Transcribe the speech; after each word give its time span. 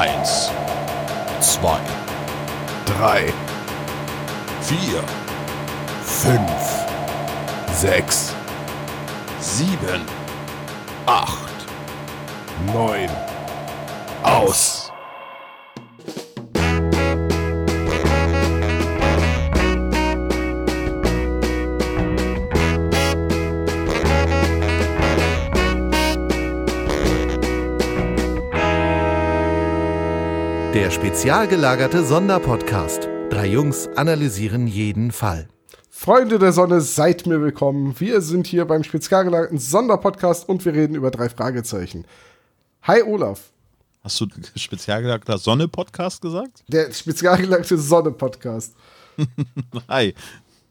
Eins, 0.00 0.50
zwei, 1.40 1.78
drei, 2.86 3.34
vier, 4.62 5.02
fünf, 6.02 6.86
sechs, 7.70 8.32
sieben, 9.40 10.06
acht, 11.04 11.66
neun. 12.72 13.10
Aus. 14.22 14.79
Der 30.90 30.96
spezial 30.96 31.46
gelagerte 31.46 32.04
Sonderpodcast. 32.04 33.08
Drei 33.30 33.46
Jungs 33.46 33.86
analysieren 33.94 34.66
jeden 34.66 35.12
Fall. 35.12 35.46
Freunde 35.88 36.40
der 36.40 36.52
Sonne, 36.52 36.80
seid 36.80 37.28
mir 37.28 37.40
willkommen. 37.40 37.94
Wir 38.00 38.20
sind 38.20 38.48
hier 38.48 38.64
beim 38.64 38.82
spezial 38.82 39.22
gelagerten 39.22 39.58
Sonderpodcast 39.58 40.48
und 40.48 40.64
wir 40.64 40.74
reden 40.74 40.96
über 40.96 41.12
drei 41.12 41.28
Fragezeichen. 41.28 42.06
Hi 42.82 43.04
Olaf. 43.04 43.52
Hast 44.02 44.20
du 44.20 44.26
spezial 44.56 45.02
gelagerter 45.02 45.38
Sonne-Podcast 45.38 46.22
gesagt? 46.22 46.64
Der 46.66 46.92
spezial 46.92 47.38
gelagerte 47.38 47.78
Sonne-Podcast. 47.78 48.74
Hi. 49.88 50.12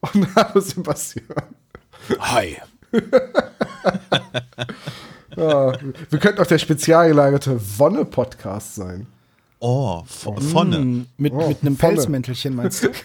Und 0.02 0.28
hallo 0.36 0.60
Sebastian. 0.60 1.56
Hi. 2.20 2.58
Ja, 5.38 5.74
wir 6.10 6.20
könnten 6.20 6.42
auch 6.42 6.48
der 6.48 6.60
spezial 6.60 7.08
gelagerte 7.08 7.58
Wonne-Podcast 7.80 8.76
sein. 8.76 9.08
Oh, 9.60 10.04
Vonne. 10.06 10.80
Mm, 10.80 11.06
mit, 11.18 11.34
Oh, 11.34 11.48
mit 11.50 11.62
einem 11.62 11.76
Pfanne. 11.78 11.96
Pelzmäntelchen 11.96 12.56
meinst 12.56 12.84
du? 12.84 12.90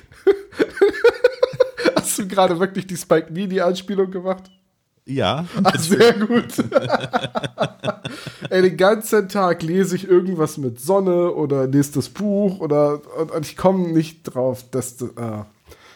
Hast 1.97 2.19
du 2.19 2.29
gerade 2.29 2.59
wirklich 2.61 2.87
die 2.87 2.97
Spike 2.97 3.33
Lee-Anspielung 3.33 4.11
gemacht? 4.11 4.45
Ja. 5.07 5.45
Ah, 5.63 5.79
sehr 5.79 6.15
gut. 6.15 6.55
Ey, 8.51 8.63
den 8.63 8.77
ganzen 8.77 9.29
Tag 9.29 9.63
lese 9.63 9.97
ich 9.97 10.09
irgendwas 10.09 10.57
mit 10.57 10.81
Sonne 10.81 11.33
oder 11.33 11.67
lese 11.67 11.93
das 11.95 12.09
Buch 12.09 12.61
oder 12.61 13.01
und, 13.19 13.31
und 13.31 13.47
ich 13.47 13.57
komme 13.57 13.89
nicht 13.89 14.23
drauf, 14.23 14.65
dass 14.71 14.97
du, 14.97 15.11
ah. 15.17 15.47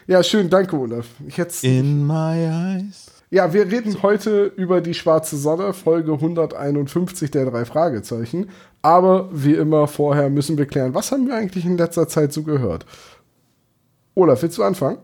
Ja, 0.06 0.22
schön, 0.22 0.50
danke, 0.50 0.76
Olaf. 0.76 1.06
Ich 1.26 1.38
In 1.64 2.06
my 2.06 2.78
eyes. 2.80 3.06
ja, 3.30 3.52
wir 3.52 3.70
reden 3.70 4.02
heute 4.02 4.46
über 4.56 4.80
die 4.80 4.94
schwarze 4.94 5.36
Sonne, 5.36 5.72
Folge 5.74 6.12
151 6.14 7.30
der 7.30 7.50
drei 7.50 7.64
Fragezeichen. 7.64 8.48
Aber 8.82 9.28
wie 9.32 9.54
immer 9.54 9.86
vorher 9.86 10.30
müssen 10.30 10.56
wir 10.56 10.66
klären, 10.66 10.94
was 10.94 11.10
haben 11.10 11.26
wir 11.26 11.34
eigentlich 11.34 11.64
in 11.64 11.76
letzter 11.76 12.08
Zeit 12.08 12.32
so 12.32 12.42
gehört? 12.42 12.86
Olaf, 14.14 14.42
willst 14.42 14.58
du 14.58 14.62
anfangen? 14.62 14.98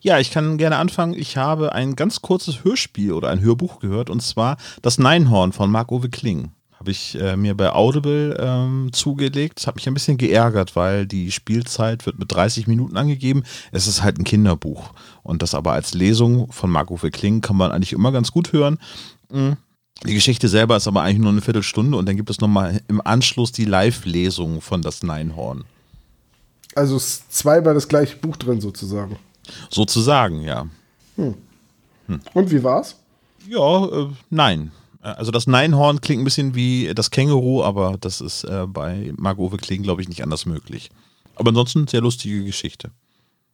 Ja, 0.00 0.18
ich 0.18 0.30
kann 0.30 0.58
gerne 0.58 0.76
anfangen. 0.76 1.14
Ich 1.14 1.36
habe 1.36 1.72
ein 1.72 1.96
ganz 1.96 2.22
kurzes 2.22 2.64
Hörspiel 2.64 3.12
oder 3.12 3.28
ein 3.30 3.40
Hörbuch 3.40 3.80
gehört 3.80 4.10
und 4.10 4.22
zwar 4.22 4.56
das 4.82 4.98
Neinhorn 4.98 5.52
von 5.52 5.70
Marc-Uwe 5.70 6.10
Kling. 6.10 6.50
Habe 6.78 6.90
ich 6.90 7.18
äh, 7.18 7.36
mir 7.36 7.56
bei 7.56 7.72
Audible 7.72 8.36
ähm, 8.38 8.90
zugelegt. 8.92 9.66
Hat 9.66 9.76
mich 9.76 9.86
ein 9.86 9.94
bisschen 9.94 10.18
geärgert, 10.18 10.76
weil 10.76 11.06
die 11.06 11.32
Spielzeit 11.32 12.04
wird 12.04 12.18
mit 12.18 12.30
30 12.30 12.66
Minuten 12.66 12.98
angegeben. 12.98 13.44
Es 13.72 13.86
ist 13.86 14.02
halt 14.02 14.18
ein 14.18 14.24
Kinderbuch. 14.24 14.92
Und 15.22 15.40
das 15.40 15.54
aber 15.54 15.72
als 15.72 15.94
Lesung 15.94 16.52
von 16.52 16.70
Marc-Uwe 16.70 17.10
Kling 17.10 17.40
kann 17.40 17.56
man 17.56 17.72
eigentlich 17.72 17.94
immer 17.94 18.12
ganz 18.12 18.30
gut 18.30 18.52
hören. 18.52 18.78
Mhm. 19.30 19.56
Die 20.04 20.14
Geschichte 20.14 20.48
selber 20.48 20.76
ist 20.76 20.86
aber 20.86 21.02
eigentlich 21.02 21.18
nur 21.18 21.30
eine 21.30 21.40
Viertelstunde 21.40 21.96
und 21.96 22.06
dann 22.06 22.16
gibt 22.16 22.30
es 22.30 22.40
nochmal 22.40 22.80
im 22.88 23.00
Anschluss 23.00 23.52
die 23.52 23.64
Live-Lesung 23.64 24.60
von 24.60 24.82
das 24.82 25.02
Neinhorn. 25.02 25.64
Also 26.74 26.96
es 26.96 27.04
ist 27.04 27.32
zweimal 27.34 27.74
das 27.74 27.88
gleiche 27.88 28.16
Buch 28.16 28.36
drin 28.36 28.60
sozusagen. 28.60 29.16
Sozusagen, 29.70 30.42
ja. 30.42 30.66
Und 31.16 32.50
wie 32.50 32.62
war's? 32.62 32.96
Ja, 33.48 33.86
äh, 33.86 34.08
nein. 34.28 34.72
Also 35.00 35.30
das 35.30 35.46
Neinhorn 35.46 36.00
klingt 36.00 36.20
ein 36.20 36.24
bisschen 36.24 36.54
wie 36.54 36.92
das 36.94 37.10
Känguru, 37.10 37.62
aber 37.62 37.96
das 38.00 38.20
ist 38.20 38.44
äh, 38.44 38.66
bei 38.66 39.12
Marc-Uwe 39.16 39.56
Kling, 39.56 39.82
glaube 39.82 40.02
ich, 40.02 40.08
nicht 40.08 40.22
anders 40.22 40.46
möglich. 40.46 40.90
Aber 41.36 41.50
ansonsten 41.50 41.86
sehr 41.86 42.00
lustige 42.00 42.44
Geschichte. 42.44 42.90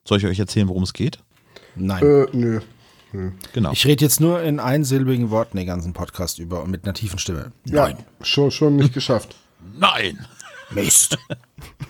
Soll 0.04 0.19
ich 0.19 0.26
euch 0.26 0.38
erzählen, 0.38 0.69
worum 0.69 0.82
es 0.82 0.92
geht? 0.92 1.19
Nein. 1.76 2.02
Äh, 2.02 2.26
nö. 2.32 2.60
Genau. 3.52 3.72
Ich 3.72 3.86
rede 3.86 4.04
jetzt 4.04 4.20
nur 4.20 4.42
in 4.42 4.60
einsilbigen 4.60 5.30
Worten 5.30 5.56
den 5.56 5.66
ganzen 5.66 5.92
Podcast 5.92 6.38
über 6.38 6.62
und 6.62 6.70
mit 6.70 6.84
einer 6.84 6.94
tiefen 6.94 7.18
Stimme. 7.18 7.52
Ja, 7.64 7.90
schon, 8.22 8.50
schon 8.50 8.76
nicht 8.76 8.94
geschafft. 8.94 9.36
Nein! 9.78 10.18
Mist. 10.70 11.18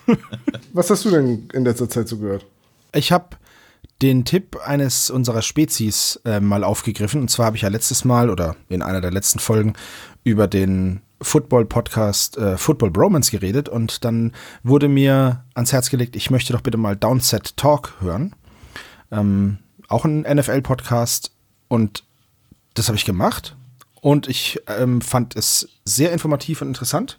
Was 0.73 0.91
hast 0.91 1.05
du 1.05 1.11
denn 1.11 1.49
in 1.53 1.65
letzter 1.65 1.89
Zeit 1.89 2.09
so 2.09 2.19
gehört? 2.19 2.47
Ich 2.93 3.13
habe 3.13 3.37
den 4.03 4.25
Tipp 4.25 4.59
eines 4.65 5.11
unserer 5.11 5.43
Spezies 5.43 6.21
äh, 6.25 6.41
mal 6.41 6.65
aufgegriffen. 6.65 7.21
Und 7.21 7.29
zwar 7.29 7.47
habe 7.47 7.57
ich 7.57 7.63
ja 7.63 7.69
letztes 7.69 8.05
Mal 8.05 8.31
oder 8.31 8.57
in 8.69 8.83
einer 8.83 9.01
der 9.01 9.13
letzten 9.13 9.39
Folgen 9.39 9.75
über 10.25 10.49
den 10.49 11.01
Football-Podcast 11.21 12.37
äh, 12.37 12.57
Football 12.59 12.91
Bromance 12.91 13.31
geredet. 13.31 13.69
Und 13.69 14.05
dann 14.05 14.33
wurde 14.65 14.89
mir 14.89 15.45
ans 15.55 15.73
Herz 15.73 15.89
gelegt, 15.89 16.17
ich 16.17 16.31
möchte 16.31 16.53
doch 16.53 16.63
bitte 16.63 16.79
mal 16.79 16.97
Downset 16.97 17.57
Talk 17.57 17.95
hören. 18.01 18.35
Ähm, 19.13 19.59
auch 19.93 20.05
ein 20.05 20.23
NFL-Podcast. 20.23 21.33
Und 21.69 22.05
das 22.75 22.89
habe 22.89 22.97
ich 22.97 23.05
gemacht. 23.05 23.57
Und 24.01 24.29
ich 24.29 24.61
ähm, 24.67 25.01
fand 25.01 25.37
es 25.37 25.69
sehr 25.85 26.13
informativ 26.13 26.63
und 26.63 26.69
interessant. 26.69 27.19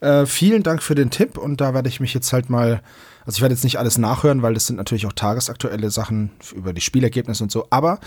Äh, 0.00 0.26
vielen 0.26 0.62
Dank 0.62 0.82
für 0.82 0.94
den 0.94 1.10
Tipp 1.10 1.38
und 1.38 1.60
da 1.60 1.74
werde 1.74 1.88
ich 1.88 2.00
mich 2.00 2.12
jetzt 2.12 2.32
halt 2.32 2.50
mal, 2.50 2.82
also 3.24 3.36
ich 3.36 3.40
werde 3.42 3.54
jetzt 3.54 3.62
nicht 3.62 3.78
alles 3.78 3.98
nachhören, 3.98 4.42
weil 4.42 4.52
das 4.52 4.66
sind 4.66 4.74
natürlich 4.74 5.06
auch 5.06 5.12
tagesaktuelle 5.12 5.90
Sachen 5.90 6.32
über 6.56 6.72
die 6.72 6.80
Spielergebnisse 6.80 7.44
und 7.44 7.52
so, 7.52 7.68
aber 7.70 8.00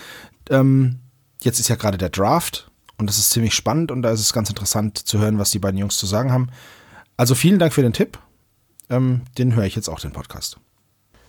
ähm, 0.49 0.99
jetzt 1.41 1.59
ist 1.59 1.69
ja 1.69 1.77
gerade 1.77 1.97
der 1.97 2.09
Draft 2.09 2.69
und 2.97 3.07
das 3.07 3.17
ist 3.17 3.29
ziemlich 3.29 3.53
spannend 3.53 3.91
und 3.91 4.01
da 4.01 4.11
ist 4.11 4.19
es 4.19 4.33
ganz 4.33 4.49
interessant 4.49 4.97
zu 4.97 5.19
hören, 5.19 5.39
was 5.39 5.51
die 5.51 5.59
beiden 5.59 5.79
Jungs 5.79 5.97
zu 5.97 6.05
sagen 6.05 6.33
haben. 6.33 6.49
Also 7.15 7.33
vielen 7.33 7.59
Dank 7.59 7.71
für 7.71 7.81
den 7.81 7.93
Tipp. 7.93 8.17
Ähm, 8.89 9.21
den 9.37 9.55
höre 9.55 9.63
ich 9.63 9.75
jetzt 9.75 9.87
auch, 9.87 10.01
den 10.01 10.11
Podcast. 10.11 10.57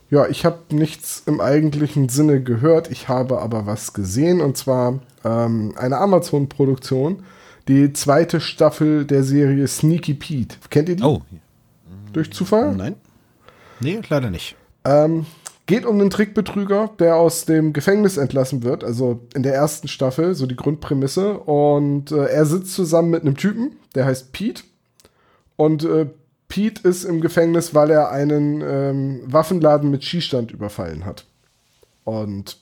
Ja, 0.09 0.29
ich 0.29 0.45
habe 0.45 0.59
nichts 0.71 1.23
im 1.27 1.41
eigentlichen 1.41 2.09
Sinne 2.09 2.43
gehört, 2.43 2.91
ich 2.91 3.09
habe 3.09 3.41
aber 3.41 3.67
was 3.67 3.93
gesehen 3.93 4.41
und 4.41 4.57
zwar 4.57 5.01
ähm, 5.25 5.75
eine 5.77 5.99
Amazon-Produktion, 5.99 7.25
die 7.67 7.93
zweite 7.93 8.41
Staffel 8.41 9.05
der 9.05 9.25
Serie 9.25 9.67
Sneaky 9.67 10.15
Pete. 10.15 10.57
Kennt 10.71 10.89
ihr 10.89 10.97
die? 10.97 11.03
Oh, 11.03 11.23
Durch 12.13 12.33
Zufall? 12.33 12.77
Nein? 12.77 12.95
Nee, 13.81 14.01
leider 14.09 14.31
nicht. 14.31 14.55
Ähm, 14.85 15.27
geht 15.67 15.85
um 15.85 16.01
einen 16.01 16.11
Trickbetrüger, 16.11 16.91
der 17.01 17.17
aus 17.17 17.45
dem 17.45 17.73
Gefängnis 17.73 18.17
entlassen 18.17 18.63
wird, 18.63 18.85
also 18.85 19.21
in 19.35 19.43
der 19.43 19.55
ersten 19.55 19.89
Staffel, 19.89 20.35
so 20.35 20.47
die 20.47 20.57
Grundprämisse. 20.57 21.39
Und 21.39 22.13
äh, 22.13 22.27
er 22.27 22.47
sitzt 22.47 22.75
zusammen 22.75 23.11
mit 23.11 23.23
einem 23.23 23.37
Typen, 23.37 23.77
der 23.97 24.07
heißt 24.07 24.33
Pete. 24.33 24.63
Und 25.57 25.85
äh, 25.85 26.07
Pete 26.49 26.87
ist 26.89 27.05
im 27.05 27.21
Gefängnis, 27.21 27.75
weil 27.75 27.91
er 27.91 28.11
einen 28.11 28.63
ähm, 28.63 29.21
Waffenladen 29.27 29.91
mit 29.91 30.05
Schießstand 30.05 30.53
überfallen 30.53 31.05
hat. 31.05 31.27
Und 32.05 32.59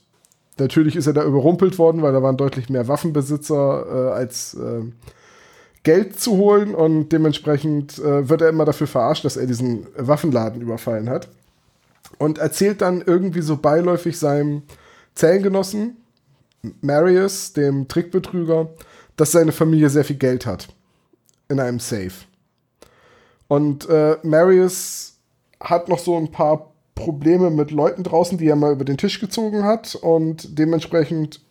natürlich 0.57 0.95
ist 0.95 1.07
er 1.07 1.13
da 1.13 1.23
überrumpelt 1.23 1.77
worden, 1.77 2.01
weil 2.01 2.13
da 2.13 2.23
waren 2.23 2.37
deutlich 2.37 2.69
mehr 2.69 2.87
Waffenbesitzer 2.87 3.85
äh, 3.87 4.11
als 4.13 4.55
äh, 4.55 4.81
Geld 5.83 6.19
zu 6.19 6.37
holen 6.37 6.73
und 6.73 7.09
dementsprechend 7.09 7.99
äh, 7.99 8.27
wird 8.27 8.41
er 8.41 8.49
immer 8.49 8.65
dafür 8.65 8.87
verarscht, 8.87 9.23
dass 9.23 9.37
er 9.37 9.45
diesen 9.45 9.85
Waffenladen 9.95 10.61
überfallen 10.61 11.09
hat. 11.09 11.29
Und 12.17 12.39
erzählt 12.39 12.81
dann 12.81 13.03
irgendwie 13.05 13.41
so 13.41 13.57
beiläufig 13.57 14.17
seinem 14.17 14.63
Zellengenossen, 15.13 15.97
Marius, 16.81 17.53
dem 17.53 17.87
Trickbetrüger, 17.87 18.69
dass 19.15 19.31
seine 19.31 19.51
Familie 19.51 19.89
sehr 19.89 20.03
viel 20.03 20.15
Geld 20.15 20.47
hat. 20.47 20.69
In 21.49 21.59
einem 21.59 21.79
Safe. 21.79 22.11
Und 23.47 23.87
äh, 23.89 24.17
Marius 24.23 25.17
hat 25.59 25.89
noch 25.89 25.99
so 25.99 26.17
ein 26.17 26.31
paar 26.31 26.73
Probleme 26.95 27.49
mit 27.49 27.71
Leuten 27.71 28.03
draußen, 28.03 28.37
die 28.37 28.47
er 28.47 28.55
mal 28.55 28.71
über 28.71 28.85
den 28.85 28.97
Tisch 28.97 29.19
gezogen 29.19 29.63
hat. 29.63 29.95
Und 29.95 30.57
dementsprechend 30.57 31.41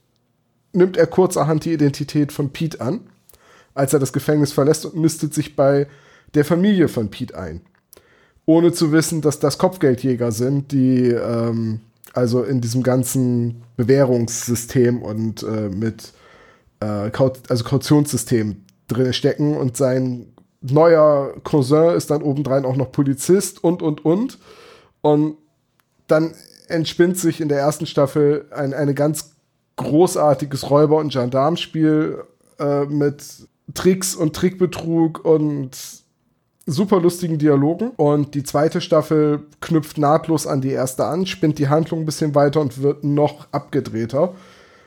nimmt 0.73 0.97
er 0.97 1.07
kurzerhand 1.07 1.65
die 1.65 1.73
Identität 1.73 2.33
von 2.33 2.51
Pete 2.51 2.81
an, 2.81 3.01
als 3.75 3.93
er 3.93 4.01
das 4.01 4.13
Gefängnis 4.13 4.53
verlässt 4.53 4.87
und 4.87 4.97
nistet 4.97 5.35
sich 5.35 5.55
bei 5.57 5.87
der 6.35 6.45
Familie 6.45 6.89
von 6.89 7.11
Pete 7.11 7.37
ein. 7.37 7.61
Ohne 8.47 8.73
zu 8.73 8.93
wissen, 8.93 9.23
dass 9.23 9.39
das 9.39 9.59
Kopfgeldjäger 9.59 10.33
sind, 10.33 10.73
die 10.73 11.09
ähm, 11.09 11.81
also 12.13 12.43
in 12.43 12.61
diesem 12.61 12.83
ganzen 12.83 13.63
Bewährungssystem 13.77 15.03
und 15.03 15.43
äh, 15.43 15.69
mit 15.69 16.13
äh, 16.81 17.11
Kaut 17.11 17.41
also 17.49 17.65
Kautionssystem 17.65 18.57
drin 18.89 19.13
stecken 19.13 19.57
und 19.57 19.77
sein 19.77 20.34
neuer 20.73 21.35
Cousin 21.45 21.95
ist 21.95 22.11
dann 22.11 22.23
obendrein 22.23 22.65
auch 22.65 22.77
noch 22.77 22.93
Polizist 22.93 23.63
und 23.63 23.83
und 23.83 24.05
und 24.05 24.39
und 25.03 25.37
dann 26.07 26.35
entspinnt 26.69 27.19
sich 27.19 27.41
in 27.41 27.49
der 27.49 27.59
ersten 27.59 27.87
Staffel 27.87 28.47
ein 28.51 28.73
eine 28.75 28.95
ganz 28.95 29.33
großartiges 29.77 30.71
Räuber- 30.71 30.99
und 30.99 31.13
Gendarmspiel 31.13 32.25
äh, 32.59 32.85
mit 32.85 33.25
Tricks 33.75 34.15
und 34.15 34.37
Trickbetrug 34.37 35.25
und 35.25 35.77
super 36.67 37.01
lustigen 37.01 37.39
Dialogen. 37.39 37.91
Und 37.97 38.35
die 38.35 38.43
zweite 38.43 38.81
Staffel 38.81 39.47
knüpft 39.61 39.99
nahtlos 39.99 40.47
an 40.47 40.61
die 40.61 40.71
erste 40.71 41.05
an, 41.05 41.27
spinnt 41.27 41.59
die 41.59 41.69
Handlung 41.69 42.01
ein 42.01 42.07
bisschen 42.07 42.35
weiter 42.35 42.61
und 42.61 42.83
wird 42.83 43.05
noch 43.05 43.47
abgedrehter. 43.53 44.35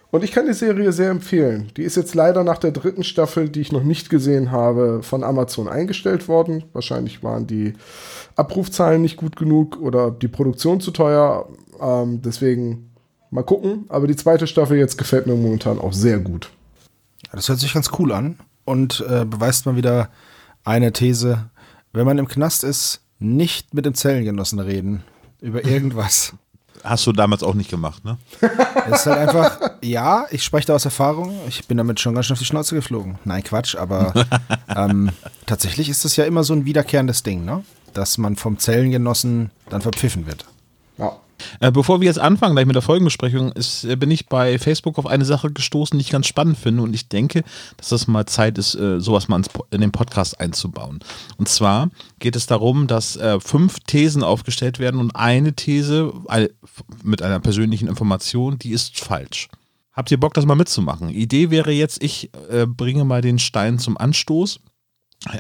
Und 0.10 0.24
ich 0.24 0.32
kann 0.32 0.46
die 0.46 0.54
Serie 0.54 0.92
sehr 0.94 1.10
empfehlen. 1.10 1.70
Die 1.76 1.84
ist 1.84 1.98
jetzt 1.98 2.16
leider 2.16 2.44
nach 2.44 2.58
der 2.58 2.72
dritten 2.72 3.04
Staffel, 3.04 3.50
die 3.50 3.60
ich 3.60 3.74
noch 3.74 3.84
nicht 3.84 4.10
gesehen 4.10 4.52
habe, 4.52 5.04
von 5.04 5.24
Amazon 5.24 5.68
eingestellt 5.68 6.28
worden. 6.28 6.64
Wahrscheinlich 6.72 7.24
waren 7.24 7.46
die 7.46 7.74
Abrufzahlen 8.36 9.02
nicht 9.02 9.18
gut 9.18 9.36
genug 9.36 9.78
oder 9.82 10.12
die 10.12 10.30
Produktion 10.30 10.80
zu 10.80 10.92
teuer. 10.92 11.50
Ähm, 11.82 12.22
deswegen 12.22 12.92
mal 13.32 13.44
gucken. 13.44 13.86
Aber 13.90 14.08
die 14.08 14.16
zweite 14.16 14.48
Staffel 14.48 14.78
jetzt 14.78 14.98
gefällt 14.98 15.28
mir 15.28 15.36
momentan 15.36 15.80
auch 15.80 15.94
sehr 15.94 16.20
gut. 16.20 16.52
Das 17.34 17.50
hört 17.50 17.60
sich 17.60 17.74
ganz 17.74 17.92
cool 18.00 18.14
an 18.14 18.38
und 18.64 19.06
äh, 19.10 19.26
beweist 19.26 19.66
mal 19.66 19.76
wieder 19.76 20.10
eine 20.64 20.94
These. 20.94 21.50
Wenn 21.92 22.06
man 22.06 22.18
im 22.18 22.28
Knast 22.28 22.64
ist, 22.64 23.02
nicht 23.20 23.74
mit 23.74 23.86
dem 23.86 23.94
Zellengenossen 23.94 24.60
reden 24.60 25.04
über 25.42 25.66
irgendwas. 25.66 26.34
Hast 26.84 27.06
du 27.08 27.12
damals 27.12 27.44
auch 27.44 27.54
nicht 27.54 27.70
gemacht, 27.70 28.04
ne? 28.06 28.18
Es 28.90 29.02
ist 29.02 29.06
halt 29.08 29.18
einfach, 29.18 29.60
ja, 29.82 30.26
ich 30.32 30.44
spreche 30.44 30.68
da 30.68 30.76
aus 30.76 30.86
Erfahrung. 30.86 31.38
Ich 31.48 31.68
bin 31.68 31.78
damit 31.78 32.00
schon 32.00 32.16
ganz 32.16 32.28
schön 32.28 32.36
auf 32.36 32.40
die 32.40 32.46
Schnauze 32.46 32.76
geflogen. 32.76 33.20
Nein, 33.26 33.44
Quatsch, 33.44 33.76
aber 33.76 34.14
ähm, 34.76 35.10
tatsächlich 35.46 35.90
ist 35.90 36.06
das 36.06 36.16
ja 36.16 36.24
immer 36.24 36.44
so 36.44 36.54
ein 36.54 36.66
wiederkehrendes 36.66 37.24
Ding, 37.24 37.44
ne? 37.44 37.64
Dass 37.94 38.18
man 38.18 38.36
vom 38.36 38.60
Zellengenossen 38.60 39.52
dann 39.70 39.82
verpfiffen 39.82 40.26
wird. 40.26 40.46
Äh, 41.60 41.72
bevor 41.72 42.02
wir 42.02 42.06
jetzt 42.06 42.20
anfangen, 42.20 42.56
gleich 42.56 42.66
mit 42.66 42.76
der 42.76 42.82
Folgenbesprechung, 42.82 43.52
ist, 43.52 43.84
äh, 43.84 43.96
bin 43.96 44.12
ich 44.12 44.28
bei 44.28 44.60
Facebook 44.60 44.98
auf 44.98 45.06
eine 45.06 45.26
Sache 45.26 45.52
gestoßen, 45.52 45.98
die 45.98 46.04
ich 46.04 46.10
ganz 46.10 46.28
spannend 46.28 46.58
finde 46.58 46.84
und 46.84 46.94
ich 46.94 47.10
denke, 47.10 47.44
dass 47.78 47.90
das 47.90 48.08
mal 48.08 48.26
Zeit 48.26 48.58
ist, 48.58 48.76
äh, 48.76 49.00
sowas 49.00 49.28
mal 49.28 49.42
in 49.72 49.82
den 49.82 49.92
Podcast 49.92 50.40
einzubauen. 50.40 51.00
Und 51.38 51.48
zwar 51.48 51.90
geht 52.20 52.36
es 52.36 52.46
darum, 52.46 52.88
dass 52.88 53.20
fünf 53.40 53.80
Thesen 53.82 54.24
aufgestellt 54.24 54.80
werden 54.80 55.00
und 55.00 55.16
eine 55.16 55.54
These 55.54 56.12
mit 57.04 57.22
einer 57.22 57.40
persönlichen 57.40 57.88
Information, 57.88 58.58
die 58.58 58.72
ist 58.72 59.00
falsch. 59.00 59.50
Habt 59.94 60.12
ihr 60.12 60.20
Bock, 60.20 60.34
das 60.34 60.46
mal 60.46 60.56
mitzumachen? 60.56 61.10
Idee 61.10 61.50
wäre 61.52 61.72
jetzt, 61.72 62.02
ich 62.04 62.32
bringe 62.66 63.06
mal 63.06 63.22
den 63.22 63.40
Stein 63.40 63.80
zum 63.80 63.98
Anstoß 63.98 64.60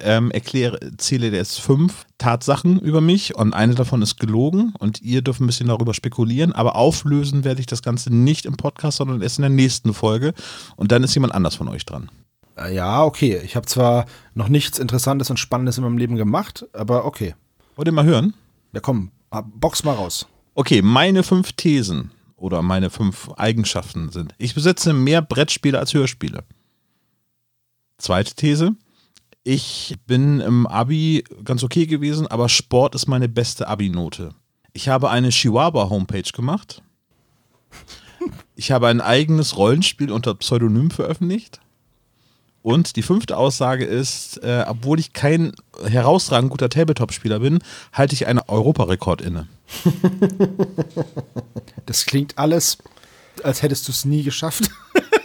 ähm, 0.01 0.31
erkläre, 0.31 0.79
zähle 0.97 1.29
jetzt 1.29 1.61
fünf 1.61 2.05
Tatsachen 2.17 2.79
über 2.79 2.99
mich 3.01 3.35
und 3.35 3.53
eine 3.53 3.75
davon 3.75 4.01
ist 4.01 4.19
gelogen 4.19 4.73
und 4.79 5.01
ihr 5.01 5.21
dürft 5.21 5.39
ein 5.39 5.47
bisschen 5.47 5.67
darüber 5.67 5.93
spekulieren, 5.93 6.51
aber 6.53 6.75
auflösen 6.75 7.43
werde 7.43 7.59
ich 7.59 7.67
das 7.67 7.81
Ganze 7.81 8.13
nicht 8.13 8.45
im 8.45 8.57
Podcast, 8.57 8.97
sondern 8.97 9.21
erst 9.21 9.37
in 9.37 9.43
der 9.43 9.49
nächsten 9.49 9.93
Folge 9.93 10.33
und 10.75 10.91
dann 10.91 11.03
ist 11.03 11.13
jemand 11.13 11.33
anders 11.33 11.55
von 11.55 11.67
euch 11.67 11.85
dran. 11.85 12.09
Äh, 12.57 12.75
Ja, 12.75 13.03
okay. 13.03 13.39
Ich 13.43 13.55
habe 13.55 13.67
zwar 13.67 14.05
noch 14.33 14.49
nichts 14.49 14.79
Interessantes 14.79 15.29
und 15.29 15.37
Spannendes 15.37 15.77
in 15.77 15.83
meinem 15.83 15.97
Leben 15.97 16.15
gemacht, 16.15 16.65
aber 16.73 17.05
okay. 17.05 17.35
Wollt 17.75 17.87
ihr 17.87 17.93
mal 17.93 18.05
hören? 18.05 18.33
Ja, 18.73 18.79
komm, 18.79 19.11
ah, 19.29 19.41
box 19.41 19.83
mal 19.83 19.93
raus. 19.93 20.27
Okay, 20.55 20.81
meine 20.81 21.21
fünf 21.21 21.53
Thesen 21.53 22.11
oder 22.35 22.63
meine 22.63 22.89
fünf 22.89 23.29
Eigenschaften 23.37 24.09
sind, 24.09 24.33
ich 24.39 24.55
besitze 24.55 24.93
mehr 24.93 25.21
Brettspiele 25.21 25.77
als 25.77 25.93
Hörspiele. 25.93 26.43
Zweite 27.99 28.35
These, 28.35 28.75
ich 29.47 29.95
bin 30.05 30.41
im 30.41 30.67
Abi 30.67 31.23
ganz 31.45 31.63
okay 31.63 31.85
gewesen, 31.85 32.27
aber 32.27 32.49
Sport 32.49 32.95
ist 32.95 33.07
meine 33.07 33.29
beste 33.29 33.69
Abi-Note. 33.69 34.31
Ich 34.73 34.89
habe 34.89 35.09
eine 35.09 35.29
Chihuahua-Homepage 35.29 36.29
gemacht. 36.33 36.81
Ich 38.57 38.71
habe 38.73 38.89
ein 38.89 38.99
eigenes 38.99 39.55
Rollenspiel 39.55 40.11
unter 40.11 40.35
Pseudonym 40.35 40.91
veröffentlicht. 40.91 41.61
Und 42.61 42.97
die 42.97 43.01
fünfte 43.01 43.37
Aussage 43.37 43.85
ist, 43.85 44.43
äh, 44.43 44.65
obwohl 44.67 44.99
ich 44.99 45.13
kein 45.13 45.53
herausragend 45.81 46.51
guter 46.51 46.67
Tabletop-Spieler 46.67 47.39
bin, 47.39 47.59
halte 47.93 48.15
ich 48.15 48.27
einen 48.27 48.41
Europarekord 48.47 49.21
inne. 49.21 49.47
Das 51.85 52.05
klingt 52.05 52.37
alles, 52.37 52.79
als 53.43 53.61
hättest 53.61 53.87
du 53.87 53.93
es 53.93 54.03
nie 54.03 54.23
geschafft. 54.23 54.69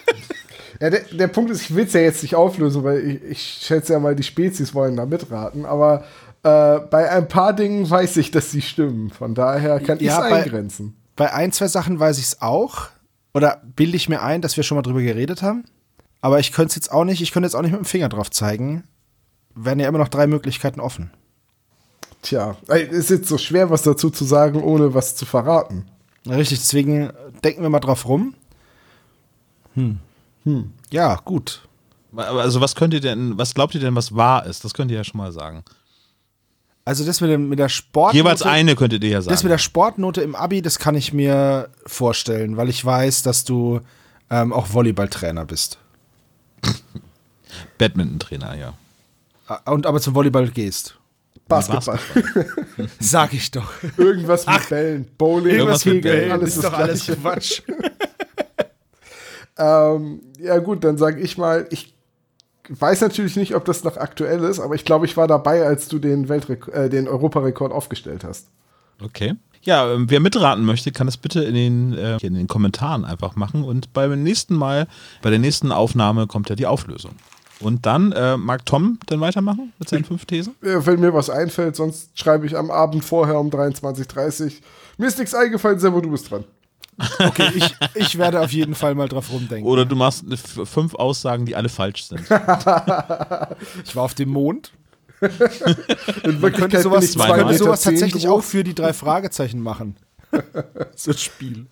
Ja, 0.83 0.91
der, 0.91 1.03
der 1.13 1.29
Punkt 1.29 1.53
ist, 1.53 1.63
ich 1.63 1.77
will 1.77 1.85
es 1.85 1.93
ja 1.93 2.01
jetzt 2.01 2.23
nicht 2.23 2.35
auflösen, 2.35 2.83
weil 2.83 2.99
ich, 3.09 3.23
ich 3.23 3.59
schätze 3.63 3.93
ja 3.93 4.01
mal, 4.01 4.17
die 4.17 4.25
Spezies 4.25 4.75
wollen 4.75 4.97
da 4.97 5.07
mitraten, 5.07 5.65
aber 5.65 6.03
äh, 6.43 6.81
bei 6.81 7.09
ein 7.09 7.29
paar 7.29 7.53
Dingen 7.53 7.89
weiß 7.89 8.17
ich, 8.17 8.33
dass 8.33 8.51
sie 8.51 8.63
stimmen. 8.63 9.11
Von 9.11 9.37
daher 9.37 9.79
kann 9.79 9.99
ich 9.99 10.09
es 10.09 10.15
Ja, 10.15 10.23
eingrenzen. 10.23 10.97
Bei 11.15 11.33
ein, 11.33 11.53
zwei 11.53 11.69
Sachen 11.69 12.01
weiß 12.01 12.19
ich 12.19 12.25
es 12.25 12.43
auch. 12.43 12.89
Oder 13.33 13.63
bilde 13.77 13.97
ich 13.97 14.09
mir 14.09 14.23
ein, 14.23 14.43
dass 14.43 14.57
wir 14.57 14.65
schon 14.65 14.75
mal 14.75 14.83
drüber 14.83 15.03
geredet 15.03 15.41
haben. 15.41 15.63
Aber 16.21 16.41
ich 16.41 16.51
könnte 16.51 16.71
es 16.71 16.75
jetzt 16.75 16.91
auch 16.91 17.05
nicht, 17.05 17.23
ich 17.23 17.31
könnte 17.31 17.47
jetzt 17.47 17.55
auch 17.55 17.63
nicht 17.63 17.71
mit 17.71 17.81
dem 17.81 17.85
Finger 17.85 18.09
drauf 18.09 18.33
zeigen. 18.33 18.83
Wären 19.55 19.79
ja 19.79 19.87
immer 19.87 19.99
noch 19.99 20.09
drei 20.09 20.27
Möglichkeiten 20.27 20.81
offen. 20.81 21.13
Tja, 22.23 22.57
ist 22.91 23.11
jetzt 23.11 23.29
so 23.29 23.39
schwer, 23.39 23.71
was 23.71 23.83
dazu 23.83 24.11
zu 24.11 24.25
sagen, 24.25 24.61
ohne 24.61 24.95
was 24.95 25.15
zu 25.15 25.27
verraten. 25.27 25.87
Richtig, 26.27 26.59
deswegen 26.59 27.13
denken 27.45 27.63
wir 27.63 27.69
mal 27.69 27.79
drauf 27.79 28.09
rum. 28.09 28.35
Hm. 29.75 30.01
Hm. 30.45 30.73
Ja, 30.91 31.17
gut. 31.25 31.63
Also 32.15 32.61
was 32.61 32.75
könnt 32.75 32.93
ihr 32.95 33.01
denn, 33.01 33.39
was 33.39 33.55
glaubt 33.55 33.75
ihr 33.75 33.81
denn, 33.81 33.95
was 33.95 34.15
wahr 34.15 34.45
ist? 34.47 34.65
Das 34.65 34.75
könnt 34.75 34.91
ihr 34.91 34.99
ja 34.99 35.05
schon 35.05 35.19
mal 35.19 35.33
sagen. 35.33 35.65
Also 36.85 37.05
das 37.05 37.21
mit, 37.21 37.31
dem, 37.31 37.49
mit 37.49 37.59
der 37.59 37.69
Sportnote. 37.69 38.17
Jeweils 38.17 38.43
eine 38.43 38.75
könntet 38.75 39.05
ihr 39.05 39.11
ja 39.11 39.23
sagen. 39.23 39.33
Das 39.33 39.45
mit 39.45 39.53
der 39.53 39.59
Sportnote 39.59 40.21
im 40.21 40.35
Abi, 40.35 40.63
das 40.63 40.79
kann 40.79 40.95
ich 40.97 41.13
mir 41.13 41.69
vorstellen, 41.87 42.57
weil 42.57 42.69
ich 42.69 42.85
weiß, 42.85 43.23
dass 43.23 43.45
du 43.45 43.81
ähm, 44.31 44.53
auch 44.53 44.73
Volleyballtrainer 44.73 45.45
bist. 45.45 45.79
Badminton-Trainer, 47.79 48.57
ja. 48.57 48.75
Ah, 49.47 49.73
Und 49.73 49.87
aber 49.87 50.01
zum 50.01 50.15
Volleyball 50.15 50.49
gehst. 50.49 50.99
Basketball. 51.49 51.99
Sag 53.01 53.33
ich 53.35 53.51
doch. 53.51 53.71
Irgendwas 53.97 54.47
mit 54.47 54.69
Bällen, 54.69 55.09
Bowling, 55.19 55.55
Irgendwas 55.57 55.85
mit 55.85 55.97
Kegeln, 55.97 56.17
Bällen. 56.19 56.33
alles 56.33 56.57
ist 56.57 56.65
doch 56.65 56.73
alles. 56.73 57.07
Quatsch. 57.07 57.63
Ähm, 59.59 60.23
ja 60.39 60.59
gut, 60.59 60.85
dann 60.85 60.99
sage 60.99 61.21
ich 61.21 61.39
mal, 61.39 61.67
ich 61.71 61.95
weiß 62.69 63.01
natürlich 63.01 63.37
nicht, 63.37 63.55
ob 63.55 63.65
das 63.65 63.85
noch 63.85 63.97
aktuell 63.97 64.43
ist, 64.45 64.61
aber 64.61 64.75
ich 64.75 64.85
glaube, 64.85 65.07
ich 65.07 65.17
war 65.17 65.27
dabei, 65.27 65.65
als 65.65 65.89
du 65.89 65.99
den, 65.99 66.29
Weltrek 66.29 66.69
äh, 66.69 66.89
den 66.89 67.09
Europarekord 67.09 67.73
aufgestellt 67.73 68.25
hast. 68.25 68.49
Okay. 69.03 69.35
Ja, 69.63 69.93
ähm, 69.93 70.07
wer 70.09 70.21
mitraten 70.21 70.65
möchte, 70.65 70.91
kann 70.91 71.07
das 71.07 71.17
bitte 71.17 71.43
in 71.45 71.55
den, 71.55 71.93
äh, 71.97 72.17
in 72.23 72.35
den 72.35 72.49
Kommentaren 72.49 73.05
einfach 73.05 73.37
machen. 73.37 73.63
Und 73.63 73.93
beim 73.93 74.23
nächsten 74.23 74.57
Mal, 74.57 74.89
bei 75.23 75.31
der 75.31 75.39
nächsten 75.39 75.71
Aufnahme 75.71 76.27
kommt 76.27 76.51
ja 76.51 76.57
die 76.57 76.67
Auflösung. 76.67 77.13
Und 77.61 77.87
dann 77.87 78.11
äh, 78.11 78.37
mag 78.37 78.67
Tom 78.67 78.99
dann 79.07 79.21
weitermachen 79.21 79.73
mit 79.79 79.89
seinen 79.89 80.05
fünf 80.05 80.27
Thesen. 80.27 80.57
Wenn 80.61 80.99
mir 80.99 81.15
was 81.15 81.31
einfällt, 81.31 81.77
sonst 81.77 82.19
schreibe 82.19 82.45
ich 82.45 82.57
am 82.57 82.73
Abend 82.73 83.05
vorher 83.05 83.39
um 83.39 83.51
23.30 83.51 84.45
Uhr. 84.45 84.53
Mir 84.99 85.07
ist 85.07 85.19
nichts 85.19 85.33
eingefallen, 85.33 85.79
Servo, 85.79 86.01
du 86.01 86.11
bist 86.11 86.29
dran. 86.29 86.45
Okay, 86.99 87.51
ich, 87.55 87.75
ich 87.95 88.19
werde 88.19 88.41
auf 88.41 88.53
jeden 88.53 88.75
Fall 88.75 88.95
mal 88.95 89.09
drauf 89.09 89.33
rumdenken. 89.33 89.67
Oder 89.67 89.85
du 89.85 89.97
machst 89.97 90.25
fünf 90.65 90.95
Aussagen, 90.95 91.47
die 91.47 91.57
alle 91.57 91.69
falsch 91.69 92.05
sind. 92.05 92.21
Ich 93.85 93.97
war 93.97 94.05
auf 94.05 94.15
dem 94.15 94.31
Mond. 94.31 94.73
Man 95.21 96.53
könnte 96.53 96.81
sowas, 96.81 97.15
könnte 97.17 97.55
sowas 97.55 97.83
tatsächlich 97.83 98.29
auch 98.29 98.43
für 98.43 98.65
die 98.65 98.75
drei 98.75 98.93
Fragezeichen 98.93 99.61
machen. 99.61 99.97
so 100.97 101.13
ein 101.13 101.17
Spiel. 101.17 101.67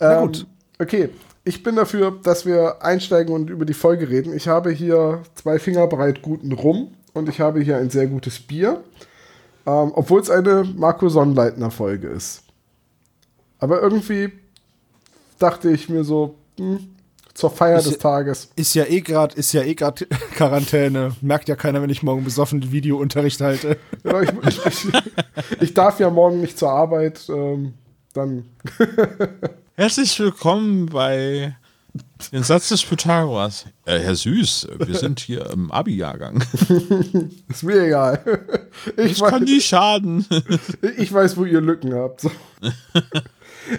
Ähm, 0.00 0.20
gut. 0.20 0.46
Okay, 0.78 1.08
ich 1.44 1.62
bin 1.62 1.76
dafür, 1.76 2.18
dass 2.22 2.46
wir 2.46 2.82
einsteigen 2.82 3.34
und 3.34 3.50
über 3.50 3.64
die 3.64 3.74
Folge 3.74 4.08
reden. 4.08 4.34
Ich 4.34 4.48
habe 4.48 4.70
hier 4.70 5.22
zwei 5.34 5.58
Finger 5.58 5.86
breit 5.86 6.22
guten 6.22 6.52
Rum 6.52 6.94
und 7.12 7.28
ich 7.28 7.40
habe 7.40 7.60
hier 7.60 7.78
ein 7.78 7.90
sehr 7.90 8.06
gutes 8.06 8.40
Bier, 8.40 8.82
ähm, 9.66 9.92
obwohl 9.94 10.20
es 10.20 10.30
eine 10.30 10.64
Marco 10.76 11.08
Sonnleitner 11.08 11.70
Folge 11.70 12.08
ist. 12.08 12.42
Aber 13.58 13.80
irgendwie 13.80 14.32
dachte 15.38 15.70
ich 15.70 15.88
mir 15.88 16.04
so, 16.04 16.36
hm, 16.58 16.78
zur 17.34 17.50
Feier 17.50 17.78
Ist 17.78 17.86
des 17.86 17.94
ja- 17.94 17.98
Tages. 18.00 18.50
Ist 18.54 18.74
ja 18.74 18.84
eh 18.84 19.00
gerade, 19.00 19.34
ist 19.36 19.52
ja 19.52 19.62
eh 19.62 19.74
gerade 19.74 20.06
Quarantäne. 20.36 21.16
Merkt 21.20 21.48
ja 21.48 21.56
keiner, 21.56 21.82
wenn 21.82 21.90
ich 21.90 22.02
morgen 22.02 22.24
besoffen 22.24 22.70
Videounterricht 22.72 23.40
halte. 23.40 23.76
Ja, 24.04 24.20
ich, 24.20 24.30
ich, 24.46 24.66
ich, 24.66 24.92
ich 25.62 25.74
darf 25.74 25.98
ja 25.98 26.10
morgen 26.10 26.40
nicht 26.42 26.58
zur 26.58 26.70
Arbeit. 26.70 27.26
Ähm, 27.30 27.72
dann 28.12 28.44
Herzlich 29.76 30.18
willkommen 30.20 30.86
bei 30.86 31.56
den 32.32 32.42
Satz 32.42 32.68
des 32.68 32.84
Pythagoras. 32.84 33.64
Äh, 33.86 33.98
Herr 34.00 34.14
Süß, 34.14 34.68
wir 34.78 34.94
sind 34.96 35.20
hier 35.20 35.48
im 35.50 35.70
Abi-Jahrgang. 35.72 36.44
ist 37.48 37.62
mir 37.62 37.86
egal. 37.86 38.22
Ich 38.96 39.18
Das 39.18 39.30
kann 39.30 39.44
nie 39.44 39.60
schaden. 39.60 40.26
Ich 40.98 41.12
weiß, 41.12 41.36
wo 41.36 41.44
ihr 41.44 41.60
Lücken 41.60 41.94
habt. 41.94 42.26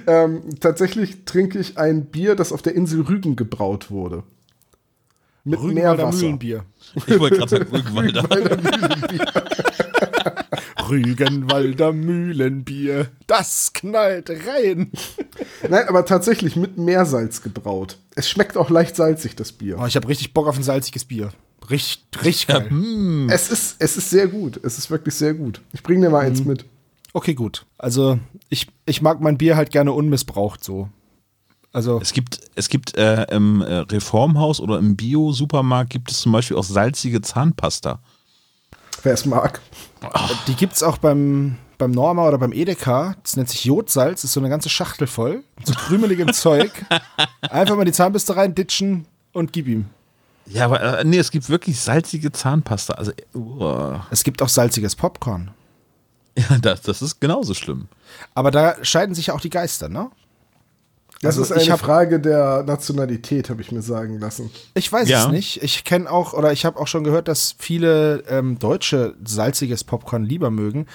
Ähm, 0.08 0.42
tatsächlich 0.60 1.26
trinke 1.26 1.60
ich 1.60 1.78
ein 1.78 2.06
Bier, 2.06 2.36
das 2.36 2.52
auf 2.52 2.62
der 2.62 2.76
Insel 2.76 3.02
Rügen 3.02 3.36
gebraut 3.36 3.92
wurde. 3.92 4.24
Mit 5.44 5.60
Rügenwalder 5.60 5.96
Meerwasser. 5.98 6.18
Mühlenbier. 6.24 6.66
Ich 6.96 7.20
wollte 7.20 7.38
gerade 7.38 7.50
sagen, 7.50 7.68
Rügenwalder. 7.72 8.28
Rügenwalder 10.90 11.94
Mühlenbier. 11.94 13.08
Das 13.28 13.72
knallt 13.74 14.30
rein. 14.30 14.92
Nein, 15.70 15.88
aber 15.88 16.06
tatsächlich 16.06 16.56
mit 16.56 16.78
Meersalz 16.78 17.42
gebraut. 17.42 17.98
Es 18.16 18.30
schmeckt 18.30 18.58
auch 18.58 18.70
leicht 18.70 18.96
salzig, 18.96 19.36
das 19.36 19.52
Bier. 19.52 19.78
Oh, 19.80 19.86
ich 19.86 19.96
habe 19.96 20.08
richtig 20.08 20.34
Bock 20.34 20.48
auf 20.48 20.58
ein 20.58 20.64
salziges 20.64 21.06
Bier. 21.06 21.32
Richtig, 21.70 22.04
richtig 22.24 22.48
geil. 22.48 22.70
Hm. 22.70 23.28
Es 23.30 23.50
ist, 23.50 23.78
es 23.80 23.98
ist 23.98 24.10
sehr 24.10 24.28
gut. 24.28 24.60
Es 24.64 24.78
ist 24.78 24.92
wirklich 24.92 25.16
sehr 25.16 25.34
gut. 25.34 25.62
Ich 25.74 25.82
bringe 25.82 26.06
dir 26.06 26.12
mal 26.12 26.26
eins 26.26 26.42
Mhm. 26.42 26.48
mit. 26.48 26.66
Okay, 27.16 27.34
gut. 27.34 27.66
Also 27.78 28.20
ich, 28.50 28.68
ich 28.86 29.02
mag 29.02 29.22
mein 29.22 29.38
Bier 29.38 29.56
halt 29.56 29.72
gerne 29.72 29.94
unmissbraucht 29.94 30.62
so. 30.62 30.90
Also 31.72 32.02
Es 32.02 32.12
gibt, 32.12 32.42
es 32.56 32.68
gibt 32.68 32.98
äh, 32.98 33.24
im 33.34 33.62
äh, 33.62 33.74
Reformhaus 33.74 34.60
oder 34.60 34.78
im 34.80 34.98
Bio-Supermarkt 34.98 35.92
gibt 35.92 36.12
es 36.12 36.20
zum 36.20 36.34
Beispiel 36.34 36.58
auch 36.58 36.66
salzige 36.66 37.22
Zahnpasta. 37.22 38.00
Wer 39.04 39.14
es 39.14 39.26
mag. 39.26 39.62
die 40.48 40.56
gibt's 40.56 40.84
auch 40.84 40.98
beim, 40.98 41.56
beim 41.78 41.92
Norma 41.92 42.28
oder 42.28 42.38
beim 42.38 42.52
Edeka. 42.52 43.16
Das 43.24 43.38
nennt 43.38 43.48
sich 43.48 43.64
Jodsalz, 43.64 44.26
ist 44.26 44.34
so 44.34 44.42
eine 44.42 44.50
ganze 44.50 44.68
Schachtel 44.68 45.08
voll. 45.08 45.42
So 45.64 45.74
krümeligem 45.74 46.34
Zeug. 46.34 46.86
Einfach 47.44 47.78
mal 47.78 47.86
die 47.86 47.94
Zahnbürste 47.94 48.36
rein, 48.36 48.56
ditchen 48.56 49.06
und 49.32 49.54
gib 49.54 49.70
ihm. 49.70 49.86
Ja, 50.48 50.66
aber 50.66 51.00
äh, 51.00 51.06
nee, 51.06 51.18
es 51.18 51.32
gibt 51.32 51.48
wirklich 51.50 51.80
salzige 51.80 52.34
Zahnpasta. 52.34 52.96
Also, 52.96 53.14
uh, 53.36 54.00
Es 54.12 54.26
gibt 54.26 54.42
auch 54.42 54.50
salziges 54.50 54.98
Popcorn. 54.98 55.52
ja, 56.50 56.58
das, 56.62 56.82
das 56.82 57.02
ist 57.02 57.20
genauso 57.22 57.54
schlimm. 57.54 57.88
Aber 58.34 58.52
da 58.52 58.76
scheiden 58.84 59.16
sich 59.16 59.28
ja 59.28 59.34
auch 59.34 59.42
die 59.42 59.50
Geister, 59.50 59.90
ne? 59.90 60.10
Das 61.22 61.38
Also 61.38 61.44
ist 61.44 61.52
eine 61.54 61.64
ich 61.64 61.72
hab- 61.72 61.80
Frage 61.80 62.20
der 62.20 62.64
Nationalität, 62.64 63.50
habe 63.50 63.62
ich 63.62 63.72
mir 63.72 63.82
sagen 63.82 64.20
lassen. 64.20 64.52
Ich 64.74 64.92
weiß 64.92 65.08
Ja. 65.08 65.26
es 65.26 65.32
nicht. 65.32 65.64
Ich 65.64 65.84
kenne 65.86 66.12
auch, 66.12 66.34
oder 66.34 66.52
ich 66.52 66.66
habe 66.66 66.78
auch 66.80 66.88
schon 66.88 67.04
gehört, 67.04 67.28
dass 67.28 67.56
viele 67.58 68.24
ähm, 68.28 68.60
Deutsche 68.60 69.16
salziges 69.24 69.84
Popcorn 69.86 70.26
lieber 70.26 70.52
mögen. 70.52 70.88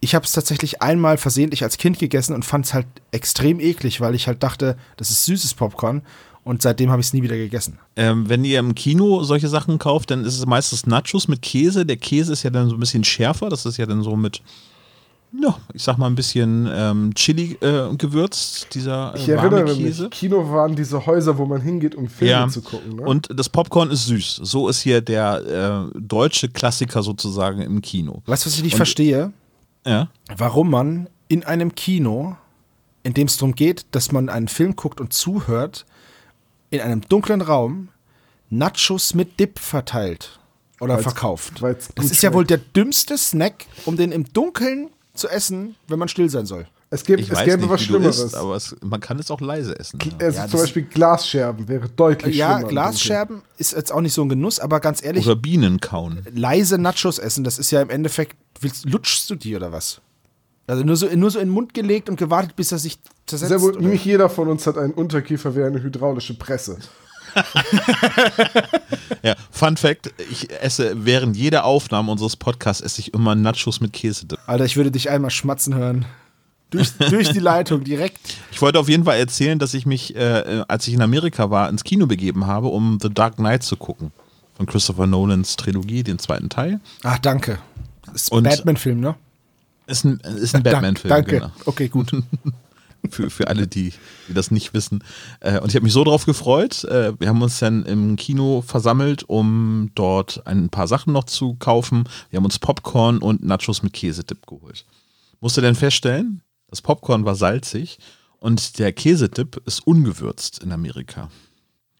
Ich 0.00 0.14
habe 0.14 0.24
es 0.24 0.32
tatsächlich 0.32 0.82
einmal 0.82 1.18
versehentlich 1.18 1.62
als 1.62 1.78
Kind 1.78 1.98
gegessen 1.98 2.34
und 2.34 2.44
fand 2.44 2.66
es 2.66 2.74
halt 2.74 2.86
extrem 3.12 3.60
eklig, 3.60 4.00
weil 4.00 4.14
ich 4.14 4.26
halt 4.26 4.42
dachte, 4.42 4.76
das 4.96 5.10
ist 5.10 5.24
süßes 5.26 5.54
Popcorn. 5.54 6.02
Und 6.42 6.62
seitdem 6.62 6.90
habe 6.90 7.00
ich 7.00 7.08
es 7.08 7.12
nie 7.12 7.22
wieder 7.22 7.36
gegessen. 7.36 7.78
Ähm, 7.96 8.28
wenn 8.28 8.44
ihr 8.44 8.58
im 8.58 8.74
Kino 8.74 9.22
solche 9.22 9.48
Sachen 9.48 9.78
kauft, 9.78 10.10
dann 10.10 10.24
ist 10.24 10.38
es 10.38 10.46
meistens 10.46 10.86
Nachos 10.86 11.28
mit 11.28 11.42
Käse. 11.42 11.84
Der 11.86 11.98
Käse 11.98 12.32
ist 12.32 12.42
ja 12.42 12.50
dann 12.50 12.68
so 12.70 12.76
ein 12.76 12.80
bisschen 12.80 13.04
schärfer. 13.04 13.50
Das 13.50 13.66
ist 13.66 13.76
ja 13.76 13.84
dann 13.86 14.02
so 14.02 14.16
mit, 14.16 14.40
ja, 15.32 15.56
ich 15.72 15.82
sag 15.82 15.96
mal 15.98 16.06
ein 16.06 16.14
bisschen 16.14 16.68
ähm, 16.72 17.14
Chili 17.14 17.56
äh, 17.60 17.94
gewürzt, 17.96 18.74
dieser 18.74 19.14
Ich 19.16 19.28
äh, 19.28 19.36
warme 19.36 19.56
erinnere 19.58 19.76
Käse. 19.76 20.02
mich, 20.04 20.10
Kino 20.10 20.50
waren 20.50 20.74
diese 20.74 21.04
Häuser, 21.06 21.38
wo 21.38 21.46
man 21.46 21.60
hingeht, 21.60 21.94
um 21.94 22.08
Filme 22.08 22.30
Ja, 22.32 22.48
zu 22.48 22.62
gucken. 22.62 22.96
Ne? 22.96 23.02
und 23.02 23.28
das 23.34 23.48
Popcorn 23.48 23.90
ist 23.90 24.06
süß. 24.06 24.40
So 24.42 24.68
ist 24.68 24.80
hier 24.80 25.00
der 25.00 25.88
äh, 25.94 25.98
deutsche 25.98 26.48
Klassiker 26.48 27.02
sozusagen 27.02 27.60
im 27.60 27.80
Kino. 27.80 28.22
Weißt 28.26 28.44
du, 28.44 28.48
was 28.48 28.56
ich 28.56 28.62
nicht 28.64 28.72
Und- 28.74 28.78
verstehe? 28.78 29.32
Ja. 29.86 30.08
Warum 30.36 30.70
man 30.70 31.08
in 31.28 31.44
einem 31.44 31.74
Kino, 31.74 32.36
in 33.02 33.14
dem 33.14 33.28
es 33.28 33.36
darum 33.38 33.54
geht, 33.54 33.86
dass 33.92 34.12
man 34.12 34.28
einen 34.28 34.48
Film 34.48 34.76
guckt 34.76 35.00
und 35.00 35.12
zuhört, 35.12 35.86
in 36.70 36.80
einem 36.80 37.00
dunklen 37.02 37.40
Raum 37.40 37.88
Nachos 38.50 39.14
mit 39.14 39.38
Dip 39.38 39.58
verteilt 39.58 40.38
oder 40.80 40.94
Weil's- 40.94 41.02
verkauft. 41.04 41.62
weil's 41.62 41.88
Das 41.94 42.10
ist 42.10 42.22
ja 42.22 42.32
wohl 42.34 42.46
schmeckt. 42.46 42.50
der 42.74 42.82
dümmste 42.84 43.16
Snack, 43.16 43.66
um 43.86 43.96
den 43.96 44.12
im 44.12 44.24
Dunkeln 44.32 44.90
zu 45.14 45.28
essen, 45.28 45.74
wenn 45.88 45.98
man 45.98 46.08
still 46.08 46.28
sein 46.30 46.46
soll. 46.46 46.66
es 46.90 47.04
gibt, 47.04 47.20
Ich 47.20 47.30
es 47.30 47.36
weiß 47.36 47.44
gäbe 47.44 47.58
nicht, 47.62 47.70
was 47.70 47.80
wie 47.80 47.84
du 47.86 47.90
Schlimmeres. 47.92 48.18
isst, 48.20 48.34
aber 48.36 48.54
es, 48.56 48.76
man 48.82 49.00
kann 49.00 49.18
es 49.18 49.30
auch 49.30 49.40
leise 49.40 49.78
essen. 49.78 49.98
Ja. 50.04 50.26
also 50.26 50.38
Ja, 50.38 50.48
zum 50.48 50.60
Beispiel 50.60 50.82
Glasscherben 50.82 51.68
wäre 51.68 51.88
deutlich 51.88 52.36
Ja, 52.36 52.52
schlimmer. 52.52 52.62
im 52.62 52.68
Glasscherben 52.68 53.42
ist 53.58 53.72
jetzt 53.72 53.92
auch 53.92 54.00
nicht 54.00 54.14
so 54.14 54.22
ein 54.22 54.28
Genuss, 54.28 54.60
aber 54.60 54.80
ganz 54.80 55.02
ehrlich, 55.02 55.26
Oder 55.26 55.36
Bienen 55.36 55.80
kauen. 55.80 56.22
leise 56.32 56.78
Nachos 56.78 57.18
essen, 57.18 57.44
das 57.44 57.58
ist 57.58 57.70
ja 57.70 57.82
im 57.82 57.90
Endeffekt, 57.90 58.36
willst, 58.60 58.84
lutschst 58.88 59.28
du 59.30 59.34
die 59.34 59.56
oder 59.56 59.72
was? 59.72 60.00
Also 60.66 60.84
nur 60.84 60.96
so, 60.96 61.06
nur 61.06 61.30
so 61.32 61.40
in 61.40 61.48
den 61.48 61.52
Mund 61.54 61.74
gelegt 61.74 62.08
und 62.08 62.16
gewartet, 62.16 62.54
bis 62.54 62.70
er 62.70 62.78
sich 62.78 62.98
zersetzt. 63.26 63.48
Sehr 63.50 63.60
wohl, 63.60 63.76
nicht 63.80 64.04
jeder 64.04 64.30
von 64.30 64.46
uns 64.48 64.66
hat 64.68 64.78
einen 64.78 64.92
Unterkiefer 64.94 65.56
wie 65.56 65.64
eine 65.64 65.82
hydraulische 65.82 66.34
Presse. 66.34 66.78
Ja, 69.22 69.34
Fun 69.50 69.76
Fact: 69.76 70.12
Ich 70.30 70.50
esse 70.50 71.04
während 71.04 71.36
jeder 71.36 71.64
Aufnahme 71.64 72.10
unseres 72.10 72.36
Podcasts 72.36 72.80
esse 72.82 73.00
ich 73.00 73.12
immer 73.12 73.34
Nachos 73.34 73.80
mit 73.80 73.92
Käse. 73.92 74.26
Alter, 74.46 74.64
ich 74.64 74.76
würde 74.76 74.90
dich 74.90 75.10
einmal 75.10 75.30
schmatzen 75.30 75.74
hören. 75.74 76.06
Durch, 76.70 76.92
durch 76.96 77.30
die 77.30 77.40
Leitung 77.40 77.82
direkt. 77.82 78.18
Ich 78.52 78.62
wollte 78.62 78.78
auf 78.78 78.88
jeden 78.88 79.04
Fall 79.04 79.18
erzählen, 79.18 79.58
dass 79.58 79.74
ich 79.74 79.86
mich, 79.86 80.14
äh, 80.14 80.62
als 80.68 80.86
ich 80.86 80.94
in 80.94 81.02
Amerika 81.02 81.50
war, 81.50 81.68
ins 81.68 81.82
Kino 81.82 82.06
begeben 82.06 82.46
habe, 82.46 82.68
um 82.68 82.98
The 83.02 83.12
Dark 83.12 83.36
Knight 83.36 83.64
zu 83.64 83.76
gucken. 83.76 84.12
Von 84.56 84.66
Christopher 84.66 85.06
Nolans 85.06 85.56
Trilogie, 85.56 86.04
den 86.04 86.18
zweiten 86.20 86.48
Teil. 86.48 86.80
Ach, 87.02 87.18
danke. 87.18 87.58
Ist 88.14 88.32
ein 88.32 88.44
Batman-Film, 88.44 89.00
ne? 89.00 89.16
Ist 89.86 90.04
ein, 90.04 90.20
ist 90.20 90.54
ein 90.54 90.62
Batman-Film. 90.62 91.08
Danke. 91.08 91.30
Genau. 91.40 91.50
Okay, 91.64 91.88
gut. 91.88 92.12
Für, 93.08 93.30
für 93.30 93.48
alle, 93.48 93.66
die, 93.66 93.92
die 94.28 94.34
das 94.34 94.50
nicht 94.50 94.74
wissen. 94.74 95.02
Äh, 95.40 95.58
und 95.60 95.70
ich 95.70 95.74
habe 95.74 95.84
mich 95.84 95.92
so 95.92 96.04
drauf 96.04 96.26
gefreut. 96.26 96.84
Äh, 96.84 97.18
wir 97.18 97.28
haben 97.28 97.40
uns 97.40 97.58
dann 97.58 97.84
im 97.86 98.16
Kino 98.16 98.62
versammelt, 98.62 99.24
um 99.28 99.90
dort 99.94 100.46
ein 100.46 100.68
paar 100.68 100.86
Sachen 100.86 101.12
noch 101.12 101.24
zu 101.24 101.54
kaufen. 101.54 102.04
Wir 102.28 102.36
haben 102.36 102.44
uns 102.44 102.58
Popcorn 102.58 103.18
und 103.18 103.42
Nachos 103.42 103.82
mit 103.82 103.94
Käsedip 103.94 104.46
geholt. 104.46 104.84
Musste 105.40 105.62
dann 105.62 105.74
feststellen, 105.74 106.42
das 106.68 106.82
Popcorn 106.82 107.24
war 107.24 107.34
salzig 107.34 107.98
und 108.38 108.78
der 108.78 108.92
Käsedip 108.92 109.62
ist 109.66 109.86
ungewürzt 109.86 110.62
in 110.62 110.70
Amerika. 110.70 111.30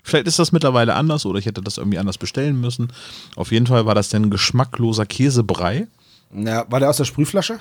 Vielleicht 0.02 0.26
ist 0.26 0.38
das 0.38 0.52
mittlerweile 0.52 0.95
anders 0.95 1.26
oder 1.26 1.38
ich 1.38 1.47
hätte 1.47 1.62
das 1.62 1.78
irgendwie 1.78 1.99
anders 1.99 2.19
bestellen 2.19 2.61
müssen. 2.61 2.92
Auf 3.37 3.52
jeden 3.52 3.66
Fall 3.66 3.87
war 3.87 3.95
das 3.95 4.09
dann 4.09 4.30
geschmackloser 4.30 5.07
Käsebrei. 5.07 5.87
Ja, 6.35 6.71
war 6.71 6.80
der 6.80 6.90
aus 6.90 6.97
der 6.97 7.04
Sprühflasche? 7.04 7.61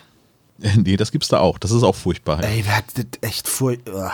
Nee, 0.77 0.97
das 0.97 1.11
gibt's 1.11 1.29
da 1.29 1.39
auch. 1.39 1.57
Das 1.57 1.71
ist 1.71 1.83
auch 1.83 1.95
furchtbar. 1.95 2.43
Ey, 2.43 2.63
wer 2.65 2.77
hat 2.77 2.85
das 2.95 3.05
echt 3.21 3.47
vor. 3.47 3.71
Ugh. 3.71 4.11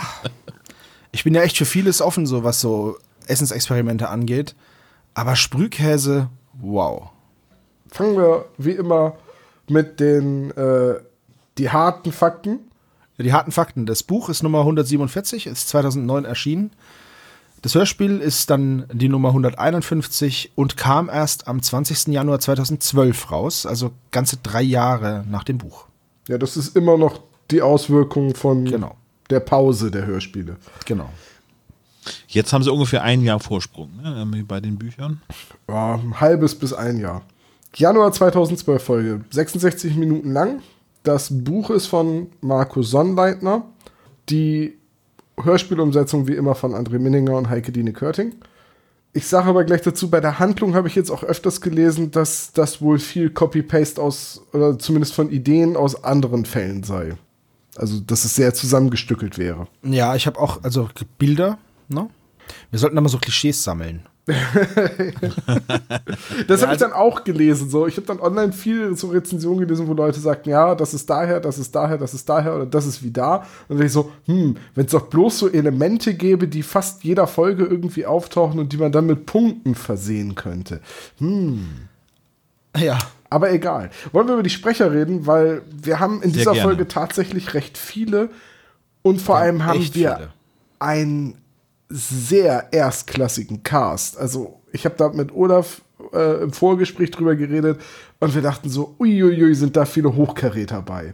Ich 1.11 1.23
bin 1.23 1.33
ja 1.33 1.41
echt 1.41 1.57
für 1.57 1.65
vieles 1.65 2.01
offen, 2.01 2.25
so 2.25 2.43
was 2.43 2.59
so 2.59 2.97
Essensexperimente 3.27 4.09
angeht. 4.09 4.55
Aber 5.13 5.35
Sprühkäse, 5.35 6.29
wow. 6.53 7.09
Fangen 7.89 8.17
wir 8.17 8.45
wie 8.57 8.71
immer 8.71 9.15
mit 9.69 9.99
den 9.99 10.51
äh, 10.51 10.95
die 11.57 11.69
harten 11.69 12.11
Fakten. 12.11 12.59
Ja, 13.17 13.23
die 13.23 13.33
harten 13.33 13.51
Fakten. 13.51 13.85
Das 13.85 14.03
Buch 14.03 14.29
ist 14.29 14.43
Nummer 14.43 14.59
147, 14.59 15.47
ist 15.47 15.69
2009 15.69 16.25
erschienen. 16.25 16.71
Das 17.61 17.73
Hörspiel 17.73 18.19
ist 18.19 18.49
dann 18.49 18.85
die 18.91 19.09
Nummer 19.09 19.29
151 19.29 20.51
und 20.55 20.77
kam 20.77 21.09
erst 21.09 21.47
am 21.47 21.61
20. 21.61 22.07
Januar 22.07 22.39
2012 22.39 23.31
raus, 23.31 23.65
also 23.65 23.91
ganze 24.11 24.37
drei 24.37 24.61
Jahre 24.61 25.25
nach 25.27 25.43
dem 25.43 25.57
Buch. 25.57 25.87
Ja, 26.27 26.37
das 26.37 26.57
ist 26.57 26.75
immer 26.75 26.97
noch 26.97 27.19
die 27.51 27.61
Auswirkung 27.61 28.33
von 28.35 28.65
Genau. 28.65 28.95
der 29.29 29.39
Pause 29.39 29.91
der 29.91 30.05
Hörspiele. 30.05 30.55
Genau. 30.85 31.09
Jetzt 32.27 32.53
haben 32.53 32.63
sie 32.63 32.71
ungefähr 32.71 33.03
ein 33.03 33.21
Jahr 33.21 33.39
Vorsprung 33.39 33.89
ne, 34.01 34.13
irgendwie 34.17 34.43
bei 34.43 34.59
den 34.59 34.77
Büchern. 34.77 35.21
Ja, 35.67 35.95
ein 35.95 36.19
halbes 36.19 36.53
bis 36.55 36.73
ein 36.73 36.99
Jahr. 36.99 37.23
Januar 37.75 38.11
2012 38.11 38.83
Folge, 38.83 39.21
66 39.31 39.95
Minuten 39.95 40.31
lang. 40.31 40.61
Das 41.03 41.29
Buch 41.31 41.69
ist 41.71 41.87
von 41.87 42.27
Markus 42.41 42.89
Sonnleitner. 42.91 43.65
Die 44.29 44.77
Hörspielumsetzung 45.41 46.27
wie 46.27 46.33
immer 46.35 46.55
von 46.55 46.73
André 46.73 46.99
Minninger 46.99 47.37
und 47.37 47.49
Heike 47.49 47.71
Dine 47.71 47.93
Körting. 47.93 48.33
Ich 49.15 49.27
sage 49.27 49.47
aber 49.47 49.63
gleich 49.63 49.81
dazu, 49.81 50.09
bei 50.09 50.19
der 50.19 50.39
Handlung 50.39 50.75
habe 50.75 50.89
ich 50.89 50.95
jetzt 50.95 51.09
auch 51.09 51.23
öfters 51.23 51.61
gelesen, 51.61 52.11
dass 52.11 52.51
das 52.51 52.81
wohl 52.81 52.99
viel 52.99 53.29
Copy-Paste 53.29 54.01
aus, 54.01 54.41
oder 54.51 54.77
zumindest 54.77 55.13
von 55.13 55.29
Ideen 55.29 55.77
aus 55.77 56.03
anderen 56.03 56.43
Fällen 56.43 56.83
sei. 56.83 57.13
Also, 57.77 58.01
dass 58.01 58.25
es 58.25 58.35
sehr 58.35 58.53
zusammengestückelt 58.53 59.37
wäre. 59.37 59.67
Ja, 59.83 60.15
ich 60.15 60.27
habe 60.27 60.37
auch, 60.37 60.61
also 60.65 60.89
Bilder, 61.17 61.57
ne? 61.87 62.09
Wir 62.71 62.79
sollten 62.79 62.97
da 62.97 63.01
mal 63.01 63.07
so 63.07 63.17
Klischees 63.17 63.63
sammeln. 63.63 64.05
Das 66.47 66.61
habe 66.61 66.73
ich 66.73 66.79
dann 66.79 66.93
auch 66.93 67.23
gelesen. 67.23 67.69
So. 67.69 67.87
Ich 67.87 67.97
habe 67.97 68.07
dann 68.07 68.19
online 68.19 68.53
viel 68.53 68.95
so 68.95 69.07
Rezensionen 69.07 69.59
gelesen, 69.59 69.87
wo 69.87 69.93
Leute 69.93 70.19
sagten, 70.19 70.49
ja, 70.49 70.75
das 70.75 70.93
ist 70.93 71.09
daher, 71.09 71.39
das 71.39 71.57
ist 71.57 71.75
daher, 71.75 71.97
das 71.97 72.13
ist 72.13 72.27
daher 72.27 72.55
oder 72.55 72.65
das 72.65 72.85
ist 72.85 73.03
wie 73.03 73.11
da. 73.11 73.45
Und 73.67 73.77
dann 73.77 73.85
ich 73.85 73.93
so, 73.93 74.11
hm, 74.25 74.57
wenn 74.73 74.85
es 74.85 74.91
doch 74.91 75.07
bloß 75.07 75.39
so 75.39 75.49
Elemente 75.49 76.13
gäbe, 76.13 76.47
die 76.47 76.63
fast 76.63 77.03
jeder 77.03 77.27
Folge 77.27 77.65
irgendwie 77.65 78.05
auftauchen 78.05 78.59
und 78.59 78.73
die 78.73 78.77
man 78.77 78.91
dann 78.91 79.05
mit 79.05 79.25
Punkten 79.25 79.75
versehen 79.75 80.35
könnte. 80.35 80.81
Hm. 81.19 81.87
Ja. 82.77 82.97
Aber 83.29 83.51
egal. 83.51 83.89
Wollen 84.11 84.27
wir 84.27 84.35
über 84.35 84.43
die 84.43 84.49
Sprecher 84.49 84.91
reden, 84.91 85.27
weil 85.27 85.61
wir 85.71 85.99
haben 85.99 86.21
in 86.21 86.31
Sehr 86.31 86.39
dieser 86.39 86.53
gerne. 86.53 86.69
Folge 86.69 86.87
tatsächlich 86.87 87.53
recht 87.53 87.77
viele 87.77 88.29
und 89.01 89.21
vor 89.21 89.37
allem 89.37 89.65
haben 89.65 89.79
wir 89.79 89.85
viele. 89.85 90.29
einen 90.79 91.35
sehr 91.89 92.73
erstklassigen 92.73 93.63
Cast. 93.63 94.17
Also 94.17 94.61
ich 94.71 94.85
habe 94.85 94.95
da 94.97 95.09
mit 95.09 95.33
Olaf 95.33 95.81
äh, 96.13 96.43
im 96.43 96.51
Vorgespräch 96.51 97.11
drüber 97.11 97.35
geredet 97.35 97.79
und 98.19 98.33
wir 98.33 98.41
dachten 98.41 98.69
so, 98.69 98.95
uiuiui, 98.99 99.55
sind 99.55 99.75
da 99.75 99.85
viele 99.85 100.15
Hochkaräter 100.15 100.81
bei. 100.81 101.13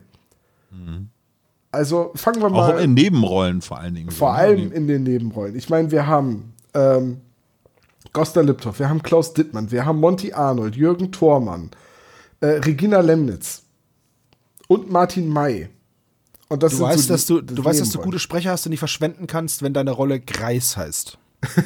Also 1.72 2.12
fangen 2.16 2.42
wir 2.42 2.50
mal 2.50 2.74
Auch 2.74 2.80
in 2.80 2.94
Nebenrollen 2.94 3.62
vor 3.62 3.80
allen 3.80 3.96
Dingen. 3.96 4.12
vor 4.12 4.30
so, 4.30 4.38
allem 4.40 4.70
ne? 4.70 4.76
in 4.76 4.88
den 4.88 5.04
Nebenrollen. 5.04 5.56
Ich 5.56 5.70
meine, 5.70 5.92
wir 5.92 6.08
haben 6.08 6.54
ähm, 6.74 7.22
Gosta 8.14 8.42
Liptoff, 8.42 8.80
wir 8.80 8.90
haben 8.90 9.04
Klaus 9.04 9.34
Dittmann, 9.34 9.72
wir 9.72 9.86
haben 9.86 10.00
Monty 10.00 10.34
Arnold, 10.34 10.76
Jürgen 10.76 11.12
Thormann, 11.12 11.72
äh, 12.42 12.48
Regina 12.48 13.00
Lemnitz 13.00 13.64
und 14.68 14.92
Martin 14.92 15.30
May. 15.30 15.70
Und 16.52 16.64
das 16.64 16.74
Du 16.78 16.82
weißt, 16.82 17.08
so 17.08 17.14
dass 17.14 17.26
du, 17.26 17.42
du 17.42 17.64
weißt, 17.64 17.80
dass 17.80 17.92
du 17.92 18.00
gute 18.00 18.20
Sprecher 18.20 18.52
hast 18.52 18.66
und 18.66 18.72
die 18.72 18.78
verschwenden 18.78 19.26
kannst, 19.26 19.64
wenn 19.64 19.74
deine 19.74 19.92
Rolle 19.92 20.20
Greis 20.20 20.76
heißt. 20.76 21.18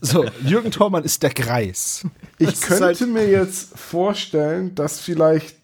So, 0.00 0.24
Jürgen 0.44 0.70
Thormann 0.70 1.04
ist 1.04 1.22
der 1.22 1.30
Greis. 1.30 2.04
Ich 2.38 2.46
Das 2.48 2.54
ist 2.54 2.66
könnte 2.66 2.84
halt- 2.84 3.00
mir 3.08 3.28
jetzt 3.28 3.78
vorstellen, 3.78 4.74
dass 4.74 4.98
vielleicht 5.00 5.56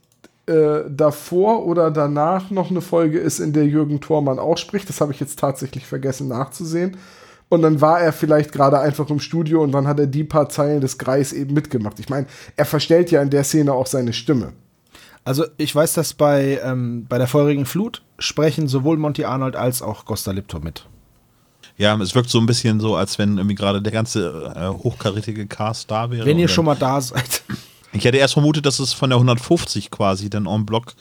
äh, 0.46 0.80
davor 0.88 1.66
oder 1.66 1.90
danach 1.90 2.50
noch 2.50 2.70
eine 2.70 2.80
Folge 2.80 3.18
ist, 3.18 3.38
in 3.38 3.52
der 3.52 3.66
Jürgen 3.66 4.00
Thormann 4.00 4.38
auch 4.38 4.58
spricht. 4.58 4.88
Das 4.88 5.00
habe 5.00 5.12
ich 5.12 5.20
jetzt 5.20 5.38
tatsächlich 5.38 5.86
vergessen 5.86 6.28
nachzusehen. 6.28 6.96
Und 7.48 7.62
dann 7.62 7.80
war 7.80 8.00
er 8.00 8.12
vielleicht 8.12 8.52
gerade 8.52 8.78
einfach 8.78 9.08
im 9.10 9.20
Studio 9.20 9.62
und 9.62 9.72
dann 9.72 9.88
hat 9.88 9.98
er 9.98 10.06
die 10.06 10.24
paar 10.24 10.48
Zeilen 10.48 10.80
des 10.80 10.98
Greis 10.98 11.32
eben 11.32 11.54
mitgemacht. 11.54 11.98
Ich 11.98 12.08
meine, 12.08 12.26
er 12.56 12.64
verstellt 12.66 13.10
ja 13.10 13.22
in 13.22 13.30
der 13.30 13.42
Szene 13.44 13.72
auch 13.72 13.86
seine 13.86 14.12
Stimme. 14.12 14.52
Also 15.30 15.44
ich 15.58 15.72
weiß, 15.72 15.92
dass 15.92 16.12
bei, 16.12 16.60
ähm, 16.64 17.06
bei 17.08 17.16
der 17.16 17.28
feurigen 17.28 17.64
Flut 17.64 18.02
sprechen 18.18 18.66
sowohl 18.66 18.96
Monty 18.96 19.24
Arnold 19.24 19.54
als 19.54 19.80
auch 19.80 20.04
Costa 20.04 20.32
Lipto 20.32 20.58
mit. 20.58 20.86
Ja, 21.76 21.96
es 22.00 22.16
wirkt 22.16 22.30
so 22.30 22.40
ein 22.40 22.46
bisschen 22.46 22.80
so, 22.80 22.96
als 22.96 23.16
wenn 23.16 23.38
irgendwie 23.38 23.54
gerade 23.54 23.80
der 23.80 23.92
ganze 23.92 24.52
äh, 24.56 24.66
hochkarätige 24.82 25.46
Cast 25.46 25.88
da 25.88 26.10
wäre. 26.10 26.26
Wenn 26.26 26.40
ihr 26.40 26.48
schon 26.48 26.64
mal 26.64 26.74
da 26.74 27.00
seid. 27.00 27.44
Ich 27.92 28.04
hätte 28.04 28.16
erst 28.16 28.34
vermutet, 28.34 28.66
dass 28.66 28.80
es 28.80 28.92
von 28.92 29.10
der 29.10 29.18
150 29.18 29.92
quasi 29.92 30.30
dann 30.30 30.46
en 30.46 30.66
bloc 30.66 30.94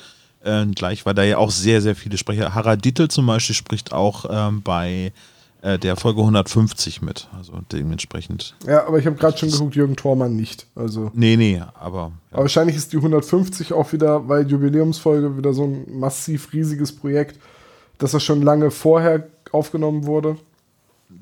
äh, 0.43 0.63
gleich, 0.67 1.07
weil 1.07 1.15
da 1.15 1.24
ja 1.24 1.39
auch 1.39 1.50
sehr, 1.50 1.81
sehr 1.81 1.95
viele 1.95 2.19
Sprecher. 2.19 2.53
Harald 2.53 2.86
Dittel 2.86 3.07
zum 3.07 3.25
Beispiel 3.25 3.55
spricht 3.55 3.93
auch 3.93 4.25
ähm, 4.29 4.62
bei 4.62 5.12
äh, 5.61 5.77
der 5.77 5.95
Folge 5.95 6.21
150 6.21 7.01
mit. 7.01 7.27
Also 7.37 7.53
dementsprechend. 7.71 8.55
Ja, 8.65 8.87
aber 8.87 8.99
ich 8.99 9.05
habe 9.05 9.17
gerade 9.17 9.37
schon 9.37 9.51
geguckt, 9.51 9.75
Jürgen 9.75 9.95
Thormann 9.95 10.35
nicht. 10.35 10.67
Also. 10.75 11.11
Nee, 11.13 11.35
nee, 11.35 11.61
aber. 11.73 12.11
Aber 12.31 12.43
wahrscheinlich 12.43 12.75
ist 12.75 12.93
die 12.93 12.97
150 12.97 13.73
auch 13.73 13.91
wieder, 13.91 14.27
weil 14.27 14.49
Jubiläumsfolge 14.49 15.37
wieder 15.37 15.53
so 15.53 15.65
ein 15.65 15.99
massiv 15.99 16.53
riesiges 16.53 16.95
Projekt, 16.95 17.39
dass 17.97 18.11
das 18.11 18.23
schon 18.23 18.41
lange 18.41 18.71
vorher 18.71 19.27
aufgenommen 19.51 20.05
wurde. 20.05 20.37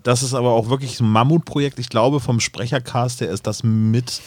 Das 0.03 0.21
ist 0.21 0.33
aber 0.33 0.51
auch 0.51 0.69
wirklich 0.69 0.99
ein 0.99 1.09
Mammutprojekt. 1.09 1.79
Ich 1.79 1.89
glaube, 1.89 2.19
vom 2.19 2.39
Sprechercast 2.39 3.21
her 3.21 3.29
ist 3.29 3.47
das 3.47 3.63
mit 3.63 4.21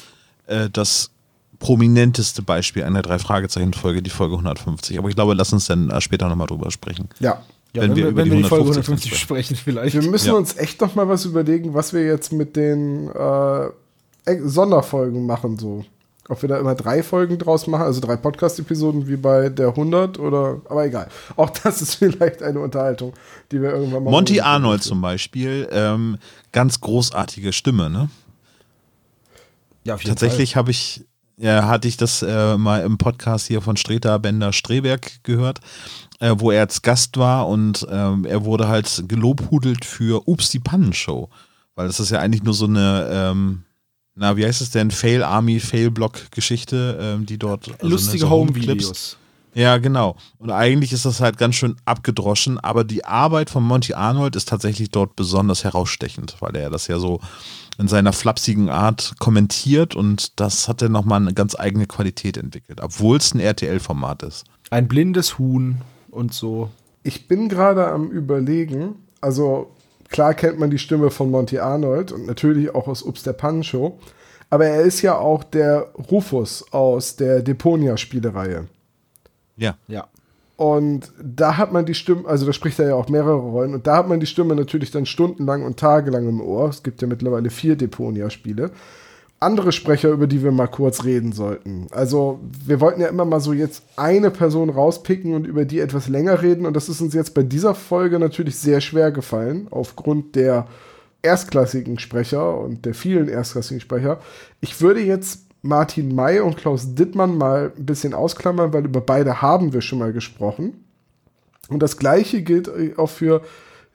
äh, 0.46 0.70
das 0.70 1.10
prominenteste 1.58 2.42
Beispiel 2.42 2.82
einer 2.82 3.02
Drei-Fragezeichen-Folge, 3.02 4.02
die 4.02 4.10
Folge 4.10 4.34
150. 4.34 4.98
Aber 4.98 5.08
ich 5.10 5.14
glaube, 5.14 5.34
lass 5.34 5.52
uns 5.52 5.66
dann 5.66 5.90
äh, 5.90 6.00
später 6.00 6.28
nochmal 6.28 6.46
drüber 6.46 6.70
sprechen. 6.70 7.08
Ja. 7.20 7.42
Ja, 7.72 7.82
Wenn 7.82 7.94
wir 7.96 8.08
über 8.08 8.24
die 8.24 8.42
Folge 8.42 8.64
150 8.70 9.12
150 9.12 9.18
sprechen 9.18 9.56
vielleicht. 9.56 9.94
Wir 9.94 10.10
müssen 10.10 10.28
Ja. 10.28 10.34
uns 10.34 10.56
echt 10.56 10.80
noch 10.80 10.94
mal 10.96 11.08
was 11.08 11.24
überlegen, 11.24 11.72
was 11.74 11.92
wir 11.92 12.04
jetzt 12.04 12.32
mit 12.32 12.56
den 12.56 13.08
äh, 13.10 13.68
Sonderfolgen 14.42 15.24
machen. 15.26 15.56
So. 15.58 15.84
Ob 16.28 16.42
wir 16.42 16.48
da 16.48 16.58
immer 16.58 16.74
drei 16.74 17.02
Folgen 17.02 17.38
draus 17.38 17.66
machen, 17.66 17.82
also 17.82 18.00
drei 18.00 18.16
Podcast-Episoden 18.16 19.08
wie 19.08 19.16
bei 19.16 19.48
der 19.48 19.68
100 19.68 20.18
oder. 20.18 20.60
Aber 20.68 20.84
egal. 20.84 21.08
Auch 21.36 21.50
das 21.50 21.82
ist 21.82 21.94
vielleicht 21.96 22.42
eine 22.42 22.60
Unterhaltung, 22.60 23.14
die 23.50 23.60
wir 23.62 23.70
irgendwann 23.70 24.04
mal. 24.04 24.10
Monty 24.10 24.36
machen. 24.38 24.46
Arnold 24.46 24.82
zum 24.82 25.00
Beispiel, 25.00 25.68
ähm, 25.72 26.18
ganz 26.52 26.80
großartige 26.80 27.52
Stimme, 27.52 27.88
ne? 27.90 28.10
ja, 29.84 29.94
auf 29.94 30.02
jeden 30.02 30.10
Tatsächlich 30.14 30.56
habe 30.56 30.70
ich, 30.70 31.04
ja, 31.36 31.66
hatte 31.66 31.88
ich 31.88 31.96
das 31.96 32.22
äh, 32.22 32.56
mal 32.56 32.82
im 32.82 32.98
Podcast 32.98 33.46
hier 33.46 33.60
von 33.62 33.76
Streter 33.76 34.18
Bender 34.18 34.52
Streberg 34.52 35.24
gehört, 35.24 35.60
äh, 36.20 36.34
wo 36.38 36.50
er 36.50 36.62
als 36.62 36.82
Gast 36.82 37.16
war 37.16 37.48
und 37.48 37.86
ähm, 37.90 38.24
er 38.24 38.44
wurde 38.44 38.68
halt 38.68 39.04
gelobhudelt 39.08 39.84
für 39.84 40.28
Ups, 40.28 40.50
die 40.50 40.60
Pannenshow. 40.60 41.28
Weil 41.74 41.86
das 41.86 41.98
ist 41.98 42.10
ja 42.10 42.20
eigentlich 42.20 42.42
nur 42.42 42.54
so 42.54 42.66
eine, 42.66 43.08
ähm, 43.10 43.64
na, 44.14 44.36
wie 44.36 44.44
heißt 44.44 44.60
es 44.60 44.70
denn? 44.70 44.90
Fail 44.90 45.22
Army, 45.22 45.60
Fail 45.60 45.90
Block 45.90 46.30
Geschichte, 46.30 46.98
ähm, 47.00 47.26
die 47.26 47.38
dort. 47.38 47.68
also, 47.68 47.84
ne, 47.84 47.90
Lustige 47.90 48.24
so 48.24 48.30
Home-Clips. 48.30 48.68
Home-Videos. 48.68 49.16
Ja, 49.54 49.78
genau. 49.78 50.16
Und 50.38 50.50
eigentlich 50.50 50.92
ist 50.92 51.04
das 51.04 51.20
halt 51.20 51.36
ganz 51.36 51.56
schön 51.56 51.76
abgedroschen, 51.84 52.60
aber 52.60 52.84
die 52.84 53.04
Arbeit 53.04 53.50
von 53.50 53.64
Monty 53.64 53.94
Arnold 53.94 54.36
ist 54.36 54.48
tatsächlich 54.48 54.90
dort 54.90 55.16
besonders 55.16 55.64
herausstechend, 55.64 56.36
weil 56.40 56.54
er 56.54 56.70
das 56.70 56.86
ja 56.86 56.98
so 56.98 57.20
in 57.78 57.88
seiner 57.88 58.12
flapsigen 58.12 58.68
Art 58.68 59.14
kommentiert 59.18 59.96
und 59.96 60.38
das 60.38 60.68
hat 60.68 60.82
dann 60.82 60.92
nochmal 60.92 61.20
eine 61.20 61.34
ganz 61.34 61.58
eigene 61.58 61.86
Qualität 61.86 62.36
entwickelt, 62.36 62.80
obwohl 62.80 63.16
es 63.16 63.34
ein 63.34 63.40
RTL-Format 63.40 64.22
ist. 64.22 64.44
Ein 64.70 64.86
blindes 64.86 65.38
Huhn 65.38 65.80
und 66.10 66.34
so. 66.34 66.68
Ich 67.02 67.28
bin 67.28 67.48
gerade 67.48 67.86
am 67.88 68.10
Überlegen, 68.10 68.96
also 69.20 69.70
klar 70.08 70.34
kennt 70.34 70.58
man 70.58 70.70
die 70.70 70.78
Stimme 70.78 71.10
von 71.10 71.30
Monty 71.30 71.58
Arnold 71.58 72.12
und 72.12 72.26
natürlich 72.26 72.74
auch 72.74 72.88
aus 72.88 73.02
Ups 73.02 73.22
der 73.22 73.32
Pannenshow, 73.32 73.98
aber 74.50 74.66
er 74.66 74.82
ist 74.82 75.02
ja 75.02 75.16
auch 75.16 75.44
der 75.44 75.92
Rufus 76.10 76.72
aus 76.72 77.16
der 77.16 77.42
Deponia-Spielereihe. 77.42 78.66
Ja. 79.56 79.76
Ja. 79.88 80.08
Und 80.56 81.10
da 81.22 81.56
hat 81.56 81.72
man 81.72 81.86
die 81.86 81.94
Stimme, 81.94 82.28
also 82.28 82.44
da 82.44 82.52
spricht 82.52 82.78
er 82.80 82.88
ja 82.88 82.94
auch 82.94 83.08
mehrere 83.08 83.36
Rollen, 83.36 83.72
und 83.72 83.86
da 83.86 83.96
hat 83.96 84.08
man 84.08 84.20
die 84.20 84.26
Stimme 84.26 84.54
natürlich 84.54 84.90
dann 84.90 85.06
stundenlang 85.06 85.64
und 85.64 85.78
tagelang 85.78 86.28
im 86.28 86.42
Ohr. 86.42 86.68
Es 86.68 86.82
gibt 86.82 87.00
ja 87.00 87.08
mittlerweile 87.08 87.48
vier 87.48 87.76
Deponia-Spiele. 87.76 88.70
Andere 89.42 89.72
Sprecher, 89.72 90.10
über 90.10 90.26
die 90.26 90.42
wir 90.42 90.52
mal 90.52 90.66
kurz 90.66 91.04
reden 91.04 91.32
sollten. 91.32 91.86
Also, 91.92 92.40
wir 92.66 92.80
wollten 92.80 93.00
ja 93.00 93.08
immer 93.08 93.24
mal 93.24 93.40
so 93.40 93.54
jetzt 93.54 93.82
eine 93.96 94.30
Person 94.30 94.68
rauspicken 94.68 95.34
und 95.34 95.46
über 95.46 95.64
die 95.64 95.80
etwas 95.80 96.08
länger 96.08 96.42
reden. 96.42 96.66
Und 96.66 96.74
das 96.74 96.90
ist 96.90 97.00
uns 97.00 97.14
jetzt 97.14 97.32
bei 97.32 97.42
dieser 97.42 97.74
Folge 97.74 98.18
natürlich 98.18 98.56
sehr 98.56 98.82
schwer 98.82 99.10
gefallen, 99.10 99.66
aufgrund 99.70 100.36
der 100.36 100.66
erstklassigen 101.22 101.98
Sprecher 101.98 102.58
und 102.58 102.84
der 102.84 102.94
vielen 102.94 103.28
erstklassigen 103.28 103.80
Sprecher. 103.80 104.20
Ich 104.60 104.80
würde 104.82 105.00
jetzt 105.00 105.46
Martin 105.62 106.14
May 106.14 106.40
und 106.40 106.56
Klaus 106.56 106.94
Dittmann 106.94 107.36
mal 107.36 107.72
ein 107.76 107.86
bisschen 107.86 108.14
ausklammern, 108.14 108.72
weil 108.72 108.84
über 108.84 109.00
beide 109.00 109.42
haben 109.42 109.72
wir 109.72 109.80
schon 109.80 109.98
mal 109.98 110.12
gesprochen. 110.12 110.84
Und 111.68 111.82
das 111.82 111.96
gleiche 111.96 112.42
gilt 112.42 112.68
äh, 112.68 112.94
auch 112.96 113.10
für 113.10 113.42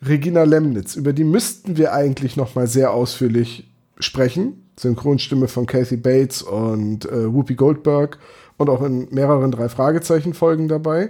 Regina 0.01 0.43
Lemnitz. 0.43 0.95
Über 0.95 1.13
die 1.13 1.23
müssten 1.23 1.77
wir 1.77 1.93
eigentlich 1.93 2.35
noch 2.35 2.55
mal 2.55 2.67
sehr 2.67 2.91
ausführlich 2.91 3.69
sprechen. 3.99 4.64
Synchronstimme 4.77 5.47
von 5.47 5.65
Kathy 5.65 5.97
Bates 5.97 6.41
und 6.41 7.05
äh, 7.05 7.33
Whoopi 7.33 7.55
Goldberg 7.55 8.19
und 8.57 8.69
auch 8.69 8.83
in 8.83 9.07
mehreren 9.11 9.51
drei 9.51 9.69
Fragezeichen 9.69 10.33
Folgen 10.33 10.67
dabei. 10.67 11.09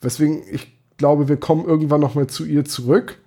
Weswegen 0.00 0.42
ich 0.50 0.76
glaube, 0.96 1.28
wir 1.28 1.36
kommen 1.36 1.64
irgendwann 1.64 2.00
noch 2.00 2.14
mal 2.14 2.26
zu 2.26 2.44
ihr 2.44 2.64
zurück. 2.64 3.18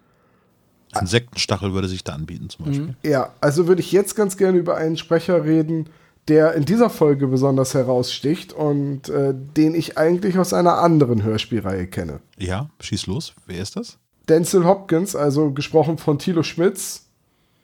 Insektenstachel 1.00 1.74
würde 1.74 1.88
sich 1.88 2.04
da 2.04 2.13
anbieten 2.13 2.50
zum 2.50 2.65
Beispiel. 2.65 2.95
Ja, 3.04 3.34
also 3.41 3.67
würde 3.67 3.82
ich 3.82 3.91
jetzt 3.91 4.15
ganz 4.15 4.38
gerne 4.38 4.58
über 4.58 4.76
einen 4.76 4.98
Sprecher 4.98 5.45
reden, 5.45 5.89
der 6.28 6.54
in 6.54 6.65
dieser 6.65 6.89
Folge 6.89 7.28
besonders 7.28 7.74
heraussticht 7.74 8.54
und 8.54 9.10
äh, 9.10 9.34
den 9.36 9.76
ich 9.76 9.98
eigentlich 9.98 10.38
aus 10.39 10.54
einer 10.54 10.78
anderen 10.80 11.24
Hörspielreihe 11.24 11.88
kenne. 11.88 12.22
Ja, 12.38 12.69
schieß 12.80 13.08
los. 13.08 13.34
Wer 13.45 13.62
ist 13.62 13.76
das? 13.76 13.98
Denzel 14.28 14.65
Hopkins, 14.65 15.15
also 15.15 15.52
gesprochen 15.52 15.98
von 15.98 16.19
Thilo 16.19 16.43
Schmitz, 16.43 17.09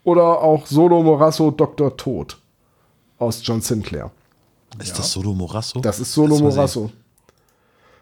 oder 0.06 0.40
auch 0.40 0.66
Solo 0.66 1.02
Morasso 1.02 1.50
Dr. 1.50 1.96
Tod 1.96 2.38
aus 3.18 3.40
John 3.42 3.60
Sinclair. 3.60 4.12
Ist 4.78 4.96
das 4.96 5.10
Solo 5.10 5.34
Morasso? 5.34 5.80
Das 5.80 5.98
ist 5.98 6.12
Solo 6.12 6.34
Das 6.34 6.42
Morasso. 6.42 6.92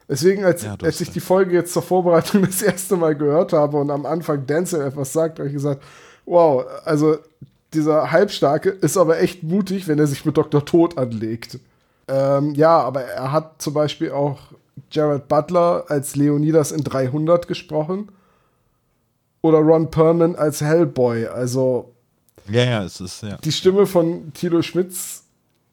Deswegen, 0.06 0.44
als, 0.44 0.62
Ja, 0.64 0.76
als 0.82 1.00
ich 1.00 1.10
die 1.12 1.20
Folge 1.20 1.54
jetzt 1.54 1.72
zur 1.72 1.80
Vorbereitung 1.80 2.42
das 2.46 2.60
erste 2.60 2.96
Mal 2.96 3.16
gehört 3.16 3.54
habe 3.54 3.78
und 3.78 3.90
am 3.90 4.04
Anfang 4.04 4.44
Denzel 4.44 4.82
etwas 4.82 5.14
sagt, 5.14 5.38
habe 5.38 5.48
ich 5.48 5.54
gesagt, 5.54 5.82
wow, 6.26 6.66
also 6.84 7.16
dieser 7.72 8.12
Halbstarke 8.12 8.68
ist 8.68 8.98
aber 8.98 9.20
echt 9.20 9.42
mutig, 9.42 9.88
wenn 9.88 9.98
er 9.98 10.06
sich 10.06 10.26
mit 10.26 10.36
Dr. 10.36 10.62
Tod 10.62 10.98
anlegt. 10.98 11.58
Ähm, 12.06 12.54
ja, 12.54 12.80
aber 12.80 13.02
er 13.04 13.32
hat 13.32 13.62
zum 13.62 13.72
Beispiel 13.72 14.10
auch 14.10 14.40
Jared 14.90 15.26
Butler 15.26 15.86
als 15.88 16.16
Leonidas 16.16 16.70
in 16.70 16.84
300 16.84 17.48
gesprochen. 17.48 18.10
Oder 19.40 19.58
Ron 19.58 19.90
Perlman 19.90 20.36
als 20.36 20.60
Hellboy. 20.60 21.26
Also 21.28 21.93
Ja, 22.50 22.64
ja, 22.64 22.84
es 22.84 23.00
ist, 23.00 23.22
ja. 23.22 23.36
die 23.36 23.52
Stimme 23.52 23.86
von 23.86 24.32
Tilo 24.34 24.62
Schmitz 24.62 25.22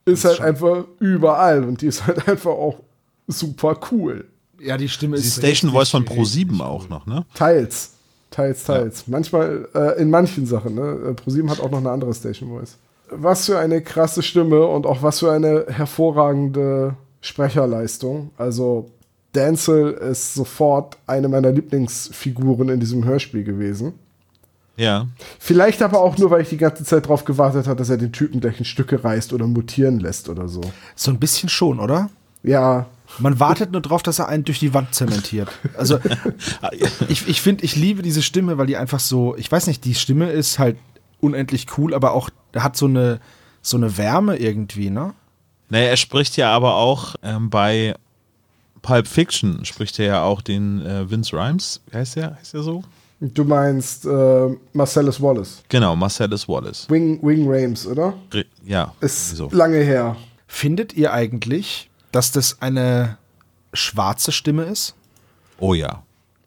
ist 0.05 0.25
halt 0.25 0.41
einfach 0.41 0.85
überall 0.99 1.63
und 1.63 1.81
die 1.81 1.87
ist 1.87 2.05
halt 2.05 2.27
einfach 2.27 2.51
auch 2.51 2.79
super 3.27 3.77
cool. 3.91 4.25
Ja, 4.59 4.77
die 4.77 4.89
Stimme 4.89 5.17
Die 5.17 5.23
ist. 5.23 5.37
Station 5.37 5.69
richtig, 5.69 5.71
Voice 5.71 5.89
von 5.89 6.07
richtig 6.07 6.49
Pro7 6.49 6.61
auch 6.61 6.89
noch, 6.89 7.05
ne? 7.05 7.25
Teils. 7.33 7.93
Teils, 8.29 8.63
teils. 8.63 9.07
Manchmal, 9.07 9.67
äh, 9.75 10.01
in 10.01 10.09
manchen 10.09 10.45
Sachen. 10.45 10.75
Ne? 10.75 11.09
Äh, 11.09 11.13
ProSieben 11.13 11.49
hat 11.49 11.59
auch 11.59 11.69
noch 11.69 11.79
eine 11.79 11.91
andere 11.91 12.13
Station 12.13 12.49
Voice. 12.49 12.77
Was 13.09 13.45
für 13.47 13.59
eine 13.59 13.81
krasse 13.81 14.23
Stimme 14.23 14.65
und 14.65 14.85
auch 14.85 15.03
was 15.03 15.19
für 15.19 15.31
eine 15.31 15.65
hervorragende 15.67 16.95
Sprecherleistung. 17.19 18.31
Also, 18.37 18.89
Denzel 19.35 19.91
ist 19.91 20.33
sofort 20.33 20.97
eine 21.07 21.27
meiner 21.27 21.51
Lieblingsfiguren 21.51 22.69
in 22.69 22.79
diesem 22.79 23.03
Hörspiel 23.03 23.43
gewesen. 23.43 23.93
Ja. 24.81 25.07
Vielleicht 25.37 25.83
aber 25.83 26.01
auch 26.01 26.17
nur, 26.17 26.31
weil 26.31 26.41
ich 26.41 26.49
die 26.49 26.57
ganze 26.57 26.83
Zeit 26.83 27.05
darauf 27.05 27.23
gewartet 27.23 27.67
habe, 27.67 27.75
dass 27.77 27.89
er 27.91 27.97
den 27.97 28.11
Typen 28.11 28.39
gleich 28.41 28.57
in 28.57 28.65
Stücke 28.65 29.03
reißt 29.03 29.31
oder 29.31 29.45
mutieren 29.45 29.99
lässt 29.99 30.27
oder 30.27 30.47
so. 30.47 30.61
So 30.95 31.11
ein 31.11 31.19
bisschen 31.19 31.49
schon, 31.49 31.79
oder? 31.79 32.09
Ja, 32.41 32.87
Man 33.19 33.39
wartet 33.39 33.71
nur 33.71 33.81
drauf, 33.81 34.01
dass 34.01 34.17
er 34.17 34.27
einen 34.27 34.43
durch 34.43 34.57
die 34.57 34.73
Wand 34.73 34.95
zementiert. 34.95 35.49
Also 35.77 35.99
ich, 37.09 37.27
ich 37.27 37.41
finde, 37.41 37.63
ich 37.63 37.75
liebe 37.75 38.01
diese 38.01 38.23
Stimme, 38.23 38.57
weil 38.57 38.65
die 38.65 38.77
einfach 38.77 38.99
so, 38.99 39.35
ich 39.37 39.51
weiß 39.51 39.67
nicht, 39.67 39.85
die 39.85 39.93
Stimme 39.93 40.31
ist 40.31 40.57
halt 40.57 40.77
unendlich 41.19 41.67
cool, 41.77 41.93
aber 41.93 42.13
auch 42.13 42.31
hat 42.55 42.75
so 42.75 42.87
eine, 42.87 43.19
so 43.61 43.77
eine 43.77 43.97
Wärme 43.97 44.37
irgendwie, 44.37 44.89
ne? 44.89 45.13
Naja, 45.69 45.89
er 45.89 45.97
spricht 45.97 46.37
ja 46.37 46.51
aber 46.51 46.75
auch 46.75 47.15
ähm, 47.21 47.51
bei 47.51 47.93
Pulp 48.81 49.07
Fiction, 49.07 49.63
spricht 49.63 49.99
er 49.99 50.05
ja 50.05 50.23
auch 50.23 50.41
den 50.41 50.83
äh, 50.83 51.09
Vince 51.11 51.37
Rhymes. 51.37 51.81
Wie 51.91 51.97
heißt 51.97 52.15
der? 52.15 52.35
Heißt 52.37 52.55
der 52.55 52.63
so? 52.63 52.83
Du 53.23 53.43
meinst 53.43 54.05
äh, 54.05 54.47
Marcellus 54.73 55.21
Wallace. 55.21 55.61
Genau, 55.69 55.95
Marcellus 55.95 56.47
Wallace. 56.49 56.87
Wing, 56.89 57.19
Wing 57.21 57.45
Rames, 57.47 57.85
oder? 57.85 58.13
Re- 58.33 58.45
Ja, 58.65 58.93
Ist 58.99 59.35
so. 59.37 59.47
lange 59.51 59.77
her. 59.77 60.15
Findet 60.47 60.93
ihr 60.93 61.13
eigentlich, 61.13 61.89
dass 62.11 62.31
das 62.31 62.61
eine 62.63 63.17
schwarze 63.73 64.31
Stimme 64.31 64.63
ist? 64.63 64.95
Oh 65.59 65.75
ja. 65.75 66.01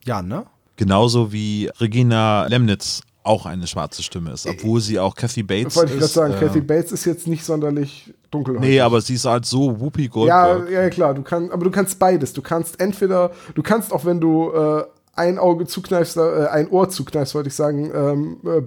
Ja, 0.04 0.20
ne? 0.20 0.46
Genauso 0.76 1.32
wie 1.32 1.70
Regina 1.78 2.46
Lemnitz 2.46 3.02
auch 3.22 3.46
eine 3.46 3.66
schwarze 3.68 4.02
Stimme 4.02 4.32
ist, 4.32 4.46
obwohl 4.46 4.80
sie 4.80 4.98
auch 4.98 5.14
Kathy 5.14 5.42
Bates 5.44 5.76
Wollte 5.76 5.92
ich 5.94 5.98
gerade 6.00 6.12
sagen, 6.12 6.34
äh, 6.34 6.40
Kathy 6.40 6.60
Bates 6.60 6.92
ist 6.92 7.04
jetzt 7.06 7.26
nicht 7.26 7.42
sonderlich 7.44 8.12
dunkelhäutig. 8.30 8.68
Nee, 8.68 8.80
aber 8.80 9.00
sie 9.00 9.14
ist 9.14 9.24
halt 9.24 9.46
so 9.46 9.80
Whoopi 9.80 10.02
ja, 10.02 10.08
Goldberg. 10.08 10.70
ja, 10.70 10.90
klar, 10.90 11.14
du 11.14 11.22
kannst, 11.22 11.50
aber 11.52 11.64
du 11.64 11.70
kannst 11.70 11.98
beides. 11.98 12.32
Du 12.34 12.42
kannst 12.42 12.78
entweder, 12.80 13.30
du 13.54 13.62
kannst 13.62 13.92
auch, 13.92 14.04
wenn 14.04 14.20
du 14.20 14.50
äh, 14.52 14.84
ein 15.16 15.38
Auge 15.38 15.66
zukneifst, 15.66 16.16
äh, 16.16 16.46
ein 16.46 16.68
Ohr 16.68 16.88
zukneifst, 16.88 17.34
wollte 17.34 17.48
ich 17.48 17.54
sagen, 17.54 17.90
ähm, 17.94 18.36
äh, 18.44 18.62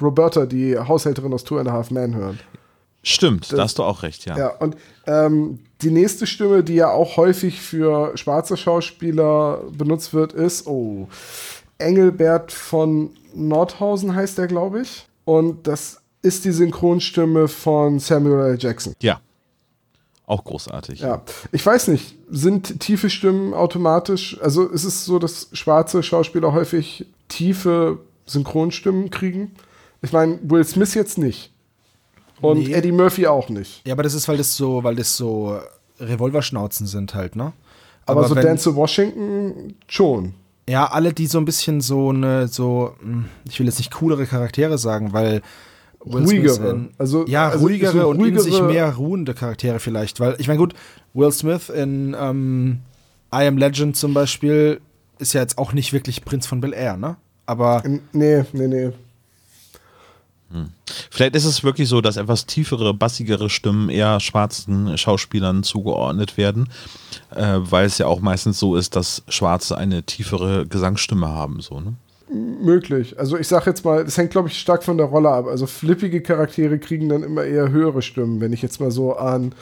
Roberta, 0.00 0.46
die 0.46 0.78
Haushälterin 0.78 1.32
aus 1.32 1.44
Two 1.44 1.58
and 1.58 1.68
a 1.68 1.72
Half 1.72 1.90
Men 1.90 2.14
hören. 2.14 2.38
Stimmt, 3.02 3.52
da 3.52 3.62
hast 3.62 3.78
du 3.78 3.84
auch 3.84 4.02
recht, 4.02 4.26
ja. 4.26 4.36
Ja, 4.36 4.48
und 4.58 4.76
ähm, 5.06 5.60
die 5.82 5.90
nächste 5.90 6.26
Stimme, 6.26 6.64
die 6.64 6.74
ja 6.74 6.90
auch 6.90 7.16
häufig 7.16 7.60
für 7.60 8.16
schwarze 8.16 8.56
Schauspieler 8.56 9.62
benutzt 9.72 10.12
wird, 10.12 10.32
ist, 10.32 10.66
oh, 10.66 11.08
Engelbert 11.78 12.50
von 12.50 13.10
Nordhausen 13.34 14.14
heißt 14.14 14.38
der, 14.38 14.48
glaube 14.48 14.82
ich. 14.82 15.06
Und 15.24 15.66
das 15.66 16.00
ist 16.22 16.44
die 16.44 16.50
Synchronstimme 16.50 17.48
von 17.48 18.00
Samuel 18.00 18.52
L. 18.52 18.58
Jackson. 18.58 18.94
Ja. 19.00 19.20
Auch 20.28 20.44
großartig. 20.44 21.00
Ja, 21.00 21.22
ich 21.52 21.64
weiß 21.64 21.88
nicht, 21.88 22.14
sind 22.30 22.80
tiefe 22.80 23.08
Stimmen 23.10 23.54
automatisch, 23.54 24.38
also 24.42 24.66
ist 24.68 24.84
es 24.84 25.04
so, 25.06 25.18
dass 25.18 25.48
schwarze 25.52 26.02
Schauspieler 26.02 26.52
häufig 26.52 27.06
tiefe 27.28 27.98
Synchronstimmen 28.26 29.08
kriegen? 29.10 29.52
Ich 30.02 30.12
meine, 30.12 30.38
Will 30.42 30.62
Smith 30.64 30.92
jetzt 30.94 31.16
nicht. 31.18 31.50
Und 32.42 32.58
Nee. 32.58 32.72
Eddie 32.74 32.92
Murphy 32.92 33.26
auch 33.26 33.48
nicht. 33.48 33.80
Ja, 33.86 33.94
aber 33.94 34.02
das 34.02 34.12
ist, 34.14 34.28
weil 34.28 34.36
das 34.36 34.54
so, 34.54 34.84
weil 34.84 34.94
das 34.96 35.16
so 35.16 35.58
Revolverschnauzen 35.98 36.86
sind 36.86 37.14
halt, 37.14 37.34
ne? 37.34 37.52
Aber, 38.06 38.28
so 38.28 38.36
wenn- 38.36 38.44
Denzel 38.44 38.74
Washington 38.76 39.74
schon. 39.88 40.34
Ja, 40.68 40.86
alle, 40.90 41.14
die 41.14 41.26
so 41.26 41.38
ein 41.38 41.46
bisschen 41.46 41.80
so 41.80 42.10
eine, 42.10 42.48
so, 42.48 42.92
hm, 43.00 43.24
ich 43.48 43.58
will 43.58 43.66
jetzt 43.66 43.78
nicht 43.78 43.92
coolere 43.94 44.26
Charaktere 44.26 44.76
sagen, 44.76 45.14
weil 45.14 45.40
Will 46.04 46.26
Smith 46.26 46.58
Ruhigere. 46.58 46.70
in- 46.70 46.90
Also- 46.98 47.26
ja, 47.26 47.48
also 47.48 47.66
ruhigere 47.66 48.06
und 48.06 48.24
in 48.24 48.38
sich 48.38 48.60
mehr 48.62 48.94
ruhende 48.94 49.34
Charaktere 49.34 49.78
vielleicht, 49.80 50.20
weil 50.20 50.36
ich 50.38 50.46
meine 50.48 50.58
gut, 50.58 50.74
Will 51.14 51.32
Smith 51.32 51.68
in 51.68 52.16
ähm, 52.18 52.78
I 53.34 53.46
Am 53.46 53.58
Legend 53.58 53.96
zum 53.96 54.14
Beispiel 54.14 54.80
ist 55.18 55.32
ja 55.34 55.40
jetzt 55.40 55.58
auch 55.58 55.72
nicht 55.72 55.92
wirklich 55.92 56.24
Prinz 56.24 56.46
von 56.46 56.60
Bel 56.60 56.72
Air, 56.72 56.96
ne? 56.96 57.16
Aber 57.46 57.82
Nee, 58.12 58.44
nee, 58.52 58.68
nee. 58.68 58.90
Vielleicht 61.10 61.34
ist 61.36 61.44
es 61.44 61.62
wirklich 61.62 61.90
so, 61.90 62.00
dass 62.00 62.16
etwas 62.16 62.46
tiefere, 62.46 62.94
bassigere 62.94 63.50
Stimmen 63.50 63.90
eher 63.90 64.18
schwarzen 64.18 64.96
Schauspielern 64.96 65.62
zugeordnet 65.62 66.38
werden, 66.38 66.70
äh, 67.34 67.56
weil 67.58 67.84
es 67.84 67.98
ja 67.98 68.06
auch 68.06 68.20
meistens 68.20 68.58
so 68.58 68.74
ist, 68.74 68.96
dass 68.96 69.22
Schwarze 69.28 69.76
eine 69.76 70.04
tiefere 70.04 70.66
Gesangsstimme 70.66 71.28
haben. 71.28 71.60
So, 71.60 71.80
ne? 71.80 71.94
Möglich. 72.30 73.18
Also 73.18 73.38
ich 73.38 73.48
sag 73.48 73.66
jetzt 73.66 73.84
mal, 73.84 74.04
das 74.04 74.18
hängt, 74.18 74.30
glaube 74.30 74.48
ich, 74.48 74.58
stark 74.58 74.84
von 74.84 74.98
der 74.98 75.06
Rolle 75.06 75.30
ab. 75.30 75.46
Also 75.46 75.66
flippige 75.66 76.20
Charaktere 76.20 76.78
kriegen 76.78 77.08
dann 77.08 77.22
immer 77.22 77.44
eher 77.44 77.70
höhere 77.70 78.02
Stimmen. 78.02 78.40
Wenn 78.40 78.52
ich 78.52 78.62
jetzt 78.62 78.80
mal 78.80 78.90
so 78.90 79.14
an 79.14 79.54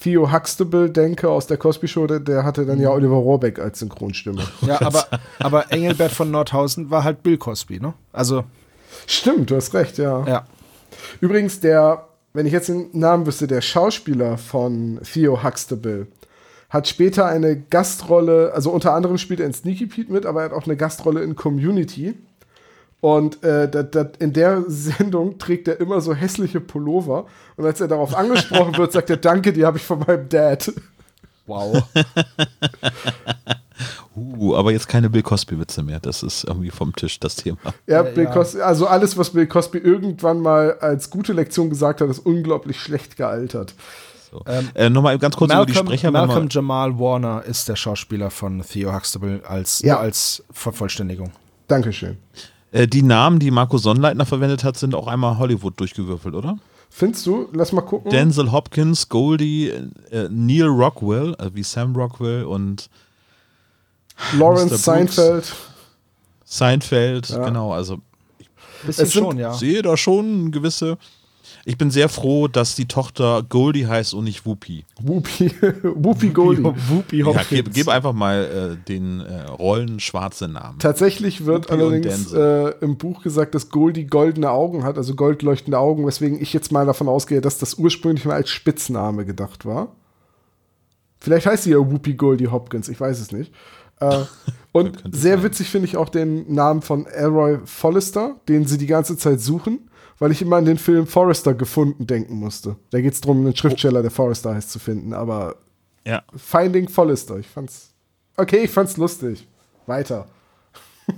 Theo 0.00 0.32
Huxtable 0.32 0.90
denke 0.90 1.28
aus 1.28 1.46
der 1.46 1.56
Cosby 1.56 1.88
Show, 1.88 2.06
der, 2.06 2.20
der 2.20 2.44
hatte 2.44 2.66
dann 2.66 2.80
ja 2.80 2.90
Oliver 2.90 3.16
Rohrbeck 3.16 3.58
als 3.58 3.80
Synchronstimme. 3.80 4.42
ja, 4.62 4.80
aber, 4.80 5.06
aber 5.38 5.72
Engelbert 5.72 6.12
von 6.12 6.30
Nordhausen 6.30 6.90
war 6.90 7.04
halt 7.04 7.22
Bill 7.22 7.38
Cosby, 7.38 7.80
ne? 7.80 7.94
Also, 8.12 8.44
Stimmt, 9.06 9.50
du 9.50 9.56
hast 9.56 9.74
recht, 9.74 9.98
ja. 9.98 10.24
ja. 10.26 10.46
Übrigens, 11.20 11.60
der, 11.60 12.06
wenn 12.32 12.46
ich 12.46 12.52
jetzt 12.52 12.68
den 12.68 12.88
Namen 12.92 13.26
wüsste, 13.26 13.46
der 13.46 13.60
Schauspieler 13.60 14.38
von 14.38 15.00
Theo 15.04 15.42
Huxtable 15.42 16.06
hat 16.72 16.88
später 16.88 17.26
eine 17.26 17.60
Gastrolle, 17.60 18.52
also 18.54 18.70
unter 18.70 18.94
anderem 18.94 19.18
spielt 19.18 19.40
er 19.40 19.46
in 19.46 19.52
Sneaky 19.52 19.86
Pete 19.86 20.10
mit, 20.10 20.24
aber 20.24 20.40
er 20.40 20.44
hat 20.46 20.52
auch 20.56 20.64
eine 20.64 20.76
Gastrolle 20.76 21.22
in 21.22 21.36
Community. 21.36 22.14
Und 23.02 23.44
äh, 23.44 23.68
dat, 23.68 23.94
dat, 23.94 24.16
in 24.16 24.32
der 24.32 24.64
Sendung 24.68 25.36
trägt 25.36 25.68
er 25.68 25.80
immer 25.80 26.00
so 26.00 26.14
hässliche 26.14 26.60
Pullover. 26.60 27.26
Und 27.56 27.66
als 27.66 27.80
er 27.82 27.88
darauf 27.88 28.16
angesprochen 28.16 28.78
wird, 28.78 28.92
sagt 28.92 29.10
er, 29.10 29.18
danke, 29.18 29.52
die 29.52 29.66
habe 29.66 29.76
ich 29.76 29.84
von 29.84 29.98
meinem 29.98 30.28
Dad. 30.28 30.72
Wow. 31.46 31.82
Uh, 34.14 34.54
aber 34.54 34.72
jetzt 34.72 34.88
keine 34.88 35.08
Bill 35.08 35.22
Cosby-Witze 35.22 35.82
mehr. 35.82 35.98
Das 35.98 36.22
ist 36.22 36.44
irgendwie 36.44 36.70
vom 36.70 36.94
Tisch 36.94 37.18
das 37.18 37.34
Thema. 37.34 37.56
Ja, 37.86 38.02
Bill 38.02 38.24
ja. 38.24 38.30
Cosby, 38.30 38.60
also 38.60 38.86
alles, 38.86 39.16
was 39.16 39.30
Bill 39.30 39.46
Cosby 39.46 39.78
irgendwann 39.78 40.40
mal 40.40 40.78
als 40.80 41.08
gute 41.08 41.32
Lektion 41.32 41.70
gesagt 41.70 42.02
hat, 42.02 42.10
ist 42.10 42.18
unglaublich 42.18 42.78
schlecht 42.78 43.16
gealtert. 43.16 43.74
So. 44.32 44.42
äh, 44.74 44.88
Nochmal 44.90 45.18
ganz 45.18 45.36
kurz 45.36 45.52
über 45.52 45.66
die 45.66 45.72
Malcolm, 45.72 45.86
Sprecher. 45.88 46.10
Malcolm 46.10 46.48
Jamal 46.50 46.98
Warner 46.98 47.44
ist 47.44 47.68
der 47.68 47.76
Schauspieler 47.76 48.30
von 48.30 48.62
Theo 48.62 48.92
Huxtable 48.94 49.42
als, 49.46 49.80
Ja. 49.82 49.98
als 49.98 50.42
Vervollständigung. 50.50 51.30
Dankeschön. 51.68 52.16
äh, 52.72 52.88
die 52.88 53.02
Namen, 53.02 53.38
die 53.38 53.50
Marco 53.50 53.76
Sonnleitner 53.78 54.24
verwendet 54.26 54.64
hat, 54.64 54.76
sind 54.78 54.94
auch 54.94 55.06
einmal 55.06 55.36
Hollywood 55.38 55.78
durchgewürfelt, 55.78 56.34
oder? 56.34 56.56
Findest 56.88 57.26
du? 57.26 57.48
Lass 57.52 57.72
mal 57.72 57.82
gucken. 57.82 58.10
Denzel 58.10 58.50
Hopkins, 58.52 59.08
Goldie, 59.10 59.68
äh, 60.10 60.28
Neil 60.30 60.66
Rockwell, 60.66 61.34
also 61.36 61.54
wie 61.54 61.62
Sam 61.62 61.94
Rockwell 61.94 62.44
und 62.44 62.88
Lawrence. 64.38 64.76
Seinfeld. 64.78 65.52
Seinfeld, 66.44 67.28
Ja. 67.30 67.44
genau, 67.44 67.72
also 67.72 67.98
Bisschen 68.84 69.04
Es 69.06 69.12
sind- 69.12 69.24
schon, 69.24 69.38
ja. 69.38 69.52
sehe 69.54 69.80
da 69.82 69.96
schon 69.96 70.50
gewisse. 70.50 70.98
Ich 71.64 71.78
bin 71.78 71.90
sehr 71.90 72.08
froh, 72.08 72.48
dass 72.48 72.74
die 72.74 72.86
Tochter 72.86 73.42
Goldie 73.48 73.86
heißt 73.86 74.14
und 74.14 74.24
nicht 74.24 74.46
Whoopi. 74.46 74.84
Whoopi, 75.00 75.50
Whoopi 75.82 76.28
Goldie. 76.30 76.64
Whoopi 76.64 77.18
Ja, 77.18 77.26
Hopkins. 77.26 77.48
gib, 77.48 77.72
gib 77.74 77.88
einfach 77.88 78.12
mal 78.12 78.76
äh, 78.80 78.88
den 78.88 79.20
äh, 79.20 79.42
Rollen 79.44 80.00
schwarze 80.00 80.48
Namen. 80.48 80.78
Tatsächlich 80.78 81.44
wird 81.46 81.70
Whoopi 81.70 81.80
allerdings 81.82 82.32
äh, 82.32 82.74
im 82.80 82.96
Buch 82.98 83.22
gesagt, 83.22 83.54
dass 83.54 83.70
Goldie 83.70 84.04
goldene 84.06 84.50
Augen 84.50 84.84
hat, 84.84 84.96
also 84.98 85.14
goldleuchtende 85.14 85.78
Augen, 85.78 86.06
weswegen 86.06 86.40
ich 86.40 86.52
jetzt 86.52 86.72
mal 86.72 86.86
davon 86.86 87.08
ausgehe, 87.08 87.40
dass 87.40 87.58
das 87.58 87.74
ursprünglich 87.74 88.24
mal 88.24 88.34
als 88.34 88.50
Spitzname 88.50 89.24
gedacht 89.24 89.64
war. 89.64 89.94
Vielleicht 91.20 91.46
heißt 91.46 91.64
sie 91.64 91.70
ja 91.70 91.78
Whoopi 91.78 92.14
Goldie 92.14 92.48
Hopkins, 92.48 92.88
ich 92.88 93.00
weiß 93.00 93.20
es 93.20 93.30
nicht. 93.32 93.52
Äh, 94.00 94.24
und 94.72 95.02
sehr 95.12 95.36
sein. 95.36 95.44
witzig 95.44 95.68
finde 95.70 95.86
ich 95.86 95.96
auch 95.96 96.08
den 96.08 96.52
Namen 96.52 96.82
von 96.82 97.06
Elroy 97.06 97.58
Forrester, 97.64 98.36
den 98.48 98.66
sie 98.66 98.78
die 98.78 98.86
ganze 98.86 99.16
Zeit 99.16 99.40
suchen, 99.40 99.88
weil 100.22 100.30
ich 100.30 100.40
immer 100.40 100.58
an 100.58 100.64
den 100.64 100.78
Film 100.78 101.08
Forrester 101.08 101.52
gefunden 101.52 102.06
denken 102.06 102.36
musste. 102.36 102.76
Da 102.90 103.00
geht 103.00 103.12
es 103.12 103.20
darum, 103.20 103.38
einen 103.38 103.56
Schriftsteller, 103.56 104.02
der 104.02 104.12
Forrester 104.12 104.54
heißt, 104.54 104.70
zu 104.70 104.78
finden, 104.78 105.14
aber 105.14 105.56
Ja. 106.06 106.22
Finding 106.36 106.88
Forrester, 106.88 107.38
ich 107.38 107.48
fand's. 107.48 107.90
Okay, 108.36 108.58
ich 108.58 108.70
fand's 108.70 108.96
lustig. 108.96 109.48
Weiter. 109.86 110.28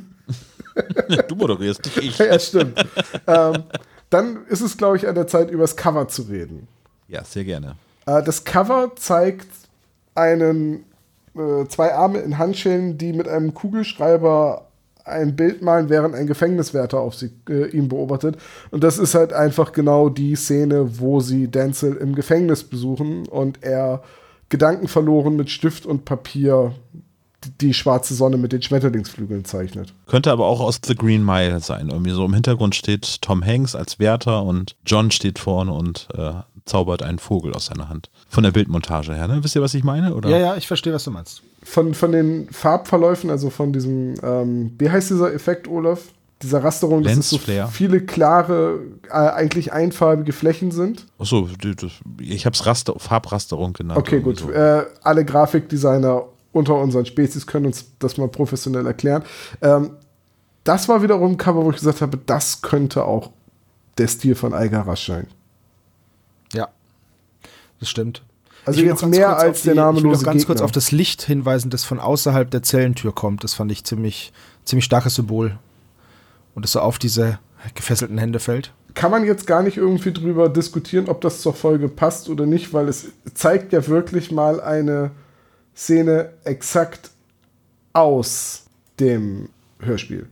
Du 1.28 1.36
moderierst 1.36 1.84
dich 1.84 1.96
ich. 1.98 2.18
Ja, 2.18 2.38
stimmt. 2.38 2.82
ähm, 3.26 3.64
dann 4.08 4.46
ist 4.46 4.62
es, 4.62 4.76
glaube 4.76 4.96
ich, 4.96 5.06
an 5.06 5.14
der 5.14 5.26
Zeit, 5.26 5.50
über 5.50 5.64
das 5.64 5.76
Cover 5.76 6.08
zu 6.08 6.22
reden. 6.22 6.66
Ja, 7.06 7.22
sehr 7.24 7.44
gerne. 7.44 7.76
Äh, 8.06 8.22
das 8.22 8.44
Cover 8.44 8.92
zeigt 8.96 9.48
einen, 10.14 10.86
äh, 11.36 11.66
zwei 11.68 11.94
Arme 11.94 12.20
in 12.20 12.38
Handschellen, 12.38 12.96
die 12.96 13.12
mit 13.12 13.28
einem 13.28 13.52
Kugelschreiber 13.52 14.66
ein 15.04 15.36
Bild 15.36 15.62
malen, 15.62 15.88
während 15.90 16.14
ein 16.14 16.26
Gefängniswärter 16.26 16.98
auf 16.98 17.14
sie, 17.14 17.30
äh, 17.48 17.68
ihn 17.68 17.88
beobachtet. 17.88 18.36
Und 18.70 18.82
das 18.82 18.98
ist 18.98 19.14
halt 19.14 19.32
einfach 19.32 19.72
genau 19.72 20.08
die 20.08 20.34
Szene, 20.34 20.98
wo 20.98 21.20
sie 21.20 21.48
Denzel 21.48 21.96
im 21.96 22.14
Gefängnis 22.14 22.64
besuchen 22.64 23.26
und 23.28 23.62
er 23.62 24.02
gedankenverloren 24.48 25.36
mit 25.36 25.50
Stift 25.50 25.86
und 25.86 26.04
Papier 26.04 26.74
die, 27.44 27.50
die 27.60 27.74
schwarze 27.74 28.14
Sonne 28.14 28.36
mit 28.36 28.52
den 28.52 28.62
Schmetterlingsflügeln 28.62 29.44
zeichnet. 29.44 29.92
Könnte 30.06 30.32
aber 30.32 30.46
auch 30.46 30.60
aus 30.60 30.80
The 30.84 30.94
Green 30.94 31.24
Mile 31.24 31.60
sein. 31.60 31.90
Irgendwie 31.90 32.12
so 32.12 32.24
im 32.24 32.34
Hintergrund 32.34 32.74
steht 32.74 33.22
Tom 33.22 33.44
Hanks 33.44 33.74
als 33.74 33.98
Wärter 33.98 34.42
und 34.42 34.76
John 34.86 35.10
steht 35.10 35.38
vorne 35.38 35.72
und 35.72 36.08
äh, 36.16 36.32
zaubert 36.64 37.02
einen 37.02 37.18
Vogel 37.18 37.52
aus 37.52 37.66
seiner 37.66 37.88
Hand. 37.88 38.10
Von 38.28 38.44
der 38.44 38.52
Bildmontage 38.52 39.14
her, 39.14 39.28
ne? 39.28 39.44
Wisst 39.44 39.54
ihr, 39.54 39.62
was 39.62 39.74
ich 39.74 39.84
meine? 39.84 40.14
Oder? 40.14 40.30
Ja, 40.30 40.38
ja, 40.38 40.56
ich 40.56 40.66
verstehe, 40.66 40.92
was 40.92 41.04
du 41.04 41.10
meinst. 41.10 41.42
Von, 41.64 41.94
von 41.94 42.12
den 42.12 42.48
Farbverläufen, 42.50 43.30
also 43.30 43.50
von 43.50 43.72
diesem, 43.72 44.14
ähm, 44.22 44.72
wie 44.78 44.90
heißt 44.90 45.10
dieser 45.10 45.32
Effekt, 45.32 45.66
Olaf? 45.66 46.00
Dieser 46.42 46.62
Rasterung, 46.62 47.02
dass 47.02 47.16
es 47.16 47.30
so 47.30 47.38
viele 47.38 48.00
klare, 48.02 48.80
äh, 49.08 49.12
eigentlich 49.12 49.72
einfarbige 49.72 50.32
Flächen 50.32 50.72
sind. 50.72 51.06
Achso, 51.18 51.48
ich 52.18 52.44
habe 52.44 52.54
es 52.54 52.66
Raster, 52.66 52.94
Farbrasterung 52.98 53.72
genannt. 53.72 53.98
Okay, 53.98 54.20
gut. 54.20 54.40
So. 54.40 54.50
Äh, 54.50 54.84
alle 55.02 55.24
Grafikdesigner 55.24 56.24
unter 56.52 56.74
unseren 56.74 57.06
Spezies 57.06 57.46
können 57.46 57.66
uns 57.66 57.86
das 57.98 58.18
mal 58.18 58.28
professionell 58.28 58.84
erklären. 58.84 59.22
Ähm, 59.62 59.92
das 60.64 60.88
war 60.88 61.02
wiederum 61.02 61.32
ein 61.32 61.36
Cover, 61.38 61.64
wo 61.64 61.70
ich 61.70 61.76
gesagt 61.76 62.02
habe, 62.02 62.18
das 62.18 62.60
könnte 62.60 63.04
auch 63.04 63.30
der 63.96 64.08
Stil 64.08 64.34
von 64.34 64.52
Algarasch 64.52 65.06
sein. 65.06 65.28
Ja, 66.52 66.68
das 67.80 67.88
stimmt. 67.88 68.22
Also 68.66 68.80
jetzt 68.80 69.04
mehr 69.06 69.28
kurz 69.28 69.42
als 69.42 69.50
auf 69.58 69.62
der 69.62 69.72
die- 69.74 69.78
namenlose 69.78 69.98
Ich 69.98 70.04
will 70.04 70.10
noch 70.18 70.22
ganz 70.24 70.36
Gegner. 70.42 70.46
kurz 70.46 70.60
auf 70.62 70.72
das 70.72 70.90
Licht 70.92 71.22
hinweisen, 71.22 71.70
das 71.70 71.84
von 71.84 72.00
außerhalb 72.00 72.50
der 72.50 72.62
Zellentür 72.62 73.14
kommt. 73.14 73.44
Das 73.44 73.54
fand 73.54 73.70
ich 73.72 73.84
ziemlich, 73.84 74.32
ziemlich 74.64 74.84
starkes 74.84 75.14
Symbol. 75.16 75.58
und 76.54 76.64
es 76.64 76.70
so 76.72 76.80
auf 76.80 76.98
diese 77.00 77.40
gefesselten 77.74 78.16
Hände 78.16 78.38
fällt. 78.38 78.72
Kann 78.94 79.10
man 79.10 79.24
jetzt 79.24 79.44
gar 79.46 79.62
nicht 79.64 79.76
irgendwie 79.76 80.12
drüber 80.12 80.48
diskutieren, 80.48 81.08
ob 81.08 81.20
das 81.20 81.40
zur 81.40 81.52
Folge 81.52 81.88
passt 81.88 82.28
oder 82.28 82.46
nicht, 82.46 82.72
weil 82.72 82.88
es 82.88 83.06
zeigt 83.34 83.72
ja 83.72 83.84
wirklich 83.88 84.30
mal 84.30 84.60
eine 84.60 85.10
Szene 85.76 86.30
exakt 86.44 87.10
aus 87.92 88.66
dem 89.00 89.48
Hörspiel. 89.80 90.28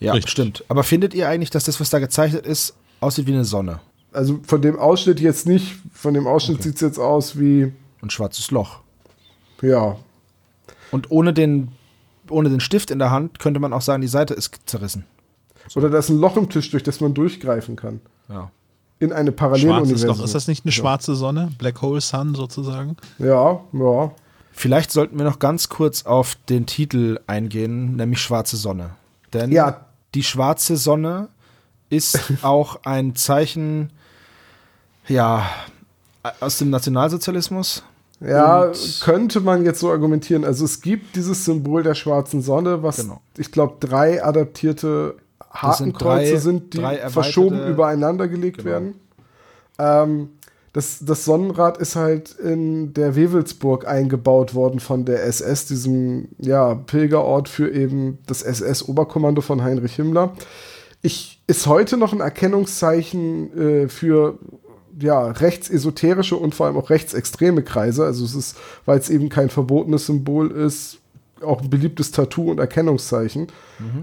Ja, 0.00 0.12
Richtig. 0.12 0.32
stimmt. 0.32 0.64
Aber 0.68 0.82
findet 0.84 1.14
ihr 1.14 1.28
eigentlich, 1.28 1.48
dass 1.50 1.64
das, 1.64 1.80
was 1.80 1.88
da 1.90 1.98
gezeichnet 1.98 2.44
ist, 2.46 2.74
aussieht 3.00 3.26
wie 3.26 3.32
eine 3.32 3.44
Sonne? 3.46 3.80
Also 4.12 4.40
von 4.46 4.60
dem 4.62 4.78
Ausschnitt 4.78 5.20
jetzt 5.20 5.46
nicht, 5.46 5.76
von 5.92 6.14
dem 6.14 6.26
Ausschnitt 6.26 6.56
Okay. 6.58 6.68
sieht 6.68 6.74
es 6.76 6.80
jetzt 6.80 6.98
aus 6.98 7.38
wie, 7.38 7.72
Ein 8.02 8.10
schwarzes 8.10 8.50
Loch. 8.50 8.80
ja, 9.62 9.96
Und 10.90 11.10
ohne 11.10 11.32
den, 11.32 11.68
ohne 12.28 12.48
den 12.50 12.60
Stift 12.60 12.90
in 12.90 12.98
der 12.98 13.10
Hand 13.10 13.38
könnte 13.38 13.60
man 13.60 13.72
auch 13.72 13.82
sagen, 13.82 14.00
die 14.02 14.08
Seite 14.08 14.34
ist 14.34 14.56
zerrissen. 14.66 15.04
oder 15.76 15.90
da 15.90 15.98
ist 15.98 16.08
ein 16.08 16.18
Loch 16.18 16.36
im 16.36 16.48
Tisch, 16.48 16.70
durch 16.70 16.82
das 16.82 17.00
man 17.00 17.14
durchgreifen 17.14 17.76
kann. 17.76 18.00
Ja. 18.28 18.50
In 18.98 19.12
eine 19.12 19.32
Paralleluniversum. 19.32 20.08
Loch. 20.08 20.24
Ist 20.24 20.34
das 20.34 20.46
nicht 20.48 20.64
eine 20.64 20.72
schwarze 20.72 21.14
Sonne? 21.14 21.50
Black 21.58 21.80
Hole 21.80 22.00
Sun 22.00 22.34
sozusagen? 22.34 22.96
Ja, 23.18 23.60
ja. 23.72 24.12
Vielleicht 24.52 24.90
sollten 24.90 25.16
wir 25.16 25.24
noch 25.24 25.38
ganz 25.38 25.68
kurz 25.68 26.04
auf 26.04 26.36
den 26.48 26.66
Titel 26.66 27.18
eingehen, 27.26 27.96
nämlich 27.96 28.20
Schwarze 28.20 28.56
Sonne. 28.56 28.90
Denn 29.32 29.52
Ja. 29.52 29.86
die 30.14 30.22
schwarze 30.24 30.76
Sonne 30.76 31.28
ist 31.88 32.18
auch 32.42 32.80
ein 32.84 33.14
Zeichen, 33.14 33.90
ja, 35.10 35.44
aus 36.40 36.58
dem 36.58 36.70
Nationalsozialismus. 36.70 37.82
Ja, 38.20 38.64
Und- 38.64 39.00
könnte 39.02 39.40
man 39.40 39.64
jetzt 39.64 39.80
so 39.80 39.90
argumentieren. 39.90 40.44
Also 40.44 40.64
es 40.64 40.80
gibt 40.82 41.16
dieses 41.16 41.44
Symbol 41.44 41.82
der 41.82 41.94
schwarzen 41.94 42.42
Sonne, 42.42 42.82
was 42.82 42.96
Genau. 42.98 43.20
ich 43.38 43.50
glaube 43.50 43.74
drei 43.80 44.22
adaptierte 44.22 45.14
sind 45.14 45.62
Hakenkreuze 45.62 46.32
drei- 46.32 46.38
sind, 46.38 46.74
die 46.74 46.82
verschoben 47.08 47.66
übereinander 47.66 48.28
gelegt 48.28 48.58
Genau. 48.58 48.70
werden. 48.70 48.94
Ähm, 49.78 50.28
das, 50.74 50.98
das 51.00 51.24
Sonnenrad 51.24 51.78
ist 51.78 51.96
halt 51.96 52.30
in 52.32 52.92
der 52.94 53.16
Wewelsburg 53.16 53.88
eingebaut 53.88 54.54
worden 54.54 54.78
von 54.78 55.04
der 55.04 55.24
SS, 55.24 55.64
diesem 55.66 56.28
ja, 56.38 56.74
Pilgerort 56.74 57.48
für 57.48 57.72
eben 57.72 58.18
das 58.26 58.42
SS-Oberkommando 58.42 59.40
von 59.40 59.62
Heinrich 59.64 59.96
Himmler. 59.96 60.32
Ich, 61.02 61.40
ist 61.48 61.66
heute 61.66 61.96
noch 61.96 62.12
ein 62.12 62.20
Erkennungszeichen 62.20 63.58
äh, 63.58 63.88
für 63.88 64.38
ja, 64.98 65.26
rechtsesoterische 65.26 66.36
und 66.36 66.54
vor 66.54 66.66
allem 66.66 66.76
auch 66.76 66.90
rechtsextreme 66.90 67.62
Kreise. 67.62 68.04
Also 68.04 68.24
es 68.24 68.34
ist, 68.34 68.56
weil 68.86 68.98
es 68.98 69.10
eben 69.10 69.28
kein 69.28 69.50
verbotenes 69.50 70.06
Symbol 70.06 70.50
ist, 70.50 70.98
auch 71.42 71.62
ein 71.62 71.70
beliebtes 71.70 72.10
Tattoo 72.10 72.50
und 72.50 72.58
Erkennungszeichen. 72.58 73.46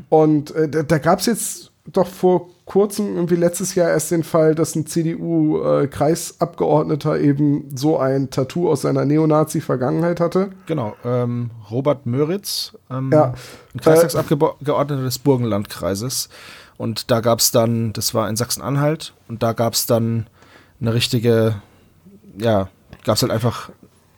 Und 0.09 0.55
äh, 0.55 0.69
da, 0.69 0.83
da 0.83 0.97
gab 0.97 1.19
es 1.19 1.25
jetzt 1.27 1.71
doch 1.93 2.07
vor 2.07 2.49
kurzem, 2.65 3.15
irgendwie 3.15 3.35
letztes 3.35 3.75
Jahr 3.75 3.89
erst 3.89 4.11
den 4.11 4.23
Fall, 4.23 4.55
dass 4.55 4.75
ein 4.75 4.85
CDU-Kreisabgeordneter 4.87 7.19
eben 7.19 7.69
so 7.75 7.97
ein 7.97 8.29
Tattoo 8.29 8.69
aus 8.69 8.81
seiner 8.81 9.05
Neonazi-Vergangenheit 9.05 10.19
hatte. 10.19 10.49
Genau, 10.65 10.95
ähm, 11.05 11.51
Robert 11.71 12.05
Möritz, 12.05 12.73
ähm, 12.89 13.11
Ja. 13.11 13.33
ein 13.73 13.81
Kreistagsabgeordneter 13.81 15.03
des 15.03 15.19
Burgenlandkreises. 15.19 16.29
Und 16.77 17.09
da 17.09 17.21
gab 17.21 17.39
es 17.39 17.51
dann, 17.51 17.93
das 17.93 18.13
war 18.13 18.29
in 18.29 18.35
Sachsen-Anhalt, 18.35 19.13
und 19.27 19.43
da 19.43 19.53
gab 19.53 19.73
es 19.73 19.85
dann 19.85 20.27
eine 20.79 20.93
richtige, 20.93 21.61
ja, 22.37 22.69
gab 23.03 23.15
es 23.15 23.21
halt 23.21 23.31
einfach 23.31 23.71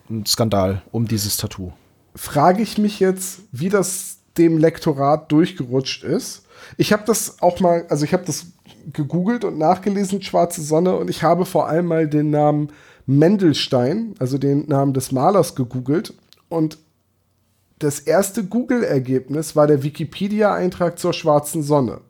einen 0.10 0.26
Skandal 0.26 0.82
um 0.92 1.08
dieses 1.08 1.38
Tattoo. 1.38 1.72
frage 2.16 2.62
ich 2.62 2.78
mich 2.78 3.00
jetzt, 3.00 3.42
wie 3.52 3.70
das 3.70 4.18
dem 4.38 4.58
Lektorat 4.58 5.32
durchgerutscht 5.32 6.04
ist. 6.04 6.46
Ich 6.78 6.94
habe 6.94 7.04
das 7.06 7.42
auch 7.42 7.60
mal, 7.60 7.86
also 7.90 8.06
ich 8.06 8.14
habe 8.14 8.26
das 8.26 8.48
gegoogelt 8.94 9.44
und 9.44 9.58
nachgelesen, 9.58 10.22
Schwarze 10.22 10.62
Sonne, 10.62 10.96
und 10.96 11.10
ich 11.10 11.24
habe 11.24 11.46
vor 11.46 11.68
allem 11.68 11.86
mal 11.86 12.08
den 12.08 12.30
Namen 12.30 12.72
Mendelstein, 13.06 14.16
also 14.20 14.38
den 14.38 14.68
Namen 14.68 14.94
des 14.94 15.12
Malers, 15.12 15.56
gegoogelt. 15.56 16.14
Und 16.48 16.78
das 17.80 18.00
erste 18.00 18.44
Google-Ergebnis 18.46 19.56
war 19.56 19.68
der 19.68 19.84
Wikipedia-Eintrag 19.84 21.00
zur 21.00 21.14
Schwarzen 21.14 21.64
Sonne. 21.64 22.02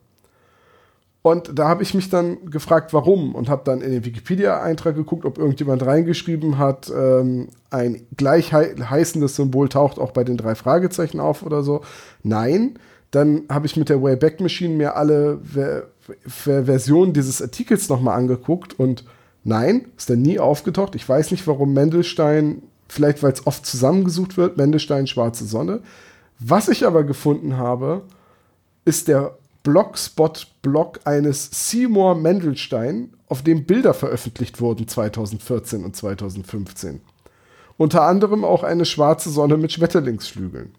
Und 1.22 1.58
da 1.58 1.68
habe 1.68 1.82
ich 1.82 1.92
mich 1.92 2.08
dann 2.08 2.50
gefragt, 2.50 2.94
warum, 2.94 3.34
und 3.34 3.50
habe 3.50 3.62
dann 3.64 3.82
in 3.82 3.90
den 3.90 4.04
Wikipedia-Eintrag 4.06 4.94
geguckt, 4.94 5.26
ob 5.26 5.36
irgendjemand 5.36 5.84
reingeschrieben 5.84 6.56
hat, 6.56 6.90
ähm, 6.90 7.48
ein 7.68 8.06
gleich 8.16 8.54
hei 8.54 8.74
heißendes 8.74 9.36
Symbol 9.36 9.68
taucht 9.68 9.98
auch 9.98 10.12
bei 10.12 10.24
den 10.24 10.38
drei 10.38 10.54
Fragezeichen 10.54 11.20
auf 11.20 11.42
oder 11.42 11.62
so. 11.62 11.82
Nein. 12.22 12.78
Dann 13.10 13.42
habe 13.48 13.66
ich 13.66 13.76
mit 13.76 13.88
der 13.88 14.02
Wayback 14.02 14.40
Machine 14.40 14.74
mir 14.74 14.96
alle 14.96 15.40
Ver 15.42 15.88
Ver 16.26 16.64
Versionen 16.64 17.12
dieses 17.12 17.42
Artikels 17.42 17.88
nochmal 17.88 18.16
angeguckt 18.16 18.78
und 18.78 19.04
nein, 19.44 19.86
ist 19.96 20.10
dann 20.10 20.22
nie 20.22 20.38
aufgetaucht. 20.38 20.94
Ich 20.94 21.08
weiß 21.08 21.32
nicht, 21.32 21.46
warum 21.46 21.72
Mendelstein, 21.72 22.62
vielleicht 22.88 23.22
weil 23.22 23.32
es 23.32 23.46
oft 23.46 23.66
zusammengesucht 23.66 24.36
wird, 24.36 24.56
Mendelstein, 24.56 25.06
Schwarze 25.06 25.44
Sonne. 25.44 25.80
Was 26.38 26.68
ich 26.68 26.86
aber 26.86 27.04
gefunden 27.04 27.56
habe, 27.56 28.02
ist 28.84 29.08
der 29.08 29.36
Blogspot-Blog 29.62 31.00
eines 31.04 31.50
Seymour 31.52 32.14
Mendelstein, 32.14 33.14
auf 33.28 33.42
dem 33.42 33.64
Bilder 33.64 33.94
veröffentlicht 33.94 34.60
wurden 34.60 34.88
2014 34.88 35.84
und 35.84 35.94
2015. 35.94 37.00
Unter 37.76 38.02
anderem 38.02 38.44
auch 38.44 38.62
eine 38.62 38.84
schwarze 38.84 39.30
Sonne 39.30 39.56
mit 39.56 39.72
Schmetterlingsflügeln. 39.72 40.74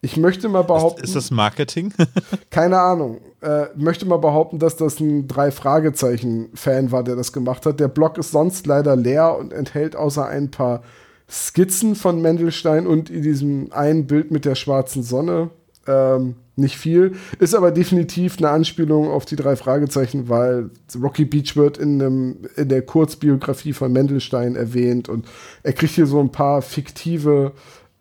Ich 0.00 0.16
möchte 0.16 0.48
mal 0.48 0.62
behaupten, 0.62 1.02
Ist, 1.02 1.10
ist 1.10 1.16
das 1.16 1.30
Marketing? 1.30 1.94
keine 2.50 2.80
Ahnung, 2.80 3.20
äh, 3.40 3.66
möchte 3.76 4.04
mal 4.04 4.18
behaupten, 4.18 4.58
dass 4.58 4.76
das 4.76 4.98
ein 5.00 5.28
Drei-Fragezeichen-Fan 5.28 6.90
war, 6.90 7.04
der 7.04 7.16
das 7.16 7.32
gemacht 7.32 7.64
hat. 7.66 7.78
Der 7.78 7.88
Blog 7.88 8.18
ist 8.18 8.32
sonst 8.32 8.66
leider 8.66 8.96
leer 8.96 9.36
und 9.38 9.52
enthält 9.52 9.94
außer 9.94 10.26
ein 10.26 10.50
paar 10.50 10.82
Skizzen 11.30 11.94
von 11.94 12.20
Mendelstein 12.20 12.86
und 12.86 13.10
in 13.10 13.22
diesem 13.22 13.72
einen 13.72 14.06
Bild 14.06 14.30
mit 14.30 14.44
der 14.44 14.56
schwarzen 14.56 15.02
Sonne 15.02 15.50
ähm, 15.86 16.36
nicht 16.56 16.76
viel. 16.76 17.12
Ist 17.38 17.54
aber 17.54 17.70
definitiv 17.70 18.38
eine 18.38 18.50
Anspielung 18.50 19.08
auf 19.08 19.24
die 19.24 19.36
drei 19.36 19.56
Fragezeichen, 19.56 20.28
weil 20.28 20.70
Rocky 21.00 21.24
Beach 21.24 21.56
wird 21.56 21.78
in, 21.78 22.00
einem, 22.00 22.36
in 22.56 22.68
der 22.68 22.82
Kurzbiografie 22.82 23.72
von 23.72 23.92
Mendelstein 23.92 24.54
erwähnt 24.54 25.08
und 25.08 25.26
er 25.62 25.72
kriegt 25.72 25.94
hier 25.94 26.06
so 26.06 26.20
ein 26.20 26.30
paar 26.30 26.62
fiktive 26.62 27.52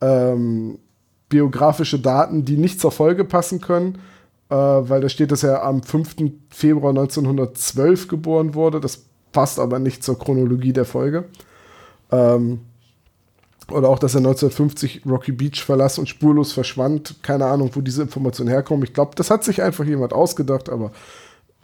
ähm, 0.01 0.79
biografische 1.29 1.99
Daten, 1.99 2.43
die 2.43 2.57
nicht 2.57 2.79
zur 2.81 2.91
Folge 2.91 3.23
passen 3.23 3.61
können, 3.61 3.99
äh, 4.49 4.55
weil 4.55 5.01
da 5.01 5.09
steht, 5.09 5.31
dass 5.31 5.43
er 5.43 5.63
am 5.63 5.81
5. 5.81 6.15
Februar 6.49 6.89
1912 6.89 8.09
geboren 8.09 8.53
wurde. 8.53 8.81
Das 8.81 9.05
passt 9.31 9.59
aber 9.59 9.79
nicht 9.79 10.03
zur 10.03 10.19
Chronologie 10.19 10.73
der 10.73 10.85
Folge. 10.85 11.25
Ähm, 12.11 12.59
oder 13.69 13.89
auch, 13.89 13.99
dass 13.99 14.15
er 14.15 14.19
1950 14.19 15.01
Rocky 15.05 15.31
Beach 15.31 15.63
verlass 15.63 15.97
und 15.97 16.09
spurlos 16.09 16.51
verschwand. 16.53 17.15
Keine 17.21 17.45
Ahnung, 17.45 17.71
wo 17.73 17.81
diese 17.81 18.01
Informationen 18.01 18.49
herkommen. 18.49 18.83
Ich 18.83 18.93
glaube, 18.93 19.11
das 19.15 19.29
hat 19.29 19.43
sich 19.43 19.61
einfach 19.61 19.85
jemand 19.85 20.13
ausgedacht, 20.13 20.69
aber 20.69 20.91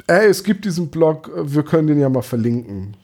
ey, 0.07 0.27
es 0.27 0.43
gibt 0.43 0.63
diesen 0.65 0.89
Blog, 0.89 1.31
wir 1.35 1.63
können 1.63 1.87
den 1.87 1.99
ja 1.99 2.07
mal 2.09 2.21
verlinken. 2.21 2.95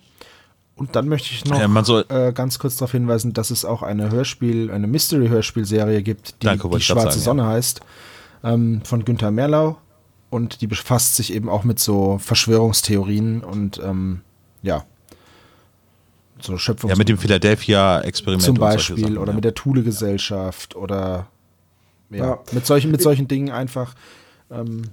Und 0.75 0.95
dann 0.95 1.07
möchte 1.07 1.29
ich 1.33 1.45
noch 1.45 1.59
Ja, 1.59 1.67
man 1.67 1.85
soll- 1.85 2.05
äh, 2.09 2.33
ganz 2.33 2.57
kurz 2.59 2.77
darauf 2.77 2.91
hinweisen, 2.91 3.33
dass 3.33 3.51
es 3.51 3.63
auch 3.65 3.83
eine 3.83 4.09
Hörspiel, 4.09 4.71
eine 4.71 4.87
Mystery-Hörspielserie 4.87 6.01
gibt, 6.01 6.41
die, 6.41 6.47
Danke, 6.47 6.67
die 6.69 6.81
Schwarze 6.81 7.19
sagen, 7.19 7.39
Sonne 7.39 7.45
heißt, 7.45 7.81
ähm, 8.43 8.81
von 8.83 9.05
Günther 9.05 9.31
Merlau. 9.31 9.77
Und 10.29 10.61
die 10.61 10.67
befasst 10.67 11.15
sich 11.15 11.31
eben 11.31 11.47
auch 11.47 11.63
mit 11.63 11.77
so 11.77 12.17
Verschwörungstheorien 12.17 13.43
und 13.43 13.79
ähm, 13.83 14.21
ja, 14.63 14.83
so 16.43 16.57
Schöpfungs 16.57 16.91
ja, 16.91 16.97
mit 16.97 17.09
dem 17.09 17.17
Philadelphia-Experiment. 17.17 18.43
zum 18.43 18.55
Beispiel 18.55 18.99
Sachen, 18.99 19.17
oder 19.17 19.31
ja. 19.31 19.35
mit 19.35 19.43
der 19.43 19.53
Thule-Gesellschaft 19.55 20.75
oder 20.75 21.27
ja, 22.09 22.17
Ja. 22.25 22.39
mit 22.51 22.65
solchen 22.65 22.91
mit 22.91 23.01
solchen 23.01 23.27
Dingen 23.27 23.49
einfach. 23.51 23.95
Ähm, 24.51 24.83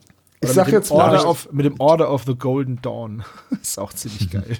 Ich 0.40 0.50
sag 0.50 0.66
mit 0.66 0.74
dem 0.74 0.78
jetzt 0.80 0.90
mal- 0.90 0.96
Order 1.10 1.28
of, 1.28 1.48
mit 1.52 1.66
dem 1.66 1.78
Order 1.80 2.10
of 2.12 2.24
the 2.26 2.34
Golden 2.34 2.80
Dawn 2.82 3.22
ist 3.62 3.78
auch 3.78 3.92
ziemlich 3.92 4.30
geil. 4.30 4.58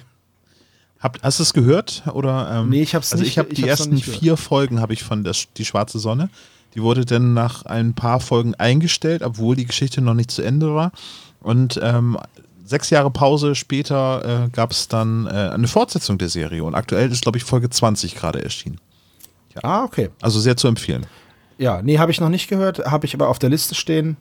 Habt, 0.99 1.23
hast 1.23 1.39
du 1.39 1.43
es 1.43 1.53
gehört? 1.53 2.03
Oder, 2.13 2.51
ähm, 2.59 2.69
Nee, 2.69 2.83
ich 2.83 2.93
hab's 2.93 3.11
also 3.11 3.23
nicht 3.23 3.31
ich 3.31 3.39
habe 3.39 3.51
die 3.53 3.67
ersten 3.67 3.97
vier 3.97 4.37
Folgen 4.37 4.79
habe 4.81 4.93
ich 4.93 5.03
von 5.03 5.23
der, 5.23 5.33
die 5.57 5.65
Schwarze 5.65 5.97
Sonne. 5.97 6.29
Die 6.75 6.83
wurde 6.83 7.05
dann 7.05 7.33
nach 7.33 7.65
ein 7.65 7.95
paar 7.95 8.19
Folgen 8.19 8.53
eingestellt, 8.55 9.23
obwohl 9.23 9.55
die 9.55 9.65
Geschichte 9.65 9.99
noch 10.01 10.13
nicht 10.13 10.29
zu 10.29 10.43
Ende 10.43 10.75
war. 10.75 10.91
Und 11.41 11.79
ähm, 11.81 12.17
sechs 12.71 12.89
Jahre 12.89 13.11
Pause 13.11 13.53
später 13.53 14.45
äh, 14.45 14.49
gab 14.49 14.71
es 14.71 14.87
dann 14.87 15.27
äh, 15.27 15.29
eine 15.29 15.67
Fortsetzung 15.67 16.17
der 16.17 16.29
Serie. 16.29 16.63
Und 16.63 16.73
aktuell 16.73 17.11
ist, 17.11 17.21
glaube 17.21 17.37
ich, 17.37 17.43
Folge 17.43 17.69
20 17.69 18.15
gerade 18.15 18.43
erschienen. 18.43 18.79
Ah, 19.61 19.83
okay. 19.83 20.09
Also 20.21 20.39
sehr 20.39 20.57
zu 20.57 20.67
empfehlen. 20.67 21.05
Ja, 21.57 21.81
nee, 21.81 21.99
habe 21.99 22.11
ich 22.11 22.19
noch 22.19 22.29
nicht 22.29 22.47
gehört, 22.47 22.79
habe 22.85 23.05
ich 23.05 23.13
aber 23.13 23.27
auf 23.27 23.37
der 23.37 23.49
Liste 23.49 23.75
stehen. 23.75 24.17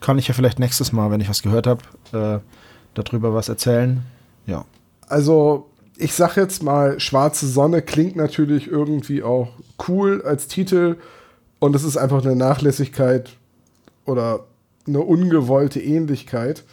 Kann 0.00 0.18
ich 0.18 0.26
ja 0.26 0.34
vielleicht 0.34 0.58
nächstes 0.58 0.92
Mal, 0.92 1.10
wenn 1.10 1.20
ich 1.20 1.28
was 1.28 1.42
gehört 1.42 1.66
habe, 1.66 1.82
äh, 2.12 2.40
darüber 2.94 3.32
was 3.34 3.48
erzählen. 3.48 4.02
Ja. 4.46 4.64
Also, 5.06 5.70
ich 5.96 6.14
sag 6.14 6.36
jetzt 6.36 6.62
mal, 6.62 6.98
Schwarze 6.98 7.46
Sonne 7.46 7.82
klingt 7.82 8.16
natürlich 8.16 8.66
irgendwie 8.66 9.22
auch 9.22 9.48
cool 9.86 10.22
als 10.22 10.48
Titel 10.48 10.96
und 11.58 11.76
es 11.76 11.84
ist 11.84 11.98
einfach 11.98 12.24
eine 12.24 12.34
Nachlässigkeit 12.34 13.30
oder 14.06 14.46
eine 14.86 15.00
ungewollte 15.00 15.80
Ähnlichkeit. 15.80 16.64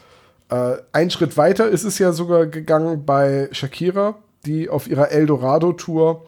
Äh, 0.49 0.77
ein 0.91 1.09
Schritt 1.09 1.37
weiter 1.37 1.69
ist 1.69 1.83
es 1.83 1.99
ja 1.99 2.11
sogar 2.11 2.45
gegangen 2.45 3.05
bei 3.05 3.49
Shakira, 3.51 4.15
die 4.45 4.69
auf 4.69 4.87
ihrer 4.87 5.11
Eldorado-Tour 5.11 6.25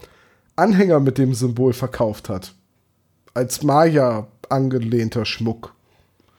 Anhänger 0.55 0.99
mit 0.99 1.17
dem 1.17 1.33
Symbol 1.33 1.73
verkauft 1.73 2.27
hat. 2.27 2.53
Als 3.33 3.63
Maya 3.63 4.27
angelehnter 4.49 5.25
Schmuck. 5.25 5.73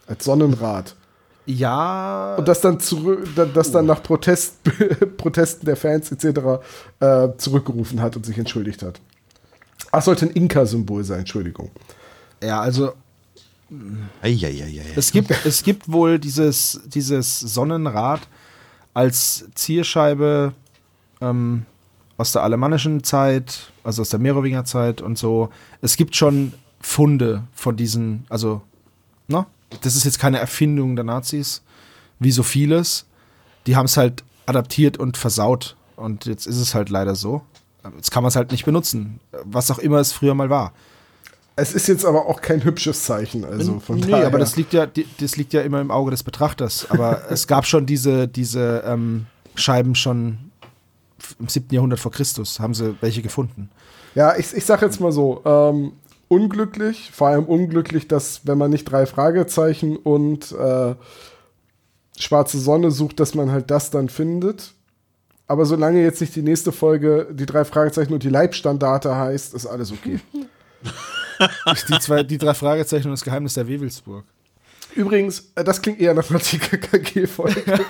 Als 0.07 0.25
Sonnenrad. 0.25 0.95
Ja. 1.47 2.37
Und 2.37 2.47
das 2.47 2.61
dann, 2.61 2.81
zurück, 2.81 3.27
das 3.55 3.73
dann 3.73 3.87
nach 3.87 4.03
Protest, 4.03 4.57
Protesten 5.17 5.65
der 5.65 5.77
Fans 5.77 6.13
etc. 6.13 6.63
Äh, 7.01 7.29
zurückgerufen 7.39 8.03
hat 8.03 8.17
und 8.17 8.27
sich 8.27 8.37
entschuldigt 8.37 8.83
hat. 8.83 9.01
Ach, 9.91 10.03
sollte 10.03 10.27
ein 10.27 10.31
Inka-Symbol 10.31 11.03
sein, 11.05 11.21
Entschuldigung. 11.21 11.71
Ja, 12.43 12.61
also 12.61 12.93
Eieieiei. 14.23 14.85
es 14.97 15.13
gibt, 15.13 15.31
es 15.45 15.63
gibt 15.63 15.91
wohl 15.91 16.19
dieses, 16.19 16.81
dieses 16.87 17.39
Sonnenrad 17.41 18.29
als 18.95 19.49
Zierscheibe 19.55 20.55
ähm, 21.21 21.67
aus 22.17 22.33
der 22.33 22.43
alemannischen 22.43 23.05
Zeit, 23.05 23.73
also 23.85 24.03
aus 24.03 24.11
der 24.11 24.19
Merowinger 24.19 24.65
Zeit 24.65 25.01
und 25.01 25.17
so. 25.17 25.51
Es 25.81 25.97
gibt 25.97 26.17
schon 26.17 26.53
Funde 26.81 27.45
von 27.53 27.77
diesen, 27.77 28.25
also, 28.29 28.63
ne? 29.29 29.47
Das 29.83 29.95
ist 29.95 30.05
jetzt 30.05 30.19
keine 30.19 30.39
Erfindung 30.39 30.97
der 30.97 31.05
Nazis, 31.05 31.63
wie 32.19 32.33
so 32.33 32.43
vieles. 32.43 33.07
Die 33.67 33.77
haben 33.77 33.87
es 33.87 33.97
halt 33.97 34.25
adaptiert 34.47 34.97
und 34.97 35.17
versaut. 35.17 35.77
Und 35.95 36.27
jetzt 36.27 36.47
ist 36.47 36.57
es 36.57 36.75
halt 36.75 36.89
leider 36.89 37.15
so. 37.15 37.43
Jetzt 37.97 38.11
kann 38.11 38.23
man 38.23 38.29
es 38.29 38.37
halt 38.37 38.51
nicht 38.51 38.65
benutzen, 38.65 39.21
was 39.45 39.71
auch 39.71 39.79
immer 39.79 39.99
es 39.99 40.13
früher 40.13 40.35
mal 40.35 40.51
war. 40.51 40.73
Es 41.57 41.75
ist 41.75 41.89
jetzt 41.89 42.05
aber 42.05 42.27
auch 42.27 42.41
kein 42.41 42.65
hübsches 42.65 43.05
Zeichen. 43.05 43.45
Also 43.45 43.81
von 43.81 43.99
nee, 43.99 44.11
daher. 44.11 44.27
aber 44.27 44.39
das 44.39 44.57
liegt 44.57 44.73
ja, 44.73 44.87
das 45.19 45.37
liegt 45.37 45.53
ja 45.53 45.61
immer 45.63 45.81
im 45.81 45.91
Auge 45.91 46.11
des 46.11 46.23
Betrachters. 46.23 46.87
Aber 46.91 47.23
es 47.31 47.47
gab 47.47 47.67
schon 47.67 47.87
diese, 47.87 48.29
diese 48.29 48.83
ähm, 48.87 49.27
Scheiben 49.55 49.95
schon 49.95 50.39
im 51.39 51.49
7. 51.49 51.69
Jahrhundert 51.71 52.01
vor 52.01 52.13
Christus, 52.13 52.61
haben 52.61 52.75
sie 52.75 52.97
welche 53.01 53.23
gefunden. 53.23 53.71
Ja, 54.15 54.37
ich, 54.37 54.55
ich 54.55 54.65
sag 54.65 54.83
jetzt 54.83 55.01
mal 55.01 55.13
so, 55.13 55.43
ähm, 55.45 55.93
unglücklich, 56.29 57.11
vor 57.13 57.29
allem 57.29 57.45
unglücklich, 57.45 58.09
dass 58.09 58.47
wenn 58.47 58.57
man 58.57 58.71
nicht 58.71 58.85
drei 58.85 59.05
Fragezeichen 59.05 59.97
und 59.97 60.53
äh, 60.53 60.95
schwarze 62.19 62.59
Sonne 62.59 62.91
sucht, 62.91 63.21
dass 63.21 63.35
man 63.35 63.51
halt 63.51 63.71
das 63.71 63.91
dann 63.91 64.09
findet. 64.09 64.75
Aber 65.47 65.67
solange 65.67 66.01
jetzt 66.01 66.21
nicht 66.21 66.37
die 66.37 66.43
nächste 66.43 66.71
Folge 66.71 67.27
die 67.33 67.47
drei 67.47 67.65
Fragezeichen 67.65 68.13
und 68.13 68.23
die 68.23 68.29
Leibstandarte 68.29 69.17
heißt, 69.17 69.55
ist 69.55 69.67
alles 69.67 69.93
okay. 69.93 70.21
Die, 71.89 71.99
zwei, 72.01 72.23
die 72.23 72.39
drei 72.39 72.55
Fragezeichen 72.55 73.07
und 73.09 73.13
das 73.13 73.25
Geheimnis 73.25 73.55
der 73.55 73.67
Wewelsburg. 73.67 74.25
Übrigens, 74.95 75.53
äh, 75.55 75.63
das 75.65 75.81
klingt 75.81 76.01
eher 76.01 76.15
nach 76.15 76.29
einer 76.31 76.41
TKKG-Folge. 76.41 77.63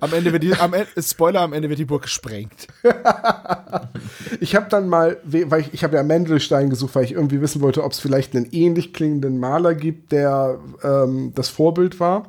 Am 0.00 0.12
Ende 0.12 0.32
wird 0.32 0.42
die, 0.42 0.54
am 0.54 0.74
Ende, 0.74 0.88
Spoiler, 1.02 1.40
am 1.40 1.52
Ende 1.52 1.68
wird 1.68 1.78
die 1.78 1.84
Burg 1.84 2.02
gesprengt. 2.02 2.66
Ich 4.40 4.54
habe 4.54 4.66
dann 4.68 4.88
mal, 4.88 5.16
we- 5.24 5.50
weil 5.50 5.62
ich, 5.62 5.74
ich 5.74 5.84
habe 5.84 5.96
ja 5.96 6.02
Mendelstein 6.02 6.70
gesucht, 6.70 6.94
weil 6.94 7.04
ich 7.04 7.12
irgendwie 7.12 7.40
wissen 7.40 7.60
wollte, 7.60 7.82
ob 7.82 7.92
es 7.92 7.98
vielleicht 8.00 8.34
einen 8.36 8.46
ähnlich 8.52 8.92
klingenden 8.92 9.38
Maler 9.40 9.74
gibt, 9.74 10.12
der 10.12 10.58
ähm, 10.82 11.32
das 11.34 11.48
Vorbild 11.48 11.98
war. 12.00 12.28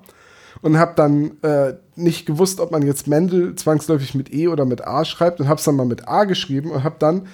Und 0.62 0.78
habe 0.78 0.94
dann 0.96 1.42
äh, 1.44 1.76
nicht 1.96 2.26
gewusst, 2.26 2.60
ob 2.60 2.72
man 2.72 2.82
jetzt 2.82 3.08
Mendel 3.08 3.56
zwangsläufig 3.56 4.14
mit 4.16 4.34
E 4.34 4.48
oder 4.48 4.66
mit 4.66 4.86
A 4.86 5.06
schreibt 5.06 5.40
und 5.40 5.48
habe 5.48 5.58
es 5.60 5.64
dann 5.66 5.76
mal 5.76 5.86
mit 5.86 6.08
A 6.08 6.24
geschrieben 6.26 6.72
und 6.72 6.84
habe 6.84 6.96
dann 7.00 7.28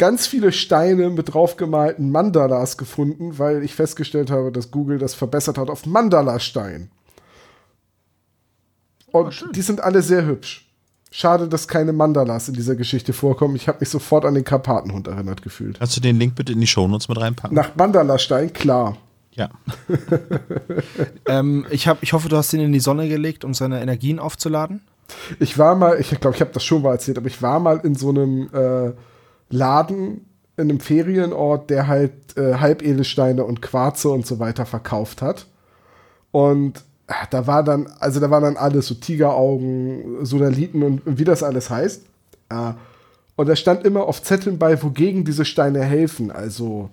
ganz 0.00 0.26
viele 0.26 0.50
Steine 0.50 1.10
mit 1.10 1.34
draufgemalten 1.34 2.10
Mandalas 2.10 2.78
gefunden, 2.78 3.38
weil 3.38 3.62
ich 3.62 3.74
festgestellt 3.74 4.30
habe, 4.30 4.50
dass 4.50 4.70
Google 4.70 4.96
das 4.96 5.12
verbessert 5.12 5.58
hat 5.58 5.68
auf 5.68 5.84
Mandala-Stein. 5.84 6.90
Und 9.12 9.44
die 9.54 9.60
sind 9.60 9.82
alle 9.82 10.00
sehr 10.00 10.24
hübsch. 10.24 10.72
Schade, 11.10 11.48
dass 11.48 11.68
keine 11.68 11.92
Mandalas 11.92 12.48
in 12.48 12.54
dieser 12.54 12.76
Geschichte 12.76 13.12
vorkommen. 13.12 13.56
Ich 13.56 13.68
habe 13.68 13.80
mich 13.80 13.90
sofort 13.90 14.24
an 14.24 14.34
den 14.34 14.44
Karpatenhund 14.44 15.06
erinnert 15.06 15.42
gefühlt. 15.42 15.78
Kannst 15.78 15.98
du 15.98 16.00
den 16.00 16.18
Link 16.18 16.34
bitte 16.34 16.54
in 16.54 16.60
die 16.62 16.66
Shownotes 16.66 17.10
mit 17.10 17.20
reinpacken? 17.20 17.54
Nach 17.54 17.76
Mandala-Stein, 17.76 18.54
klar. 18.54 18.96
Ja. 19.32 19.50
Ähm, 21.26 21.66
ich, 21.70 21.86
hab, 21.86 22.02
ich 22.02 22.14
hoffe, 22.14 22.28
du 22.28 22.36
hast 22.36 22.52
ihn 22.54 22.60
in 22.60 22.72
die 22.72 22.80
Sonne 22.80 23.06
gelegt, 23.08 23.44
um 23.44 23.52
seine 23.54 23.80
Energien 23.80 24.18
aufzuladen. 24.18 24.80
Ich 25.38 25.58
war 25.58 25.76
mal, 25.76 26.00
ich 26.00 26.08
glaube, 26.08 26.34
ich 26.34 26.40
habe 26.40 26.52
das 26.52 26.64
schon 26.64 26.82
mal 26.82 26.92
erzählt, 26.92 27.18
aber 27.18 27.26
ich 27.26 27.40
war 27.42 27.60
mal 27.60 27.80
in 27.84 27.94
so 27.94 28.08
einem 28.08 28.48
äh, 28.52 28.92
Laden, 29.50 30.26
in 30.56 30.70
einem 30.70 30.80
Ferienort, 30.80 31.70
der 31.70 31.86
halt 31.86 32.36
äh, 32.36 32.54
Halbedelsteine 32.54 33.44
und 33.44 33.62
Quarze 33.62 34.10
und 34.10 34.26
so 34.26 34.38
weiter 34.38 34.66
verkauft 34.66 35.22
hat. 35.22 35.46
Und 36.32 36.82
ah, 37.06 37.26
da 37.30 37.46
war 37.46 37.64
dann, 37.64 37.88
also 37.98 38.20
da 38.20 38.30
war 38.30 38.40
dann 38.40 38.56
alles, 38.56 38.86
so 38.86 38.94
Tigeraugen, 38.94 40.24
Sodaliten 40.24 40.82
und, 40.82 41.06
und 41.06 41.18
wie 41.18 41.24
das 41.24 41.42
alles 41.42 41.70
heißt. 41.70 42.02
Äh, 42.50 42.72
und 43.36 43.48
da 43.48 43.56
stand 43.56 43.86
immer 43.86 44.04
auf 44.04 44.22
Zetteln 44.22 44.58
bei, 44.58 44.82
wogegen 44.82 45.24
diese 45.24 45.44
Steine 45.44 45.82
helfen. 45.82 46.30
Also 46.30 46.90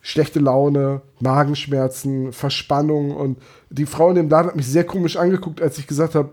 schlechte 0.00 0.38
Laune, 0.38 1.02
Magenschmerzen, 1.20 2.32
Verspannung. 2.32 3.16
Und 3.16 3.38
die 3.70 3.86
Frau 3.86 4.10
in 4.10 4.16
dem 4.16 4.28
Laden 4.28 4.48
hat 4.48 4.56
mich 4.56 4.68
sehr 4.68 4.84
komisch 4.84 5.16
angeguckt, 5.16 5.60
als 5.60 5.78
ich 5.78 5.86
gesagt 5.86 6.14
habe, 6.14 6.30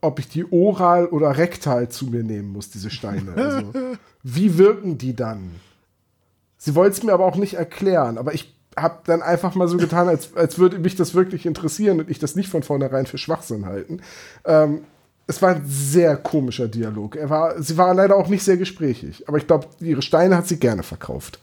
ob 0.00 0.18
ich 0.18 0.28
die 0.28 0.50
oral 0.50 1.06
oder 1.06 1.36
rektal 1.36 1.88
zu 1.88 2.06
mir 2.06 2.22
nehmen 2.22 2.52
muss, 2.52 2.70
diese 2.70 2.90
Steine. 2.90 3.34
Also, 3.34 3.72
wie 4.34 4.58
wirken 4.58 4.98
die 4.98 5.16
dann? 5.16 5.52
Sie 6.58 6.74
wollte 6.74 6.96
es 6.96 7.02
mir 7.02 7.12
aber 7.12 7.24
auch 7.24 7.36
nicht 7.36 7.54
erklären, 7.54 8.18
aber 8.18 8.34
ich 8.34 8.54
habe 8.76 8.98
dann 9.04 9.22
einfach 9.22 9.54
mal 9.54 9.68
so 9.68 9.76
getan, 9.78 10.08
als, 10.08 10.36
als 10.36 10.58
würde 10.58 10.78
mich 10.78 10.96
das 10.96 11.14
wirklich 11.14 11.46
interessieren 11.46 12.00
und 12.00 12.10
ich 12.10 12.18
das 12.18 12.36
nicht 12.36 12.48
von 12.48 12.62
vornherein 12.62 13.06
für 13.06 13.18
Schwachsinn 13.18 13.64
halten. 13.66 14.02
Ähm, 14.44 14.82
es 15.26 15.40
war 15.40 15.56
ein 15.56 15.62
sehr 15.66 16.16
komischer 16.16 16.68
Dialog. 16.68 17.16
Er 17.16 17.30
war, 17.30 17.62
sie 17.62 17.76
war 17.76 17.94
leider 17.94 18.16
auch 18.16 18.28
nicht 18.28 18.44
sehr 18.44 18.56
gesprächig, 18.56 19.26
aber 19.28 19.38
ich 19.38 19.46
glaube, 19.46 19.66
ihre 19.80 20.02
Steine 20.02 20.36
hat 20.36 20.46
sie 20.46 20.58
gerne 20.58 20.82
verkauft. 20.82 21.38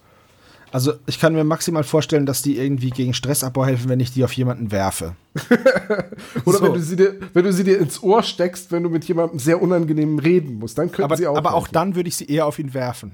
Also 0.76 0.92
ich 1.08 1.22
kann 1.22 1.32
mir 1.34 1.46
maximal 1.46 1.86
vorstellen, 1.86 2.26
dass 2.26 2.42
die 2.42 2.58
irgendwie 2.58 2.90
gegen 2.90 3.14
Stressabbau 3.14 3.66
helfen, 3.66 3.88
wenn 3.88 4.02
ich 4.02 4.12
die 4.12 4.26
auf 4.26 4.34
jemanden 4.34 4.74
werfe. 4.74 5.16
Oder 6.44 6.58
So. 6.58 6.64
wenn, 6.66 6.74
du 6.74 6.82
sie 6.82 6.98
dir, 6.98 7.16
wenn 7.34 7.46
du 7.46 7.54
sie 7.54 7.64
dir 7.64 7.80
ins 7.80 8.04
Ohr 8.04 8.22
steckst, 8.24 8.74
wenn 8.74 8.84
du 8.84 8.90
mit 8.90 9.06
jemandem 9.06 9.40
sehr 9.40 9.62
unangenehm 9.62 10.20
reden 10.20 10.56
musst, 10.56 10.78
dann 10.78 10.88
könnten 10.88 11.04
Aber, 11.04 11.16
sie 11.16 11.28
auch. 11.28 11.38
aber 11.38 11.54
auch 11.54 11.70
dann 11.70 11.96
würde 11.96 12.10
ich 12.10 12.18
sie 12.18 12.26
eher 12.26 12.46
auf 12.46 12.60
ihn 12.60 12.74
werfen. 12.74 13.14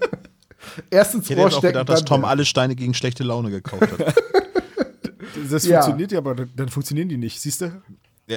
erst 0.90 1.14
ins 1.14 1.24
Ich 1.24 1.30
hätte 1.32 1.42
Ohr 1.42 1.48
auch 1.48 1.50
stecken. 1.58 1.66
gedacht, 1.74 1.88
dass 1.90 2.04
Tom 2.06 2.24
alle 2.24 2.46
Steine 2.46 2.74
gegen 2.74 2.94
schlechte 2.94 3.22
Laune 3.22 3.50
gekauft 3.50 3.82
hat. 3.82 4.14
Das 5.50 5.66
Ja. 5.66 5.82
funktioniert 5.82 6.12
ja, 6.12 6.18
aber 6.20 6.34
dann, 6.34 6.68
funktionieren 6.70 7.08
die 7.10 7.18
nicht, 7.18 7.38
siehst 7.38 7.60
du? 7.60 7.82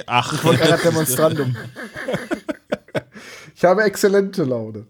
Ach, 0.06 0.34
Volker 0.40 0.76
Demonstrandum. 0.76 1.56
Ich 3.54 3.64
habe 3.64 3.82
exzellente 3.84 4.44
Laune. 4.44 4.84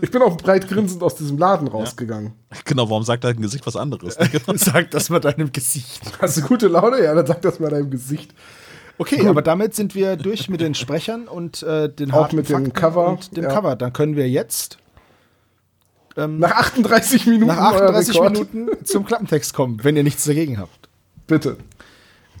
Ich 0.00 0.10
bin 0.10 0.22
auch 0.22 0.36
breit 0.36 0.68
grinsend 0.68 1.02
aus 1.02 1.16
diesem 1.16 1.38
Laden 1.38 1.68
rausgegangen. 1.68 2.32
genau, 2.64 2.88
warum 2.90 3.02
sagt 3.02 3.24
dein 3.24 3.40
Gesicht 3.40 3.66
was 3.66 3.76
anderes? 3.76 4.16
Genau. 4.30 4.56
Sag 4.56 4.90
das 4.90 5.10
mal 5.10 5.20
deinem 5.20 5.52
Gesicht. 5.52 6.00
Hast 6.20 6.36
du 6.36 6.42
gute 6.42 6.68
Laune? 6.68 7.02
Ja, 7.02 7.14
dann 7.14 7.26
sag 7.26 7.42
das 7.42 7.58
mal 7.58 7.70
deinem 7.70 7.90
Gesicht. 7.90 8.34
Okay, 8.98 9.26
aber 9.26 9.42
damit 9.42 9.74
sind 9.74 9.94
wir 9.94 10.16
durch 10.16 10.48
mit 10.48 10.60
den 10.60 10.74
Sprechern 10.74 11.26
und 11.26 11.62
äh, 11.62 11.88
den 11.88 12.12
Auch 12.12 12.30
mit 12.32 12.48
dem 12.50 12.72
Cover, 12.72 13.08
und 13.08 13.36
dem 13.36 13.44
ja. 13.44 13.50
Cover. 13.50 13.74
Dann 13.74 13.92
können 13.92 14.14
wir 14.14 14.28
jetzt 14.28 14.76
Nach 16.16 16.50
38 16.50 17.26
Minuten. 17.26 17.46
nach 17.46 17.72
euer 17.72 17.88
38 17.88 18.14
Rekord. 18.16 18.32
Minuten 18.54 18.84
zum 18.84 19.06
Klappentext 19.06 19.54
kommen, 19.54 19.82
wenn 19.82 19.96
ihr 19.96 20.02
nichts 20.04 20.24
dagegen 20.24 20.58
habt. 20.58 20.88
Bitte. 21.26 21.56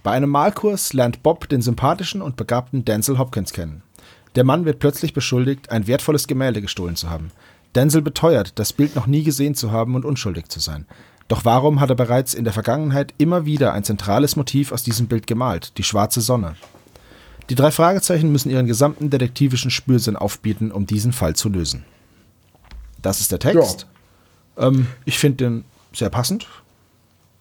Bei 0.02 0.12
einem 0.12 0.30
Malkurs 0.30 0.92
lernt 0.92 1.22
Bob 1.22 1.48
den 1.48 1.62
sympathischen 1.62 2.22
und 2.22 2.36
begabten 2.36 2.84
Denzel 2.84 3.18
Hopkins 3.18 3.52
kennen. 3.52 3.82
Der 4.34 4.44
Mann 4.44 4.64
wird 4.64 4.78
plötzlich 4.78 5.12
beschuldigt, 5.12 5.70
ein 5.70 5.86
wertvolles 5.86 6.26
Gemälde 6.26 6.60
gestohlen 6.62 6.96
zu 6.96 7.10
haben. 7.10 7.30
Denzel 7.74 8.02
beteuert, 8.02 8.58
das 8.58 8.72
Bild 8.72 8.94
noch 8.96 9.06
nie 9.06 9.22
gesehen 9.22 9.54
zu 9.54 9.70
haben 9.70 9.94
und 9.94 10.04
unschuldig 10.04 10.48
zu 10.48 10.60
sein. 10.60 10.86
Doch 11.28 11.44
warum 11.44 11.80
hat 11.80 11.90
er 11.90 11.96
bereits 11.96 12.34
in 12.34 12.44
der 12.44 12.52
Vergangenheit 12.52 13.14
immer 13.18 13.44
wieder 13.44 13.72
ein 13.72 13.84
zentrales 13.84 14.34
Motiv 14.36 14.72
aus 14.72 14.82
diesem 14.82 15.06
Bild 15.06 15.26
gemalt, 15.28 15.78
die 15.78 15.84
schwarze 15.84 16.20
Sonne? 16.20 16.56
Die 17.48 17.54
drei 17.54 17.70
Fragezeichen 17.70 18.30
müssen 18.32 18.50
ihren 18.50 18.66
gesamten 18.66 19.10
detektivischen 19.10 19.70
Spürsinn 19.70 20.16
aufbieten, 20.16 20.70
um 20.72 20.86
diesen 20.86 21.12
Fall 21.12 21.34
zu 21.36 21.48
lösen. 21.48 21.84
Das 23.02 23.20
ist 23.20 23.32
der 23.32 23.38
Text. 23.38 23.86
Ähm, 24.56 24.86
ich 25.04 25.18
finde 25.18 25.36
den 25.44 25.64
sehr 25.92 26.10
passend. 26.10 26.46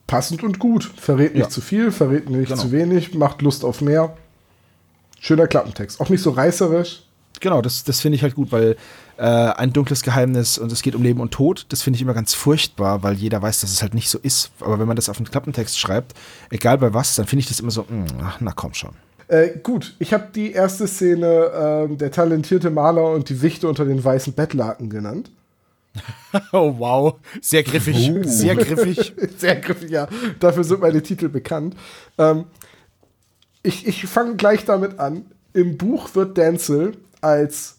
Passend 0.07 0.43
und 0.43 0.57
gut. 0.57 0.83
Verrät 0.97 1.33
nicht 1.33 1.43
Ja. 1.43 1.49
zu 1.49 1.61
viel, 1.61 1.91
verrät 1.91 2.29
nicht 2.29 2.49
Genau. 2.49 2.61
zu 2.61 2.71
wenig, 2.71 3.13
macht 3.13 3.41
Lust 3.43 3.63
auf 3.63 3.81
mehr. 3.81 4.15
Schöner 5.19 5.47
Klappentext. 5.47 5.99
Auch 5.99 6.09
nicht 6.09 6.21
so 6.21 6.31
reißerisch. 6.31 7.03
Genau, 7.39 7.61
das, 7.61 7.83
das 7.83 8.01
finde 8.01 8.17
ich 8.17 8.23
halt 8.23 8.35
gut, 8.35 8.51
weil 8.51 8.75
äh, 9.17 9.23
ein 9.23 9.71
dunkles 9.71 10.03
Geheimnis 10.03 10.57
und 10.57 10.71
es 10.71 10.81
geht 10.81 10.95
um 10.95 11.03
Leben 11.03 11.21
und 11.21 11.31
Tod, 11.31 11.65
das 11.69 11.81
finde 11.81 11.95
ich 11.97 12.01
immer 12.01 12.13
ganz 12.13 12.33
furchtbar, 12.33 13.03
weil 13.03 13.15
jeder 13.15 13.41
weiß, 13.41 13.61
dass 13.61 13.71
es 13.71 13.81
halt 13.81 13.93
nicht 13.93 14.09
so 14.09 14.17
ist. 14.17 14.51
Aber 14.59 14.79
wenn 14.79 14.87
man 14.87 14.95
das 14.95 15.09
auf 15.09 15.17
einen 15.17 15.29
Klappentext 15.29 15.79
schreibt, 15.79 16.13
egal 16.49 16.77
bei 16.77 16.93
was, 16.93 17.15
dann 17.15 17.27
finde 17.27 17.41
ich 17.41 17.47
das 17.47 17.59
immer 17.59 17.71
so, 17.71 17.83
mm, 17.83 18.05
ach, 18.23 18.37
na 18.41 18.51
komm 18.53 18.73
schon. 18.73 18.91
Äh, 19.29 19.59
gut, 19.61 19.95
ich 19.99 20.11
habe 20.13 20.29
die 20.33 20.51
erste 20.51 20.87
Szene 20.87 21.51
ähm, 21.53 21.97
der 21.97 22.11
talentierte 22.11 22.71
Maler 22.71 23.11
und 23.11 23.29
die 23.29 23.41
Wichte 23.41 23.67
unter 23.67 23.85
den 23.85 24.03
weißen 24.03 24.33
Bettlaken 24.33 24.89
genannt. 24.89 25.31
Oh 26.51 26.75
wow, 26.77 27.15
sehr 27.41 27.63
griffig, 27.63 28.11
Uh. 28.11 28.21
sehr 28.23 28.55
griffig. 28.55 29.13
Sehr 29.37 29.55
griffig, 29.55 29.89
ja. 29.89 30.07
Dafür 30.39 30.63
sind 30.63 30.79
meine 30.81 31.01
Titel 31.01 31.27
bekannt. 31.29 31.75
Ähm, 32.19 32.45
ich 33.63 33.87
ich 33.87 34.05
fange 34.05 34.35
gleich 34.35 34.65
damit 34.65 34.99
an. 34.99 35.25
Im 35.53 35.77
Buch 35.77 36.15
wird 36.15 36.37
Denzel 36.37 36.97
als 37.21 37.77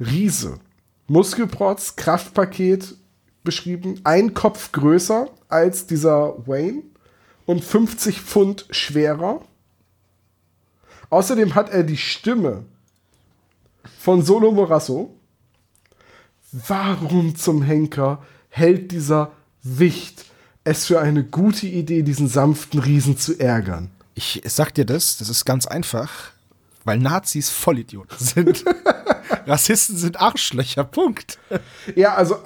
Riese, 0.00 0.58
Muskelprotz, 1.06 1.96
Kraftpaket 1.96 2.96
beschrieben, 3.44 4.00
ein 4.04 4.34
Kopf 4.34 4.72
größer 4.72 5.28
als 5.48 5.86
dieser 5.86 6.46
Wayne 6.46 6.82
und 7.46 7.62
50 7.62 8.20
Pfund 8.20 8.66
schwerer. 8.70 9.42
Außerdem 11.10 11.54
hat 11.54 11.70
er 11.70 11.82
die 11.82 11.96
Stimme 11.96 12.64
von 13.98 14.22
Solo 14.22 14.50
Morasso. 14.50 15.14
Warum 16.50 17.36
zum 17.36 17.62
Henker 17.62 18.24
hält 18.48 18.92
dieser 18.92 19.32
Wicht 19.62 20.26
es 20.64 20.86
für 20.86 21.00
eine 21.00 21.24
gute 21.24 21.66
Idee, 21.66 22.02
diesen 22.02 22.28
sanften 22.28 22.80
Riesen 22.80 23.16
zu 23.16 23.38
ärgern? 23.38 23.90
Ich 24.14 24.42
sag 24.44 24.74
dir 24.74 24.84
das, 24.84 25.16
das 25.16 25.28
ist 25.28 25.44
ganz 25.44 25.66
einfach, 25.66 26.10
weil 26.84 26.98
Nazis 26.98 27.50
Vollidioten 27.50 28.18
sind. 28.18 28.64
Rassisten 29.46 29.96
sind 29.96 30.20
Arschlöcher, 30.20 30.84
Punkt. 30.84 31.38
Ja, 31.94 32.14
also 32.14 32.36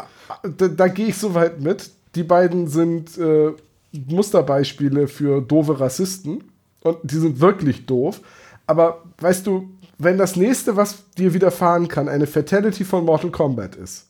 da, 0.43 0.69
da 0.69 0.89
gehe 0.89 1.09
ich 1.09 1.17
so 1.17 1.35
weit 1.35 1.61
mit. 1.61 1.91
Die 2.15 2.23
beiden 2.23 2.69
sind 2.69 3.19
äh, 3.19 3.53
Musterbeispiele 3.93 5.09
für 5.09 5.41
doofe 5.41 5.81
Rassisten 5.81 6.45
und 6.83 6.99
die 7.03 7.19
sind 7.19 7.41
wirklich 7.41 7.87
doof. 7.87 8.21
Aber 8.67 9.03
weißt 9.19 9.47
du, 9.47 9.71
wenn 9.99 10.19
das 10.19 10.37
nächste, 10.37 10.77
was 10.77 11.11
dir 11.17 11.35
widerfahren 11.35 11.89
kann, 11.89 12.09
eine 12.09 12.27
Fatality 12.27 12.85
von 12.85 13.05
Mortal 13.05 13.31
Kombat 13.31 13.77
ist, 13.77 14.07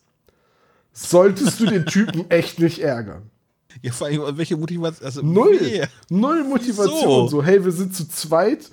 solltest 0.93 1.61
du 1.61 1.67
den 1.67 1.87
Typen 1.87 2.25
echt 2.31 2.59
nicht 2.59 2.81
ärgern. 2.81 3.31
Ja, 3.83 3.93
vor 3.93 4.07
allem, 4.07 4.37
welche 4.37 4.57
Motivation? 4.57 5.05
Also, 5.07 5.22
Null. 5.22 5.59
nee. 5.61 5.83
Null 6.09 6.45
Motivation. 6.45 7.01
So. 7.01 7.29
So, 7.29 7.43
hey, 7.45 7.64
wir 7.64 7.72
sind 7.72 7.95
zu 7.95 8.09
zweit 8.09 8.70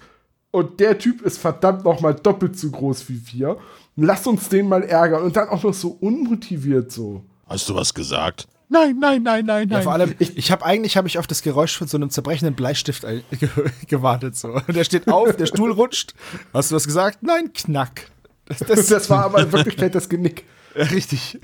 und 0.52 0.80
der 0.80 0.98
Typ 0.98 1.22
ist 1.22 1.38
verdammt 1.40 1.84
noch 1.86 2.00
mal 2.02 2.14
doppelt 2.14 2.58
so 2.58 2.70
groß 2.72 3.10
wie 3.10 3.22
wir. 3.34 3.58
Lass 3.96 4.26
uns 4.28 4.50
den 4.50 4.68
mal 4.68 4.84
ärgern. 4.84 5.24
Und 5.24 5.36
dann 5.36 5.50
auch 5.50 5.64
noch 5.64 5.74
so 5.74 5.90
unmotiviert 6.00 6.92
so. 6.92 7.24
Hast 7.48 7.70
du 7.70 7.76
was 7.76 7.94
gesagt? 7.94 8.48
Nein, 8.70 8.98
nein, 9.00 9.22
nein, 9.22 9.46
nein, 9.46 9.70
Ja, 9.70 9.76
nein. 9.76 9.84
vor 9.84 9.94
allem, 9.94 10.16
ich, 10.18 10.36
ich 10.36 10.52
habe 10.52 10.66
eigentlich 10.66 10.98
hab 10.98 11.06
ich 11.06 11.20
auf 11.20 11.28
das 11.28 11.44
Geräusch 11.44 11.78
von 11.78 11.88
so 11.88 11.98
einem 11.98 12.10
zerbrechenden 12.10 12.56
Bleistift 12.56 13.04
äh, 13.04 13.22
ge 13.40 13.50
gewartet. 13.88 14.36
So. 14.36 14.60
Der 14.68 14.84
steht 14.84 15.08
auf, 15.10 15.36
der 15.36 15.46
Stuhl 15.46 15.72
rutscht. 15.72 16.16
Hast 16.54 16.72
du 16.72 16.76
was 16.76 16.86
gesagt? 16.86 17.20
Nein, 17.22 17.54
knack. 17.54 18.10
Das, 18.46 18.60
das, 18.60 18.88
Das 18.88 19.10
war 19.12 19.26
aber 19.26 19.42
in 19.44 19.52
Wirklichkeit 19.52 19.94
das 19.94 20.10
Genick. 20.10 20.46
Ja, 20.76 20.84
richtig. 20.86 21.40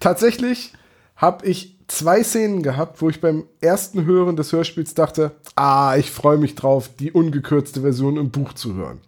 Tatsächlich 0.00 0.72
habe 1.16 1.46
ich 1.46 1.77
zwei 1.88 2.22
Szenen 2.22 2.62
gehabt, 2.62 3.02
wo 3.02 3.08
ich 3.08 3.20
beim 3.20 3.44
ersten 3.60 4.04
Hören 4.04 4.36
des 4.36 4.52
Hörspiels 4.52 4.94
dachte, 4.94 5.32
ah, 5.56 5.96
ich 5.96 6.10
freue 6.10 6.38
mich 6.38 6.54
drauf, 6.54 6.90
die 7.00 7.10
ungekürzte 7.10 7.80
Version 7.80 8.16
im 8.16 8.30
Buch 8.30 8.52
zu 8.52 8.74
hören. 8.74 9.00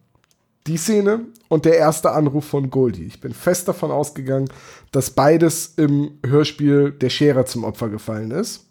Die 0.67 0.77
Szene 0.77 1.21
und 1.49 1.65
der 1.65 1.77
erste 1.77 2.11
Anruf 2.11 2.47
von 2.47 2.71
Goldie. 2.71 3.05
Ich 3.05 3.21
bin 3.21 3.33
fest 3.33 3.69
davon 3.69 3.91
ausgegangen, 3.91 4.49
dass 4.93 5.11
beides 5.11 5.75
im 5.77 6.19
Hörspiel 6.25 6.91
der 6.91 7.11
Scherer 7.11 7.47
zum 7.47 7.65
Opfer 7.65 7.89
gefallen 7.89 8.31
ist. 8.31 8.67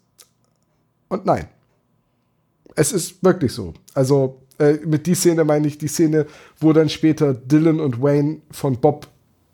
Und 1.08 1.24
nein. 1.24 1.48
Es 2.76 2.92
ist 2.92 3.22
wirklich 3.22 3.52
so. 3.52 3.74
Also 3.94 4.42
äh, 4.58 4.74
mit 4.86 5.06
die 5.06 5.14
Szene 5.14 5.44
meine 5.44 5.66
ich 5.66 5.78
die 5.78 5.88
Szene, 5.88 6.26
wo 6.58 6.72
dann 6.72 6.88
später 6.88 7.34
Dylan 7.34 7.80
und 7.80 8.00
Wayne 8.00 8.38
von 8.50 8.80
Bob 8.80 9.08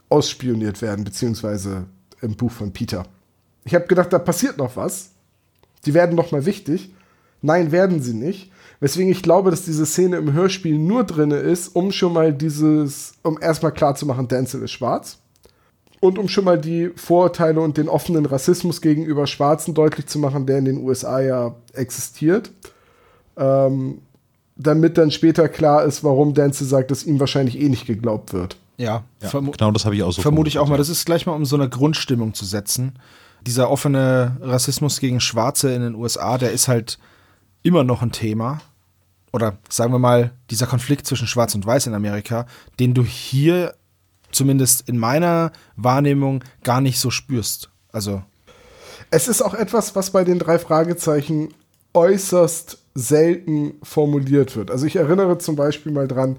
ausspioniert 0.08 0.82
werden, 0.82 1.04
beziehungsweise 1.04 1.86
im 2.20 2.36
Buch 2.36 2.52
von 2.52 2.72
Peter. 2.72 3.06
Ich 3.66 3.74
habe 3.74 3.86
gedacht, 3.86 4.12
da 4.12 4.18
passiert 4.18 4.56
noch 4.58 4.76
was. 4.76 5.10
Die 5.84 5.92
werden 5.92 6.14
noch 6.16 6.30
mal 6.32 6.46
wichtig. 6.46 6.94
Nein, 7.42 7.72
werden 7.72 8.00
sie 8.00 8.14
nicht. 8.14 8.50
Weswegen 8.80 9.10
ich 9.10 9.22
glaube, 9.22 9.50
dass 9.50 9.64
diese 9.64 9.86
Szene 9.86 10.16
im 10.16 10.32
Hörspiel 10.32 10.78
nur 10.78 11.04
drin 11.04 11.32
ist, 11.32 11.74
um 11.74 11.90
schon 11.90 12.12
mal 12.12 12.32
dieses, 12.32 13.14
um 13.22 13.38
erstmal 13.40 13.72
klar 13.72 13.94
zu 13.96 14.06
machen, 14.06 14.28
Denzel 14.28 14.62
ist 14.62 14.70
schwarz. 14.70 15.18
Und 16.00 16.18
um 16.18 16.28
schon 16.28 16.44
mal 16.44 16.58
die 16.58 16.92
Vorurteile 16.94 17.60
und 17.60 17.76
den 17.76 17.88
offenen 17.88 18.26
Rassismus 18.26 18.80
gegenüber 18.80 19.26
Schwarzen 19.26 19.74
deutlich 19.74 20.06
zu 20.06 20.18
machen, 20.18 20.46
der 20.46 20.58
in 20.58 20.66
den 20.66 20.84
USA 20.84 21.20
ja 21.20 21.54
existiert. 21.72 22.52
Ähm, 23.36 24.02
damit 24.56 24.96
dann 24.96 25.10
später 25.10 25.48
klar 25.48 25.84
ist, 25.84 26.04
warum 26.04 26.34
Denzel 26.34 26.66
sagt, 26.66 26.90
dass 26.90 27.04
ihm 27.04 27.18
wahrscheinlich 27.18 27.60
eh 27.60 27.68
nicht 27.68 27.86
geglaubt 27.86 28.32
wird. 28.32 28.56
Ja, 28.76 29.04
Ja, 29.22 29.30
genau 29.30 29.70
das 29.72 29.84
habe 29.84 29.96
ich 29.96 30.02
auch 30.02 30.12
so 30.12 30.22
vermute 30.22 30.48
ich 30.48 30.58
auch 30.58 30.68
mal. 30.68 30.78
Das 30.78 30.88
ist 30.88 31.06
gleich 31.06 31.26
mal, 31.26 31.32
um 31.32 31.44
so 31.44 31.56
eine 31.56 31.68
Grundstimmung 31.68 32.34
zu 32.34 32.44
setzen. 32.44 32.92
Dieser 33.46 33.70
offene 33.70 34.36
Rassismus 34.40 35.00
gegen 35.00 35.20
Schwarze 35.20 35.72
in 35.72 35.82
den 35.82 35.94
USA, 35.94 36.36
der 36.36 36.52
ist 36.52 36.68
halt 36.68 36.98
immer 37.62 37.84
noch 37.84 38.02
ein 38.02 38.12
Thema. 38.12 38.60
Oder 39.32 39.58
sagen 39.68 39.92
wir 39.92 39.98
mal, 39.98 40.32
dieser 40.50 40.66
Konflikt 40.66 41.06
zwischen 41.06 41.26
Schwarz 41.26 41.54
und 41.54 41.66
Weiß 41.66 41.86
in 41.86 41.94
Amerika, 41.94 42.46
den 42.80 42.94
du 42.94 43.04
hier 43.04 43.74
zumindest 44.32 44.88
in 44.88 44.98
meiner 44.98 45.52
Wahrnehmung 45.76 46.42
gar 46.64 46.80
nicht 46.80 46.98
so 46.98 47.10
spürst. 47.10 47.70
Also, 47.92 48.22
Es 49.10 49.28
ist 49.28 49.42
auch 49.42 49.54
etwas, 49.54 49.94
was 49.94 50.10
bei 50.10 50.24
den 50.24 50.38
drei 50.38 50.58
Fragezeichen 50.58 51.54
äußerst 51.94 52.78
selten 52.94 53.74
formuliert 53.82 54.56
wird. 54.56 54.70
Also 54.70 54.86
ich 54.86 54.96
erinnere 54.96 55.38
zum 55.38 55.56
Beispiel 55.56 55.92
mal 55.92 56.08
dran, 56.08 56.36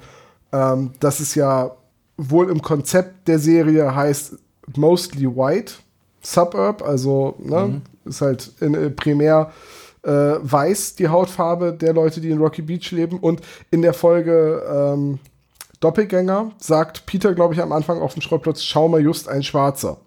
ähm, 0.52 0.92
dass 1.00 1.20
es 1.20 1.36
ja 1.36 1.72
wohl 2.18 2.50
im 2.50 2.62
Konzept 2.62 3.28
der 3.28 3.40
Serie 3.40 3.96
heißt 3.96 4.38
mostly 4.76 5.28
white 5.28 5.74
suburb, 6.28 6.82
also 6.82 7.36
ne, 7.40 7.82
ist 8.06 8.22
halt 8.22 8.52
in, 8.60 8.74
äh, 8.74 8.90
primär 8.90 9.52
äh, 10.04 10.10
weiß 10.12 10.96
die 10.96 11.08
Hautfarbe 11.08 11.74
der 11.74 11.94
Leute, 11.94 12.22
die 12.22 12.30
in 12.30 12.38
Rocky 12.38 12.62
Beach 12.62 12.92
leben. 12.92 13.20
Und 13.20 13.42
in 13.72 13.82
der 13.82 13.94
Folge 13.94 14.62
ähm, 14.70 15.20
Doppelgänger 15.80 16.52
sagt 16.60 17.06
Peter, 17.06 17.34
glaube 17.34 17.54
ich, 17.54 17.62
am 17.62 17.72
Anfang 17.72 18.02
auf 18.02 18.14
dem 18.14 18.22
Schrottplatz, 18.22 18.64
schau 18.64 18.88
mal 18.88 19.02
just 19.02 19.28
ein 19.28 19.44
Schwarzer. 19.44 19.98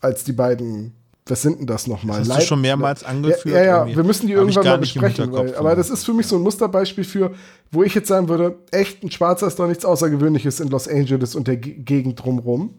Als 0.00 0.24
die 0.24 0.32
beiden, 0.32 0.92
was 1.26 1.42
sind 1.42 1.60
denn 1.60 1.66
das 1.66 1.86
nochmal? 1.86 2.18
Das 2.18 2.28
hast 2.28 2.28
du 2.28 2.40
Leib- 2.40 2.48
schon 2.48 2.60
mehrmals 2.60 3.04
angeführt. 3.04 3.54
Ja, 3.54 3.64
ja, 3.64 3.78
irgendwie. 3.78 3.96
wir 3.96 4.04
müssen 4.04 4.26
die 4.26 4.32
irgendwann 4.32 4.64
mal 4.64 4.78
besprechen. 4.78 5.32
Weil, 5.32 5.54
aber 5.54 5.76
das 5.76 5.90
ist 5.90 6.04
für 6.04 6.12
mich 6.14 6.26
so 6.26 6.36
ein 6.36 6.42
Musterbeispiel 6.42 7.04
für, 7.04 7.32
wo 7.70 7.82
ich 7.82 7.94
jetzt 7.94 8.08
sagen 8.08 8.28
würde, 8.28 8.56
echt, 8.70 9.02
ein 9.02 9.10
Schwarzer 9.10 9.46
ist 9.46 9.58
doch 9.58 9.68
nichts 9.68 9.84
Außergewöhnliches 9.84 10.60
in 10.60 10.68
Los 10.68 10.88
Angeles 10.88 11.34
und 11.34 11.46
der 11.46 11.56
Gegend 11.56 12.22
drumrum. 12.22 12.74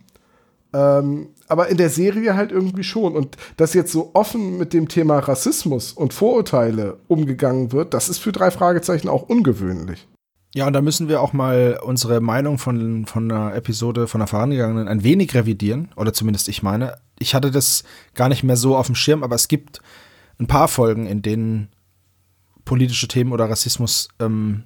Ähm, 0.73 1.29
aber 1.47 1.69
in 1.69 1.77
der 1.77 1.89
Serie 1.89 2.35
halt 2.35 2.51
irgendwie 2.51 2.83
schon. 2.83 3.15
Und 3.15 3.37
dass 3.57 3.73
jetzt 3.73 3.91
so 3.91 4.11
offen 4.13 4.57
mit 4.57 4.73
dem 4.73 4.87
Thema 4.87 5.19
Rassismus 5.19 5.91
und 5.91 6.13
Vorurteile 6.13 6.97
umgegangen 7.07 7.71
wird, 7.71 7.93
das 7.93 8.09
ist 8.09 8.19
für 8.19 8.31
drei 8.31 8.51
Fragezeichen 8.51 9.09
auch 9.09 9.23
ungewöhnlich. 9.23 10.07
ja, 10.55 10.67
und 10.67 10.73
da 10.73 10.81
müssen 10.81 11.07
wir 11.07 11.21
auch 11.21 11.33
mal 11.33 11.79
unsere 11.83 12.21
Meinung 12.21 12.57
von, 12.57 13.05
von 13.05 13.31
einer 13.31 13.55
Episode, 13.55 14.07
von 14.07 14.21
einer 14.21 14.27
vorangegangenen, 14.27 14.87
ein 14.87 15.03
wenig 15.03 15.33
revidieren. 15.33 15.89
Oder 15.95 16.13
zumindest 16.13 16.47
ich 16.47 16.63
meine. 16.63 16.95
Ich 17.19 17.35
hatte 17.35 17.51
das 17.51 17.83
gar 18.15 18.29
nicht 18.29 18.43
mehr 18.43 18.57
so 18.57 18.75
auf 18.75 18.87
dem 18.87 18.95
Schirm, 18.95 19.23
aber 19.23 19.35
es 19.35 19.47
gibt 19.47 19.81
ein 20.39 20.47
paar 20.47 20.67
Folgen, 20.67 21.05
in 21.05 21.21
denen 21.21 21.69
politische 22.65 23.07
Themen 23.07 23.33
oder 23.33 23.49
Rassismus 23.49 24.09
ähm, 24.19 24.63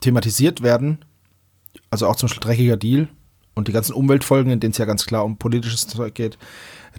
thematisiert 0.00 0.62
werden. 0.62 1.04
Also 1.90 2.06
auch 2.06 2.16
zum 2.16 2.28
Beispiel 2.28 2.42
dreckiger 2.42 2.76
Deal 2.76 3.08
und 3.56 3.68
die 3.68 3.72
ganzen 3.72 3.94
Umweltfolgen, 3.94 4.52
in 4.52 4.60
denen 4.60 4.70
es 4.70 4.78
ja 4.78 4.84
ganz 4.84 5.06
klar 5.06 5.24
um 5.24 5.38
politisches 5.38 5.88
Zeug 5.88 6.14
geht. 6.14 6.38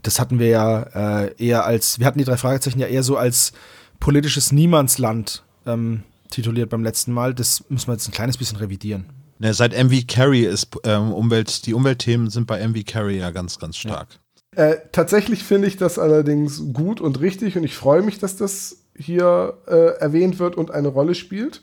Das 0.04 0.20
hatten 0.20 0.40
wir 0.40 0.48
ja 0.48 1.24
äh, 1.24 1.36
eher 1.38 1.66
als, 1.66 2.00
wir 2.00 2.06
hatten 2.06 2.20
die 2.20 2.26
drei 2.26 2.36
Fragezeichen 2.36 2.80
ja 2.80 2.88
eher 2.88 3.04
so 3.04 3.16
als 3.16 3.54
politisches 4.00 4.52
Niemandsland 4.52 5.44
ähm, 5.66 6.04
tituliert 6.30 6.70
beim 6.70 6.84
letzten 6.84 7.14
Mal. 7.14 7.34
Das 7.34 7.64
müssen 7.70 7.88
wir 7.88 7.94
jetzt 7.94 8.08
ein 8.08 8.14
kleines 8.14 8.38
bisschen 8.38 8.58
revidieren. 8.58 9.06
Ne, 9.40 9.54
seit 9.54 9.72
MV 9.72 10.08
Carry 10.08 10.46
ist 10.46 10.68
ähm, 10.84 11.14
Umwelt, 11.14 11.68
die 11.68 11.76
Umweltthemen 11.76 12.30
sind 12.30 12.48
bei 12.48 12.68
MV 12.68 12.86
Carry 12.86 13.20
ja 13.20 13.30
ganz, 13.30 13.60
ganz 13.60 13.78
stark. 13.78 14.20
Äh, 14.56 14.78
tatsächlich 14.92 15.44
finde 15.44 15.68
ich 15.68 15.78
das 15.78 16.00
allerdings 16.00 16.74
gut 16.74 17.00
und 17.00 17.20
richtig 17.22 17.56
und 17.56 17.64
ich 17.64 17.76
freue 17.76 18.02
mich, 18.02 18.18
dass 18.18 18.36
das 18.36 18.78
hier 18.98 19.60
äh, 19.68 20.00
erwähnt 20.00 20.40
wird 20.40 20.56
und 20.56 20.72
eine 20.72 20.88
Rolle 20.88 21.14
spielt. 21.14 21.62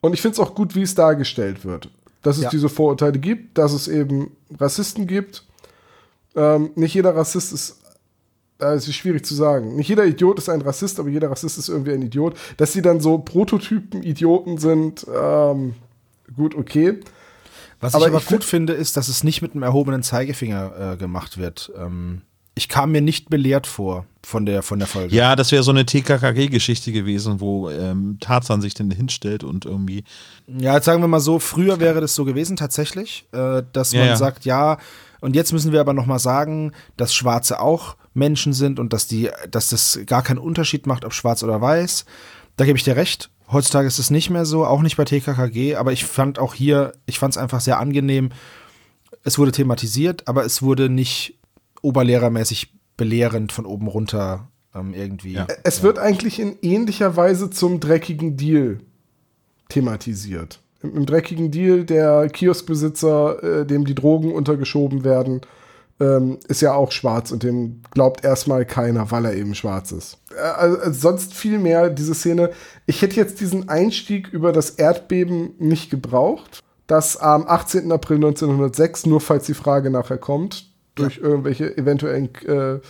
Und 0.00 0.14
ich 0.14 0.20
finde 0.20 0.32
es 0.32 0.40
auch 0.40 0.56
gut, 0.56 0.74
wie 0.74 0.82
es 0.82 0.96
dargestellt 0.96 1.64
wird. 1.64 1.88
Dass 2.22 2.36
es 2.36 2.44
Ja. 2.44 2.50
diese 2.50 2.68
Vorurteile 2.68 3.18
gibt, 3.18 3.58
dass 3.58 3.72
es 3.72 3.88
eben 3.88 4.36
Rassisten 4.58 5.06
gibt. 5.06 5.44
Ähm, 6.34 6.70
nicht 6.76 6.94
jeder 6.94 7.14
Rassist 7.16 7.52
ist, 7.52 7.80
äh, 8.60 8.66
es 8.74 8.86
ist 8.88 8.94
schwierig 8.94 9.24
zu 9.26 9.34
sagen. 9.34 9.74
Nicht 9.76 9.88
jeder 9.88 10.06
Idiot 10.06 10.38
ist 10.38 10.48
ein 10.48 10.62
Rassist, 10.62 11.00
aber 11.00 11.08
jeder 11.08 11.30
Rassist 11.30 11.58
ist 11.58 11.68
irgendwie 11.68 11.92
ein 11.92 12.02
Idiot. 12.02 12.34
Dass 12.56 12.72
sie 12.72 12.80
dann 12.82 13.00
so 13.00 13.18
Prototypen-Idioten 13.18 14.58
sind, 14.58 15.06
ähm, 15.12 15.74
gut, 16.36 16.54
okay. 16.54 17.00
Was 17.80 17.94
Aber 17.94 18.04
ich 18.06 18.10
aber 18.12 18.18
ich 18.18 18.26
gut 18.26 18.44
find- 18.44 18.44
finde, 18.44 18.72
ist, 18.74 18.96
dass 18.96 19.08
es 19.08 19.24
nicht 19.24 19.42
mit 19.42 19.52
einem 19.54 19.64
erhobenen 19.64 20.02
Zeigefinger 20.04 20.92
äh, 20.92 20.96
gemacht 20.96 21.36
wird. 21.38 21.72
Ähm, 21.76 22.22
ich 22.54 22.68
kam 22.68 22.92
mir 22.92 23.00
nicht 23.00 23.30
belehrt 23.30 23.66
vor 23.66 24.06
von 24.24 24.46
der, 24.46 24.62
von 24.62 24.78
der 24.78 24.86
Folge. 24.88 25.14
Ja, 25.14 25.34
das 25.36 25.52
wäre 25.52 25.62
so 25.62 25.70
eine 25.70 25.84
TKKG-Geschichte 25.86 26.92
gewesen, 26.92 27.40
wo 27.40 27.70
ähm, 27.70 28.18
Tarzan 28.20 28.60
sich 28.60 28.74
dann 28.74 28.90
hinstellt 28.90 29.42
und 29.42 29.64
irgendwie. 29.64 30.04
Ja, 30.46 30.74
jetzt 30.74 30.84
sagen 30.84 31.02
wir 31.02 31.08
mal 31.08 31.20
so, 31.20 31.38
früher 31.38 31.80
wäre 31.80 32.00
das 32.00 32.14
so 32.14 32.24
gewesen 32.24 32.56
tatsächlich, 32.56 33.26
äh, 33.32 33.62
dass 33.72 33.92
man 33.92 34.02
Ja, 34.02 34.06
ja. 34.08 34.16
sagt, 34.16 34.44
ja, 34.44 34.78
und 35.20 35.34
jetzt 35.34 35.52
müssen 35.52 35.72
wir 35.72 35.80
aber 35.80 35.92
noch 35.92 36.06
mal 36.06 36.18
sagen, 36.18 36.72
dass 36.96 37.14
Schwarze 37.14 37.60
auch 37.60 37.96
Menschen 38.14 38.52
sind 38.52 38.78
und 38.78 38.92
dass 38.92 39.06
die, 39.06 39.30
dass 39.50 39.68
das 39.68 40.00
gar 40.06 40.22
keinen 40.22 40.38
Unterschied 40.38 40.86
macht, 40.86 41.04
ob 41.04 41.14
schwarz 41.14 41.42
oder 41.42 41.60
weiß. 41.60 42.04
Da 42.56 42.64
gebe 42.64 42.76
ich 42.76 42.84
dir 42.84 42.96
recht. 42.96 43.30
Heutzutage 43.50 43.86
ist 43.86 43.98
es 43.98 44.10
nicht 44.10 44.30
mehr 44.30 44.44
so, 44.46 44.64
auch 44.66 44.82
nicht 44.82 44.96
bei 44.96 45.04
TKKG, 45.04 45.76
aber 45.76 45.92
ich 45.92 46.04
fand 46.04 46.38
auch 46.38 46.54
hier, 46.54 46.92
ich 47.06 47.18
fand 47.18 47.34
es 47.34 47.38
einfach 47.38 47.60
sehr 47.60 47.78
angenehm. 47.78 48.30
Es 49.24 49.38
wurde 49.38 49.52
thematisiert, 49.52 50.26
aber 50.26 50.44
es 50.44 50.62
wurde 50.62 50.88
nicht 50.88 51.34
oberlehrermäßig 51.82 52.74
belehrend 52.96 53.52
von 53.52 53.66
oben 53.66 53.88
runter 53.88 54.48
ähm, 54.74 54.94
irgendwie. 54.94 55.34
Ja. 55.34 55.46
Es 55.64 55.82
wird 55.82 55.98
eigentlich 55.98 56.40
in 56.40 56.56
ähnlicher 56.62 57.16
Weise 57.16 57.50
zum 57.50 57.80
dreckigen 57.80 58.36
Deal 58.36 58.78
thematisiert. 59.68 60.60
Im, 60.82 60.96
im 60.96 61.06
dreckigen 61.06 61.50
Deal 61.50 61.84
der 61.84 62.28
Kioskbesitzer, 62.28 63.42
äh, 63.60 63.66
dem 63.66 63.84
die 63.84 63.94
Drogen 63.94 64.32
untergeschoben 64.32 65.04
werden, 65.04 65.42
ähm, 66.00 66.38
ist 66.48 66.62
ja 66.62 66.74
auch 66.74 66.90
schwarz 66.90 67.30
und 67.30 67.42
dem 67.42 67.82
glaubt 67.90 68.24
erstmal 68.24 68.64
keiner, 68.64 69.10
weil 69.10 69.24
er 69.26 69.34
eben 69.34 69.54
schwarz 69.54 69.92
ist. 69.92 70.18
Äh, 70.34 70.40
also 70.40 70.92
sonst 70.92 71.34
viel 71.34 71.58
mehr 71.58 71.90
diese 71.90 72.14
Szene. 72.14 72.50
Ich 72.86 73.02
hätte 73.02 73.16
jetzt 73.16 73.40
diesen 73.40 73.68
Einstieg 73.68 74.28
über 74.28 74.52
das 74.52 74.70
Erdbeben 74.70 75.54
nicht 75.58 75.90
gebraucht. 75.90 76.60
Das 76.86 77.16
am 77.16 77.46
18. 77.46 77.92
April 77.92 78.16
1906, 78.16 79.06
nur 79.06 79.20
falls 79.20 79.46
die 79.46 79.54
Frage 79.54 79.90
nachher 79.90 80.18
kommt, 80.18 80.71
durch 80.94 81.18
irgendwelche 81.18 81.76
eventuellen 81.76 82.34
äh, 82.46 82.80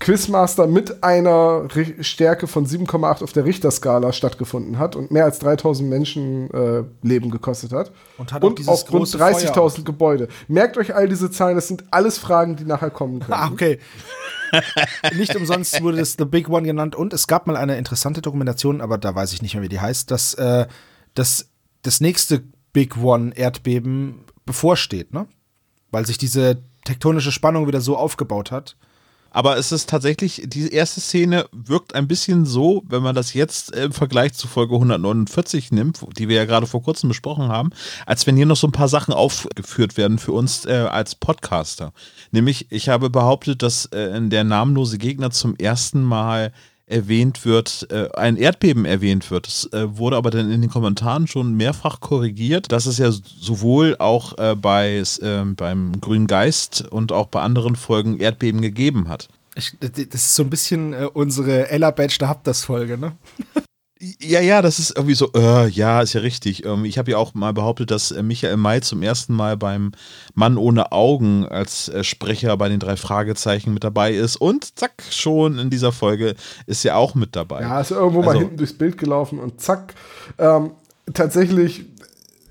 Quizmaster 0.00 0.68
mit 0.68 1.02
einer 1.02 1.68
Stärke 2.00 2.46
von 2.46 2.66
7,8 2.66 3.24
auf 3.24 3.32
der 3.32 3.44
Richterskala 3.44 4.12
stattgefunden 4.12 4.78
hat 4.78 4.94
und 4.94 5.10
mehr 5.10 5.24
als 5.24 5.40
3000 5.40 5.88
Menschen 5.88 6.50
äh, 6.52 6.84
Leben 7.02 7.30
gekostet 7.30 7.72
hat. 7.72 7.90
Und 8.16 8.32
hat 8.32 8.42
auch 8.42 8.48
und 8.48 8.58
dieses 8.58 8.68
auf 8.68 8.82
rund 8.92 9.00
große 9.00 9.18
Feuer 9.18 9.32
30.000 9.32 9.84
Gebäude. 9.84 10.28
Merkt 10.46 10.76
euch 10.78 10.94
all 10.94 11.08
diese 11.08 11.30
Zahlen, 11.30 11.56
das 11.56 11.66
sind 11.66 11.84
alles 11.90 12.16
Fragen, 12.18 12.54
die 12.54 12.64
nachher 12.64 12.90
kommen 12.90 13.18
können. 13.20 13.32
Ah, 13.32 13.48
okay. 13.50 13.80
nicht 15.16 15.34
umsonst 15.34 15.82
wurde 15.82 15.98
das 15.98 16.14
The 16.16 16.24
Big 16.24 16.48
One 16.48 16.66
genannt 16.66 16.94
und 16.94 17.12
es 17.12 17.26
gab 17.26 17.46
mal 17.46 17.56
eine 17.56 17.76
interessante 17.76 18.22
Dokumentation, 18.22 18.80
aber 18.80 18.98
da 18.98 19.14
weiß 19.14 19.32
ich 19.32 19.42
nicht 19.42 19.54
mehr, 19.54 19.62
wie 19.62 19.68
die 19.68 19.80
heißt, 19.80 20.10
dass 20.10 20.34
äh, 20.34 20.66
das, 21.14 21.48
das 21.82 22.00
nächste 22.00 22.44
Big 22.72 22.96
One 22.96 23.32
Erdbeben 23.36 24.24
bevorsteht, 24.46 25.12
ne? 25.12 25.26
Weil 25.90 26.06
sich 26.06 26.18
diese 26.18 26.62
tektonische 26.88 27.32
Spannung 27.32 27.66
wieder 27.66 27.80
so 27.80 27.96
aufgebaut 27.96 28.50
hat. 28.50 28.76
Aber 29.30 29.58
es 29.58 29.72
ist 29.72 29.90
tatsächlich, 29.90 30.42
die 30.46 30.72
erste 30.72 31.00
Szene 31.02 31.46
wirkt 31.52 31.94
ein 31.94 32.08
bisschen 32.08 32.46
so, 32.46 32.82
wenn 32.88 33.02
man 33.02 33.14
das 33.14 33.34
jetzt 33.34 33.70
im 33.72 33.92
Vergleich 33.92 34.32
zu 34.32 34.48
Folge 34.48 34.74
149 34.74 35.70
nimmt, 35.70 36.00
die 36.16 36.28
wir 36.28 36.36
ja 36.36 36.44
gerade 36.46 36.66
vor 36.66 36.82
kurzem 36.82 37.10
besprochen 37.10 37.48
haben, 37.48 37.70
als 38.06 38.26
wenn 38.26 38.36
hier 38.36 38.46
noch 38.46 38.56
so 38.56 38.66
ein 38.66 38.72
paar 38.72 38.88
Sachen 38.88 39.12
aufgeführt 39.12 39.98
werden 39.98 40.18
für 40.18 40.32
uns 40.32 40.64
äh, 40.64 40.88
als 40.90 41.14
Podcaster. 41.14 41.92
Nämlich, 42.30 42.72
ich 42.72 42.88
habe 42.88 43.10
behauptet, 43.10 43.62
dass 43.62 43.86
äh, 43.86 44.18
der 44.28 44.44
namenlose 44.44 44.96
Gegner 44.96 45.30
zum 45.30 45.56
ersten 45.56 46.02
Mal 46.02 46.52
erwähnt 46.88 47.44
wird, 47.44 47.86
äh, 47.90 48.08
ein 48.14 48.36
Erdbeben 48.36 48.84
erwähnt 48.84 49.30
wird. 49.30 49.46
Das 49.46 49.72
äh, 49.72 49.96
wurde 49.96 50.16
aber 50.16 50.30
dann 50.30 50.50
in 50.50 50.60
den 50.60 50.70
Kommentaren 50.70 51.26
schon 51.26 51.54
mehrfach 51.54 52.00
korrigiert, 52.00 52.72
dass 52.72 52.86
es 52.86 52.98
ja 52.98 53.10
sowohl 53.12 53.96
auch 53.98 54.36
äh, 54.38 54.54
bei, 54.54 55.02
äh, 55.20 55.44
beim 55.44 56.00
Grünen 56.00 56.26
Geist 56.26 56.86
und 56.90 57.12
auch 57.12 57.26
bei 57.26 57.40
anderen 57.40 57.76
Folgen 57.76 58.18
Erdbeben 58.18 58.60
gegeben 58.62 59.08
hat. 59.08 59.28
Ich, 59.54 59.76
das 59.80 60.14
ist 60.14 60.34
so 60.34 60.44
ein 60.44 60.50
bisschen 60.50 60.92
äh, 60.92 61.08
unsere 61.12 61.68
Ella 61.68 61.90
Badge, 61.90 62.16
da 62.20 62.28
habt 62.28 62.46
das 62.46 62.64
Folge, 62.64 62.96
ne? 62.96 63.12
Ja, 64.00 64.40
ja, 64.40 64.62
das 64.62 64.78
ist 64.78 64.96
irgendwie 64.96 65.14
so, 65.16 65.32
äh, 65.34 65.68
ja, 65.68 66.00
ist 66.02 66.12
ja 66.12 66.20
richtig. 66.20 66.64
Ähm, 66.64 66.84
ich 66.84 66.98
habe 66.98 67.10
ja 67.10 67.16
auch 67.16 67.34
mal 67.34 67.52
behauptet, 67.52 67.90
dass 67.90 68.12
äh, 68.12 68.22
Michael 68.22 68.56
May 68.56 68.80
zum 68.80 69.02
ersten 69.02 69.34
Mal 69.34 69.56
beim 69.56 69.90
Mann 70.34 70.56
ohne 70.56 70.92
Augen 70.92 71.46
als 71.46 71.88
äh, 71.88 72.04
Sprecher 72.04 72.56
bei 72.56 72.68
den 72.68 72.78
drei 72.78 72.96
Fragezeichen 72.96 73.74
mit 73.74 73.82
dabei 73.82 74.12
ist. 74.14 74.36
Und 74.36 74.78
zack, 74.78 75.02
schon 75.10 75.58
in 75.58 75.68
dieser 75.68 75.90
Folge 75.90 76.36
ist 76.66 76.84
er 76.84 76.96
auch 76.96 77.16
mit 77.16 77.34
dabei. 77.34 77.62
Ja, 77.62 77.80
ist 77.80 77.90
irgendwo 77.90 78.20
mal 78.22 78.28
Also- 78.28 78.40
hinten 78.40 78.56
durchs 78.56 78.74
Bild 78.78 78.98
gelaufen 78.98 79.40
und 79.40 79.60
zack. 79.60 79.94
Ähm, 80.38 80.70
tatsächlich 81.12 81.86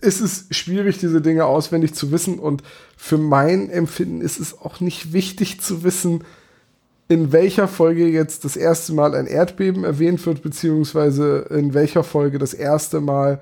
ist 0.02 0.20
es 0.20 0.48
schwierig, 0.52 0.98
diese 0.98 1.22
Dinge 1.22 1.46
auswendig 1.46 1.94
zu 1.96 2.12
wissen 2.12 2.40
und 2.40 2.62
für 2.98 3.18
mein 3.18 3.70
Empfinden 3.70 4.20
ist 4.22 4.40
es 4.40 4.60
auch 4.60 4.80
nicht 4.82 5.14
wichtig 5.14 5.62
zu 5.62 5.84
wissen, 5.84 6.24
in 7.10 7.32
welcher 7.32 7.68
Folge 7.68 8.08
jetzt 8.08 8.44
das 8.44 8.58
erste 8.58 8.94
Mal 8.94 9.16
ein 9.16 9.28
Erdbeben 9.28 9.84
erwähnt 9.84 10.26
wird, 10.26 10.42
beziehungsweise 10.42 11.46
in 11.50 11.74
welcher 11.74 12.04
Folge 12.04 12.38
das 12.38 12.54
erste 12.54 13.00
Mal 13.00 13.40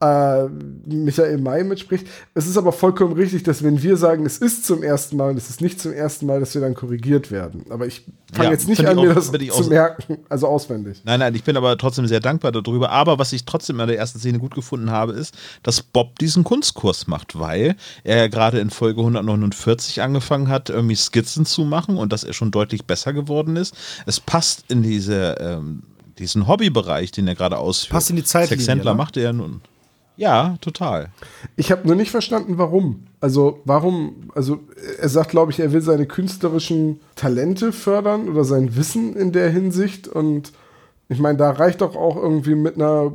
äh, 0.00 0.48
Michael 0.86 1.38
May 1.38 1.64
mitspricht. 1.64 2.06
Es 2.34 2.46
ist 2.46 2.56
aber 2.56 2.72
vollkommen 2.72 3.14
richtig, 3.14 3.42
dass 3.44 3.62
wenn 3.62 3.82
wir 3.82 3.96
sagen, 3.96 4.26
es 4.26 4.38
ist 4.38 4.66
zum 4.66 4.82
ersten 4.82 5.16
Mal 5.16 5.30
und 5.30 5.36
es 5.38 5.48
ist 5.48 5.60
nicht 5.60 5.80
zum 5.80 5.92
ersten 5.92 6.26
Mal, 6.26 6.40
dass 6.40 6.54
wir 6.54 6.60
dann 6.60 6.74
korrigiert 6.74 7.30
werden. 7.30 7.64
Aber 7.70 7.86
ich 7.86 8.04
fange 8.32 8.46
Ja, 8.48 8.52
jetzt 8.52 8.68
nicht 8.68 8.84
an, 8.84 8.96
mir 8.96 9.10
auch- 9.10 9.14
das 9.14 9.30
find 9.30 9.42
ich 9.42 9.52
zu 9.52 9.64
merken, 9.68 10.18
also 10.28 10.48
auswendig. 10.48 11.00
Nein, 11.04 11.20
nein, 11.20 11.34
ich 11.34 11.44
bin 11.44 11.56
aber 11.56 11.78
trotzdem 11.78 12.06
sehr 12.06 12.20
dankbar 12.20 12.52
darüber. 12.52 12.90
Aber 12.90 13.18
was 13.18 13.32
ich 13.32 13.44
trotzdem 13.44 13.78
an 13.80 13.88
der 13.88 13.96
ersten 13.98 14.18
Szene 14.18 14.38
gut 14.38 14.54
gefunden 14.54 14.90
habe, 14.90 15.12
ist, 15.12 15.34
dass 15.62 15.80
Bob 15.82 16.18
diesen 16.18 16.44
Kunstkurs 16.44 17.06
macht, 17.06 17.38
weil 17.38 17.76
er 18.02 18.16
ja 18.18 18.26
gerade 18.28 18.58
in 18.58 18.70
Folge 18.70 19.00
149 19.00 20.02
angefangen 20.02 20.48
hat, 20.48 20.70
irgendwie 20.70 20.96
Skizzen 20.96 21.46
zu 21.46 21.64
machen 21.64 21.96
und 21.96 22.12
dass 22.12 22.24
er 22.24 22.32
schon 22.32 22.50
deutlich 22.50 22.84
besser 22.84 23.12
geworden 23.12 23.56
ist. 23.56 23.74
Es 24.06 24.20
passt 24.20 24.64
in 24.68 24.82
diese, 24.82 25.36
ähm, 25.40 25.84
diesen 26.18 26.46
Hobbybereich, 26.46 27.10
den 27.12 27.26
er 27.28 27.34
gerade 27.34 27.58
ausführt. 27.58 27.92
Passt 27.92 28.10
in 28.10 28.16
die 28.16 28.24
Zeitlinie, 28.24 28.58
Sexhändler 28.64 28.92
ne? 28.92 28.98
macht 28.98 29.16
er 29.16 29.22
ja 29.22 29.32
nun. 29.32 29.60
Ja, 30.16 30.56
total. 30.60 31.10
Ich 31.56 31.72
habe 31.72 31.86
nur 31.86 31.96
nicht 31.96 32.10
verstanden, 32.10 32.58
warum. 32.58 33.06
Also, 33.20 33.60
warum, 33.64 34.30
also 34.34 34.60
er 34.98 35.08
sagt, 35.08 35.30
glaube 35.30 35.50
ich, 35.50 35.58
er 35.58 35.72
will 35.72 35.80
seine 35.80 36.06
künstlerischen 36.06 37.00
Talente 37.16 37.72
fördern 37.72 38.28
oder 38.28 38.44
sein 38.44 38.76
Wissen 38.76 39.16
in 39.16 39.32
der 39.32 39.50
Hinsicht. 39.50 40.06
Und 40.06 40.52
ich 41.08 41.18
meine, 41.18 41.38
da 41.38 41.50
reicht 41.50 41.80
doch 41.80 41.96
auch 41.96 42.16
irgendwie 42.16 42.54
mit 42.54 42.76
einer 42.76 43.12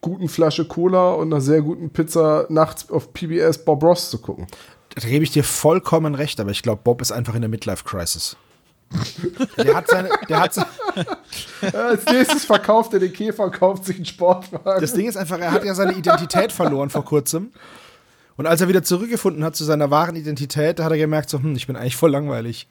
guten 0.00 0.28
Flasche 0.28 0.66
Cola 0.66 1.12
und 1.12 1.32
einer 1.32 1.40
sehr 1.40 1.62
guten 1.62 1.90
Pizza 1.90 2.46
nachts 2.48 2.90
auf 2.90 3.12
PBS 3.12 3.64
Bob 3.64 3.82
Ross 3.82 4.10
zu 4.10 4.18
gucken. 4.18 4.46
Da 4.94 5.08
gebe 5.08 5.24
ich 5.24 5.30
dir 5.30 5.44
vollkommen 5.44 6.14
recht, 6.14 6.40
aber 6.40 6.50
ich 6.50 6.62
glaube, 6.62 6.82
Bob 6.84 7.00
ist 7.00 7.12
einfach 7.12 7.34
in 7.34 7.40
der 7.40 7.48
Midlife-Crisis. 7.48 8.36
Der 9.58 9.74
hat 9.74 9.88
seine, 9.88 10.10
der 10.28 10.40
hat, 10.40 10.54
se- 10.54 10.66
Äh, 11.62 11.66
als 11.76 12.04
nächstes 12.06 12.44
verkauft 12.44 12.92
er 12.94 13.00
den 13.00 13.12
Käfer 13.12 13.44
und 13.44 13.52
kauft 13.52 13.84
sich 13.84 13.96
einen 13.96 14.04
Sportwagen. 14.04 14.80
das 14.80 14.94
Ding 14.94 15.06
ist 15.08 15.16
einfach, 15.16 15.38
er 15.38 15.50
hat 15.52 15.64
ja 15.64 15.74
seine 15.74 15.92
Identität 15.94 16.52
verloren 16.52 16.90
vor 16.90 17.04
kurzem. 17.04 17.50
Und 18.36 18.46
als 18.46 18.60
er 18.60 18.68
wieder 18.68 18.82
zurückgefunden 18.82 19.44
hat 19.44 19.54
zu 19.56 19.64
seiner 19.64 19.90
wahren 19.90 20.16
Identität, 20.16 20.78
da 20.78 20.84
hat 20.84 20.92
er 20.92 20.98
gemerkt, 20.98 21.30
so, 21.30 21.38
hm, 21.38 21.54
ich 21.54 21.66
bin 21.66 21.76
eigentlich 21.76 21.96
voll 21.96 22.10
langweilig. 22.10 22.68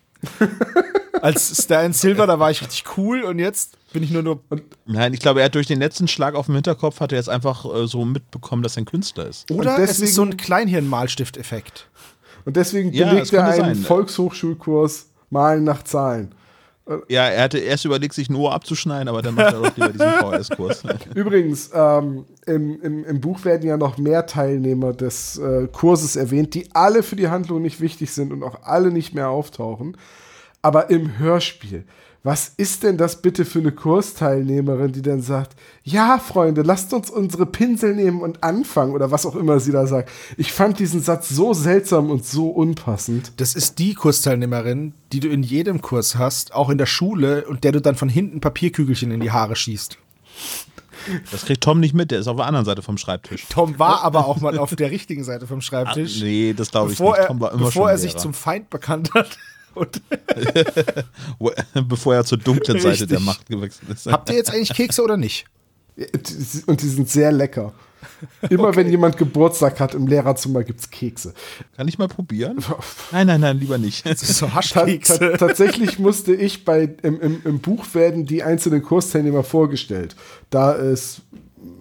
Als 1.21 1.55
Star 1.55 1.83
in 1.85 1.93
Silver, 1.93 2.27
da 2.27 2.37
war 2.39 2.51
ich 2.51 2.61
richtig 2.61 2.83
cool 2.97 3.21
und 3.23 3.39
jetzt 3.39 3.77
bin 3.93 4.03
ich 4.03 4.11
nur 4.11 4.23
nur. 4.23 4.41
Nein, 4.85 5.13
ich 5.13 5.19
glaube, 5.21 5.39
er 5.39 5.45
hat 5.45 5.55
durch 5.55 5.67
den 5.67 5.79
letzten 5.79 6.07
Schlag 6.09 6.35
auf 6.35 6.47
dem 6.47 6.55
Hinterkopf 6.55 6.99
hat 6.99 7.13
er 7.13 7.17
jetzt 7.17 7.29
einfach 7.29 7.63
äh, 7.65 7.87
so 7.87 8.03
mitbekommen, 8.03 8.61
dass 8.63 8.75
er 8.75 8.81
ein 8.81 8.85
Künstler 8.85 9.27
ist. 9.27 9.49
Oder 9.51 9.79
es 9.79 9.99
ist 10.01 10.15
so 10.15 10.23
ein 10.23 10.35
Kleinhirn-Malstift-Effekt. 10.35 11.87
Und 12.45 12.57
deswegen 12.57 12.91
Ja, 12.91 13.07
belegt 13.09 13.27
das 13.27 13.33
er 13.33 13.45
einen 13.63 13.75
sein. 13.75 13.83
Volkshochschulkurs 13.85 15.05
Malen 15.33 15.65
nach 15.65 15.83
Zahlen. 15.83 16.33
Ja, 17.07 17.27
er 17.29 17.43
hatte 17.43 17.59
erst 17.59 17.85
überlegt, 17.85 18.13
sich 18.13 18.29
nur 18.29 18.53
abzuschneiden, 18.53 19.07
aber 19.07 19.21
dann 19.21 19.35
macht 19.35 19.53
er 19.53 19.61
doch 19.61 19.75
lieber 19.77 19.89
diesen 19.89 20.11
VS-Kurs. 20.19 20.83
Übrigens, 21.15 21.69
ähm, 21.73 22.25
im, 22.45 22.81
im, 22.81 23.05
im 23.05 23.21
Buch 23.21 23.45
werden 23.45 23.67
ja 23.67 23.77
noch 23.77 23.97
mehr 23.97 24.25
Teilnehmer 24.25 24.91
des 24.91 25.37
äh, 25.37 25.67
Kurses 25.71 26.17
erwähnt, 26.17 26.53
die 26.53 26.67
alle 26.73 27.01
für 27.01 27.15
die 27.15 27.29
Handlung 27.29 27.61
nicht 27.61 27.79
wichtig 27.79 28.11
sind 28.11 28.33
und 28.33 28.43
auch 28.43 28.63
alle 28.63 28.91
nicht 28.91 29.13
mehr 29.13 29.29
auftauchen. 29.29 29.95
Aber 30.61 30.89
im 30.89 31.17
Hörspiel, 31.19 31.85
was 32.25 32.47
ist 32.55 32.83
denn 32.83 32.97
das 32.97 33.21
bitte 33.21 33.43
für 33.43 33.59
eine 33.59 33.73
Kursteilnehmerin, 33.73 34.93
die 34.93 35.01
dann 35.01 35.21
sagt, 35.21 35.57
ja, 35.83 36.17
Freunde, 36.19 36.61
lasst 36.61 36.93
uns 36.93 37.09
unsere 37.09 37.45
Pinsel 37.45 37.95
nehmen 37.95 38.21
und 38.21 38.43
anfangen 38.43 38.93
oder 38.93 39.11
was 39.11 39.25
auch 39.25 39.35
immer 39.35 39.59
sie 39.59 39.73
da 39.73 39.85
sagt. 39.87 40.09
Ich 40.37 40.53
fand 40.53 40.79
diesen 40.79 41.01
Satz 41.01 41.27
so 41.29 41.53
seltsam 41.53 42.09
und 42.09 42.25
so 42.25 42.47
unpassend. 42.49 43.33
Das 43.37 43.55
ist 43.55 43.77
die 43.79 43.93
Kursteilnehmerin, 43.93 44.93
die 45.11 45.19
du 45.19 45.27
in 45.27 45.43
jedem 45.43 45.81
Kurs 45.81 46.15
hast, 46.15 46.53
auch 46.53 46.69
in 46.69 46.77
der 46.77 46.85
Schule, 46.85 47.45
und 47.45 47.63
der 47.65 47.73
du 47.73 47.81
dann 47.81 47.95
von 47.95 48.07
hinten 48.07 48.39
Papierkügelchen 48.39 49.11
in 49.11 49.19
die 49.19 49.31
Haare 49.31 49.55
schießt. 49.57 49.97
Das 51.31 51.43
kriegt 51.45 51.61
Tom 51.61 51.81
nicht 51.81 51.93
mit, 51.93 52.11
der 52.11 52.19
ist 52.19 52.27
auf 52.27 52.37
der 52.37 52.45
anderen 52.45 52.65
Seite 52.65 52.81
vom 52.81 52.97
Schreibtisch. 52.97 53.45
Tom 53.49 53.77
war 53.77 54.03
aber 54.03 54.25
auch 54.25 54.39
mal 54.39 54.57
auf 54.57 54.73
der 54.73 54.89
richtigen 54.91 55.25
Seite 55.25 55.47
vom 55.47 55.57
Ah, 55.57 55.61
Schreibtisch. 55.61 56.21
nee, 56.21 56.53
das 56.55 56.71
glaube 56.71 56.91
ich 56.93 56.97
bevor 56.97 57.11
nicht. 57.13 57.21
er, 57.23 57.27
Tom 57.27 57.41
war 57.41 57.51
immer 57.51 57.65
bevor 57.65 57.71
schon 57.83 57.89
er 57.89 57.97
sich 57.97 58.15
zum 58.15 58.33
Feind 58.33 58.69
bekannt 58.69 59.13
hat. 59.13 59.37
Und 59.73 60.01
bevor 61.87 62.15
er 62.15 62.25
zur 62.25 62.37
dunklen 62.37 62.77
Seite 62.79 62.91
Richtig. 62.91 63.09
der 63.09 63.19
Macht 63.19 63.45
gewechselt 63.47 63.89
ist. 63.89 64.05
habt 64.07 64.29
ihr 64.29 64.35
jetzt 64.35 64.51
eigentlich 64.51 64.73
Kekse 64.73 65.03
oder 65.03 65.17
nicht? 65.17 65.45
Und 66.65 66.81
die 66.81 66.87
sind 66.87 67.09
sehr 67.09 67.31
lecker. 67.31 67.73
Immer 68.49 68.75
wenn 68.75 68.89
jemand 68.89 69.17
Geburtstag 69.17 69.79
hat 69.79 69.95
im 69.95 70.07
Lehrerzimmer 70.07 70.63
gibt's 70.63 70.89
Kekse. 70.89 71.33
Kann 71.75 71.87
ich 71.87 71.97
mal 71.97 72.07
probieren? 72.07 72.57
Nein, 73.11 73.27
nein, 73.27 73.41
nein, 73.41 73.59
lieber 73.59 73.77
nicht. 73.77 74.05
Das 74.05 74.21
ist 74.23 74.37
so 74.37 74.47
Ta 74.47 74.55
Haschkekse. 74.55 75.19
ta 75.19 75.37
tatsächlich 75.37 75.99
musste 75.99 76.33
ich 76.33 76.65
bei 76.65 76.95
im, 77.01 77.19
im, 77.21 77.41
im 77.43 77.59
Buch 77.59 77.85
werden 77.93 78.25
die 78.25 78.43
einzelnen 78.43 78.81
Kursteilnehmer 78.81 79.43
vorgestellt. 79.43 80.15
Da 80.49 80.71
ist 80.73 81.21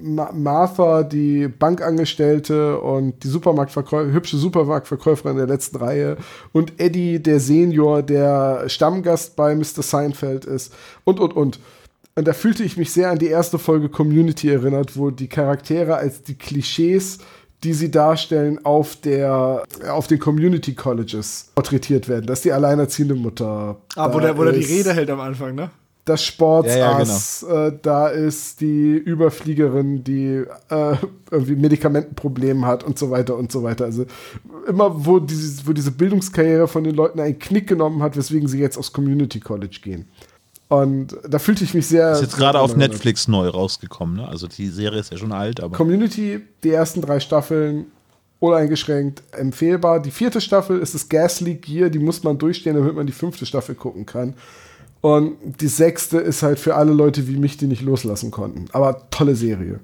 Ma 0.01 0.31
Martha, 0.33 1.03
die 1.03 1.49
Bankangestellte 1.49 2.79
und 2.81 3.23
die 3.23 3.29
Supermarktverkäufer, 3.29 4.13
hübsche 4.13 4.37
Supermarktverkäuferin 4.37 5.37
der 5.37 5.47
letzten 5.47 5.77
Reihe 5.77 6.17
und 6.53 6.81
Eddie, 6.81 7.21
der 7.21 7.41
Senior, 7.41 8.03
der 8.03 8.69
Stammgast 8.69 9.37
bei 9.37 9.55
Mr. 9.55 9.83
Seinfeld 9.83 10.45
ist 10.45 10.75
und 11.05 11.21
und 11.21 11.35
und. 11.35 11.61
Und 12.15 12.29
da 12.29 12.33
fühlte 12.33 12.63
ich 12.63 12.77
mich 12.77 12.93
sehr 12.93 13.11
an 13.11 13.19
die 13.19 13.29
erste 13.29 13.59
Folge 13.59 13.89
Community 13.89 14.51
erinnert, 14.51 14.97
wo 14.97 15.11
die 15.11 15.29
Charaktere 15.29 15.97
als 15.97 16.23
die 16.23 16.35
Klischees, 16.35 17.19
die 17.65 17.73
sie 17.73 17.91
darstellen, 17.91 18.65
auf, 18.65 18.97
der, 18.97 19.63
auf 19.89 20.09
den 20.09 20.19
Community 20.19 20.75
Colleges 20.75 21.53
porträtiert 21.55 22.09
werden. 22.09 22.27
Das 22.27 22.41
ist 22.41 22.45
die 22.45 22.53
alleinerziehende 22.53 23.15
Mutter. 23.15 23.79
Ah, 23.95 24.13
wo 24.13 24.21
der, 24.21 24.37
wo 24.37 24.45
der 24.45 24.53
die 24.53 24.65
Rede 24.65 24.93
hält 24.93 25.09
am 25.11 25.21
Anfang, 25.21 25.55
ne? 25.55 25.71
Das 26.05 26.25
Sportsass, 26.25 27.45
Ja, 27.49 27.49
ja, 27.49 27.67
äh, 27.69 27.79
da 27.81 28.09
ist 28.09 28.61
die 28.61 28.95
Überfliegerin, 28.97 30.03
die 30.03 30.45
äh, 30.69 30.97
irgendwie 31.31 31.55
Medikamentenprobleme 31.55 32.67
hat 32.67 32.83
und 32.83 32.99
so 32.99 33.11
weiter 33.11 33.37
und 33.37 33.53
so 33.53 33.63
weiter. 33.63 33.85
Also 33.85 34.07
immer, 34.67 35.07
wo, 35.07 35.21
dieses, 35.21 35.65
wo 35.65 35.73
diese 35.73 35.93
Bildungskarriere 35.93 36.67
von 36.67 36.83
den 36.83 36.97
Leuten 36.97 37.21
einen 37.21 37.39
Knick 37.39 37.69
genommen 37.69 38.03
hat, 38.03 38.17
weswegen 38.17 38.49
sie 38.49 38.59
jetzt 38.59 38.77
aufs 38.77 38.93
Community 38.93 39.39
College 39.39 39.79
gehen. 39.81 40.09
Und 40.67 41.17
da 41.29 41.39
fühlte 41.39 41.63
ich 41.63 41.75
mich 41.75 41.87
sehr. 41.87 42.13
Ist 42.13 42.23
jetzt 42.23 42.37
gerade 42.37 42.59
auf. 42.59 42.75
Netflix 42.75 43.29
neu 43.29 43.47
rausgekommen, 43.47 44.17
ne? 44.17 44.29
Also 44.29 44.49
die 44.49 44.69
Serie 44.69 45.01
ist 45.01 45.13
ja 45.13 45.19
schon 45.19 45.31
alt, 45.31 45.61
aber. 45.61 45.77
Community, 45.77 46.41
die 46.65 46.71
ersten 46.71 47.03
drei 47.03 47.21
Staffeln, 47.21 47.87
uneingeschränkt 48.41 49.23
empfehlbar. 49.33 50.01
Die 50.01 50.11
vierte 50.11 50.41
Staffel 50.41 50.81
ist 50.81 50.95
das 50.95 51.09
Gas 51.09 51.41
League 51.41 51.63
Gear, 51.63 51.91
die 51.91 52.01
muss 52.01 52.25
man 52.25 52.39
durchstehen, 52.39 52.75
damit 52.75 52.97
man 52.97 53.07
die 53.07 53.13
fünfte 53.13 53.47
Staffel 53.47 53.77
gucken 53.77 54.05
kann. 54.05 54.35
Und 55.03 55.37
die 55.61 55.67
sechste 55.69 56.19
ist 56.19 56.43
halt 56.43 56.59
für 56.59 56.75
alle 56.77 56.93
Leute 56.93 57.27
wie 57.29 57.37
mich, 57.37 57.57
die 57.59 57.67
nicht 57.67 57.83
loslassen 57.83 58.31
konnten. 58.31 58.67
Aber 58.73 59.09
tolle 59.11 59.35
Serie. 59.35 59.81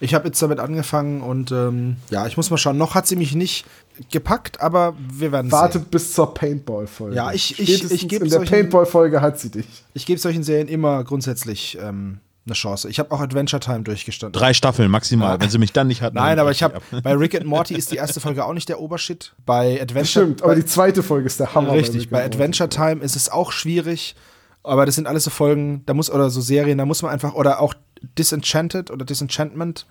Ich 0.00 0.14
habe 0.14 0.26
jetzt 0.28 0.40
damit 0.40 0.60
angefangen 0.60 1.22
und 1.22 1.50
ähm, 1.50 1.96
ja, 2.10 2.26
ich 2.26 2.36
muss 2.36 2.50
mal 2.50 2.56
schauen. 2.58 2.78
Noch 2.78 2.94
hat 2.94 3.06
sie 3.08 3.16
mich 3.16 3.34
nicht 3.34 3.64
gepackt, 4.10 4.60
aber 4.60 4.94
wir 5.12 5.32
werden 5.32 5.50
Warte 5.50 5.78
sehen. 5.78 5.88
bis 5.90 6.12
zur 6.12 6.32
Paintball-Folge. 6.34 7.16
Ja, 7.16 7.32
ich- 7.32 7.58
ich- 7.58 7.66
Spätestens 7.68 7.92
ich 7.92 8.08
geb 8.08 8.22
In 8.22 8.30
der 8.30 8.40
Paintball-Folge 8.40 9.20
hat 9.20 9.40
sie 9.40 9.50
dich. 9.50 9.66
Ich 9.94 10.06
gebe 10.06 10.20
solchen 10.20 10.42
Serien 10.44 10.68
immer 10.68 11.02
grundsätzlich 11.02 11.78
ähm, 11.82 12.18
eine 12.46 12.54
Chance. 12.54 12.88
Ich 12.88 12.98
habe 13.00 13.10
auch 13.12 13.20
Adventure 13.20 13.58
Time 13.60 13.80
durchgestanden. 13.80 14.38
Drei 14.38 14.52
Staffeln 14.54 14.90
maximal. 14.90 15.40
Wenn 15.40 15.50
sie 15.50 15.58
mich 15.58 15.72
dann 15.72 15.86
nicht 15.88 16.02
hatten. 16.02 16.16
Nein, 16.16 16.38
aber 16.38 16.50
ich 16.52 16.62
habe 16.62 16.80
bei 17.02 17.12
Rick 17.14 17.34
and 17.34 17.46
Morty 17.46 17.74
ist 17.74 17.90
die 17.90 17.96
erste 17.96 18.20
Folge 18.20 18.44
auch 18.44 18.52
nicht 18.54 18.68
der 18.68 18.80
Obershit. 18.80 19.34
Bei 19.46 19.80
Adventure 19.80 20.06
Stimmt, 20.26 20.42
aber 20.42 20.52
bei, 20.52 20.60
die 20.60 20.66
zweite 20.66 21.02
Folge 21.02 21.26
ist 21.26 21.40
der 21.40 21.54
Hammer. 21.54 21.72
richtig, 21.72 22.08
bei 22.10 22.22
and 22.24 22.34
Adventure 22.34 22.68
Time 22.68 23.02
ist 23.02 23.16
es 23.16 23.30
auch 23.30 23.50
schwierig, 23.52 24.14
aber 24.68 24.86
das 24.86 24.94
sind 24.94 25.06
alles 25.06 25.24
so 25.24 25.30
Folgen, 25.30 25.82
da 25.86 25.94
muss 25.94 26.10
oder 26.10 26.30
so 26.30 26.40
Serien, 26.40 26.78
da 26.78 26.84
muss 26.84 27.02
man 27.02 27.10
einfach 27.10 27.34
oder 27.34 27.60
auch 27.60 27.74
Disenchanted 28.18 28.90
oder 28.90 29.04
Disenchantment. 29.04 29.86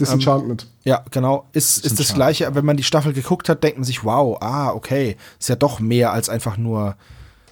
Disenchantment. 0.00 0.66
Ja, 0.84 1.04
genau. 1.10 1.46
Ist, 1.52 1.84
ist 1.84 2.00
das. 2.00 2.14
Gleiche. 2.14 2.54
Wenn 2.54 2.64
man 2.64 2.76
die 2.76 2.82
Staffel 2.82 3.12
geguckt 3.12 3.48
hat, 3.48 3.62
denkt 3.62 3.78
man 3.78 3.84
sich, 3.84 4.04
wow, 4.04 4.38
ah, 4.40 4.72
okay. 4.72 5.16
Ist 5.38 5.48
ja 5.48 5.56
doch 5.56 5.80
mehr 5.80 6.12
als 6.12 6.28
einfach 6.28 6.56
nur 6.56 6.96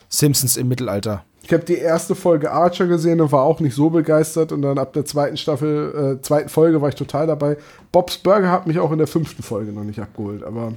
Simpsons 0.09 0.57
im 0.57 0.69
Mittelalter. 0.69 1.25
Ich 1.43 1.53
habe 1.53 1.65
die 1.65 1.77
erste 1.77 2.15
Folge 2.15 2.51
Archer 2.51 2.87
gesehen 2.87 3.21
und 3.21 3.33
war 3.33 3.43
auch 3.43 3.61
nicht 3.61 3.75
so 3.75 3.91
begeistert. 3.91 4.53
Und 4.53 4.63
dann 4.63 4.79
ab 4.79 4.93
der 4.93 5.05
zweiten 5.05 5.37
Staffel, 5.37 6.19
äh, 6.19 6.23
zweiten 6.23 6.49
Folge 6.49 6.81
war 6.81 6.89
ich 6.89 6.95
total 6.95 7.27
dabei. 7.27 7.57
Bob's 7.93 8.19
Burger 8.19 8.51
hat 8.51 8.67
mich 8.67 8.79
auch 8.79 8.93
in 8.93 8.99
der 8.99 9.07
fünften 9.07 9.43
Folge 9.43 9.73
noch 9.73 9.85
nicht 9.85 9.99
abgeholt. 9.99 10.43
Aber 10.43 10.75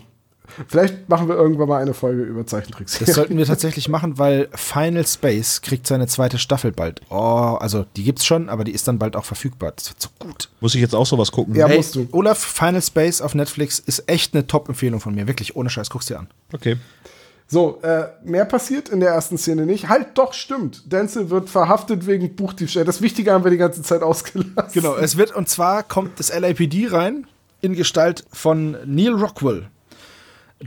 vielleicht 0.68 1.10
machen 1.10 1.28
wir 1.28 1.36
irgendwann 1.36 1.68
mal 1.68 1.82
eine 1.82 1.94
Folge 1.94 2.24
über 2.24 2.46
Zeichentricks. 2.46 3.00
Das 3.00 3.14
sollten 3.16 3.38
wir 3.38 3.46
tatsächlich 3.46 3.90
machen, 3.90 4.18
weil 4.18 4.50
Final 4.56 5.06
Space 5.06 5.62
kriegt 5.62 5.88
seine 5.88 6.08
zweite 6.08 6.38
Staffel 6.38 6.72
bald. 6.72 7.02
Oh, 7.10 7.58
also 7.60 7.86
die 7.96 8.04
gibt's 8.04 8.26
schon, 8.26 8.50
aber 8.50 8.64
die 8.64 8.72
ist 8.72 8.88
dann 8.88 9.00
bald 9.00 9.16
auch 9.16 9.26
verfügbar. 9.26 9.74
Das 9.76 9.90
wird 9.90 10.02
so 10.02 10.10
gut. 10.20 10.50
Muss 10.60 10.76
ich 10.76 10.82
jetzt 10.82 10.96
auch 10.96 11.06
sowas 11.06 11.32
gucken? 11.32 11.56
Ja. 11.56 11.68
Hey, 11.68 11.78
musst 11.78 11.96
du. 11.96 12.08
Olaf, 12.12 12.40
Final 12.40 12.82
Space 12.82 13.22
auf 13.22 13.36
Netflix 13.36 13.80
ist 13.80 14.04
echt 14.08 14.34
eine 14.34 14.48
Top-Empfehlung 14.48 15.00
von 15.00 15.16
mir. 15.16 15.28
Wirklich, 15.28 15.56
ohne 15.56 15.70
Scheiß, 15.70 15.90
guck's 15.90 16.08
dir 16.08 16.20
an. 16.20 16.28
Okay. 16.54 16.78
So, 17.48 17.80
äh, 17.84 18.08
mehr 18.24 18.46
passiert 18.46 18.90
in 18.90 19.00
der 19.00 19.10
ersten 19.10 19.38
Szene 19.38 19.66
nicht. 19.66 19.90
Halt, 19.90 20.18
doch, 20.18 20.34
stimmt. 20.34 20.92
Denzel 20.92 21.30
wird 21.30 21.50
verhaftet 21.50 22.08
wegen 22.08 22.36
Buchdiebstahl. 22.36 22.86
Das 22.86 23.02
Wichtige 23.02 23.32
haben 23.32 23.44
wir 23.44 23.52
die 23.52 23.58
ganze 23.58 23.84
Zeit 23.84 24.02
ausgelassen. 24.02 24.72
Genau, 24.74 24.96
es 24.96 25.18
wird, 25.18 25.36
und 25.36 25.50
zwar 25.50 25.84
kommt 25.84 26.20
das 26.20 26.34
LAPD 26.34 26.88
rein 26.88 27.28
in 27.62 27.76
Gestalt 27.76 28.26
von 28.32 28.78
Neil 28.86 29.14
Rockwell. 29.14 29.68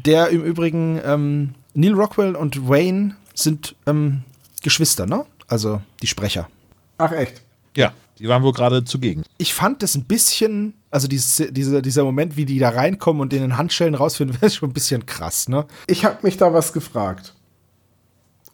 Der 0.05 0.29
im 0.29 0.45
Übrigen, 0.45 1.01
ähm, 1.05 1.55
Neil 1.75 1.95
Rockwell 1.95 2.37
und 2.37 2.69
Wayne 2.69 3.17
sind 3.35 3.75
ähm, 3.87 4.23
Geschwister, 4.63 5.07
ne? 5.07 5.25
Also 5.49 5.81
die 6.03 6.07
Sprecher. 6.07 6.49
Ach, 6.99 7.13
echt? 7.13 7.43
Ja, 7.77 7.93
die 8.19 8.29
waren 8.29 8.43
wohl 8.43 8.53
gerade 8.53 8.85
zugegen. 8.85 9.23
Ich 9.39 9.55
fand 9.55 9.83
das 9.83 9.95
ein 9.95 10.05
bisschen, 10.05 10.75
also 10.91 11.09
dieses, 11.09 11.53
dieser, 11.53 11.83
dieser 11.83 12.05
Moment, 12.05 12.37
wie 12.37 12.45
die 12.45 12.59
da 12.59 12.71
reinkommen 12.71 13.21
und 13.21 13.33
in 13.33 13.43
den 13.43 13.57
Handschellen 13.57 13.95
rausfinden, 13.95 14.37
wäre 14.41 14.51
schon 14.51 14.71
ein 14.71 14.75
bisschen 14.75 15.07
krass, 15.07 15.49
ne? 15.49 15.67
Ich 15.87 16.05
habe 16.05 16.19
mich 16.23 16.37
da 16.37 16.53
was 16.53 16.73
gefragt. 16.73 17.35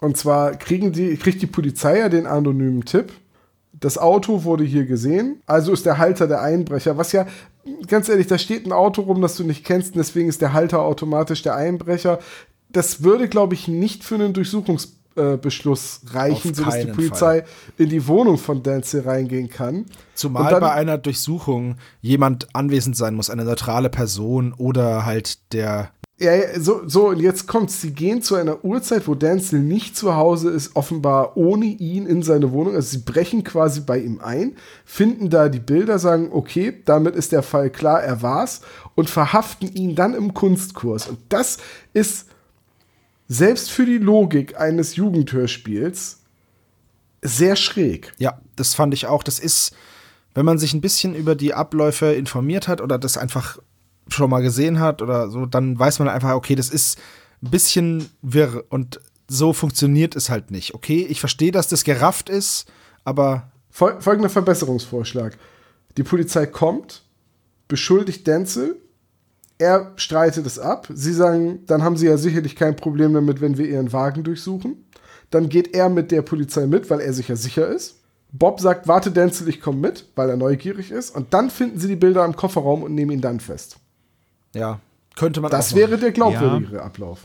Und 0.01 0.17
zwar 0.17 0.57
kriegen 0.57 0.93
die, 0.93 1.17
kriegt 1.17 1.41
die 1.43 1.47
Polizei 1.47 1.99
ja 1.99 2.09
den 2.09 2.27
anonymen 2.27 2.85
Tipp. 2.85 3.13
Das 3.73 3.99
Auto 3.99 4.45
wurde 4.45 4.65
hier 4.65 4.85
gesehen, 4.85 5.41
also 5.47 5.73
ist 5.73 5.87
der 5.87 5.99
Halter 5.99 6.27
der 6.27 6.43
Einbrecher. 6.43 6.99
Was 6.99 7.13
ja, 7.13 7.27
ganz 7.87 8.09
ehrlich, 8.09 8.27
da 8.27 8.39
steht 8.39 8.67
ein 8.67 8.73
Auto 8.73 9.03
rum, 9.03 9.21
das 9.21 9.37
du 9.37 9.45
nicht 9.45 9.65
kennst, 9.65 9.95
und 9.95 9.99
deswegen 9.99 10.29
ist 10.29 10.43
der 10.43 10.53
Halter 10.53 10.83
automatisch 10.83 11.43
der 11.43 11.57
Einbrecher. 11.57 12.19
Das 12.71 13.03
würde, 13.03 13.29
glaube 13.29 13.55
ich, 13.55 13.69
nicht 13.69 14.05
für 14.05 14.15
einen 14.15 14.35
Durchsuchungsbeschluss 15.15 16.01
reichen, 16.13 16.51
Auf 16.51 16.57
sodass 16.57 16.81
die 16.81 16.87
Polizei 16.87 17.45
in 17.79 17.89
die 17.89 18.07
Wohnung 18.07 18.39
von 18.39 18.63
Dancy 18.63 18.99
reingehen 19.01 19.49
kann. 19.49 19.87
Zumal 20.15 20.51
dann- 20.51 20.61
bei 20.61 20.73
einer 20.73 20.99
Durchsuchung 20.99 21.77
jemand 22.01 22.55
anwesend 22.55 22.97
sein 22.97 23.15
muss, 23.15 23.31
eine 23.31 23.45
neutrale 23.45 23.91
Person 23.91 24.53
oder 24.57 25.05
halt 25.07 25.53
der. 25.53 25.91
Ja, 26.19 26.35
ja, 26.35 26.61
so, 26.61 26.83
so, 26.87 27.09
und 27.09 27.21
jetzt 27.21 27.49
kommt's. 27.49 27.81
Sie 27.81 27.91
gehen 27.93 28.23
zu 28.23 28.37
einer 28.37 28.65
Uhrzeit, 28.65 29.09
wo 29.09 29.17
Denzel 29.17 29.59
nicht 29.59 29.97
zu 29.97 30.15
Hause 30.15 30.51
ist, 30.51 30.77
offenbar 30.77 31.37
ohne 31.37 31.65
ihn 31.65 32.07
in 32.07 32.23
seine 32.23 32.53
Wohnung. 32.53 32.77
Also 32.77 32.91
sie 32.97 33.05
brechen 33.05 33.43
quasi 33.43 33.81
bei 33.81 33.99
ihm 33.99 34.21
ein, 34.21 34.55
finden 34.85 35.31
da 35.31 35.49
die 35.49 35.59
Bilder, 35.59 35.99
sagen, 35.99 36.29
okay, 36.31 36.75
damit 36.85 37.17
ist 37.17 37.33
der 37.33 37.43
Fall 37.43 37.71
klar, 37.71 38.03
er 38.05 38.23
war's, 38.23 38.61
und 38.95 39.11
verhaften 39.11 39.73
ihn 39.75 39.97
dann 39.97 40.15
im 40.15 40.33
Kunstkurs. 40.33 41.09
Und 41.09 41.19
das 41.29 41.59
ist 41.93 42.27
selbst 43.33 43.71
für 43.71 43.87
die 43.87 43.99
Logik 43.99 44.61
eines 44.61 44.97
Jugendhörspiels 44.97 46.21
sehr 47.23 47.57
schräg. 47.57 48.13
Ja, 48.19 48.41
das 48.57 48.75
fand 48.75 48.93
ich 48.93 49.07
auch. 49.07 49.23
Das 49.23 49.39
ist, 49.39 49.75
wenn 50.35 50.45
man 50.45 50.59
sich 50.59 50.75
ein 50.75 50.83
bisschen 50.83 51.15
über 51.15 51.35
die 51.35 51.55
Abläufe 51.55 52.13
informiert 52.13 52.69
hat 52.69 52.83
oder 52.83 52.99
das 52.99 53.17
einfach 53.17 53.59
schon 54.09 54.29
mal 54.29 54.43
gesehen 54.43 54.81
hat 54.81 55.01
oder 55.01 55.31
so, 55.31 55.47
dann 55.47 55.79
weiß 55.79 55.99
man 56.01 56.09
einfach, 56.09 56.35
okay, 56.35 56.55
das 56.55 56.69
ist 56.69 56.99
ein 57.43 57.51
bisschen 57.51 58.11
wirr 58.21 58.65
und 58.69 59.01
so 59.29 59.55
funktioniert 59.55 60.15
es 60.15 60.29
halt 60.29 60.51
nicht. 60.51 60.75
Okay, 60.75 61.07
ich 61.09 61.21
verstehe, 61.21 61.53
dass 61.53 61.69
das 61.69 61.85
gerafft 61.85 62.29
ist, 62.29 62.67
aber 63.05 63.51
Fol 63.71 63.99
folgender 64.01 64.29
Verbesserungsvorschlag. 64.29 65.39
Die 65.97 66.03
Polizei 66.03 66.45
kommt, 66.45 67.03
beschuldigt 67.69 68.27
Denzel, 68.27 68.82
er 69.59 69.93
streitet 69.97 70.47
es 70.47 70.59
ab. 70.59 70.89
Sie 70.93 71.13
sagen, 71.13 71.61
dann 71.67 71.83
haben 71.83 71.97
sie 71.97 72.07
ja 72.07 72.17
sicherlich 72.17 72.57
kein 72.57 72.77
Problem 72.77 73.15
damit, 73.15 73.41
wenn 73.41 73.59
wir 73.59 73.67
ihren 73.67 73.93
Wagen 73.93 74.25
durchsuchen. 74.25 74.85
Dann 75.31 75.49
geht 75.49 75.75
er 75.75 75.89
mit 75.89 76.11
der 76.11 76.23
Polizei 76.23 76.67
mit, 76.67 76.91
weil 76.91 77.01
er 77.01 77.13
sich 77.13 77.29
ja 77.29 77.37
sicher 77.37 77.67
ist. 77.69 78.01
Bob 78.33 78.61
sagt, 78.61 78.89
warte 78.89 79.11
Denzel, 79.11 79.49
ich 79.49 79.61
komme 79.61 79.79
mit, 79.79 80.07
weil 80.17 80.31
er 80.31 80.37
neugierig 80.37 80.91
ist. 80.91 81.15
Und 81.15 81.35
dann 81.35 81.51
finden 81.51 81.79
sie 81.79 81.89
die 81.89 81.97
Bilder 81.97 82.25
im 82.25 82.35
Kofferraum 82.35 82.83
und 82.83 82.95
nehmen 82.95 83.13
ihn 83.13 83.21
dann 83.21 83.41
fest. 83.41 83.77
ja, 84.55 84.81
könnte 85.17 85.41
man 85.41 85.51
Das 85.51 85.73
auch 85.73 85.77
wäre 85.77 85.99
der 85.99 86.11
glaubwürdigere 86.13 86.83
Ablauf. 86.83 87.21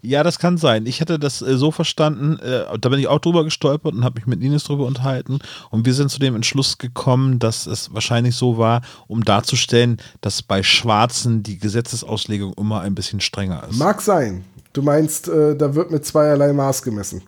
Ja, 0.00 0.22
das 0.22 0.38
kann 0.38 0.58
sein. 0.58 0.86
Ich 0.86 1.00
hatte 1.00 1.18
das 1.18 1.42
äh, 1.42 1.56
so 1.56 1.70
verstanden, 1.70 2.38
äh, 2.38 2.64
da 2.78 2.88
bin 2.88 2.98
ich 2.98 3.08
auch 3.08 3.18
drüber 3.18 3.44
gestolpert 3.44 3.94
und 3.94 4.04
habe 4.04 4.20
mich 4.20 4.26
mit 4.26 4.42
Ines 4.42 4.64
drüber 4.64 4.86
unterhalten. 4.86 5.38
Und 5.70 5.84
wir 5.86 5.94
sind 5.94 6.10
zu 6.10 6.18
dem 6.20 6.36
Entschluss 6.36 6.78
gekommen, 6.78 7.38
dass 7.38 7.66
es 7.66 7.92
wahrscheinlich 7.92 8.36
so 8.36 8.58
war, 8.58 8.82
um 9.08 9.24
darzustellen, 9.24 9.98
dass 10.20 10.42
bei 10.42 10.62
Schwarzen 10.62 11.42
die 11.42 11.58
Gesetzesauslegung 11.58 12.54
immer 12.54 12.80
ein 12.82 12.94
bisschen 12.94 13.20
strenger 13.20 13.66
ist. 13.68 13.78
Mag 13.78 14.00
sein. 14.00 14.44
Du 14.72 14.82
meinst, 14.82 15.28
äh, 15.28 15.56
da 15.56 15.74
wird 15.74 15.90
mit 15.90 16.06
zweierlei 16.06 16.52
Maß 16.52 16.82
gemessen. 16.82 17.22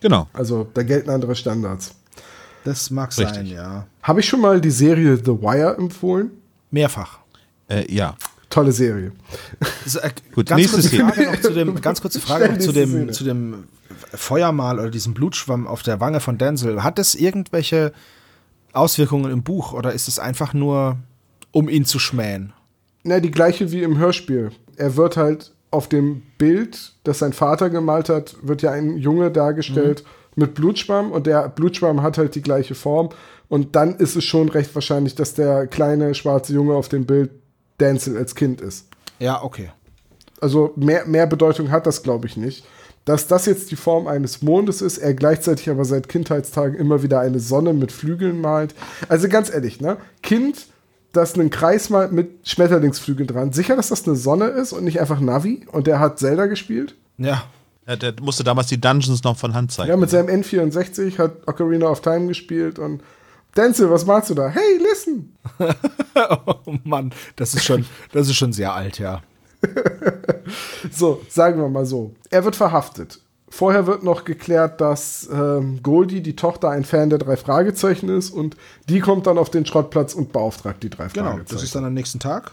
genau. 0.00 0.28
Also 0.32 0.66
da 0.74 0.82
gelten 0.82 1.10
andere 1.10 1.34
Standards. 1.34 1.94
Das 2.64 2.90
mag 2.90 3.10
Richtig. 3.16 3.34
sein, 3.34 3.46
ja. 3.46 3.86
Habe 4.02 4.20
ich 4.20 4.26
schon 4.28 4.40
mal 4.40 4.60
die 4.60 4.70
Serie 4.70 5.16
The 5.16 5.32
Wire 5.32 5.76
empfohlen? 5.76 6.30
Mehrfach. 6.70 7.18
Äh, 7.68 7.92
ja. 7.92 8.14
Tolle 8.54 8.70
Serie. 8.70 9.10
So, 9.84 9.98
äh, 9.98 10.10
Gut, 10.32 10.46
ganz 10.46 10.60
nächste 10.60 10.80
kurze. 10.80 10.96
Frage 10.96 11.32
noch 11.32 11.40
zu 11.40 11.52
dem, 11.52 11.80
ganz 11.80 12.00
kurze 12.00 12.20
Frage 12.26 12.52
noch 12.52 12.58
zu 12.58 12.70
dem, 12.70 12.88
Szene. 12.88 13.10
zu 13.10 13.24
dem 13.24 13.64
Feuermal 14.14 14.78
oder 14.78 14.90
diesem 14.90 15.12
Blutschwamm 15.12 15.66
auf 15.66 15.82
der 15.82 15.98
Wange 15.98 16.20
von 16.20 16.38
Denzel. 16.38 16.84
Hat 16.84 16.98
das 16.98 17.16
irgendwelche 17.16 17.92
Auswirkungen 18.72 19.32
im 19.32 19.42
Buch 19.42 19.72
oder 19.72 19.92
ist 19.92 20.06
es 20.06 20.20
einfach 20.20 20.54
nur 20.54 20.98
um 21.50 21.68
ihn 21.68 21.84
zu 21.84 21.98
schmähen. 21.98 22.52
Na, 23.02 23.18
die 23.18 23.32
gleiche 23.32 23.72
wie 23.72 23.82
im 23.82 23.98
Hörspiel. 23.98 24.52
Er 24.76 24.94
wird 24.94 25.16
halt 25.16 25.52
auf 25.72 25.88
dem 25.88 26.22
Bild, 26.38 26.92
das 27.02 27.18
sein 27.18 27.32
Vater 27.32 27.70
gemalt 27.70 28.08
hat, 28.08 28.36
wird 28.42 28.62
ja 28.62 28.70
ein 28.70 28.96
Junge 28.98 29.32
dargestellt 29.32 30.04
mit 30.36 30.54
Blutschwamm 30.54 31.10
und 31.10 31.26
der 31.26 31.48
Blutschwamm 31.48 32.02
hat 32.02 32.18
halt 32.18 32.36
die 32.36 32.42
gleiche 32.42 32.76
Form. 32.76 33.08
Und 33.48 33.74
dann 33.74 33.96
ist 33.96 34.14
es 34.14 34.22
schon 34.22 34.48
recht 34.48 34.72
wahrscheinlich, 34.76 35.16
dass 35.16 35.34
der 35.34 35.66
kleine 35.66 36.14
schwarze 36.14 36.54
Junge 36.54 36.74
auf 36.74 36.88
dem 36.88 37.04
Bild 37.04 37.30
Denzel 37.80 38.16
als 38.16 38.34
Kind 38.34 38.60
ist. 38.60 38.86
Ja, 39.18 39.42
okay. 39.42 39.70
Also 40.40 40.72
mehr, 40.76 41.06
mehr 41.06 41.26
Bedeutung 41.26 41.70
hat 41.70 41.86
das, 41.86 42.02
glaube 42.02 42.26
ich, 42.26 42.36
nicht. 42.36 42.64
Dass 43.04 43.26
das 43.26 43.44
jetzt 43.46 43.70
die 43.70 43.76
Form 43.76 44.06
eines 44.06 44.40
Mondes 44.40 44.80
ist, 44.80 44.98
er 44.98 45.12
gleichzeitig 45.12 45.68
aber 45.68 45.84
seit 45.84 46.08
Kindheitstagen 46.08 46.74
immer 46.74 47.02
wieder 47.02 47.20
eine 47.20 47.38
Sonne 47.38 47.74
mit 47.74 47.92
Flügeln 47.92 48.40
malt. 48.40 48.74
Also 49.08 49.28
ganz 49.28 49.52
ehrlich, 49.52 49.80
ne? 49.80 49.98
Kind, 50.22 50.66
das 51.12 51.34
einen 51.34 51.50
Kreis 51.50 51.90
malt 51.90 52.12
mit 52.12 52.48
Schmetterlingsflügeln 52.48 53.26
dran. 53.26 53.52
Sicher, 53.52 53.76
dass 53.76 53.88
das 53.88 54.06
eine 54.06 54.16
Sonne 54.16 54.46
ist 54.46 54.72
und 54.72 54.84
nicht 54.84 55.00
einfach 55.00 55.20
Navi? 55.20 55.66
Und 55.70 55.86
der 55.86 56.00
hat 56.00 56.18
Zelda 56.18 56.46
gespielt? 56.46 56.94
Ja. 57.18 57.44
Ja, 57.86 57.96
der 57.96 58.14
musste 58.22 58.44
damals 58.44 58.68
die 58.68 58.80
Dungeons 58.80 59.22
noch 59.24 59.36
von 59.36 59.52
Hand 59.52 59.70
zeigen. 59.70 59.90
Ja, 59.90 59.96
mit 59.98 60.08
seinem 60.08 60.28
N64 60.28 61.18
hat 61.18 61.46
Ocarina 61.46 61.86
of 61.86 62.00
Time 62.00 62.28
gespielt 62.28 62.78
und 62.78 63.02
Denzel, 63.56 63.90
was 63.90 64.04
malst 64.06 64.30
du 64.30 64.34
da? 64.34 64.48
Hey, 64.48 64.78
listen! 64.78 65.36
Oh 66.16 66.74
Mann, 66.84 67.12
das 67.36 67.54
ist 67.54 67.64
schon, 67.64 67.84
das 68.12 68.28
ist 68.28 68.36
schon 68.36 68.52
sehr 68.52 68.72
alt, 68.72 68.98
ja. 68.98 69.20
So, 70.92 71.20
sagen 71.28 71.60
wir 71.60 71.68
mal 71.68 71.86
so. 71.86 72.14
Er 72.30 72.44
wird 72.44 72.54
verhaftet. 72.56 73.20
Vorher 73.48 73.86
wird 73.86 74.02
noch 74.02 74.24
geklärt, 74.24 74.80
dass 74.80 75.28
ähm, 75.32 75.80
Goldie, 75.82 76.20
die 76.22 76.34
Tochter, 76.36 76.70
ein 76.70 76.84
Fan 76.84 77.10
der 77.10 77.18
drei 77.18 77.36
Fragezeichen 77.36 78.08
ist 78.08 78.30
und 78.30 78.56
die 78.88 79.00
kommt 79.00 79.26
dann 79.26 79.38
auf 79.38 79.48
den 79.50 79.64
Schrottplatz 79.64 80.14
und 80.14 80.32
beauftragt 80.32 80.82
die 80.82 80.90
drei 80.90 81.06
Genau, 81.08 81.30
Fragezeichen. 81.30 81.54
das 81.54 81.62
ist 81.62 81.74
dann 81.74 81.84
am 81.84 81.94
nächsten 81.94 82.18
Tag. 82.20 82.52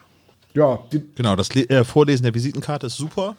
ja, 0.53 0.79
die, 0.91 1.03
Genau, 1.15 1.35
das 1.35 1.53
Le 1.55 1.67
äh, 1.69 1.83
Vorlesen 1.83 2.23
der 2.23 2.33
Visitenkarte 2.35 2.87
ist 2.87 2.97
super. 2.97 3.35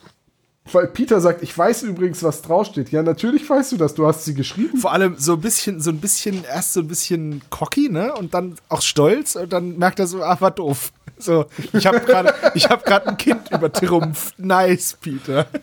Weil 0.71 0.87
Peter 0.87 1.21
sagt, 1.21 1.43
ich 1.43 1.57
weiß 1.57 1.83
übrigens, 1.83 2.23
was 2.23 2.41
draufsteht. 2.43 2.91
Ja, 2.93 3.03
natürlich 3.03 3.49
weißt 3.49 3.73
du 3.73 3.77
das, 3.77 3.95
du 3.95 4.07
hast 4.07 4.25
sie 4.25 4.35
geschrieben. 4.35 4.79
Vor 4.79 4.93
allem 4.93 5.17
so 5.19 5.33
ein 5.35 5.41
bisschen, 5.41 5.81
so 5.81 5.91
ein 5.91 5.99
bisschen, 5.99 6.45
erst 6.45 6.75
so 6.75 6.81
ein 6.81 6.89
bisschen 6.89 7.43
cocky, 7.51 7.89
ne? 7.89 8.15
Und 8.15 8.33
dann 8.33 8.55
auch 8.69 8.81
stolz 8.83 9.35
und 9.35 9.53
dann 9.53 9.77
merkt 9.77 9.99
er 9.99 10.07
so, 10.07 10.23
ah, 10.23 10.41
war 10.41 10.53
doof. 10.53 10.93
So, 11.19 11.47
ich 11.73 11.87
habe 11.87 12.01
gerade, 12.01 12.33
ich 12.55 12.69
habe 12.69 12.83
gerade 12.85 13.09
ein 13.09 13.17
Kind 13.17 13.51
übertrumpft. 13.51 14.39
Nice, 14.39 14.97
Peter. 15.01 15.47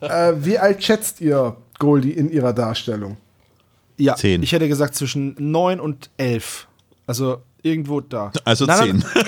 Äh, 0.00 0.32
wie 0.44 0.58
alt 0.58 0.82
schätzt 0.82 1.20
ihr 1.20 1.56
Goldie 1.78 2.12
in 2.12 2.30
ihrer 2.30 2.52
Darstellung? 2.52 3.16
Ja, 3.96 4.14
Zehn. 4.16 4.42
ich 4.42 4.52
hätte 4.52 4.68
gesagt 4.68 4.94
zwischen 4.94 5.34
neun 5.38 5.80
und 5.80 6.10
elf. 6.16 6.66
Also 7.06 7.42
irgendwo 7.62 8.00
da. 8.00 8.32
Also 8.44 8.64
Nein, 8.66 9.02
zehn. 9.02 9.04
nein, 9.14 9.24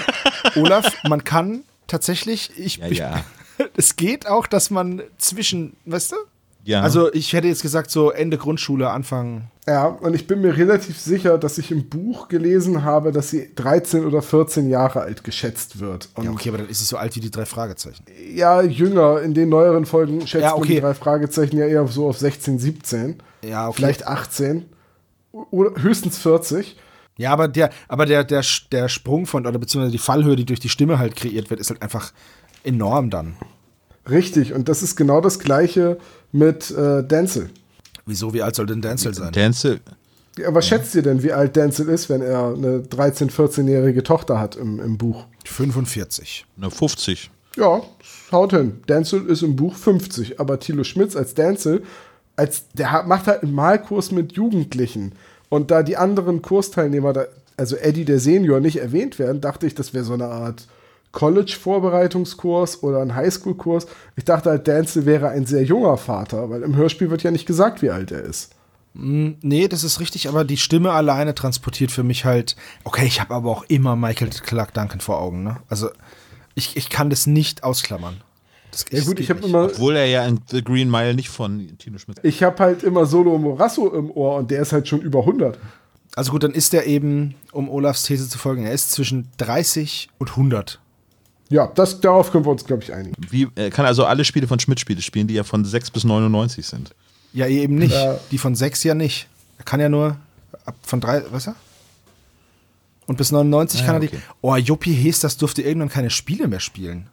Olaf, 0.65 0.93
man 1.09 1.25
kann 1.25 1.63
tatsächlich, 1.87 2.51
ich, 2.57 2.77
Ja, 2.79 2.87
ich 2.89 2.99
ja. 2.99 3.25
es 3.77 3.97
geht 3.97 4.27
auch, 4.27 4.47
dass 4.47 4.71
man 4.71 5.03
zwischen, 5.19 5.75
weißt 5.87 6.13
du? 6.13 6.17
Ja. 6.65 6.81
Also 6.83 7.13
ich 7.13 7.33
hätte 7.33 7.49
jetzt 7.49 7.63
gesagt 7.63 7.91
so 7.91 8.11
Ende 8.13 8.39
Grundschule, 8.39 8.89
Anfang. 8.91 9.51
Ja, 9.67 9.87
und 9.87 10.15
ich 10.15 10.29
bin 10.29 10.41
mir 10.43 10.57
relativ 10.57 10.97
sicher, 11.01 11.37
dass 11.37 11.59
ich 11.59 11.73
im 11.73 11.89
Buch 11.89 12.29
gelesen 12.29 12.85
habe, 12.85 13.11
dass 13.11 13.31
sie 13.31 13.51
13 13.57 14.05
oder 14.05 14.23
14 14.23 14.71
Jahre 14.71 15.01
alt 15.01 15.25
geschätzt 15.25 15.81
wird. 15.81 16.09
Und 16.15 16.25
Ja, 16.25 16.31
okay, 16.31 16.51
aber 16.51 16.59
dann 16.59 16.69
ist 16.69 16.79
sie 16.79 16.85
so 16.85 16.97
alt 16.97 17.17
wie 17.17 17.21
die 17.21 17.33
drei 17.33 17.47
Fragezeichen. 17.47 18.05
ja, 18.33 18.63
jünger. 18.63 19.23
In 19.23 19.35
den 19.35 19.49
neueren 19.49 19.87
Folgen 19.87 20.25
schätzt 20.27 20.43
Ja, 20.45 20.51
man 20.51 20.61
okay. 20.61 20.75
die 20.77 20.81
drei 20.81 20.95
Fragezeichen 20.95 21.57
ja 21.59 21.67
eher 21.67 21.85
so 21.89 22.09
auf 22.09 22.19
16, 22.19 22.61
17. 22.61 23.17
Ja, 23.45 23.67
okay. 23.67 23.77
Vielleicht 23.79 24.07
18. 24.07 24.67
Oder 25.33 25.83
höchstens 25.83 26.19
40. 26.19 26.77
Ja, 27.19 27.33
aber 27.33 27.49
der, 27.49 27.71
aber 27.89 28.07
der, 28.07 28.23
der, 28.23 28.45
der 28.71 28.89
Sprung 28.89 29.27
von, 29.27 29.47
oder 29.47 29.59
beziehungsweise 29.59 29.93
die 29.93 29.99
Fallhöhe, 29.99 30.37
die 30.37 30.45
durch 30.47 30.61
die 30.61 30.69
Stimme 30.69 30.99
halt 31.01 31.17
kreiert 31.17 31.51
wird, 31.51 31.59
ist 31.59 31.71
halt 31.71 31.83
einfach 31.83 32.13
enorm 32.65 33.11
dann. 33.11 33.35
Richtig. 34.09 34.53
Und 34.53 34.69
das 34.69 34.83
ist 34.83 34.97
genau 34.97 35.21
das 35.21 35.39
Gleiche 35.39 35.99
mit 36.33 36.71
äh, 36.71 37.03
Denzel. 37.03 37.51
Wieso, 38.07 38.35
wie 38.35 38.43
alt 38.43 38.57
soll 38.57 38.67
denn 38.67 38.83
Denzel 38.83 39.15
sein? 39.15 39.33
Denzel, 39.33 39.81
Ja, 40.39 40.53
was 40.55 40.67
schätzt 40.67 40.95
ihr 40.95 41.03
denn, 41.03 41.23
wie 41.23 41.33
alt 41.33 41.55
Denzel 41.55 41.89
ist, 41.89 42.09
wenn 42.09 42.21
er 42.23 42.55
eine 42.55 42.79
13-, 42.79 43.31
14-jährige 43.31 44.03
Tochter 44.03 44.41
hat 44.41 44.57
im, 44.57 44.81
im 44.81 44.99
Buch? 44.99 45.27
45. 45.45 46.47
ne, 46.57 46.71
50. 46.71 47.31
Ja, 47.57 47.83
haut 48.33 48.53
hin. 48.53 48.81
Denzel 48.89 49.27
ist 49.27 49.43
im 49.43 49.57
Buch 49.57 49.77
50, 49.77 50.41
aber 50.41 50.59
Thilo 50.59 50.85
Schmitz 50.85 51.15
als 51.15 51.35
Denzel, 51.35 51.83
als, 52.35 52.69
der 52.71 53.05
macht 53.05 53.27
halt 53.27 53.43
einen 53.43 53.53
Malkurs 53.53 54.11
mit 54.11 54.33
Jugendlichen. 54.33 55.13
Und 55.49 55.71
da 55.71 55.83
die 55.83 55.99
anderen 55.99 56.41
Kursteilnehmer, 56.41 57.13
da, 57.13 57.27
also 57.59 57.77
Eddie 57.77 58.07
der 58.07 58.19
Senior, 58.19 58.61
nicht 58.61 58.79
erwähnt 58.81 59.19
werden, 59.19 59.43
dachte 59.43 59.67
ich, 59.67 59.75
das 59.75 59.93
wäre 59.93 60.05
so 60.05 60.15
eine 60.15 60.27
Art 60.27 60.67
College-Vorbereitungskurs 61.13 62.83
oder 62.83 63.01
ein 63.01 63.15
Highschool-Kurs. 63.15 63.87
Ich 64.17 64.25
dachte 64.25 64.51
halt, 64.51 64.67
Denzel 64.67 65.07
wäre 65.07 65.29
ein 65.29 65.47
sehr 65.47 65.63
junger 65.63 65.97
Vater, 65.97 66.51
weil 66.51 66.63
im 66.63 66.77
Hörspiel 66.77 67.11
wird 67.11 67.23
ja 67.23 67.31
nicht 67.31 67.47
gesagt, 67.47 67.83
wie 67.83 67.91
alt 67.91 68.11
er 68.11 68.23
ist. 68.23 68.51
Nee, 68.95 69.69
das 69.69 69.85
ist 69.85 70.01
richtig, 70.01 70.29
aber 70.29 70.45
die 70.45 70.59
Stimme 70.59 70.93
alleine 70.93 71.35
transportiert 71.35 71.91
für 71.91 72.03
mich 72.03 72.27
halt. 72.27 72.57
Okay, 72.85 73.07
ich 73.07 73.21
habe 73.23 73.35
aber 73.35 73.51
auch 73.51 73.65
immer 73.69 73.97
Michael 73.97 74.29
Clark 74.29 74.75
Duncan 74.75 75.01
vor 75.01 75.19
Augen, 75.19 75.43
ne? 75.43 75.57
Also 75.69 75.89
ich, 76.55 76.77
ich 76.77 76.91
kann 76.91 77.09
das 77.09 77.27
nicht 77.27 77.65
ausklammern. 77.65 78.21
Das, 78.71 78.85
Ja 78.91 79.01
gut, 79.01 79.17
geht 79.17 79.21
ich 79.21 79.31
habe 79.31 79.41
nicht. 79.41 79.49
immer, 79.49 79.65
Obwohl 79.65 79.97
er 79.97 80.07
ja 80.07 80.27
in 80.27 80.41
The 80.51 80.63
Green 80.63 80.91
Mile 80.91 81.15
nicht 81.15 81.31
von 81.31 81.77
Tino 81.79 81.97
Schmidt. 81.99 82.19
ich 82.23 82.43
habe 82.43 82.59
halt 82.63 82.83
immer 82.83 83.07
Solo 83.07 83.39
Morasso 83.39 83.89
im 83.95 84.11
Ohr 84.11 84.37
und 84.37 84.51
der 84.51 84.61
ist 84.61 84.73
halt 84.73 84.87
schon 84.89 85.01
über 85.01 85.21
100. 85.21 85.59
Also 86.15 86.33
gut, 86.33 86.43
dann 86.43 86.53
ist 86.53 86.75
er 86.75 86.85
eben, 86.87 87.35
um 87.53 87.71
Olafs 87.71 88.03
These 88.03 88.29
zu 88.29 88.37
folgen, 88.37 88.65
er 88.67 88.73
ist 88.73 88.93
zwischen 88.93 89.29
30 89.39 90.11
und 90.19 90.31
100. 90.33 90.81
Ja, 91.53 91.67
das, 91.67 92.01
darauf 92.01 92.33
können 92.33 92.45
wir 92.45 92.51
uns, 92.51 92.65
glaube 92.65 92.83
ich, 92.83 92.93
einigen. 92.93 93.15
Wie, 93.31 93.47
er 93.55 93.71
kann 93.71 93.85
also 93.87 94.05
alle 94.07 94.25
Spiele 94.25 94.47
von 94.47 94.59
Schmidt-Spiele 94.59 95.03
spielen, 95.03 95.27
die 95.27 95.35
ja 95.35 95.45
von 95.45 95.65
6 95.65 95.91
bis 95.91 96.05
99 96.05 96.67
sind. 96.67 96.95
Ja, 97.35 97.47
eben 97.47 97.75
nicht. 97.77 97.93
Ja. 97.93 98.19
Die 98.31 98.39
von 98.39 98.55
6 98.55 98.83
ja 98.85 98.95
nicht. 98.95 99.29
Er 99.59 99.65
kann 99.65 99.79
ja 99.81 99.89
nur 99.89 100.17
ab 100.65 100.75
von 100.83 101.01
3, 101.01 101.25
was 101.31 101.49
er? 101.49 101.55
Und 103.07 103.17
bis 103.19 103.33
99 103.33 103.83
Ah, 103.83 103.87
kann 103.87 103.95
er 103.97 104.01
die. 104.01 104.07
okay. 104.09 104.21
Oh, 104.41 104.57
Juppie 104.57 104.93
Hees, 104.95 105.21
das 105.21 105.37
durfte 105.37 105.61
irgendwann 105.63 105.89
keine 105.91 106.11
Spiele 106.11 106.49
mehr 106.49 106.61
spielen. 106.61 107.09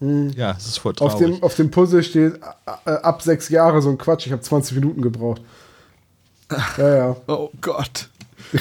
Ja, 0.00 0.52
es 0.58 0.66
ist 0.66 0.78
voll 0.78 0.92
Auf 0.98 1.14
traurig. 1.16 1.36
dem, 1.36 1.42
auf 1.42 1.54
dem 1.56 1.70
Puzzle 1.70 2.02
steht 2.02 2.34
äh, 2.84 2.90
ab 2.90 3.22
sechs 3.22 3.48
Jahre 3.48 3.80
so 3.80 3.88
ein 3.90 3.96
Quatsch. 3.98 4.26
Ich 4.26 4.32
habe 4.32 4.42
20 4.42 4.76
Minuten 4.76 5.02
gebraucht. 5.02 5.40
Ja, 6.76 6.96
ja. 6.96 7.16
Oh 7.26 7.50
Gott. 7.60 8.08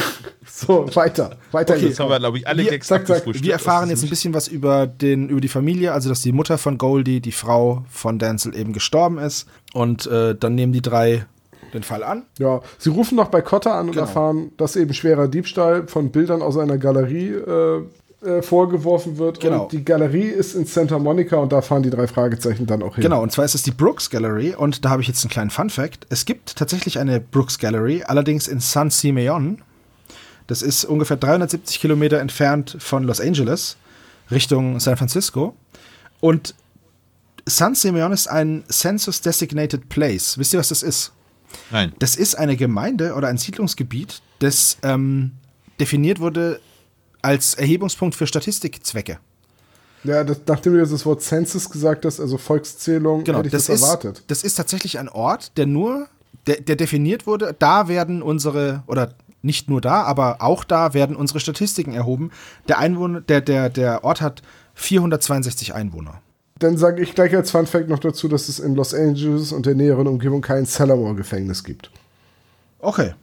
So, 0.55 0.85
weiter. 0.95 1.37
Weiter 1.51 1.73
Okay, 1.73 1.81
geht's. 1.81 1.91
Jetzt 1.97 1.99
haben 1.99 2.09
wir, 2.11 2.19
glaube 2.19 2.37
ich, 2.37 2.47
alle 2.47 2.63
Wir- 2.63 2.69
Gags 2.71 2.85
zack, 2.87 3.07
zack. 3.07 3.23
Wir 3.25 3.53
erfahren 3.53 3.89
jetzt 3.89 4.03
ein 4.03 4.09
bisschen 4.09 4.35
was 4.35 4.47
über, 4.47 4.85
den, 4.85 5.29
über 5.29 5.41
die 5.41 5.47
Familie, 5.47 5.93
also 5.93 6.09
dass 6.09 6.21
die 6.21 6.31
Mutter 6.31 6.59
von 6.59 6.77
Goldie, 6.77 7.21
die 7.21 7.31
Frau 7.31 7.83
von 7.89 8.19
Denzel, 8.19 8.55
eben 8.55 8.71
gestorben 8.71 9.17
ist. 9.17 9.47
Und 9.73 10.05
äh, 10.05 10.35
dann 10.35 10.53
nehmen 10.53 10.71
die 10.71 10.81
drei 10.83 11.25
den 11.73 11.81
Fall 11.81 12.03
an. 12.03 12.23
Ja, 12.37 12.61
sie 12.77 12.91
rufen 12.91 13.15
noch 13.15 13.29
bei 13.29 13.41
Cotta 13.41 13.79
an 13.79 13.87
und 13.87 13.93
Genau. 13.93 14.05
erfahren, 14.05 14.51
dass 14.57 14.75
eben 14.75 14.93
schwerer 14.93 15.27
Diebstahl 15.27 15.87
von 15.87 16.11
Bildern 16.11 16.43
aus 16.43 16.55
einer 16.55 16.77
Galerie 16.77 17.29
äh, 17.29 17.81
äh, 18.23 18.41
vorgeworfen 18.43 19.17
wird. 19.17 19.39
Genau. 19.39 19.63
Und 19.63 19.71
die 19.71 19.83
Galerie 19.83 20.27
ist 20.27 20.53
in 20.53 20.65
Santa 20.67 20.99
Monica 20.99 21.37
und 21.37 21.51
da 21.51 21.63
fahren 21.63 21.81
die 21.81 21.89
drei 21.89 22.05
Fragezeichen 22.05 22.67
dann 22.67 22.83
auch 22.83 22.93
hin. 22.93 23.01
Genau, 23.01 23.23
und 23.23 23.31
zwar 23.31 23.43
ist 23.45 23.55
es 23.55 23.63
die 23.63 23.71
Brooks 23.71 24.11
Gallery 24.11 24.53
und 24.55 24.85
da 24.85 24.91
habe 24.91 25.01
ich 25.01 25.07
jetzt 25.07 25.23
einen 25.23 25.31
kleinen 25.31 25.49
Fun 25.49 25.71
Fact. 25.71 26.05
Es 26.09 26.25
gibt 26.25 26.55
tatsächlich 26.55 26.99
eine 26.99 27.19
Brooks 27.19 27.57
Gallery, 27.57 28.03
allerdings 28.05 28.47
in 28.47 28.59
San 28.59 28.91
Simeon. 28.91 29.63
Das 30.47 30.61
ist 30.61 30.85
ungefähr 30.85 31.17
370 31.17 31.79
Kilometer 31.79 32.19
entfernt 32.19 32.75
von 32.79 33.03
Los 33.03 33.21
Angeles, 33.21 33.77
Richtung 34.31 34.79
San 34.79 34.97
Francisco. 34.97 35.55
Und 36.19 36.55
San 37.45 37.75
Simeon 37.75 38.11
ist 38.11 38.27
ein 38.27 38.63
Census 38.69 39.21
Designated 39.21 39.89
Place. 39.89 40.37
Wisst 40.37 40.53
ihr, 40.53 40.59
was 40.59 40.69
das 40.69 40.83
ist? 40.83 41.11
Nein. 41.71 41.93
Das 41.99 42.15
ist 42.15 42.35
eine 42.35 42.55
Gemeinde 42.55 43.13
oder 43.13 43.27
ein 43.27 43.37
Siedlungsgebiet, 43.37 44.21
das 44.39 44.77
ähm, 44.83 45.31
definiert 45.79 46.19
wurde 46.19 46.59
als 47.21 47.53
Erhebungspunkt 47.53 48.15
für 48.15 48.27
Statistikzwecke. 48.27 49.19
Ja, 50.03 50.23
das, 50.23 50.41
nachdem 50.45 50.73
du 50.73 50.79
jetzt 50.79 50.91
das 50.91 51.05
Wort 51.05 51.21
Census 51.21 51.69
gesagt 51.69 52.05
hast, 52.05 52.19
also 52.19 52.37
Volkszählung, 52.37 53.23
Genau, 53.23 53.37
hätte 53.39 53.47
ich 53.47 53.53
das, 53.53 53.67
das, 53.67 53.75
ist, 53.77 53.83
erwartet. 53.83 54.23
das 54.27 54.43
ist 54.43 54.55
tatsächlich 54.55 54.99
ein 54.99 55.07
Ort, 55.07 55.57
der 55.57 55.65
nur, 55.65 56.07
der, 56.47 56.59
der 56.59 56.75
definiert 56.75 57.25
wurde, 57.25 57.55
da 57.57 57.87
werden 57.87 58.21
unsere, 58.21 58.83
oder 58.87 59.13
nicht 59.43 59.69
nur 59.69 59.81
da, 59.81 60.03
aber 60.03 60.41
auch 60.41 60.63
da 60.63 60.93
werden 60.93 61.15
unsere 61.15 61.39
Statistiken 61.39 61.93
erhoben. 61.93 62.31
Der 62.67 62.79
Einwohner, 62.79 63.21
der, 63.21 63.41
der, 63.41 63.69
der 63.69 64.03
Ort 64.03 64.21
hat 64.21 64.41
462 64.75 65.75
Einwohner. 65.75 66.21
Dann 66.59 66.77
sage 66.77 67.03
ich 67.03 67.13
gleich 67.13 67.35
als 67.35 67.51
Fun 67.51 67.67
Fact 67.67 67.89
noch 67.89 67.99
dazu, 67.99 68.27
dass 68.27 68.47
es 68.47 68.59
in 68.59 68.75
Los 68.75 68.93
Angeles 68.93 69.51
und 69.51 69.65
der 69.65 69.75
näheren 69.75 70.07
Umgebung 70.07 70.41
kein 70.41 70.65
Cellamore-Gefängnis 70.65 71.63
gibt. 71.63 71.91
Okay. 72.79 73.13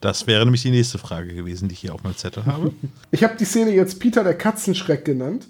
Das 0.00 0.26
wäre 0.26 0.44
nämlich 0.44 0.62
die 0.62 0.70
nächste 0.70 0.98
Frage 0.98 1.34
gewesen, 1.34 1.68
die 1.68 1.74
ich 1.74 1.80
hier 1.80 1.94
auf 1.94 2.02
meinem 2.02 2.16
Zettel 2.16 2.44
habe. 2.46 2.72
Ich 3.10 3.24
habe 3.24 3.36
die 3.36 3.44
Szene 3.44 3.72
jetzt 3.72 4.00
Peter 4.00 4.24
der 4.24 4.34
Katzenschreck 4.34 5.04
genannt, 5.04 5.48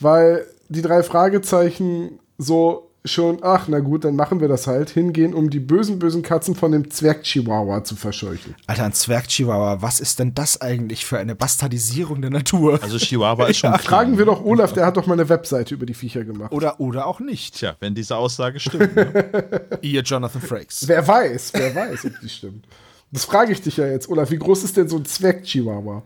weil 0.00 0.46
die 0.68 0.82
drei 0.82 1.02
Fragezeichen 1.02 2.18
so 2.38 2.91
schon, 3.04 3.38
ach 3.42 3.66
na 3.68 3.80
gut, 3.80 4.04
dann 4.04 4.16
machen 4.16 4.40
wir 4.40 4.48
das 4.48 4.66
halt, 4.66 4.90
hingehen, 4.90 5.34
um 5.34 5.50
die 5.50 5.58
bösen, 5.58 5.98
bösen 5.98 6.22
Katzen 6.22 6.54
von 6.54 6.72
dem 6.72 6.90
Zwerg-Chihuahua 6.90 7.84
zu 7.84 7.96
verscheuchen. 7.96 8.54
Alter, 8.66 8.84
ein 8.84 8.92
Zwerg-Chihuahua, 8.92 9.82
was 9.82 10.00
ist 10.00 10.18
denn 10.18 10.34
das 10.34 10.60
eigentlich 10.60 11.04
für 11.04 11.18
eine 11.18 11.34
Bastardisierung 11.34 12.20
der 12.20 12.30
Natur? 12.30 12.78
Also 12.82 12.98
Chihuahua 12.98 13.46
ist 13.46 13.58
schon. 13.58 13.76
Fragen 13.78 14.18
wir 14.18 14.24
doch 14.24 14.44
Olaf, 14.44 14.72
der 14.72 14.86
hat 14.86 14.96
doch 14.96 15.06
mal 15.06 15.14
eine 15.14 15.28
Webseite 15.28 15.74
über 15.74 15.86
die 15.86 15.94
Viecher 15.94 16.24
gemacht. 16.24 16.52
Oder, 16.52 16.80
oder 16.80 17.06
auch 17.06 17.20
nicht. 17.20 17.56
Tja, 17.56 17.76
wenn 17.80 17.94
diese 17.94 18.16
Aussage 18.16 18.60
stimmt. 18.60 18.94
ne? 18.94 19.68
Ihr 19.82 20.02
Jonathan 20.02 20.40
Frakes. 20.40 20.86
Wer 20.86 21.06
weiß, 21.06 21.52
wer 21.54 21.74
weiß, 21.74 22.04
ob 22.06 22.20
die 22.20 22.28
stimmt. 22.28 22.66
Das 23.10 23.24
frage 23.24 23.52
ich 23.52 23.60
dich 23.60 23.76
ja 23.76 23.86
jetzt, 23.86 24.08
Olaf. 24.08 24.30
Wie 24.30 24.38
groß 24.38 24.64
ist 24.64 24.76
denn 24.76 24.88
so 24.88 24.96
ein 24.96 25.04
Zwerg-Chihuahua? 25.04 26.02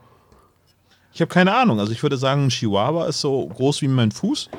Ich 1.13 1.21
habe 1.21 1.33
keine 1.33 1.55
Ahnung. 1.55 1.79
Also 1.79 1.93
ich 1.93 2.03
würde 2.03 2.17
sagen, 2.17 2.47
ein 2.47 2.49
Chihuahua 2.51 3.07
ist 3.07 3.21
so 3.21 3.47
groß 3.47 3.81
wie 3.83 3.89
mein 3.89 4.11
Fuß. 4.13 4.51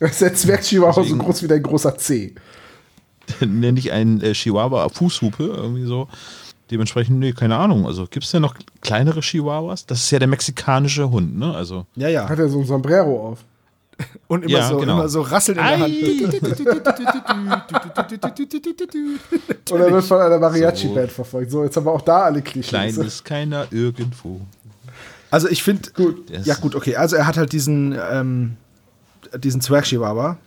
Ist 0.00 0.20
der 0.20 0.34
Zwerg-Chihuahua 0.34 1.04
so 1.04 1.16
groß 1.16 1.42
wie 1.42 1.48
dein 1.48 1.62
großer 1.62 1.96
C? 1.96 2.34
Nenne 3.40 3.78
ich 3.78 3.92
einen 3.92 4.20
äh, 4.20 4.32
Chihuahua 4.32 4.88
Fußhupe, 4.88 5.44
irgendwie 5.44 5.86
so. 5.86 6.08
Dementsprechend, 6.70 7.18
nee, 7.18 7.32
keine 7.32 7.56
Ahnung. 7.56 7.86
Also 7.86 8.06
gibt 8.06 8.24
es 8.24 8.30
denn 8.32 8.42
noch 8.42 8.54
kleinere 8.80 9.20
Chihuahuas? 9.20 9.86
Das 9.86 9.98
ist 10.00 10.10
ja 10.10 10.18
der 10.18 10.28
mexikanische 10.28 11.10
Hund, 11.10 11.38
ne? 11.38 11.54
Also. 11.54 11.86
Ja, 11.94 12.08
ja. 12.08 12.28
Hat 12.28 12.38
er 12.38 12.48
so 12.48 12.60
ein 12.60 12.66
Sombrero 12.66 13.28
auf? 13.28 13.44
Und 14.26 14.44
immer, 14.44 14.58
Ja, 14.58 14.68
so, 14.68 14.78
genau. 14.78 14.94
immer 14.94 15.08
so 15.08 15.20
rasseln 15.20 15.58
in 15.58 15.64
der 15.64 15.78
Hand. 15.78 15.94
Oder 19.70 19.92
wird 19.92 20.04
von 20.04 20.20
einer 20.20 20.38
Mariachi-Band 20.38 21.12
verfolgt? 21.12 21.50
So, 21.50 21.64
jetzt 21.64 21.76
haben 21.76 21.86
wir 21.86 21.92
auch 21.92 22.02
da 22.02 22.22
alle 22.22 22.42
Klischees. 22.42 22.68
Klein 22.70 22.94
ist 22.94 23.24
keiner 23.24 23.66
irgendwo. 23.70 24.40
Also 25.30 25.48
ich 25.48 25.62
finde, 25.62 25.88
ja 26.44 26.54
gut, 26.56 26.74
okay, 26.74 26.96
also 26.96 27.16
er 27.16 27.26
hat 27.26 27.36
halt 27.36 27.52
diesen, 27.52 27.96
ähm, 28.10 28.56
diesen 29.38 29.60
Zwerg-Chihuahua, 29.60 30.38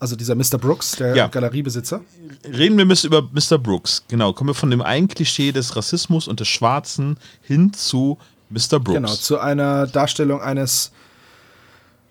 also 0.00 0.16
dieser 0.16 0.34
Mr. 0.34 0.58
Brooks, 0.58 0.92
der 0.96 1.14
Ja. 1.14 1.28
Galeriebesitzer. 1.28 2.00
Reden 2.44 2.76
wir 2.76 2.84
müssen 2.84 3.06
über 3.06 3.22
Mr. 3.22 3.58
Brooks. 3.58 4.04
Genau, 4.08 4.32
kommen 4.32 4.50
wir 4.50 4.54
von 4.54 4.70
dem 4.70 4.82
einen 4.82 5.08
Klischee 5.08 5.52
des 5.52 5.76
Rassismus 5.76 6.26
und 6.28 6.40
des 6.40 6.48
Schwarzen 6.48 7.16
hin 7.42 7.72
zu 7.72 8.18
Mr. 8.50 8.80
Brooks. 8.80 8.94
Genau, 8.94 9.14
zu 9.14 9.38
einer 9.38 9.86
Darstellung 9.86 10.40
eines, 10.40 10.90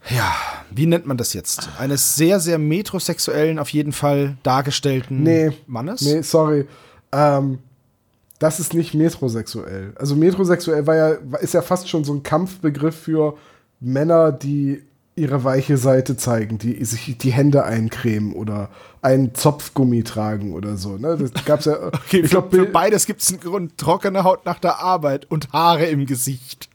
ja, 0.09 0.33
wie 0.71 0.85
nennt 0.85 1.05
man 1.05 1.17
das 1.17 1.33
jetzt? 1.33 1.69
Eines 1.77 2.15
sehr, 2.15 2.39
sehr 2.39 2.57
metrosexuellen, 2.57 3.59
auf 3.59 3.69
jeden 3.69 3.91
Fall 3.91 4.37
dargestellten 4.43 5.21
Nee. 5.23 5.51
Mannes. 5.67 6.01
Nee, 6.01 6.21
sorry. 6.21 6.67
Ähm, 7.11 7.59
das 8.39 8.59
ist 8.59 8.73
nicht 8.73 8.93
metrosexuell. 8.95 9.93
Also 9.99 10.15
metrosexuell 10.15 10.87
war 10.87 10.95
ja, 10.95 11.09
ist 11.41 11.53
ja 11.53 11.61
fast 11.61 11.89
schon 11.89 12.03
so 12.03 12.13
ein 12.13 12.23
Kampfbegriff 12.23 12.95
für 12.95 13.37
Männer, 13.79 14.31
die 14.31 14.81
ihre 15.21 15.43
weiche 15.43 15.77
Seite 15.77 16.17
zeigen, 16.17 16.57
die 16.57 16.83
sich 16.83 17.17
die 17.17 17.31
Hände 17.31 17.63
eincremen 17.63 18.33
oder 18.33 18.69
einen 19.01 19.35
Zopfgummi 19.35 20.03
tragen 20.03 20.53
oder 20.53 20.77
so. 20.77 20.97
Ne? 20.97 21.17
Das 21.17 21.45
gab's 21.45 21.65
ja. 21.65 21.77
Okay, 21.93 22.21
ich 22.21 22.31
glaube, 22.31 22.55
für 22.55 22.65
beides 22.65 23.05
gibt 23.05 23.21
es 23.21 23.29
einen 23.29 23.39
Grund. 23.39 23.77
Trockene 23.77 24.23
Haut 24.23 24.45
nach 24.45 24.59
der 24.59 24.79
Arbeit 24.79 25.29
und 25.29 25.53
Haare 25.53 25.85
im 25.85 26.05
Gesicht. 26.05 26.69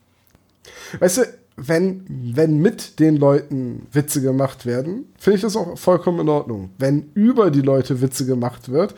Weißt 1.01 1.18
du, 1.18 1.22
wenn, 1.57 2.05
wenn 2.09 2.59
mit 2.59 3.01
den 3.01 3.16
Leuten 3.16 3.86
Witze 3.92 4.20
gemacht 4.20 4.66
werden, 4.66 5.12
finde 5.18 5.36
ich 5.36 5.42
das 5.42 5.57
auch 5.57 5.76
vollkommen 5.76 6.20
in 6.20 6.28
Ordnung. 6.28 6.70
Wenn 6.78 7.11
über 7.14 7.51
die 7.51 7.62
Leute 7.62 8.01
Witze 8.01 8.26
gemacht 8.26 8.68
wird, 8.68 8.94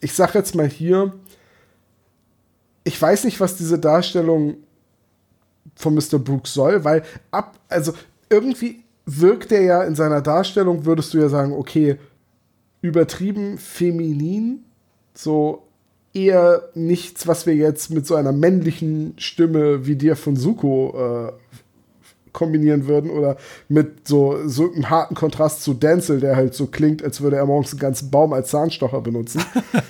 ich 0.00 0.14
sag 0.14 0.34
jetzt 0.34 0.54
mal 0.54 0.68
hier, 0.68 1.12
ich 2.84 3.00
weiß 3.00 3.24
nicht, 3.24 3.40
was 3.40 3.56
diese 3.56 3.78
Darstellung 3.78 4.56
von 5.74 5.94
Mr. 5.94 6.18
Brooks 6.18 6.54
soll, 6.54 6.84
weil 6.84 7.02
ab, 7.30 7.58
also 7.68 7.92
irgendwie 8.30 8.84
wirkt 9.04 9.52
er 9.52 9.62
ja 9.62 9.82
in 9.82 9.94
seiner 9.94 10.22
Darstellung, 10.22 10.86
würdest 10.86 11.12
du 11.12 11.18
ja 11.18 11.28
sagen, 11.28 11.52
okay, 11.52 11.96
übertrieben 12.80 13.58
feminin, 13.58 14.64
so 15.14 15.64
eher 16.14 16.70
nichts, 16.74 17.26
was 17.26 17.46
wir 17.46 17.54
jetzt 17.54 17.90
mit 17.90 18.06
so 18.06 18.14
einer 18.14 18.32
männlichen 18.32 19.14
Stimme 19.18 19.86
wie 19.86 19.96
dir 19.96 20.16
von 20.16 20.36
Suko 20.36 21.28
äh, 21.28 21.32
kombinieren 22.32 22.86
würden 22.86 23.10
oder 23.10 23.36
mit 23.68 24.06
so, 24.06 24.38
so 24.46 24.72
einem 24.72 24.88
harten 24.88 25.14
Kontrast 25.14 25.62
zu 25.62 25.74
Denzel, 25.74 26.20
der 26.20 26.36
halt 26.36 26.54
so 26.54 26.66
klingt, 26.66 27.02
als 27.02 27.20
würde 27.20 27.36
er 27.36 27.46
morgens 27.46 27.72
einen 27.72 27.80
ganzen 27.80 28.10
Baum 28.10 28.32
als 28.32 28.50
Zahnstocher 28.50 29.00
benutzen. 29.00 29.42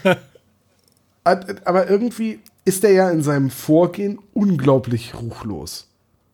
Aber 1.25 1.89
irgendwie 1.89 2.41
ist 2.65 2.83
er 2.83 2.93
ja 2.93 3.11
in 3.11 3.23
seinem 3.23 3.51
Vorgehen 3.51 4.19
unglaublich 4.33 5.15
ruchlos. 5.15 5.90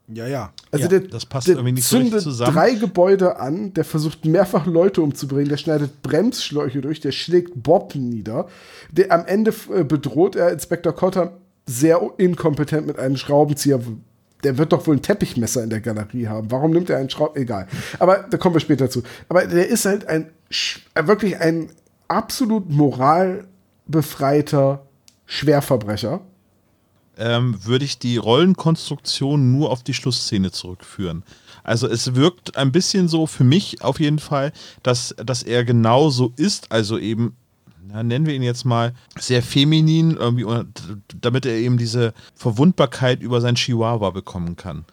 Ja, 0.08 0.26
ja. 0.26 0.52
Also 0.70 0.84
Ja, 0.84 0.88
der, 0.88 1.00
das 1.00 1.26
passt 1.26 1.48
der 1.48 1.56
irgendwie 1.56 1.72
nicht 1.72 1.84
so 1.86 1.96
zündet 1.96 2.14
richtig 2.14 2.32
zusammen. 2.32 2.54
drei 2.54 2.74
Gebäude 2.74 3.40
an, 3.40 3.74
der 3.74 3.84
versucht 3.84 4.24
mehrfach 4.24 4.66
Leute 4.66 5.02
umzubringen, 5.02 5.48
der 5.48 5.56
schneidet 5.56 6.02
Bremsschläuche 6.02 6.80
durch, 6.80 7.00
der 7.00 7.10
schlägt 7.12 7.60
Bob 7.62 7.94
nieder. 7.96 8.46
Der, 8.92 9.10
am 9.10 9.26
Ende 9.26 9.52
äh, 9.74 9.82
bedroht 9.84 10.36
er 10.36 10.52
Inspektor 10.52 10.94
Cotter 10.94 11.32
sehr 11.66 12.00
inkompetent 12.18 12.86
mit 12.86 12.98
einem 12.98 13.16
Schraubenzieher. 13.16 13.80
Der 14.44 14.58
wird 14.58 14.72
doch 14.72 14.86
wohl 14.86 14.96
ein 14.96 15.02
Teppichmesser 15.02 15.64
in 15.64 15.70
der 15.70 15.80
Galerie 15.80 16.28
haben. 16.28 16.50
Warum 16.52 16.70
nimmt 16.70 16.88
er 16.90 16.98
einen 16.98 17.10
Schraub? 17.10 17.36
Egal. 17.36 17.66
Aber 17.98 18.26
da 18.30 18.36
kommen 18.36 18.54
wir 18.54 18.60
später 18.60 18.88
zu. 18.88 19.02
Aber 19.28 19.44
der 19.46 19.66
ist 19.68 19.86
halt 19.86 20.06
ein 20.06 20.30
äh, 20.94 21.06
wirklich 21.06 21.38
ein 21.38 21.70
absolut 22.06 22.70
moralbefreiter 22.70 24.86
Schwerverbrecher. 25.24 26.20
Ähm, 27.16 27.64
würde 27.64 27.84
ich 27.84 27.98
die 27.98 28.16
Rollenkonstruktion 28.16 29.52
nur 29.52 29.70
auf 29.70 29.82
die 29.82 29.94
Schlussszene 29.94 30.50
zurückführen. 30.50 31.22
Also 31.64 31.88
es 31.88 32.14
wirkt 32.14 32.56
ein 32.56 32.72
bisschen 32.72 33.08
so 33.08 33.26
für 33.26 33.44
mich 33.44 33.82
auf 33.82 33.98
jeden 33.98 34.18
Fall, 34.18 34.52
dass, 34.82 35.14
dass 35.18 35.42
er 35.42 35.64
genau 35.64 36.10
so 36.10 36.32
ist, 36.36 36.70
also 36.70 36.98
eben, 36.98 37.36
na, 37.88 38.02
nennen 38.02 38.26
wir 38.26 38.34
ihn 38.34 38.42
jetzt 38.42 38.64
mal, 38.64 38.94
sehr 39.18 39.42
feminin, 39.42 40.16
irgendwie, 40.16 40.46
damit 41.20 41.46
er 41.46 41.54
eben 41.54 41.78
diese 41.78 42.14
Verwundbarkeit 42.34 43.20
über 43.20 43.40
sein 43.40 43.56
Chihuahua 43.56 44.10
bekommen 44.10 44.56
kann. 44.56 44.84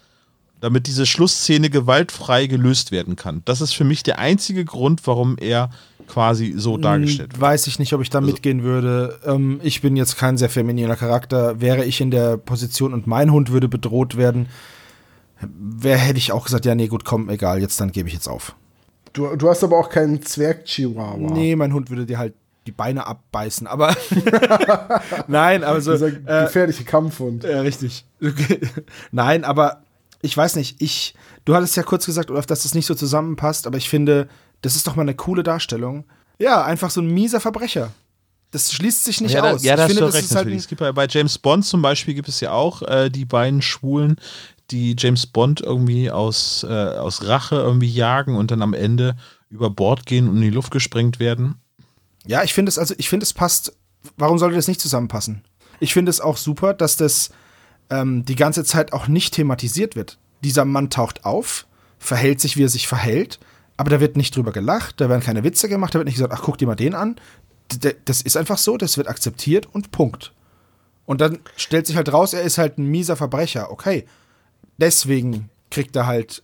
Damit 0.61 0.87
diese 0.87 1.05
Schlussszene 1.05 1.69
gewaltfrei 1.69 2.47
gelöst 2.47 2.91
werden 2.91 3.17
kann. 3.17 3.41
Das 3.45 3.59
ist 3.59 3.73
für 3.73 3.83
mich 3.83 4.01
der 4.01 4.17
einzige 4.17 4.63
Grund, 4.63 5.05
warum 5.05 5.37
er 5.37 5.69
quasi 6.07 6.53
so 6.55 6.77
dargestellt 6.77 7.33
wird. 7.33 7.41
Weiß 7.41 7.67
ich 7.67 7.79
nicht, 7.79 7.93
ob 7.93 8.01
ich 8.01 8.09
da 8.09 8.21
mitgehen 8.21 8.63
würde. 8.63 9.19
Ähm, 9.25 9.59
ich 9.63 9.81
bin 9.81 9.95
jetzt 9.95 10.17
kein 10.17 10.37
sehr 10.37 10.49
femininer 10.49 10.95
Charakter. 10.95 11.61
Wäre 11.61 11.85
ich 11.85 12.01
in 12.01 12.11
der 12.11 12.37
Position 12.37 12.93
und 12.93 13.07
mein 13.07 13.31
Hund 13.31 13.51
würde 13.51 13.67
bedroht 13.67 14.17
werden, 14.17 14.47
wäre 15.47 15.97
hätte 15.97 16.17
ich 16.17 16.31
auch 16.31 16.45
gesagt, 16.45 16.65
ja, 16.65 16.75
nee, 16.75 16.87
gut, 16.87 17.05
komm, 17.05 17.29
egal, 17.29 17.59
jetzt 17.61 17.79
dann 17.81 17.91
gebe 17.91 18.07
ich 18.07 18.13
jetzt 18.13 18.27
auf. 18.27 18.55
Du, 19.13 19.35
du 19.35 19.49
hast 19.49 19.63
aber 19.63 19.77
auch 19.77 19.89
keinen 19.89 20.21
Zwerg-Chihuahua. 20.21 21.31
Nee, 21.31 21.55
mein 21.55 21.73
Hund 21.73 21.89
würde 21.89 22.05
dir 22.05 22.17
halt 22.17 22.33
die 22.65 22.71
Beine 22.71 23.05
abbeißen, 23.05 23.67
aber 23.67 23.95
nein, 25.27 25.63
aber 25.63 25.81
so 25.81 25.91
Dieser 25.91 26.07
äh, 26.07 26.45
gefährliche 26.45 26.85
Kampfhund. 26.85 27.43
Ja, 27.43 27.61
richtig. 27.61 28.05
Okay. 28.23 28.61
Nein, 29.11 29.43
aber 29.43 29.83
ich 30.21 30.35
weiß 30.35 30.55
nicht, 30.55 30.81
ich, 30.81 31.13
du 31.43 31.55
hattest 31.55 31.75
ja 31.75 31.83
kurz 31.83 32.05
gesagt, 32.05 32.31
Olaf, 32.31 32.45
dass 32.45 32.63
das 32.63 32.73
nicht 32.73 32.85
so 32.85 32.95
zusammenpasst, 32.95 33.67
aber 33.67 33.77
ich 33.77 33.89
finde, 33.89 34.29
das 34.63 34.75
ist 34.75 34.87
doch 34.87 34.95
mal 34.95 35.03
eine 35.03 35.13
coole 35.13 35.43
Darstellung. 35.43 36.05
Ja, 36.39 36.63
einfach 36.63 36.89
so 36.89 37.01
ein 37.01 37.07
mieser 37.07 37.39
Verbrecher. 37.39 37.91
Das 38.49 38.71
schließt 38.71 39.03
sich 39.03 39.21
nicht 39.21 39.33
ja, 39.33 39.41
da, 39.41 39.51
aus. 39.51 39.63
ja, 39.63 39.75
da 39.75 39.83
ich 39.83 39.89
hast 39.89 39.95
finde, 39.95 40.05
das 40.05 40.15
recht 40.15 40.25
ist 40.25 40.35
halt 40.35 40.47
es 40.47 40.67
gibt 40.67 40.79
bei, 40.79 40.91
bei 40.91 41.07
James 41.07 41.37
Bond 41.37 41.65
zum 41.65 41.81
Beispiel 41.81 42.13
gibt 42.13 42.29
es 42.29 42.39
ja 42.39 42.51
auch 42.51 42.81
äh, 42.83 43.09
die 43.09 43.25
beiden 43.25 43.61
Schwulen, 43.61 44.15
die 44.71 44.95
James 44.97 45.25
Bond 45.25 45.61
irgendwie 45.61 46.11
aus, 46.11 46.63
äh, 46.63 46.67
aus 46.71 47.27
Rache 47.27 47.55
irgendwie 47.55 47.91
jagen 47.91 48.35
und 48.35 48.51
dann 48.51 48.61
am 48.61 48.73
Ende 48.73 49.15
über 49.49 49.69
Bord 49.69 50.05
gehen 50.05 50.29
und 50.29 50.37
in 50.37 50.43
die 50.43 50.49
Luft 50.49 50.71
gesprengt 50.71 51.19
werden. 51.19 51.55
Ja, 52.25 52.43
ich 52.43 52.53
finde 52.53 52.69
es, 52.69 52.77
also 52.77 52.93
ich 52.97 53.09
finde 53.09 53.23
es 53.25 53.33
passt. 53.33 53.75
Warum 54.17 54.37
sollte 54.37 54.55
das 54.55 54.67
nicht 54.67 54.81
zusammenpassen? 54.81 55.43
Ich 55.79 55.93
finde 55.93 56.09
es 56.09 56.21
auch 56.21 56.37
super, 56.37 56.73
dass 56.73 56.95
das 56.95 57.31
ähm, 57.89 58.23
die 58.23 58.35
ganze 58.35 58.63
Zeit 58.63 58.93
auch 58.93 59.07
nicht 59.07 59.33
thematisiert 59.33 59.95
wird. 59.95 60.19
Dieser 60.43 60.65
Mann 60.65 60.89
taucht 60.89 61.25
auf, 61.25 61.65
verhält 61.99 62.39
sich, 62.39 62.55
wie 62.55 62.63
er 62.63 62.69
sich 62.69 62.87
verhält, 62.87 63.39
aber 63.77 63.89
da 63.89 63.99
wird 63.99 64.17
nicht 64.17 64.35
drüber 64.35 64.51
gelacht, 64.51 65.01
da 65.01 65.09
werden 65.09 65.21
keine 65.21 65.43
Witze 65.43 65.67
gemacht, 65.69 65.93
da 65.95 65.99
wird 65.99 66.05
nicht 66.07 66.15
gesagt, 66.15 66.33
ach, 66.35 66.41
guck 66.43 66.57
dir 66.57 66.67
mal 66.67 66.75
den 66.75 66.93
an. 66.95 67.15
Das 68.05 68.21
ist 68.21 68.37
einfach 68.37 68.57
so, 68.57 68.77
das 68.77 68.97
wird 68.97 69.07
akzeptiert 69.07 69.67
und 69.71 69.91
Punkt. 69.91 70.31
Und 71.05 71.21
dann 71.21 71.39
stellt 71.57 71.87
sich 71.87 71.95
halt 71.95 72.11
raus, 72.13 72.33
er 72.33 72.43
ist 72.43 72.57
halt 72.57 72.77
ein 72.77 72.85
mieser 72.85 73.15
Verbrecher. 73.15 73.71
Okay, 73.71 74.05
deswegen 74.77 75.49
kriegt 75.71 75.95
er 75.95 76.05
halt 76.07 76.41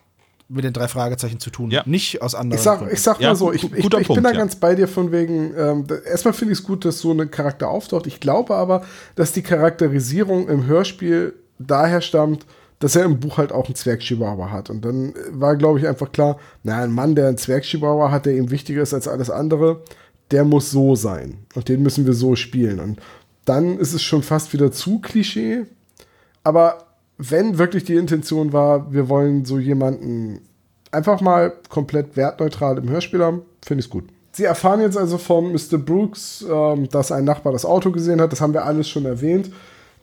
mit 0.52 0.64
den 0.64 0.74
drei 0.74 0.88
Fragezeichen 0.88 1.40
zu 1.40 1.52
tun. 1.52 1.70
Ja. 1.70 1.84
Nicht 1.86 2.24
aus 2.24 2.34
anderen 2.34 2.58
Ich 2.58 2.64
sag, 2.64 2.80
Gründen. 2.80 2.94
ich 2.96 3.02
sag 3.02 3.20
Ja, 3.22 3.30
mal 3.30 3.36
so, 3.36 3.46
gu- 3.48 3.52
ich, 3.52 3.64
ich, 3.66 3.74
ich 3.86 3.90
Punkt, 3.90 4.08
bin 4.16 4.24
da 4.24 4.32
ja. 4.32 4.38
ganz 4.38 4.56
bei 4.56 4.74
dir 4.74 4.88
von 4.88 5.12
wegen, 5.12 5.54
ähm, 5.56 5.86
erstmal 6.06 6.34
finde 6.34 6.54
ich 6.54 6.60
es 6.60 6.66
gut, 6.66 6.86
dass 6.86 7.00
so 7.00 7.12
ein 7.12 7.30
Charakter 7.30 7.70
auftaucht. 7.70 8.08
Ich 8.08 8.20
glaube 8.20 8.56
aber, 8.56 8.84
dass 9.16 9.32
die 9.32 9.44
Charakterisierung 9.44 10.48
im 10.50 10.66
Hörspiel 10.66 11.36
daher 11.60 12.02
stammt, 12.02 12.48
dass 12.80 12.96
er 12.96 13.06
im 13.06 13.20
Buch 13.20 13.38
halt 13.38 13.52
auch 13.52 13.66
einen 13.66 13.76
Zwergchihuahua 13.76 14.52
hat. 14.52 14.70
Und 14.70 14.84
dann 14.84 15.14
war, 15.32 15.56
glaube 15.58 15.80
ich, 15.80 15.88
einfach 15.88 16.12
klar, 16.12 16.40
na, 16.64 16.82
ein 16.82 16.92
Mann, 16.92 17.16
der 17.16 17.28
einen 17.28 17.38
Zwergchihuahua 17.38 18.10
hat, 18.10 18.26
der 18.26 18.36
ihm 18.36 18.52
wichtiger 18.52 18.82
ist 18.82 18.94
als 18.94 19.08
alles 19.08 19.30
andere, 19.30 19.82
der 20.32 20.46
muss 20.46 20.72
so 20.72 20.96
sein. 20.96 21.40
Und 21.56 21.68
den 21.68 21.84
müssen 21.84 22.06
wir 22.06 22.14
so 22.14 22.36
spielen. 22.36 22.80
Und 22.80 23.00
dann 23.46 23.78
ist 23.78 23.94
es 23.94 24.02
schon 24.02 24.24
fast 24.24 24.54
wieder 24.54 24.72
zu 24.72 25.00
Klischee. 25.00 25.66
Aber 26.44 26.86
wenn 27.18 27.58
wirklich 27.58 27.84
die 27.84 27.96
Intention 27.96 28.54
war, 28.54 28.94
wir 28.94 29.10
wollen 29.10 29.44
so 29.44 29.60
jemanden 29.60 30.42
einfach 30.92 31.20
mal 31.20 31.54
komplett 31.68 32.16
wertneutral 32.16 32.78
im 32.78 32.90
Hörspiel 32.90 33.24
haben, 33.24 33.42
finde 33.64 33.82
ich 33.82 33.88
es 33.88 33.92
gut. 33.92 34.06
Sie 34.32 34.46
erfahren 34.46 34.80
jetzt 34.80 34.98
also 34.98 35.18
von 35.18 35.52
Mr. 35.52 35.78
Brooks, 35.78 36.46
ähm, 36.50 36.88
dass 36.90 37.12
ein 37.12 37.26
Nachbar 37.26 37.52
das 37.52 37.66
Auto 37.66 37.92
gesehen 37.92 38.22
hat. 38.22 38.32
Das 38.32 38.40
haben 38.40 38.54
wir 38.54 38.64
alles 38.64 38.88
schon 38.88 39.06
erwähnt. 39.06 39.52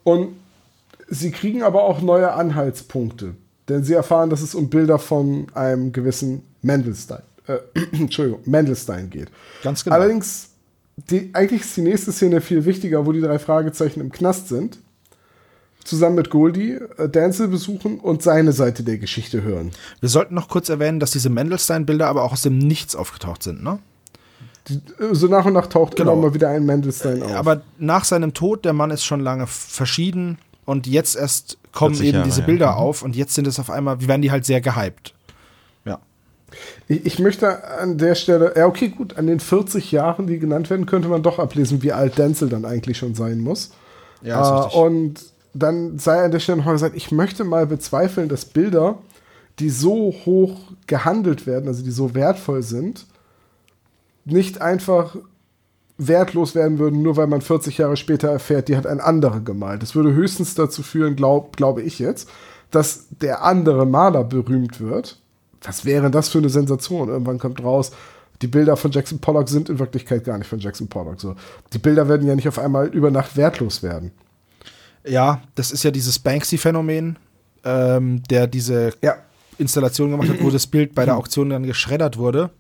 Und 0.05 0.37
sie 1.09 1.31
kriegen 1.31 1.63
aber 1.63 1.85
auch 1.85 2.01
neue 2.01 2.33
Anhaltspunkte. 2.33 3.35
Denn 3.69 3.83
sie 3.83 3.95
erfahren, 3.95 4.31
dass 4.31 4.43
es 4.43 4.55
um 4.55 4.69
Bilder 4.71 4.99
von 4.99 5.47
einem 5.55 5.93
gewissen 5.93 6.43
Mendelstein, 6.63 7.23
äh, 7.47 7.59
Entschuldigung, 7.93 8.41
Mendelstein 8.45 9.11
geht. 9.11 9.29
Ganz 9.63 9.83
genau. 9.83 9.97
Allerdings, 9.97 10.51
die, 11.11 11.31
eigentlich 11.33 11.63
ist 11.63 11.77
die 11.77 11.83
nächste 11.83 12.13
Szene 12.13 12.41
viel 12.41 12.65
wichtiger, 12.65 13.07
wo 13.07 13.13
die 13.13 13.21
drei 13.21 13.39
Fragezeichen 13.39 14.01
im 14.01 14.13
Knast 14.13 14.49
sind. 14.49 14.79
Zusammen 15.85 16.17
mit 16.17 16.31
Goldie 16.31 16.79
äh, 16.99 17.09
Danzel 17.09 17.49
besuchen 17.49 18.01
und 18.01 18.23
seine 18.23 18.53
Seite 18.53 18.83
der 18.83 18.99
Geschichte 18.99 19.43
hören. 19.43 19.71
Wir 20.01 20.09
sollten 20.09 20.35
noch 20.35 20.49
kurz 20.49 20.69
erwähnen, 20.69 20.99
dass 20.99 21.13
diese 21.13 21.31
Mendelstein-Bilder 21.31 22.09
aber 22.09 22.25
auch 22.25 22.33
aus 22.33 22.43
dem 22.43 22.59
Nichts 22.59 22.97
aufgetaucht 22.97 23.43
sind, 23.45 23.63
ne? 23.63 23.79
Die, 24.69 24.75
äh, 24.75 25.13
so 25.13 25.29
nach 25.29 25.45
und 25.45 25.53
nach 25.53 25.69
taucht 25.69 25.95
Genau. 25.97 26.13
immer 26.13 26.23
mal 26.23 26.35
wieder 26.35 26.49
ein 26.49 26.67
Mendelstein 26.67 27.23
auf. 27.23 27.33
Aber 27.33 27.63
nach 27.79 28.05
seinem 28.05 28.35
Tod, 28.35 28.65
der 28.65 28.73
Mann 28.73 28.91
ist 28.91 29.05
schon 29.05 29.21
lange 29.21 29.47
verschieden 29.47 30.39
und 30.67 30.87
jetzt 30.87 31.17
erst 31.17 31.57
kommen 31.73 31.95
40 31.95 32.09
eben 32.09 32.15
Jahre, 32.19 32.29
diese. 32.29 32.43
Bilder 32.43 32.73
Mhm. 32.73 32.77
auf 32.79 33.03
und 33.03 33.17
jetzt 33.17 33.35
sind 33.35 33.47
es 33.47 33.59
auf 33.59 33.71
einmal, 33.71 34.01
wie 34.01 34.09
werden 34.09 34.21
die 34.23 34.31
halt 34.31 34.45
sehr 34.45 34.61
gehypt. 34.61 35.15
Ja. 35.87 35.99
Ich, 36.89 37.07
ich 37.07 37.19
möchte 37.19 37.65
an 37.79 37.97
der 37.99 38.15
Stelle, 38.15 38.53
ja, 38.57 38.67
okay, 38.67 38.89
gut, 38.89 39.17
an 39.17 39.27
den 39.27 39.41
40 39.41 39.91
Jahren, 39.93 40.27
die 40.27 40.39
genannt 40.39 40.69
werden, 40.69 40.85
könnte 40.87 41.09
man 41.09 41.23
doch 41.23 41.39
ablesen, 41.39 41.83
wie 41.83 41.93
alt 41.93 42.19
Denzel 42.19 42.49
dann 42.51 42.65
eigentlich 42.67 42.99
schon 42.99 43.15
sein 43.15 43.41
muss. 43.41 43.71
Ja, 44.23 44.41
Äh, 44.41 44.59
richtig. 44.65 44.81
und 44.81 45.15
dann 45.55 45.99
sei 45.99 46.23
an 46.23 46.31
der 46.33 46.41
Stelle 46.41 46.59
noch 46.59 46.67
mal 46.67 46.73
gesagt, 46.73 46.97
ich 46.97 47.11
möchte 47.13 47.45
mal 47.45 47.67
bezweifeln, 47.67 48.29
dass 48.29 48.45
Bilder, 48.45 48.99
die 49.59 49.71
so 49.71 50.15
hoch 50.27 50.59
gehandelt 50.87 51.47
werden, 51.47 51.67
also 51.69 51.83
die 51.83 51.91
so 51.91 52.15
wertvoll 52.15 52.63
sind, 52.63 53.07
nicht 54.27 54.61
einfach 54.61 55.17
wertlos 55.99 56.55
werden 56.55 56.79
würden, 56.79 57.03
nur 57.03 57.17
weil 57.17 57.27
man 57.27 57.41
40 57.41 57.79
Jahre 57.79 57.97
später 57.97 58.29
erfährt, 58.29 58.69
die 58.69 58.77
hat 58.77 58.87
ein 58.87 59.01
anderer 59.01 59.41
gemalt. 59.41 59.83
Das 59.83 59.95
würde 59.95 60.13
höchstens 60.13 60.55
dazu 60.55 60.83
führen, 60.83 61.17
glaub, 61.17 61.57
glaube 61.57 61.83
ich 61.83 61.99
jetzt, 61.99 62.29
dass 62.71 63.07
der 63.11 63.45
andere 63.45 63.87
Maler 63.87 64.25
berühmt 64.25 64.81
wird. 64.81 65.19
Was 65.63 65.85
wäre 65.85 66.11
das 66.11 66.29
für 66.29 66.39
eine 66.39 66.51
Sensation? 66.51 67.09
Irgendwann 67.09 67.39
kommt 67.39 67.63
raus, 67.63 67.93
die 68.43 68.47
Bilder 68.47 68.77
von 68.77 68.91
Jackson 68.91 69.19
Pollock 69.19 69.49
sind 69.49 69.71
in 69.71 69.79
Wirklichkeit 69.79 70.25
gar 70.25 70.37
nicht 70.37 70.49
von 70.49 70.59
Jackson 70.59 70.89
Pollock. 70.89 71.21
So. 71.21 71.35
Die 71.73 71.79
Bilder 71.79 72.09
werden 72.09 72.27
ja 72.27 72.35
nicht 72.35 72.49
auf 72.49 72.59
einmal 72.59 72.89
über 72.89 73.11
Nacht 73.11 73.37
wertlos 73.37 73.83
werden. 73.83 74.11
Ja, 75.07 75.41
das 75.55 75.71
ist 75.71 75.83
ja 75.85 75.91
dieses 75.91 76.19
Banksy-Phänomen, 76.19 77.19
ähm, 77.65 78.23
der 78.25 78.47
diese 78.47 78.93
Ja, 79.03 79.17
Installation 79.59 80.11
gemacht 80.11 80.29
hat, 80.29 80.43
wo 80.43 80.51
das 80.51 80.67
Bild 80.67 80.95
bei 80.95 81.05
der 81.05 81.17
Auktion 81.17 81.49
dann 81.49 81.65
geschreddert 81.65 82.19
wurde. 82.19 82.51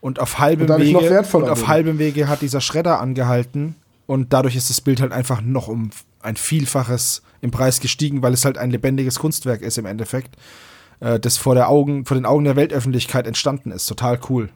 Und 0.00 0.20
auf 0.20 0.38
halbem 0.38 0.70
Und 0.70 0.80
Wege, 0.80 1.24
und 1.32 1.48
auf 1.48 1.66
halbem 1.66 1.98
Wege 1.98 2.28
hat 2.28 2.42
dieser 2.42 2.60
Schredder 2.60 3.00
angehalten 3.00 3.74
und 4.06 4.32
dadurch 4.32 4.56
ist 4.56 4.70
das 4.70 4.80
Bild 4.80 5.00
halt 5.00 5.12
einfach 5.12 5.40
noch 5.40 5.68
um 5.68 5.90
ein 6.20 6.36
Vielfaches 6.36 7.22
im 7.40 7.50
Preis 7.50 7.80
gestiegen, 7.80 8.22
weil 8.22 8.32
es 8.32 8.44
halt 8.44 8.58
ein 8.58 8.70
lebendiges 8.70 9.18
Kunstwerk 9.18 9.62
ist 9.62 9.76
im 9.78 9.86
Endeffekt, 9.86 10.36
äh, 11.00 11.18
das 11.20 11.36
vor, 11.36 11.54
der 11.54 11.68
Augen, 11.68 12.04
vor 12.04 12.16
den 12.16 12.26
Augen 12.26 12.44
der 12.44 12.56
Weltöffentlichkeit 12.56 13.26
entstanden 13.26 13.70
ist. 13.70 13.86
Total 13.86 14.18
cool. 14.28 14.50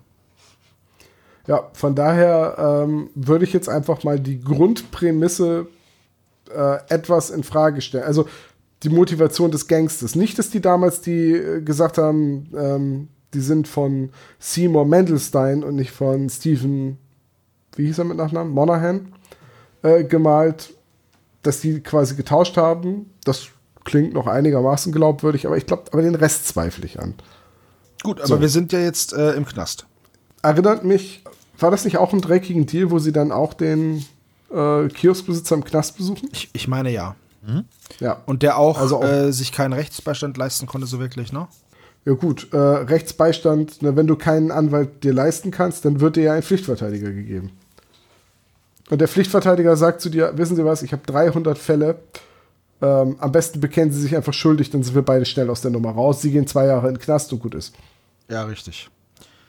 Ja, 1.47 1.69
von 1.73 1.95
daher 1.95 2.85
ähm, 2.85 3.11
würde 3.15 3.45
ich 3.45 3.53
jetzt 3.53 3.69
einfach 3.69 4.05
mal 4.05 4.21
die 4.21 4.41
Grundprämisse 4.41 5.67
äh, 6.55 6.79
etwas 6.89 7.31
in 7.31 7.43
Frage 7.43 7.81
stellen. 7.81 8.05
Also 8.05 8.29
die 8.83 8.89
Motivation 8.89 9.51
des 9.51 9.69
Gangsters. 9.69 10.15
Nicht, 10.15 10.39
dass 10.39 10.51
die 10.51 10.61
damals 10.61 11.01
die 11.01 11.33
äh, 11.33 11.61
gesagt 11.61 11.99
haben, 11.99 12.49
ähm, 12.57 13.09
die 13.35 13.41
sind 13.41 13.69
von 13.69 14.11
Seymour 14.39 14.85
Mendelstein 14.87 15.65
und 15.65 15.77
nicht 15.77 15.91
von 15.93 16.29
Stephen, 16.29 16.99
wie 17.77 17.87
hieß 17.87 17.99
er 17.99 18.05
mit 18.05 18.17
Nachnamen? 18.17 18.53
Monahan 18.53 19.13
äh, 19.83 20.05
gemalt, 20.05 20.75
dass 21.43 21.61
die 21.61 21.81
quasi 21.81 22.15
getauscht 22.15 22.57
haben. 22.57 23.11
Das 23.25 23.47
klingt 23.85 24.13
noch 24.15 24.27
einigermaßen 24.27 24.93
glaubwürdig, 24.93 25.47
aber 25.47 25.57
ich 25.57 25.67
glaube, 25.67 25.85
aber 25.93 26.03
den 26.03 26.15
Rest 26.15 26.47
zweifle 26.49 26.85
ich 26.85 27.01
an. 27.01 27.15
Gut, 28.03 28.19
aber 28.21 28.29
So. 28.29 28.41
wir 28.41 28.49
sind 28.49 28.73
ja 28.73 28.81
jetzt 28.81 29.13
äh, 29.13 29.33
im 29.33 29.45
Knast. 29.47 29.87
erinnert 30.43 30.85
mich, 30.85 31.23
war 31.59 31.71
das 31.71 31.85
nicht 31.85 31.97
auch 31.99 32.13
ein 32.13 32.21
dreckigen 32.21 32.67
Deal, 32.67 32.91
wo 32.91 32.99
sie 32.99 33.13
dann 33.13 33.33
auch 33.33 33.55
den 33.55 34.05
äh, 34.53 34.89
Kioskbesitzer 34.89 35.55
im 35.55 35.65
Knast 35.65 35.97
besuchen? 35.97 36.29
Ich, 36.33 36.51
ich 36.53 36.69
meine 36.69 36.91
ja. 36.91 37.17
Ja. 37.99 38.21
Und 38.27 38.43
der 38.45 38.57
auch, 38.59 38.79
Also 38.79 38.99
auch- 38.99 39.05
äh, 39.05 39.33
sich 39.33 39.51
keinen 39.51 39.73
Rechtsbeistand 39.73 40.37
leisten 40.37 40.67
konnte, 40.67 40.87
so 40.87 41.01
wirklich, 41.01 41.33
ne? 41.33 41.49
Ja 42.05 42.15
gut, 42.15 42.53
äh, 42.53 42.57
Rechtsbeistand, 42.57 43.83
ne, 43.83 43.95
wenn 43.95 44.09
du 44.09 44.17
keinen 44.17 44.51
Anwalt 44.51 45.05
dir 45.05 45.13
leisten 45.13 45.51
kannst, 45.53 45.85
dann 45.85 46.01
wird 46.01 46.17
dir 46.17 46.25
ja 46.25 46.33
ein 46.33 46.43
Pflichtverteidiger 46.43 47.13
gegeben. 47.13 47.53
Und 48.91 49.01
der 49.01 49.09
Pflichtverteidiger 49.09 49.77
sagt 49.77 50.01
zu 50.01 50.11
dir, 50.11 50.37
wissen 50.37 50.57
Sie 50.57 50.65
was, 50.65 50.83
ich 50.83 50.93
habe 50.93 51.03
300 51.07 51.57
Fälle, 51.57 52.01
ähm, 52.83 53.17
am 53.21 53.31
besten 53.31 53.61
bekennen 53.61 53.93
Sie 53.93 54.01
sich 54.01 54.17
einfach 54.17 54.35
schuldig, 54.35 54.71
dann 54.71 54.83
sind 54.83 54.97
wir 54.97 55.03
beide 55.03 55.25
schnell 55.25 55.49
aus 55.49 55.61
der 55.61 55.71
Nummer 55.71 55.93
raus. 55.93 56.21
Sie 56.21 56.33
gehen 56.33 56.49
zwei 56.49 56.67
Jahre 56.67 56.89
in 56.89 56.95
den 56.95 57.01
Knast 57.01 57.33
und 57.33 57.39
gut 57.39 57.55
ist. 57.55 57.75
Ja, 58.29 58.43
richtig. 58.45 58.91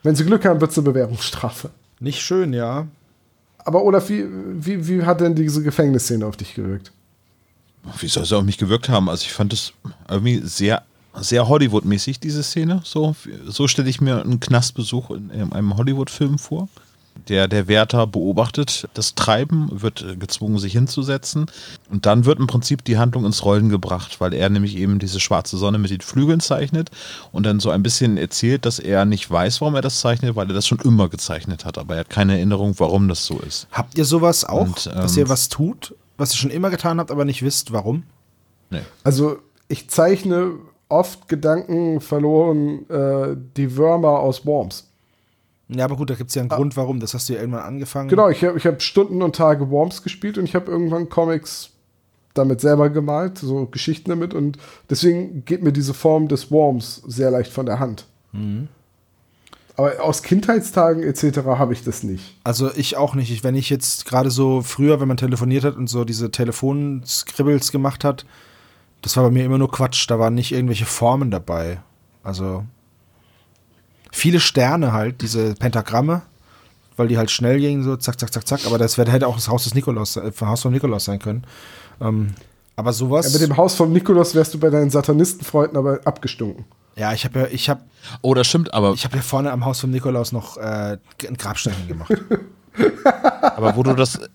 Wenn 0.04 0.16
Sie 0.16 0.24
Glück 0.24 0.46
haben, 0.46 0.62
wird 0.62 0.72
es 0.72 0.78
eine 0.78 0.86
Bewährungsstrafe. 0.86 1.72
Nicht 2.00 2.22
schön, 2.22 2.54
ja. 2.54 2.88
Aber 3.58 3.84
Olaf, 3.84 4.10
wie, 4.10 4.26
wie, 4.30 4.88
wie 4.88 5.04
hat 5.04 5.22
denn 5.22 5.34
diese 5.34 5.64
Gefängnisszene 5.64 6.26
auf 6.26 6.38
dich 6.38 6.54
gewirkt? 6.54 6.92
Wie 8.00 8.08
soll 8.08 8.24
es 8.24 8.34
auf 8.34 8.44
mich 8.44 8.58
gewirkt 8.58 8.90
haben? 8.90 9.10
Also 9.10 9.24
ich 9.24 9.34
fand 9.34 9.52
es 9.52 9.74
irgendwie 10.10 10.42
sehr, 10.44 10.84
sehr 11.20 11.48
Hollywood-mäßig, 11.48 12.20
diese 12.20 12.44
Szene. 12.44 12.82
So, 12.84 13.16
so 13.46 13.68
stelle 13.68 13.90
ich 13.90 14.02
mir 14.02 14.22
einen 14.22 14.40
Knastbesuch 14.40 15.12
in, 15.12 15.30
in 15.30 15.54
einem 15.54 15.78
Hollywood-Film 15.78 16.40
vor. 16.40 16.68
Der, 17.30 17.48
der 17.48 17.68
Wärter 17.68 18.08
beobachtet 18.08 18.90
das 18.96 19.16
Treiben, 19.16 19.70
wird 19.72 20.02
äh, 20.02 20.16
gezwungen, 20.16 20.58
sich 20.58 20.74
hinzusetzen. 20.74 21.46
Und 21.90 22.06
dann 22.06 22.26
wird 22.26 22.40
im 22.40 22.48
Prinzip 22.48 22.84
die 22.84 22.98
Handlung 22.98 23.26
ins 23.26 23.46
Rollen 23.46 23.70
gebracht, 23.70 24.20
weil 24.20 24.34
er 24.34 24.50
nämlich 24.50 24.76
eben 24.76 25.00
diese 25.00 25.20
schwarze 25.20 25.58
Sonne 25.58 25.78
mit 25.78 25.92
den 25.92 26.02
Flügeln 26.02 26.40
zeichnet 26.40 26.90
und 27.32 27.46
dann 27.46 27.60
so 27.60 27.70
ein 27.70 27.84
bisschen 27.84 28.18
erzählt, 28.18 28.66
dass 28.66 28.80
er 28.80 29.06
nicht 29.06 29.30
weiß, 29.30 29.62
warum 29.62 29.76
er 29.76 29.82
das 29.82 30.00
zeichnet, 30.00 30.36
weil 30.36 30.48
er 30.48 30.54
das 30.54 30.68
schon 30.68 30.80
immer 30.80 31.08
gezeichnet 31.08 31.66
hat. 31.66 31.78
Aber 31.78 31.94
er 31.94 32.00
hat 32.02 32.10
keine 32.10 32.34
Erinnerung, 32.34 32.74
warum 32.80 33.08
das 33.08 33.26
so 33.26 33.40
ist. 33.40 33.68
Habt 33.72 33.98
ihr 33.98 34.06
sowas 34.06 34.44
auch, 34.44 34.68
Und, 34.68 34.88
dass 34.88 35.14
ähm, 35.14 35.20
ihr 35.20 35.30
was 35.30 35.50
tut, 35.50 35.96
was 36.18 36.34
ihr 36.34 36.38
schon 36.38 36.52
immer 36.52 36.72
getan 36.72 37.00
habt, 37.00 37.12
aber 37.12 37.26
nicht 37.26 37.44
wisst, 37.44 37.72
warum? 37.72 38.04
Nee. 38.70 38.82
Also 39.04 39.38
ich 39.68 39.88
zeichne 39.88 40.56
oft 40.94 41.28
Gedanken 41.28 42.00
verloren 42.00 42.90
äh, 42.90 43.36
die 43.58 43.76
Würmer 43.76 44.20
aus 44.20 44.46
Worms. 44.46 44.90
Ja, 45.70 45.86
aber 45.86 45.96
gut, 45.96 46.10
da 46.10 46.16
gibt 46.16 46.30
es 46.30 46.36
ja 46.36 46.42
einen 46.42 46.50
Grund, 46.50 46.78
warum. 46.78 47.00
Das 47.00 47.14
hast 47.14 47.30
du 47.30 47.34
ja 47.34 47.40
irgendwann 47.40 47.64
angefangen. 47.64 48.10
Genau, 48.10 48.30
ich 48.30 48.44
habe 48.44 48.58
ich 48.58 48.66
hab 48.66 48.82
Stunden 48.82 49.22
und 49.22 49.36
Tage 49.36 49.70
Worms 49.70 50.04
gespielt 50.04 50.38
und 50.38 50.46
ich 50.46 50.56
habe 50.56 50.70
irgendwann 50.70 51.10
Comics 51.10 51.72
damit 52.34 52.62
selber 52.62 52.90
gemalt, 52.90 53.38
so 53.38 53.66
Geschichten 53.66 54.10
damit 54.10 54.34
und 54.34 54.58
deswegen 54.90 55.46
geht 55.46 55.62
mir 55.62 55.72
diese 55.72 55.94
Form 55.94 56.28
des 56.28 56.52
Worms 56.52 57.04
sehr 57.08 57.30
leicht 57.30 57.52
von 57.52 57.66
der 57.66 57.80
Hand. 57.80 58.08
Aber 59.76 60.04
aus 60.04 60.22
Kindheitstagen 60.24 61.04
etc. 61.04 61.40
habe 61.46 61.74
ich 61.74 61.84
das 61.84 62.04
nicht. 62.04 62.36
Also 62.44 62.72
ich 62.76 62.98
auch 62.98 63.16
nicht. 63.16 63.32
Ich, 63.32 63.44
wenn 63.44 63.56
ich 63.56 63.70
jetzt 63.70 64.06
gerade 64.06 64.30
so 64.30 64.62
früher, 64.62 65.00
wenn 65.00 65.08
man 65.08 65.18
telefoniert 65.18 65.64
hat 65.64 65.76
und 65.76 65.88
so 65.88 66.06
diese 66.06 66.32
Telefonscribbles 66.32 67.72
gemacht 67.72 68.04
hat, 68.04 68.26
das 69.04 69.16
war 69.16 69.26
bei 69.26 69.32
mir 69.32 69.46
immer 69.46 69.60
nur 69.60 69.72
Quatsch. 69.72 70.10
Da 70.10 70.18
waren 70.18 70.34
nicht 70.34 70.52
irgendwelche 70.52 70.86
Formen 70.86 71.30
dabei. 71.30 71.80
Also 72.24 72.66
viele 74.12 74.40
Sterne 74.40 74.94
halt, 74.94 75.22
diese 75.22 75.54
Pentagramme, 75.56 76.24
weil 76.96 77.10
die 77.10 77.18
halt 77.18 77.30
schnell 77.30 77.60
gingen, 77.60 77.84
so 77.84 77.96
zack, 77.98 78.20
zack, 78.20 78.34
zack, 78.34 78.48
zack. 78.48 78.66
Aber 78.66 78.78
das 78.78 78.98
wär, 78.98 79.06
hätte 79.06 79.28
auch 79.28 79.36
das 79.36 79.50
Haus 79.50 79.66
des 79.66 79.76
Nikolaus, 79.76 80.16
äh, 80.16 80.32
Haus 80.42 80.62
von 80.62 80.72
Nikolaus 80.72 81.06
sein 81.06 81.20
können. 81.20 81.44
Ähm, 82.02 82.34
aber 82.76 82.94
sowas. 82.94 83.28
Ja, 83.28 83.40
mit 83.40 83.50
dem 83.50 83.58
Haus 83.58 83.76
von 83.76 83.94
Nikolaus 83.94 84.34
wärst 84.34 84.54
du 84.54 84.60
bei 84.60 84.70
deinen 84.70 84.90
Satanistenfreunden 84.90 85.78
aber 85.78 86.00
abgestunken. 86.06 86.66
ja, 86.96 87.14
ich 87.14 87.26
habe 87.26 87.42
ja, 87.42 87.48
ich 87.48 87.70
habe, 87.70 87.82
Oh, 88.22 88.34
das 88.34 88.48
stimmt, 88.48 88.74
aber 88.74 88.94
ich 88.94 89.06
habe 89.06 89.16
ja 89.18 89.22
vorne 89.22 89.52
am 89.52 89.66
Haus 89.66 89.80
von 89.80 89.92
Nikolaus 89.92 90.32
noch 90.32 90.58
äh, 90.58 90.98
einen 91.28 91.38
Grabstein 91.38 91.88
gemacht. 91.88 92.14
Aber 93.42 93.76
wo 93.76 93.84
du 93.84 93.94
das. 93.94 94.20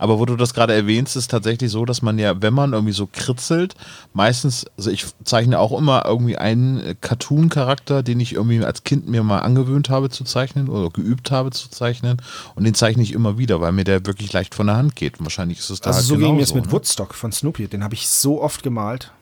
Aber 0.00 0.18
wo 0.18 0.24
du 0.24 0.34
das 0.34 0.54
gerade 0.54 0.72
erwähnst, 0.72 1.14
ist 1.14 1.30
tatsächlich 1.30 1.70
so, 1.70 1.84
dass 1.84 2.00
man 2.00 2.18
ja, 2.18 2.40
wenn 2.40 2.54
man 2.54 2.72
irgendwie 2.72 2.94
so 2.94 3.06
kritzelt, 3.06 3.74
meistens, 4.14 4.64
also 4.78 4.90
ich 4.90 5.04
zeichne 5.24 5.58
auch 5.58 5.78
immer 5.78 6.06
irgendwie 6.06 6.38
einen 6.38 6.96
Cartoon-Charakter, 7.02 8.02
den 8.02 8.18
ich 8.18 8.32
irgendwie 8.32 8.64
als 8.64 8.82
Kind 8.82 9.08
mir 9.08 9.22
mal 9.22 9.40
angewöhnt 9.40 9.90
habe 9.90 10.08
zu 10.08 10.24
zeichnen 10.24 10.70
oder 10.70 10.88
geübt 10.88 11.30
habe 11.30 11.50
zu 11.50 11.68
zeichnen 11.68 12.16
und 12.54 12.64
den 12.64 12.72
zeichne 12.72 13.02
ich 13.02 13.12
immer 13.12 13.36
wieder, 13.36 13.60
weil 13.60 13.72
mir 13.72 13.84
der 13.84 14.06
wirklich 14.06 14.32
leicht 14.32 14.54
von 14.54 14.68
der 14.68 14.78
Hand 14.78 14.96
geht. 14.96 15.18
Und 15.18 15.26
wahrscheinlich 15.26 15.58
ist 15.58 15.68
es 15.68 15.82
da 15.82 15.90
Also 15.90 15.98
halt 15.98 16.06
so 16.06 16.16
ging 16.16 16.36
mir 16.36 16.42
es 16.42 16.54
mit 16.54 16.64
ne? 16.64 16.72
Woodstock 16.72 17.14
von 17.14 17.30
Snoopy. 17.30 17.68
Den 17.68 17.84
habe 17.84 17.94
ich 17.94 18.08
so 18.08 18.40
oft 18.40 18.62
gemalt. 18.62 19.12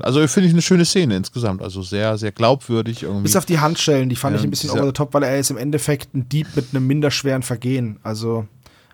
Also 0.00 0.24
finde 0.28 0.46
ich 0.46 0.54
eine 0.54 0.62
schöne 0.62 0.84
Szene 0.84 1.16
insgesamt, 1.16 1.60
also 1.60 1.82
sehr, 1.82 2.16
sehr 2.18 2.30
glaubwürdig 2.30 3.02
irgendwie. 3.02 3.24
Bis 3.24 3.36
auf 3.36 3.46
die 3.46 3.58
Handschellen, 3.58 4.08
die 4.08 4.16
fand 4.16 4.34
Ja, 4.34 4.40
ich 4.40 4.46
ein 4.46 4.50
bisschen 4.50 4.70
over 4.70 4.86
the 4.86 4.92
top, 4.92 5.12
weil 5.12 5.24
er 5.24 5.38
ist 5.40 5.50
im 5.50 5.58
Endeffekt 5.58 6.14
ein 6.14 6.28
Dieb 6.28 6.46
mit 6.54 6.66
einem 6.72 6.86
minderschweren 6.86 7.42
Vergehen. 7.42 7.98
Also 8.04 8.46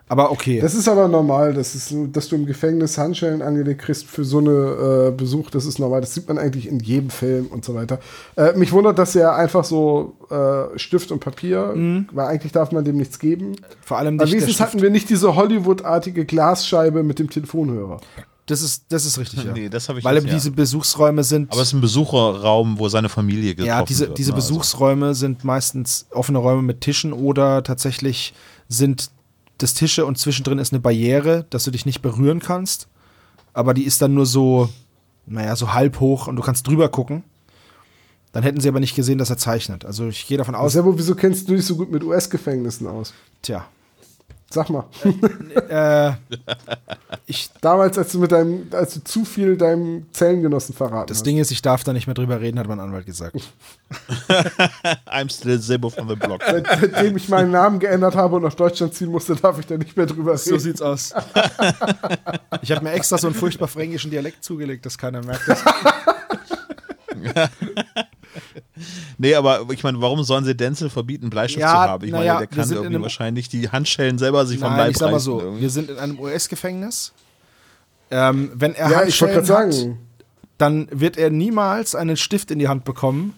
Aber 0.09 0.31
okay. 0.31 0.61
Das 0.61 0.73
ist 0.73 0.87
aber 0.87 1.07
normal, 1.09 1.53
das 1.53 1.75
ist, 1.75 1.93
dass 2.13 2.29
du 2.29 2.35
im 2.37 2.45
Gefängnis 2.45 2.97
Handschellen 2.97 3.41
angelegt 3.41 3.81
kriegst 3.81 4.05
für 4.05 4.23
so 4.23 4.37
eine 4.39 5.09
äh, 5.09 5.11
Besuch, 5.11 5.49
das 5.49 5.65
ist 5.65 5.79
normal. 5.79 5.99
Das 6.01 6.13
sieht 6.13 6.27
man 6.29 6.37
eigentlich 6.37 6.67
in 6.67 6.79
jedem 6.79 7.09
Film 7.09 7.47
und 7.47 7.65
so 7.65 7.75
weiter. 7.75 7.99
Äh, 8.37 8.53
mich 8.57 8.71
wundert, 8.71 8.97
dass 8.99 9.15
er 9.15 9.35
einfach 9.35 9.65
so 9.65 10.15
äh, 10.29 10.77
Stift 10.79 11.11
und 11.11 11.19
Papier, 11.19 11.73
Mhm. 11.75 12.07
weil 12.13 12.27
eigentlich 12.27 12.53
darf 12.53 12.71
man 12.71 12.85
dem 12.85 12.95
nichts 12.97 13.19
geben. 13.19 13.57
Vor 13.81 13.97
allem 13.97 14.15
nicht 14.15 14.31
wenigstens 14.31 14.59
hatten 14.61 14.81
wir 14.81 14.89
nicht 14.89 15.09
diese 15.09 15.35
Hollywood-artige 15.35 16.23
Glasscheibe 16.25 17.03
mit 17.03 17.19
dem 17.19 17.29
Telefonhörer. 17.29 17.99
Das 18.45 18.61
ist, 18.61 18.85
das 18.87 19.05
ist 19.05 19.19
richtig, 19.19 19.43
ja. 19.43 19.51
Nee, 19.53 19.67
das 19.67 19.89
habe 19.89 19.99
ich 19.99 20.05
Weil 20.05 20.15
jetzt, 20.15 20.23
eben 20.23 20.29
ja. 20.31 20.35
diese 20.37 20.51
Besuchsräume 20.51 21.25
sind. 21.25 21.51
Aber 21.51 21.61
es 21.61 21.67
ist 21.67 21.73
ein 21.73 21.81
Besucherraum, 21.81 22.79
wo 22.79 22.87
seine 22.87 23.09
Familie 23.09 23.55
getroffen 23.55 23.67
ja, 23.67 23.83
diese, 23.83 24.07
wird. 24.07 24.17
diese 24.17 24.31
ne? 24.31 24.35
Also- 24.37 24.53
Besuchsräume 24.53 25.13
sind 25.15 25.43
meistens 25.43 26.07
offene 26.11 26.37
Räume 26.37 26.61
mit 26.61 26.79
Tischen 26.79 27.11
oder 27.11 27.61
tatsächlich 27.63 28.33
sind 28.69 29.09
das 29.57 29.73
Tische 29.73 30.05
und 30.05 30.17
zwischendrin 30.17 30.59
ist 30.59 30.73
eine 30.73 30.79
Barriere, 30.79 31.45
dass 31.49 31.63
du 31.63 31.71
dich 31.71 31.85
nicht 31.85 32.01
berühren 32.01 32.39
kannst. 32.39 32.87
Aber 33.53 33.73
die 33.73 33.83
ist 33.83 34.01
dann 34.01 34.13
nur 34.13 34.25
so, 34.25 34.69
naja, 35.25 35.55
so 35.55 35.73
halb 35.73 35.99
hoch 35.99 36.27
und 36.27 36.35
du 36.35 36.41
kannst 36.41 36.67
drüber 36.67 36.89
gucken. 36.89 37.23
Dann 38.31 38.43
hätten 38.43 38.59
sie 38.59 38.69
aber 38.69 38.79
nicht 38.79 38.95
gesehen, 38.95 39.17
dass 39.17 39.29
er 39.29 39.37
zeichnet. 39.37 39.85
Also 39.85 40.07
ich 40.07 40.27
gehe 40.27 40.37
davon 40.37 40.53
aus, 40.53 40.73
Servo, 40.73 40.97
wieso 40.97 41.15
kennst 41.15 41.49
du 41.49 41.55
dich 41.55 41.65
so 41.65 41.75
gut 41.75 41.91
mit 41.91 42.03
US-Gefängnissen 42.03 42.87
aus? 42.87 43.13
tja, 43.41 43.65
Sag 44.49 44.69
mal. 44.69 44.85
äh, 45.69 46.13
ich, 47.25 47.49
Damals, 47.59 47.97
als 47.97 48.13
du 48.13 48.19
mit 48.19 48.31
deinem, 48.31 48.67
als 48.71 48.93
du 48.93 49.03
zu 49.03 49.25
viel 49.25 49.57
deinem 49.57 50.05
Zellengenossen 50.11 50.73
verraten 50.73 51.07
das 51.07 51.17
hast. 51.17 51.25
Ding 51.25 51.37
ist, 51.37 51.51
ich 51.51 51.61
darf 51.61 51.83
da 51.83 51.91
nicht 51.91 52.07
mehr 52.07 52.13
drüber 52.13 52.39
reden, 52.39 52.57
hat 52.57 52.67
mein 52.67 52.79
Anwalt 52.79 53.05
gesagt. 53.05 53.35
I'm 55.05 55.29
still 55.29 55.59
Sebo 55.59 55.89
from 55.89 56.07
the 56.07 56.15
block. 56.15 56.41
Seit, 56.45 56.65
seitdem 56.65 57.17
ich 57.17 57.27
meinen 57.27 57.51
Namen 57.51 57.79
geändert 57.79 58.15
habe 58.15 58.37
und 58.37 58.43
nach 58.43 58.53
Deutschland 58.53 58.93
ziehen 58.93 59.11
musste, 59.11 59.35
darf 59.35 59.59
ich 59.59 59.65
da 59.65 59.77
nicht 59.77 59.97
mehr 59.97 60.05
drüber 60.05 60.31
reden. 60.31 60.39
So 60.39 60.57
sieht's 60.57 60.81
aus. 60.81 61.13
Ich 62.61 62.71
habe 62.71 62.83
mir 62.83 62.91
extra 62.93 63.17
so 63.17 63.27
einen 63.27 63.35
furchtbar 63.35 63.67
fränkischen 63.67 64.09
Dialekt 64.09 64.43
zugelegt, 64.43 64.85
dass 64.85 64.97
keiner 64.97 65.23
merkt. 65.23 65.47
Dass 65.47 65.63
Nee, 69.17 69.33
aber 69.35 69.65
ich 69.71 69.83
meine, 69.83 69.99
warum 70.01 70.23
sollen 70.23 70.45
sie 70.45 70.55
Denzel 70.55 70.89
verbieten, 70.89 71.29
Bleistift 71.29 71.61
Ja, 71.61 71.71
zu 71.71 71.77
haben? 71.77 72.05
Ich 72.05 72.11
meine, 72.11 72.25
ja, 72.25 72.37
der 72.37 72.47
kann 72.47 72.69
irgendwie 72.71 73.01
wahrscheinlich 73.01 73.49
die 73.49 73.69
Handschellen 73.69 74.17
selber 74.17 74.45
sich 74.45 74.59
vom 74.59 74.69
Nein, 74.69 74.77
Leib 74.79 74.91
ich 74.91 74.97
sag 74.97 75.11
mal 75.11 75.19
so, 75.19 75.39
irgendwie. 75.41 75.61
wir 75.61 75.69
sind 75.69 75.89
in 75.89 75.97
einem 75.97 76.19
US-Gefängnis. 76.19 77.13
Ähm, 78.11 78.51
wenn 78.53 78.73
er 78.75 78.89
Ja, 78.91 78.97
Handschellen 78.99 79.35
hat, 79.37 79.45
sagen, 79.45 79.97
dann 80.57 80.87
wird 80.91 81.17
er 81.17 81.29
niemals 81.29 81.95
einen 81.95 82.17
Stift 82.17 82.51
in 82.51 82.59
die 82.59 82.67
Hand 82.67 82.85
bekommen, 82.85 83.33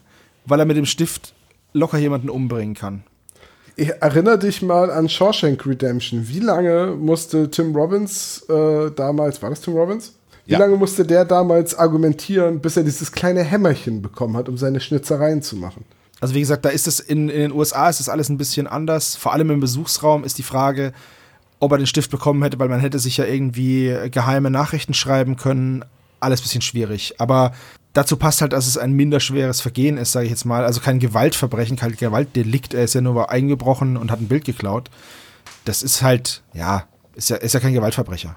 weil 0.46 0.60
er 0.60 0.66
mit 0.66 0.78
dem 0.78 0.86
Stift 0.86 1.34
locker 1.74 1.98
jemanden 1.98 2.30
umbringen 2.30 2.76
kann. 2.76 3.04
ich 3.76 3.90
erinnere 4.02 4.38
dich 4.40 4.62
mal 4.62 4.92
an 4.92 5.08
Shawshank 5.10 5.66
Redemption. 5.66 6.28
Wie 6.28 6.40
lange 6.40 6.96
musste 7.00 7.50
Tim 7.50 7.76
Robbins 7.76 8.44
äh, 8.50 8.92
damals, 8.92 9.42
war 9.42 9.50
das 9.52 9.62
Tim 9.62 9.74
Robbins? 9.76 10.14
Wie 10.50 10.54
Ja. 10.54 10.60
lange 10.60 10.78
musste 10.78 11.06
der 11.06 11.26
damals 11.26 11.76
argumentieren, 11.78 12.60
bis 12.60 12.76
er 12.76 12.84
dieses 12.84 13.12
kleine 13.12 13.44
Hämmerchen 13.44 14.02
bekommen 14.02 14.36
hat, 14.36 14.50
um 14.50 14.58
seine 14.58 14.80
Schnitzereien 14.80 15.44
zu 15.44 15.56
machen? 15.56 15.86
Also 16.22 16.34
wie 16.34 16.40
gesagt, 16.40 16.66
da 16.66 16.70
ist 16.70 16.88
es 16.88 17.00
in, 17.00 17.30
in 17.30 17.40
den 17.40 17.52
USA 17.52 17.88
ist 17.88 18.00
das 18.00 18.10
alles 18.10 18.30
ein 18.30 18.38
bisschen 18.40 18.66
anders. 18.66 19.16
Vor 19.16 19.32
allem 19.32 19.52
im 19.52 19.60
Besuchsraum 19.60 20.24
ist 20.24 20.40
die 20.40 20.44
Frage, 20.44 20.92
ob 21.60 21.72
er 21.72 21.78
den 21.78 21.86
Stift 21.86 22.10
bekommen 22.10 22.42
hätte, 22.42 22.58
weil 22.58 22.68
man 22.68 22.80
hätte 22.80 22.98
sich 22.98 23.18
ja 23.18 23.26
irgendwie 23.26 23.96
geheime 24.10 24.50
Nachrichten 24.50 24.96
schreiben 24.96 25.36
können. 25.36 25.86
Alles 26.20 26.42
bisschen 26.42 26.62
schwierig. 26.62 27.14
Aber 27.20 27.54
dazu 27.94 28.18
passt 28.18 28.42
halt, 28.42 28.54
dass 28.54 28.66
es 28.66 28.76
ein 28.78 28.94
minderschweres 28.94 29.62
Vergehen 29.62 29.98
ist, 29.98 30.14
sage 30.14 30.26
ich 30.26 30.32
jetzt 30.32 30.46
mal. 30.46 30.66
Also 30.66 30.82
kein 30.82 30.98
Gewaltverbrechen, 30.98 31.78
kein 31.78 31.96
Gewaltdelikt. 31.96 32.74
Er 32.74 32.86
ist 32.86 32.96
ja 32.96 33.02
nur 33.02 33.30
eingebrochen 33.30 33.98
und 33.98 34.10
hat 34.10 34.20
ein 34.20 34.28
Bild 34.28 34.46
geklaut. 34.46 34.90
Das 35.66 35.84
ist 35.84 36.02
halt, 36.02 36.42
ja, 36.56 36.86
ist 37.14 37.30
ja, 37.30 37.36
ist 37.36 37.54
ja 37.54 37.60
kein 37.60 37.74
Gewaltverbrecher. 37.74 38.36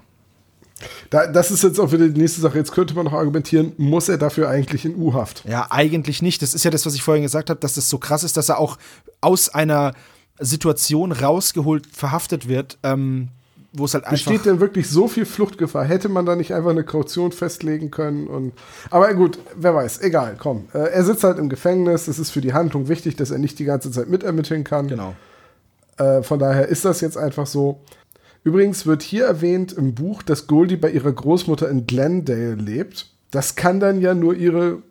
Da, 1.11 1.27
das 1.27 1.51
ist 1.51 1.63
jetzt 1.63 1.79
auch 1.79 1.93
wieder 1.93 2.09
die 2.09 2.21
nächste 2.21 2.41
Sache. 2.41 2.59
Jetzt 2.59 2.73
könnte 2.73 2.95
man 2.95 3.05
noch 3.05 3.13
argumentieren, 3.13 3.73
muss 3.77 4.09
er 4.09 4.19
dafür 4.19 4.49
eigentlich 4.49 4.85
in 4.85 4.97
U-Haft? 4.97 5.45
Ja, 5.47 5.67
eigentlich 5.71 6.23
nicht. 6.23 6.43
Das 6.43 6.55
ist 6.55 6.65
ja 6.65 6.71
das, 6.71 6.87
was 6.87 6.95
ich 6.95 7.03
vorhin 7.03 7.23
gesagt 7.23 7.51
habe, 7.51 7.61
dass 7.61 7.75
das 7.75 7.89
so 7.89 7.99
krass 7.99 8.25
ist, 8.25 8.37
dass 8.37 8.49
er 8.49 8.59
auch 8.59 8.79
aus 9.21 9.49
einer 9.49 9.93
Situation 10.39 11.13
rausgeholt 11.13 11.87
verhaftet 11.87 12.49
wird, 12.49 12.79
ähm, 12.83 13.29
wo 13.73 13.85
es 13.85 13.95
halt 13.95 14.05
einfach. 14.05 14.31
Besteht 14.31 14.45
denn 14.45 14.61
wirklich 14.61 14.89
so 14.89 15.09
viel 15.09 15.25
Fluchtgefahr? 15.25 15.85
Hätte 15.85 16.09
man 16.09 16.27
da 16.27 16.37
nicht 16.37 16.53
einfach 16.53 16.71
eine 16.71 16.85
Kaution 16.85 17.33
festlegen 17.33 17.91
können? 17.91 18.27
Und, 18.27 18.53
aber 18.91 19.13
gut, 19.15 19.39
wer 19.57 19.75
weiß, 19.75 20.01
egal, 20.03 20.37
komm. 20.39 20.69
Äh, 20.75 20.91
er 20.91 21.05
sitzt 21.05 21.25
halt 21.25 21.39
im 21.39 21.49
Gefängnis, 21.49 22.09
es 22.09 22.19
ist 22.19 22.31
für 22.31 22.41
die 22.41 22.53
Handlung 22.53 22.89
wichtig, 22.89 23.17
dass 23.17 23.31
er 23.31 23.39
nicht 23.39 23.59
die 23.59 23.65
ganze 23.65 23.91
Zeit 23.91 24.09
mitermitteln 24.09 24.65
kann. 24.65 24.89
Genau. 24.89 25.15
Äh, 25.97 26.23
von 26.23 26.39
daher 26.39 26.69
ist 26.69 26.85
das 26.85 27.01
jetzt 27.01 27.17
einfach 27.17 27.47
so. 27.47 27.81
Übrigens 28.45 28.87
wird 28.87 29.03
hier 29.03 29.27
erwähnt 29.27 29.73
im 29.73 29.95
Buch, 29.95 30.23
dass 30.23 30.47
Goldie 30.47 30.77
bei 30.77 30.91
ihrer 30.91 31.13
Großmutter 31.13 31.69
in 31.69 31.87
Glendale 31.87 32.55
lebt. 32.55 33.11
Das 33.31 33.55
kann 33.55 33.79
dann 33.79 34.01
ja 34.01 34.15
nur 34.15 34.35
ihre 34.35 34.83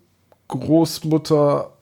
Großmutter 0.47 1.73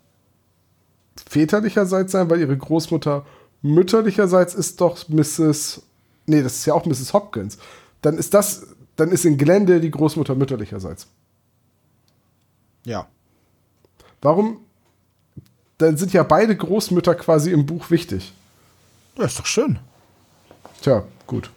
väterlicherseits 1.29 2.11
sein, 2.11 2.29
weil 2.29 2.39
ihre 2.39 2.57
Großmutter 2.57 3.25
mütterlicherseits 3.61 4.55
ist 4.55 4.81
doch 4.81 5.07
Mrs. 5.09 5.83
Nee, 6.25 6.41
das 6.41 6.55
ist 6.55 6.65
ja 6.65 6.73
auch 6.73 6.85
Mrs. 6.85 7.13
Hopkins. 7.13 7.57
Dann 8.01 8.17
ist 8.17 8.33
das, 8.33 8.67
dann 8.95 9.11
ist 9.11 9.25
in 9.25 9.37
Glendale 9.37 9.81
die 9.81 9.91
Großmutter 9.91 10.35
mütterlicherseits. 10.35 11.07
Ja. 12.85 13.07
Warum? 14.21 14.57
Dann 15.77 15.97
sind 15.97 16.13
ja 16.13 16.23
beide 16.23 16.55
Großmütter 16.55 17.15
quasi 17.15 17.51
im 17.51 17.65
Buch 17.65 17.89
wichtig. 17.89 18.33
Ja, 19.17 19.25
ist 19.25 19.39
doch 19.39 19.45
schön. 19.45 19.79
Tja, 20.81 21.03
gut. 21.27 21.51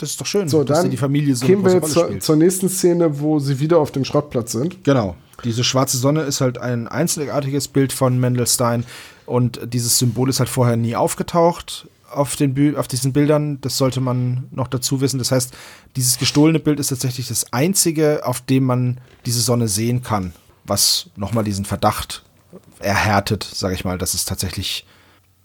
Das 0.00 0.12
ist 0.12 0.20
doch 0.20 0.26
schön, 0.26 0.48
So, 0.48 0.64
dass 0.64 0.88
die 0.88 0.96
Familie 0.96 1.36
so 1.36 1.46
gehen 1.46 1.62
wir 1.62 1.82
zur, 1.82 2.18
zur 2.20 2.36
nächsten 2.36 2.70
Szene, 2.70 3.20
wo 3.20 3.38
sie 3.38 3.60
wieder 3.60 3.78
auf 3.78 3.90
dem 3.90 4.06
Schrottplatz 4.06 4.52
sind. 4.52 4.82
Genau. 4.82 5.14
Diese 5.44 5.62
schwarze 5.62 5.98
Sonne 5.98 6.22
ist 6.22 6.40
halt 6.40 6.56
ein 6.56 6.88
einzigartiges 6.88 7.68
Bild 7.68 7.92
von 7.92 8.18
Mendelstein 8.18 8.84
und 9.26 9.60
dieses 9.70 9.98
Symbol 9.98 10.30
ist 10.30 10.38
halt 10.38 10.48
vorher 10.48 10.78
nie 10.78 10.96
aufgetaucht 10.96 11.86
auf, 12.10 12.34
den 12.36 12.76
auf 12.76 12.88
diesen 12.88 13.12
Bildern. 13.12 13.60
Das 13.60 13.76
sollte 13.76 14.00
man 14.00 14.48
noch 14.52 14.68
dazu 14.68 15.02
wissen. 15.02 15.18
Das 15.18 15.32
heißt, 15.32 15.52
dieses 15.96 16.18
gestohlene 16.18 16.60
Bild 16.60 16.80
ist 16.80 16.88
tatsächlich 16.88 17.28
das 17.28 17.52
einzige, 17.52 18.22
auf 18.24 18.40
dem 18.40 18.64
man 18.64 18.98
diese 19.26 19.42
Sonne 19.42 19.68
sehen 19.68 20.02
kann, 20.02 20.32
was 20.64 21.10
nochmal 21.14 21.44
diesen 21.44 21.66
Verdacht 21.66 22.22
erhärtet, 22.78 23.44
sage 23.44 23.74
ich 23.74 23.84
mal, 23.84 23.98
dass 23.98 24.14
es 24.14 24.24
tatsächlich, 24.24 24.86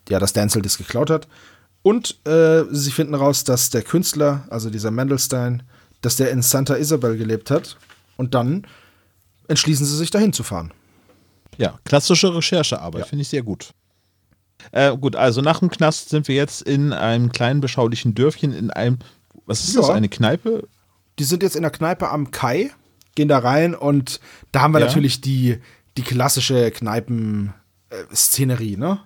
ja, 0.08 0.18
dass 0.20 0.32
Denzel 0.32 0.62
das 0.62 0.78
geklaut 0.78 1.10
hat. 1.10 1.28
Und 1.86 2.18
äh, 2.26 2.64
sie 2.72 2.90
finden 2.90 3.14
raus, 3.14 3.44
dass 3.44 3.70
der 3.70 3.84
Künstler, 3.84 4.48
also 4.50 4.72
dieser 4.72 4.90
Mendelstein, 4.90 5.62
dass 6.02 6.16
der 6.16 6.32
in 6.32 6.42
Santa 6.42 6.78
Isabel 6.78 7.16
gelebt 7.16 7.52
hat. 7.52 7.78
Und 8.18 8.34
dann 8.34 8.66
entschließen 9.48 9.86
sie 9.86 9.96
sich 9.96 10.10
dahin 10.10 10.34
zu 10.34 10.42
fahren. 10.42 10.74
Ja, 11.58 11.78
klassische 11.86 12.36
Recherchearbeit, 12.36 13.06
finde 13.06 13.22
ich 13.22 13.28
sehr 13.28 13.44
gut. 13.44 13.70
Äh, 14.72 14.98
gut, 14.98 15.16
also 15.16 15.42
nach 15.42 15.60
dem 15.60 15.70
Knast 15.70 16.10
sind 16.10 16.28
wir 16.28 16.34
jetzt 16.34 16.64
in 16.64 16.92
einem 16.92 17.32
kleinen 17.32 17.62
beschaulichen 17.62 18.16
Dörfchen, 18.16 18.52
in 18.52 18.72
einem, 18.72 18.98
was 19.46 19.64
ist 19.64 19.78
das, 19.78 19.90
Ja. 19.90 19.94
eine 19.94 20.10
Kneipe? 20.10 20.68
Die 21.20 21.24
sind 21.24 21.44
jetzt 21.44 21.56
in 21.56 21.62
der 21.62 21.70
Kneipe 21.70 22.10
am 22.10 22.32
Kai, 22.32 22.72
gehen 23.14 23.28
da 23.28 23.38
rein 23.38 23.76
und 23.76 24.20
da 24.52 24.62
haben 24.62 24.74
wir 24.74 24.80
Ja. 24.80 24.88
natürlich 24.88 25.22
die, 25.22 25.60
die 25.98 26.02
klassische 26.02 26.72
Kneipen-Szenerie, 26.72 28.78
ne? 28.78 29.02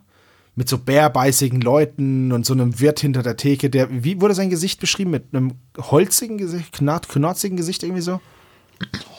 Mit 0.60 0.68
so 0.68 0.78
bärbeißigen 0.78 1.62
Leuten 1.62 2.34
und 2.34 2.46
so 2.46 2.52
einem 2.52 2.82
Wirt 2.82 3.00
hinter 3.00 3.24
der 3.24 3.38
Theke, 3.38 3.70
der, 3.70 3.88
wie 4.04 4.20
wurde 4.20 4.34
sein 4.34 4.50
Gesicht 4.50 4.82
beschrieben? 4.82 5.12
Mit 5.12 5.28
einem 5.32 5.54
holzigen 5.78 6.38
Gesicht, 6.38 6.74
knarz, 6.74 7.08
knarzigen 7.08 7.56
Gesicht 7.56 7.82
irgendwie 7.82 8.02
so? 8.02 8.20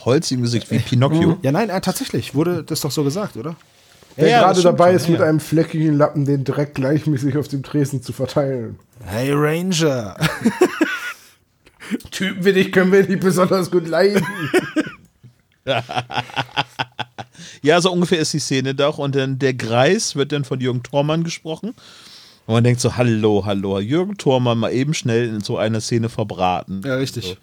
Holz 0.04 0.30
im 0.32 0.42
Gesicht 0.42 0.70
wie 0.70 0.80
Pinocchio. 0.80 1.38
Ja, 1.40 1.50
nein, 1.50 1.70
äh, 1.70 1.80
tatsächlich, 1.80 2.34
wurde 2.34 2.62
das 2.62 2.82
doch 2.82 2.90
so 2.90 3.04
gesagt, 3.04 3.38
oder? 3.38 3.56
Der 4.18 4.28
Ja, 4.28 4.40
gerade 4.40 4.60
dabei 4.60 4.88
schon, 4.88 4.96
ist, 4.96 5.08
mit 5.08 5.20
ja. 5.20 5.26
einem 5.26 5.40
fleckigen 5.40 5.96
Lappen 5.96 6.26
den 6.26 6.44
Dreck 6.44 6.74
gleichmäßig 6.74 7.38
auf 7.38 7.48
dem 7.48 7.62
Tresen 7.62 8.02
zu 8.02 8.12
verteilen. 8.12 8.78
Hey 9.02 9.32
Ranger! 9.32 10.16
Typen 12.10 12.44
wie 12.44 12.52
dich 12.52 12.70
können 12.70 12.92
wir 12.92 13.08
nicht 13.08 13.20
besonders 13.20 13.70
gut 13.70 13.88
leiden. 13.88 14.26
Ja, 17.62 17.80
so 17.80 17.90
ungefähr 17.92 18.18
ist 18.20 18.32
die 18.32 18.38
Szene 18.38 18.74
doch. 18.74 18.98
Und 18.98 19.14
dann 19.14 19.38
der 19.38 19.54
Greis 19.54 20.16
wird 20.16 20.32
dann 20.32 20.44
von 20.44 20.60
Jürgen 20.60 20.82
Thormann 20.82 21.24
gesprochen. 21.24 21.74
Und 22.46 22.54
man 22.54 22.64
denkt 22.64 22.80
so, 22.80 22.96
hallo, 22.96 23.44
hallo, 23.44 23.78
Jürgen 23.80 24.16
Thormann 24.16 24.58
mal 24.58 24.72
eben 24.72 24.94
schnell 24.94 25.28
in 25.28 25.40
so 25.40 25.56
einer 25.58 25.80
Szene 25.80 26.08
verbraten. 26.08 26.82
Ja, 26.84 26.96
richtig. 26.96 27.38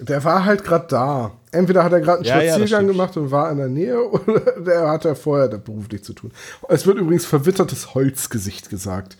Der 0.00 0.22
war 0.24 0.44
halt 0.44 0.64
gerade 0.64 0.86
da. 0.88 1.32
Entweder 1.50 1.82
hat 1.82 1.92
er 1.92 2.00
gerade 2.00 2.18
einen 2.18 2.26
Ja, 2.26 2.40
ja, 2.40 2.54
Spaziergang 2.54 2.84
stimmt. 2.84 2.92
gemacht 2.92 3.16
und 3.16 3.30
war 3.30 3.50
in 3.50 3.58
der 3.58 3.68
Nähe 3.68 4.00
oder 4.10 4.60
der 4.60 4.88
hat 4.90 5.04
ja 5.04 5.14
vorher 5.14 5.48
da 5.48 5.56
beruflich 5.56 6.04
zu 6.04 6.12
tun. 6.12 6.30
Es 6.68 6.86
wird 6.86 6.98
übrigens 6.98 7.24
verwittertes 7.26 7.94
Holzgesicht 7.94 8.70
gesagt. 8.70 9.16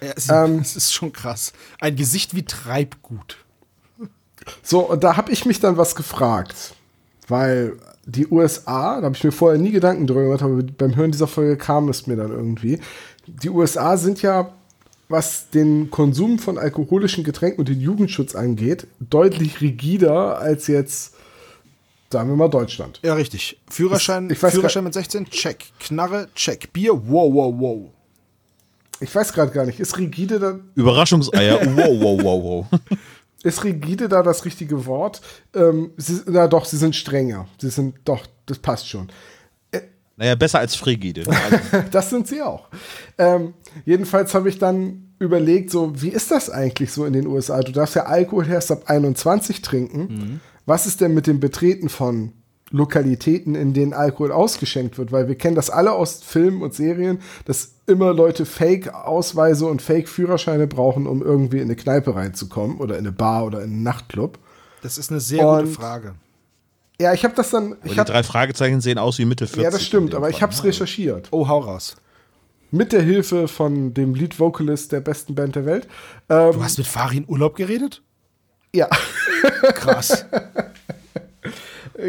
Ja, 0.00 0.12
es, 0.16 0.28
Ähm. 0.28 0.58
es 0.60 0.74
ist 0.76 0.92
schon 0.94 1.12
krass. 1.12 1.52
Ein 1.80 1.96
Gesicht 1.96 2.34
wie 2.34 2.44
Treibgut. 2.44 3.36
So, 4.62 4.80
und 4.80 5.04
da 5.04 5.16
habe 5.16 5.30
ich 5.32 5.44
mich 5.44 5.60
dann 5.60 5.76
was 5.76 5.94
gefragt. 5.94 6.74
Weil 7.32 7.72
die 8.04 8.26
USA, 8.26 8.98
da 9.00 9.06
habe 9.06 9.16
ich 9.16 9.24
mir 9.24 9.32
vorher 9.32 9.58
nie 9.58 9.70
Gedanken 9.70 10.06
drüber 10.06 10.22
gemacht, 10.24 10.42
aber 10.42 10.62
beim 10.62 10.94
Hören 10.96 11.12
dieser 11.12 11.26
Folge 11.26 11.56
kam 11.56 11.88
es 11.88 12.06
mir 12.06 12.16
dann 12.16 12.30
irgendwie. 12.30 12.78
Die 13.26 13.48
USA 13.48 13.96
sind 13.96 14.20
ja 14.22 14.52
was 15.08 15.50
den 15.50 15.90
Konsum 15.90 16.38
von 16.38 16.56
alkoholischen 16.58 17.22
Getränken 17.24 17.60
und 17.60 17.68
den 17.68 17.80
Jugendschutz 17.80 18.34
angeht, 18.34 18.86
deutlich 18.98 19.60
rigider 19.60 20.38
als 20.38 20.66
jetzt, 20.68 21.14
sagen 22.10 22.30
wir 22.30 22.36
mal, 22.36 22.48
Deutschland. 22.48 22.98
Ja, 23.02 23.12
richtig. 23.14 23.58
Führerschein, 23.70 24.26
Ich- 24.26 24.32
ich 24.38 24.42
weiß 24.42 24.54
Führerschein 24.54 24.84
mit 24.84 24.94
16, 24.94 25.26
check. 25.30 25.64
Knarre, 25.80 26.28
check. 26.34 26.72
Bier, 26.72 26.92
wow, 26.94 27.30
wow, 27.32 27.54
wow. 27.58 27.90
Ich 29.00 29.14
weiß 29.14 29.32
gerade 29.34 29.52
gar 29.52 29.66
nicht, 29.66 29.80
ist 29.80 29.98
rigide, 29.98 30.38
da, 30.38 30.58
Überraschungseier. 30.76 31.60
Wow, 31.76 32.00
wow, 32.00 32.22
wow, 32.24 32.42
wow. 32.70 32.80
Ist 33.42 33.64
rigide 33.64 34.08
da 34.08 34.22
das 34.22 34.44
richtige 34.44 34.86
Wort? 34.86 35.20
Ähm, 35.54 35.90
sie, 35.96 36.20
na 36.26 36.48
doch, 36.48 36.64
sie 36.64 36.76
sind 36.76 36.94
strenger. 36.94 37.48
Sie 37.60 37.70
sind 37.70 37.96
doch, 38.04 38.26
das 38.46 38.58
passt 38.58 38.88
schon. 38.88 39.08
Naja, 40.16 40.34
besser 40.34 40.58
als 40.58 40.74
Frigide. 40.76 41.24
Also, 41.26 41.84
Das 41.90 42.10
sind 42.10 42.28
sie 42.28 42.42
auch. 42.42 42.68
Ähm, 43.18 43.54
jedenfalls 43.84 44.34
habe 44.34 44.48
ich 44.48 44.58
dann 44.58 45.14
überlegt, 45.18 45.70
so, 45.70 46.00
wie 46.00 46.10
ist 46.10 46.30
das 46.30 46.50
eigentlich 46.50 46.92
so 46.92 47.04
in 47.04 47.12
den 47.12 47.26
USA? 47.26 47.60
Du 47.60 47.72
darfst 47.72 47.96
ja 47.96 48.04
Alkohol 48.04 48.46
erst 48.48 48.70
ab 48.70 48.84
21 48.86 49.62
trinken. 49.62 50.40
Was 50.66 50.86
ist 50.86 51.00
denn 51.00 51.14
mit 51.14 51.26
dem 51.26 51.40
Betreten 51.40 51.88
von 51.88 52.32
Lokalitäten, 52.72 53.54
in 53.54 53.72
denen 53.74 53.92
Alkohol 53.92 54.32
ausgeschenkt 54.32 54.98
wird? 54.98 55.12
Weil 55.12 55.28
wir 55.28 55.36
kennen 55.36 55.54
das 55.54 55.70
alle 55.70 55.92
aus 55.92 56.22
Filmen 56.22 56.62
und 56.62 56.74
Serien, 56.74 57.20
dass 57.44 57.74
immer 57.86 58.12
Leute 58.12 58.44
Fake-Ausweise 58.46 59.66
und 59.66 59.80
Fake-Führerscheine 59.82 60.66
brauchen, 60.66 61.06
um 61.06 61.22
irgendwie 61.22 61.58
in 61.58 61.64
eine 61.64 61.76
Kneipe 61.76 62.14
reinzukommen 62.14 62.78
oder 62.78 62.94
in 62.96 63.00
eine 63.06 63.12
Bar 63.12 63.44
oder 63.44 63.58
in 63.62 63.70
einen 63.70 63.82
Nachtclub. 63.82 64.38
Das 64.82 64.98
ist 64.98 65.10
eine 65.10 65.20
sehr 65.20 65.46
Und- 65.46 65.60
gute 65.66 65.72
Frage. 65.72 66.14
Ja, 67.00 67.12
ich 67.12 67.24
habe 67.24 67.34
das 67.34 67.50
dann. 67.50 67.72
aber 67.72 67.76
Ich 67.86 67.92
die 67.94 67.98
hab, 67.98 68.06
drei 68.06 68.22
Fragezeichen 68.22 68.80
sehen 68.80 68.98
aus 68.98 69.18
wie 69.18 69.24
Mitte 69.24 69.46
40. 69.46 69.62
ja, 69.64 69.70
das 69.70 69.82
stimmt, 69.84 70.14
aber 70.14 70.30
ich 70.30 70.40
habe 70.42 70.52
es 70.52 70.62
recherchiert. 70.62 71.28
Oh, 71.32 71.48
hau 71.48 71.58
raus. 71.60 71.96
Mit 72.70 72.92
der 72.92 73.02
Hilfe 73.02 73.48
von 73.48 73.92
dem 73.92 74.14
Lead-Vocalist 74.14 74.92
der 74.92 75.00
besten 75.00 75.34
Band 75.34 75.56
der 75.56 75.66
Welt. 75.66 75.88
Ähm, 76.28 76.52
Du 76.52 76.62
hast 76.62 76.78
mit 76.78 76.86
Farin 76.86 77.24
Urlaub 77.28 77.56
geredet? 77.56 78.02
ja. 78.72 78.88
Krass. 79.74 80.24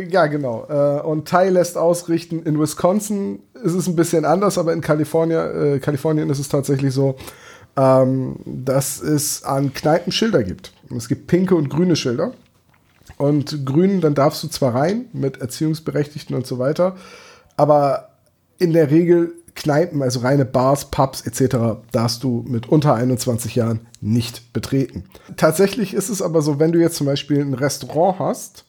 Ja, 0.10 0.28
genau. 0.28 0.66
Äh, 0.70 1.02
Und 1.02 1.28
Ty 1.28 1.50
lässt 1.50 1.78
ausrichten, 1.78 2.44
in 2.44 2.60
Wisconsin 2.60 3.40
ist 3.64 3.74
es 3.74 3.88
ein 3.88 3.96
bisschen 3.96 4.26
anders, 4.26 4.58
aber 4.58 4.74
in 4.74 4.82
Kalifornien, 4.82 5.76
äh, 5.76 5.80
Kalifornien 5.80 6.30
ist 6.30 6.40
es 6.40 6.50
tatsächlich 6.50 6.94
so, 6.94 7.16
ähm, 7.76 8.36
dass 8.46 9.02
es 9.02 9.44
an 9.44 9.74
Kneipen 9.74 10.12
Schilder 10.12 10.44
gibt. 10.44 10.74
Es 10.96 11.08
gibt 11.08 11.28
pinke 11.28 11.56
und 11.56 11.70
grüne 11.70 11.96
Schilder. 11.96 12.34
Und 13.18 13.66
grün, 13.66 14.02
dann 14.02 14.16
darfst 14.16 14.44
du 14.44 14.48
zwar 14.48 14.74
rein 14.76 15.06
mit 15.14 15.42
Erziehungsberechtigten 15.42 16.36
und 16.36 16.48
so 16.48 16.58
weiter, 16.58 16.96
aber 17.58 18.10
in 18.58 18.74
der 18.74 18.90
Regel 18.92 19.34
Kneipen, 19.56 20.02
also 20.02 20.22
reine 20.22 20.46
Bars, 20.46 20.86
Pubs 20.86 21.22
etc., 21.22 21.84
darfst 21.92 22.24
du 22.24 22.44
mit 22.48 22.70
unter 22.70 22.96
21 22.96 23.56
Jahren 23.56 23.82
nicht 24.02 24.52
betreten. 24.52 25.04
Tatsächlich 25.38 25.94
ist 25.94 26.10
es 26.10 26.22
aber 26.22 26.42
so, 26.42 26.60
wenn 26.60 26.72
du 26.72 26.80
jetzt 26.80 26.96
zum 26.96 27.06
Beispiel 27.06 27.42
ein 27.42 27.54
Restaurant 27.54 28.18
hast, 28.20 28.66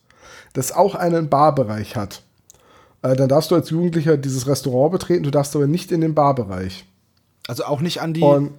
das 0.55 0.71
auch 0.71 0.95
einen 0.95 1.29
Barbereich 1.29 1.95
hat, 1.95 2.23
äh, 3.03 3.15
dann 3.15 3.29
darfst 3.29 3.51
du 3.51 3.55
als 3.55 3.69
Jugendlicher 3.69 4.17
dieses 4.17 4.47
Restaurant 4.47 4.91
betreten, 4.91 5.23
du 5.23 5.31
darfst 5.31 5.55
aber 5.55 5.67
nicht 5.67 5.91
in 5.91 6.01
den 6.01 6.15
Barbereich. 6.15 6.85
Also 7.47 7.65
auch 7.65 7.81
nicht 7.81 8.01
an 8.01 8.13
die. 8.13 8.21
Und 8.21 8.51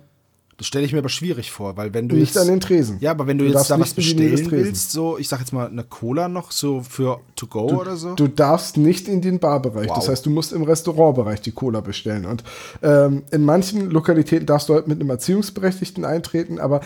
das 0.58 0.66
stelle 0.68 0.86
ich 0.86 0.92
mir 0.92 1.00
aber 1.00 1.08
schwierig 1.10 1.50
vor, 1.50 1.76
weil 1.76 1.92
wenn 1.92 2.08
du 2.08 2.16
nicht 2.16 2.34
jetzt, 2.34 2.40
an 2.40 2.46
den 2.48 2.60
Tresen. 2.60 2.96
Ja, 3.00 3.10
aber 3.10 3.26
wenn 3.26 3.36
du, 3.36 3.44
Du 3.46 3.52
jetzt 3.52 3.68
da 3.70 3.78
was 3.78 3.92
bestellen 3.92 4.50
willst, 4.50 4.90
so, 4.90 5.18
ich 5.18 5.28
sag 5.28 5.40
jetzt 5.40 5.52
mal 5.52 5.66
eine 5.68 5.84
Cola 5.84 6.28
noch, 6.28 6.50
so 6.50 6.80
für 6.80 7.20
to 7.34 7.46
go 7.46 7.64
oder 7.80 7.96
so. 7.96 8.14
Du 8.14 8.26
darfst 8.26 8.78
nicht 8.78 9.06
in 9.06 9.20
den 9.20 9.38
Barbereich. 9.38 9.88
Das 9.88 10.04
Wow. 10.04 10.08
heißt, 10.08 10.24
du 10.24 10.30
musst 10.30 10.52
im 10.54 10.62
Restaurantbereich 10.62 11.42
die 11.42 11.52
Cola 11.52 11.80
bestellen. 11.80 12.24
Und 12.24 12.42
ähm, 12.82 13.24
in 13.32 13.42
manchen 13.44 13.90
Lokalitäten 13.90 14.46
darfst 14.46 14.68
du 14.70 14.74
halt 14.74 14.86
mit 14.88 14.98
einem 15.00 15.10
Erziehungsberechtigten 15.10 16.04
eintreten. 16.06 16.58
Aber 16.58 16.80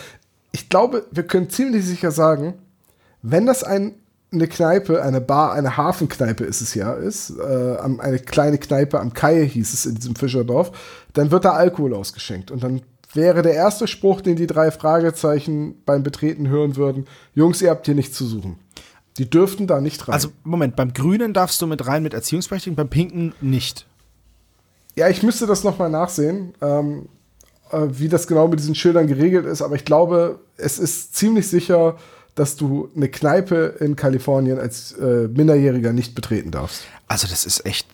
ich 0.51 0.69
glaube, 0.69 1.05
wir 1.13 1.23
können 1.23 1.49
ziemlich 1.49 1.85
sicher 1.85 2.11
sagen, 2.11 2.55
wenn 3.23 3.47
das 3.47 3.63
ein, 3.63 3.95
eine 4.33 4.47
Kneipe, 4.47 5.03
eine 5.03 5.21
Bar, 5.21 5.53
eine 5.53 5.77
Hafenkneipe 5.77 6.45
ist 6.45 6.61
es 6.61 6.75
ja, 6.75 6.93
ist, 6.95 7.31
äh, 7.31 7.77
eine 7.79 8.19
kleine 8.19 8.59
Kneipe 8.59 9.01
am 9.01 9.13
Kai 9.13 9.47
hieß 9.47 9.73
es 9.73 9.87
in 9.87 9.97
diesem 9.97 10.15
Fischerdorf, 10.15 10.73
dann 11.13 11.31
wird 11.31 11.45
da 11.45 11.53
Alkohol 11.53 11.95
ausgeschenkt. 11.95 12.51
Und 12.51 12.63
dann 12.63 12.83
wäre 13.13 13.43
der 13.43 13.55
erste 13.55 13.89
Spruch, 13.89 14.21
den 14.21 14.37
die 14.37 14.47
drei 14.47 14.71
Fragezeichen 14.71 15.83
beim 15.85 16.03
Betreten 16.03 16.49
hören 16.49 16.77
würden, 16.77 17.07
Jungs, 17.35 17.61
ihr 17.61 17.71
habt 17.71 17.87
hier 17.87 17.95
nichts 17.95 18.17
zu 18.17 18.27
suchen. 18.27 18.59
Die 19.19 19.29
dürften 19.29 19.67
da 19.67 19.81
nicht 19.81 20.07
rein. 20.07 20.15
also, 20.15 20.29
Moment, 20.45 20.77
beim 20.77 20.93
Grünen 20.95 21.33
darfst 21.33 21.61
du 21.61 21.67
mit 21.67 21.87
rein 21.87 22.03
mit 22.03 22.15
Erziehungsberechtigten, 22.15 22.77
beim 22.77 22.89
Pinken 22.89 23.35
nicht. 23.41 23.87
Ja, 24.95 25.09
ich 25.09 25.23
müsste 25.23 25.47
das 25.47 25.65
nochmal 25.65 25.91
nachsehen, 25.91 26.55
ähm, 26.61 27.09
äh, 27.73 27.87
wie 27.91 28.09
das 28.09 28.29
genau 28.29 28.47
mit 28.47 28.61
diesen 28.61 28.77
Schildern 28.77 29.09
geregelt 29.09 29.47
ist, 29.47 29.63
aber 29.63 29.75
ich 29.75 29.85
glaube, 29.85 30.41
es 30.57 30.79
ist 30.79 31.17
ziemlich 31.17 31.49
sicher, 31.49 31.97
dass 32.35 32.57
du 32.57 32.91
eine 32.97 33.09
Kneipe 33.09 33.77
in 33.81 33.97
Kalifornien 33.97 34.59
als 34.59 34.93
äh, 34.93 35.29
Minderjähriger 35.29 35.93
nicht 35.93 36.15
betreten 36.15 36.51
darfst. 36.51 36.83
Also, 37.09 37.27
das 37.27 37.45
ist 37.45 37.67
echt. 37.67 37.87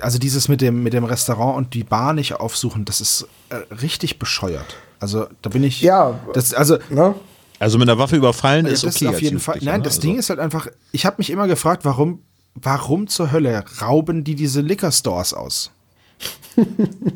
Also, 0.00 0.18
dieses 0.18 0.48
mit 0.48 0.60
dem, 0.60 0.82
mit 0.82 0.92
dem 0.92 1.04
Restaurant 1.04 1.56
und 1.56 1.74
die 1.74 1.84
Bar 1.84 2.12
nicht 2.12 2.34
aufsuchen, 2.34 2.84
das 2.84 3.00
ist 3.00 3.26
äh, 3.50 3.56
richtig 3.74 4.18
bescheuert. 4.18 4.76
Also, 5.00 5.26
da 5.42 5.50
bin 5.50 5.62
ich. 5.64 5.80
Ja. 5.82 6.18
Das, 6.32 6.54
also, 6.54 6.78
Ne? 6.90 7.14
Also 7.60 7.78
mit 7.78 7.88
einer 7.88 7.98
Waffe 7.98 8.16
überfallen 8.16 8.66
Ja, 8.66 8.72
ist 8.72 8.82
das 8.84 8.96
okay. 8.96 9.06
auf 9.06 9.14
als 9.14 9.22
jeden 9.22 9.38
Fall. 9.38 9.58
Nein, 9.62 9.78
ne? 9.78 9.84
das 9.84 9.94
Also- 9.96 10.08
Ding 10.08 10.18
ist 10.18 10.28
halt 10.28 10.40
einfach, 10.40 10.66
ich 10.92 11.06
habe 11.06 11.16
mich 11.18 11.30
immer 11.30 11.46
gefragt, 11.46 11.84
warum, 11.84 12.20
warum 12.54 13.06
zur 13.06 13.30
Hölle 13.30 13.64
rauben 13.80 14.24
die 14.24 14.34
diese 14.34 14.60
Liquor 14.60 14.90
Stores 14.92 15.32
aus? 15.34 15.70
Äh, 16.56 16.62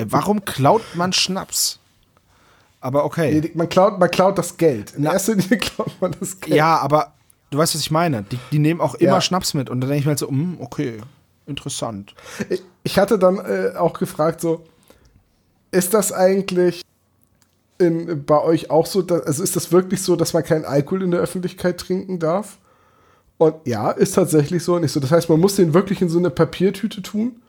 warum 0.09 0.45
klaut 0.45 0.83
man 0.95 1.13
Schnaps? 1.13 1.79
Aber 2.81 3.05
okay. 3.05 3.41
Nee, 3.41 3.51
Man 3.55 3.69
klaut, 3.69 3.99
man 3.99 4.11
klaut 4.11 4.39
das 4.39 4.57
Geld. 4.57 4.95
In 4.97 5.03
Na- 5.05 5.13
erster 5.15 5.35
Linie 5.35 5.59
klaut 5.59 5.91
man 6.01 6.15
das 6.19 6.41
Geld. 6.41 6.57
Ja, 6.57 6.79
aber 6.79 7.13
du 7.51 7.59
weißt, 7.59 7.75
was 7.75 7.81
ich 7.81 7.91
meine. 7.91 8.23
Die, 8.23 8.39
die 8.53 8.59
nehmen 8.59 8.81
auch 8.81 8.95
immer 8.95 9.13
Ja. 9.15 9.21
Schnaps 9.21 9.55
mit. 9.55 9.69
Und 9.71 9.81
dann 9.81 9.89
denke 9.91 10.01
ich 10.01 10.05
mir 10.07 10.11
halt 10.11 10.19
so, 10.21 10.29
hm, 10.29 10.59
okay, 10.61 10.99
interessant. 11.47 12.15
Ich- 12.49 12.63
Ich 12.85 12.99
hatte 12.99 13.19
dann 13.19 13.39
äh, 13.39 13.73
auch 13.77 13.93
gefragt, 13.99 14.41
so, 14.41 14.65
ist 15.71 15.93
das 15.93 16.13
eigentlich 16.13 16.83
in, 17.79 18.25
bei 18.25 18.41
euch 18.43 18.71
auch 18.71 18.87
so, 18.87 19.03
dass, 19.03 19.23
also 19.23 19.43
ist 19.43 19.55
das 19.57 19.71
wirklich 19.73 20.03
so, 20.03 20.17
dass 20.17 20.33
man 20.33 20.43
keinen 20.45 20.65
Alkohol 20.65 21.03
in 21.03 21.11
der 21.11 21.21
Öffentlichkeit 21.21 21.79
trinken 21.79 22.19
darf? 22.19 22.59
Und 23.37 23.55
ja, 23.67 23.91
ist 23.91 24.13
tatsächlich 24.15 24.65
so. 24.65 24.77
Und 24.77 24.85
ich 24.85 24.93
so, 24.93 24.99
das 25.01 25.11
heißt, 25.13 25.29
man 25.29 25.39
muss 25.39 25.57
den 25.57 25.75
wirklich 25.75 26.01
in 26.03 26.09
so 26.09 26.19
eine 26.19 26.31
Papiertüte 26.31 27.03
tun? 27.03 27.41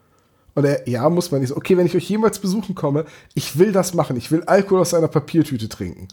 Und 0.56 0.66
er, 0.66 0.88
ja, 0.90 1.10
muss 1.10 1.32
man 1.32 1.42
nicht. 1.42 1.56
Okay, 1.56 1.78
wenn 1.78 1.86
ich 1.86 1.96
euch 1.96 2.10
jemals 2.10 2.40
besuchen 2.40 2.76
komme, 2.76 3.06
ich 3.34 3.58
will 3.58 3.72
das 3.72 3.94
machen. 3.94 4.18
Ich 4.18 4.32
will 4.32 4.44
Alkohol 4.44 4.82
aus 4.82 4.94
einer 4.94 5.08
Papiertüte 5.08 5.70
trinken. 5.70 6.08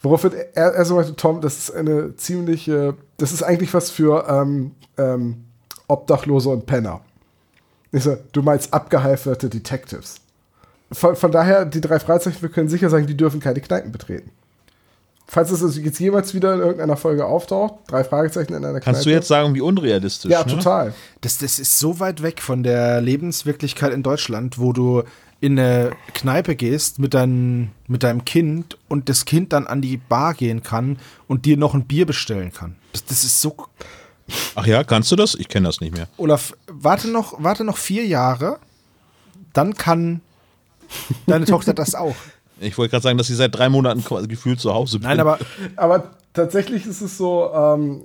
Woraufhin 0.00 0.32
er, 0.54 0.74
er 0.74 0.84
so 0.84 0.94
meinte, 0.94 1.16
Tom, 1.16 1.40
das 1.40 1.58
ist 1.58 1.70
eine 1.72 2.14
ziemliche, 2.16 2.94
das 3.16 3.32
ist 3.32 3.42
eigentlich 3.42 3.74
was 3.74 3.90
für 3.90 4.26
ähm, 4.28 4.72
ähm, 4.96 5.44
Obdachlose 5.88 6.50
und 6.50 6.66
Penner. 6.66 7.00
Ich 7.90 8.04
so, 8.04 8.16
du 8.32 8.42
meinst 8.42 8.72
abgehalfterte 8.72 9.48
Detectives. 9.48 10.16
Von, 10.92 11.16
von 11.16 11.32
daher, 11.32 11.64
die 11.64 11.80
drei 11.80 11.98
Freizeichen, 11.98 12.40
wir 12.42 12.48
können 12.48 12.68
sicher 12.68 12.90
sagen, 12.90 13.06
die 13.06 13.16
dürfen 13.16 13.40
keine 13.40 13.60
Kneipen 13.60 13.92
betreten. 13.92 14.30
Falls 15.30 15.50
es 15.50 15.76
jetzt 15.76 16.00
jemals 16.00 16.32
wieder 16.32 16.54
in 16.54 16.60
irgendeiner 16.60 16.96
Folge 16.96 17.26
auftaucht, 17.26 17.74
drei 17.86 18.02
Fragezeichen 18.02 18.54
in 18.54 18.64
einer 18.64 18.80
Kannst 18.80 19.02
du 19.02 19.10
Kneipe. 19.10 19.18
jetzt 19.18 19.28
sagen, 19.28 19.54
wie 19.54 19.60
unrealistisch? 19.60 20.30
Ja, 20.30 20.42
ne? 20.42 20.46
total. 20.46 20.94
Das, 21.20 21.36
das 21.36 21.58
ist 21.58 21.78
so 21.78 22.00
weit 22.00 22.22
weg 22.22 22.40
von 22.40 22.62
der 22.62 23.02
Lebenswirklichkeit 23.02 23.92
in 23.92 24.02
Deutschland, 24.02 24.58
wo 24.58 24.72
du 24.72 25.02
in 25.40 25.58
eine 25.58 25.92
Kneipe 26.14 26.56
gehst 26.56 26.98
mit, 26.98 27.12
dein, 27.12 27.72
mit 27.86 28.04
deinem 28.04 28.24
Kind 28.24 28.78
und 28.88 29.10
das 29.10 29.26
Kind 29.26 29.52
dann 29.52 29.66
an 29.66 29.82
die 29.82 29.98
Bar 29.98 30.32
gehen 30.32 30.62
kann 30.62 30.98
und 31.26 31.44
dir 31.44 31.58
noch 31.58 31.74
ein 31.74 31.84
Bier 31.84 32.06
bestellen 32.06 32.50
kann. 32.50 32.76
Das, 32.92 33.04
das 33.04 33.22
ist 33.22 33.42
so 33.42 33.54
Ach 34.54 34.66
ja, 34.66 34.82
kannst 34.82 35.12
du 35.12 35.16
das? 35.16 35.34
Ich 35.34 35.48
kenne 35.48 35.68
das 35.68 35.80
nicht 35.80 35.94
mehr. 35.94 36.08
Olaf, 36.16 36.54
warte 36.66 37.08
noch, 37.08 37.34
warte 37.38 37.64
noch 37.64 37.76
vier 37.76 38.06
Jahre, 38.06 38.58
dann 39.52 39.74
kann 39.74 40.20
deine 41.26 41.44
Tochter 41.44 41.74
das 41.74 41.94
auch. 41.94 42.16
Ich 42.60 42.76
wollte 42.78 42.90
gerade 42.92 43.02
sagen, 43.02 43.18
dass 43.18 43.26
sie 43.28 43.34
seit 43.34 43.54
drei 43.54 43.68
Monaten 43.68 44.04
quasi 44.04 44.26
gefühlt 44.28 44.60
zu 44.60 44.72
Hause 44.74 44.98
Nein, 45.00 45.12
bin. 45.18 45.20
aber 45.20 45.38
Aber 45.76 46.10
tatsächlich 46.34 46.86
ist 46.86 47.00
es 47.00 47.16
so, 47.18 47.50
ähm, 47.54 48.04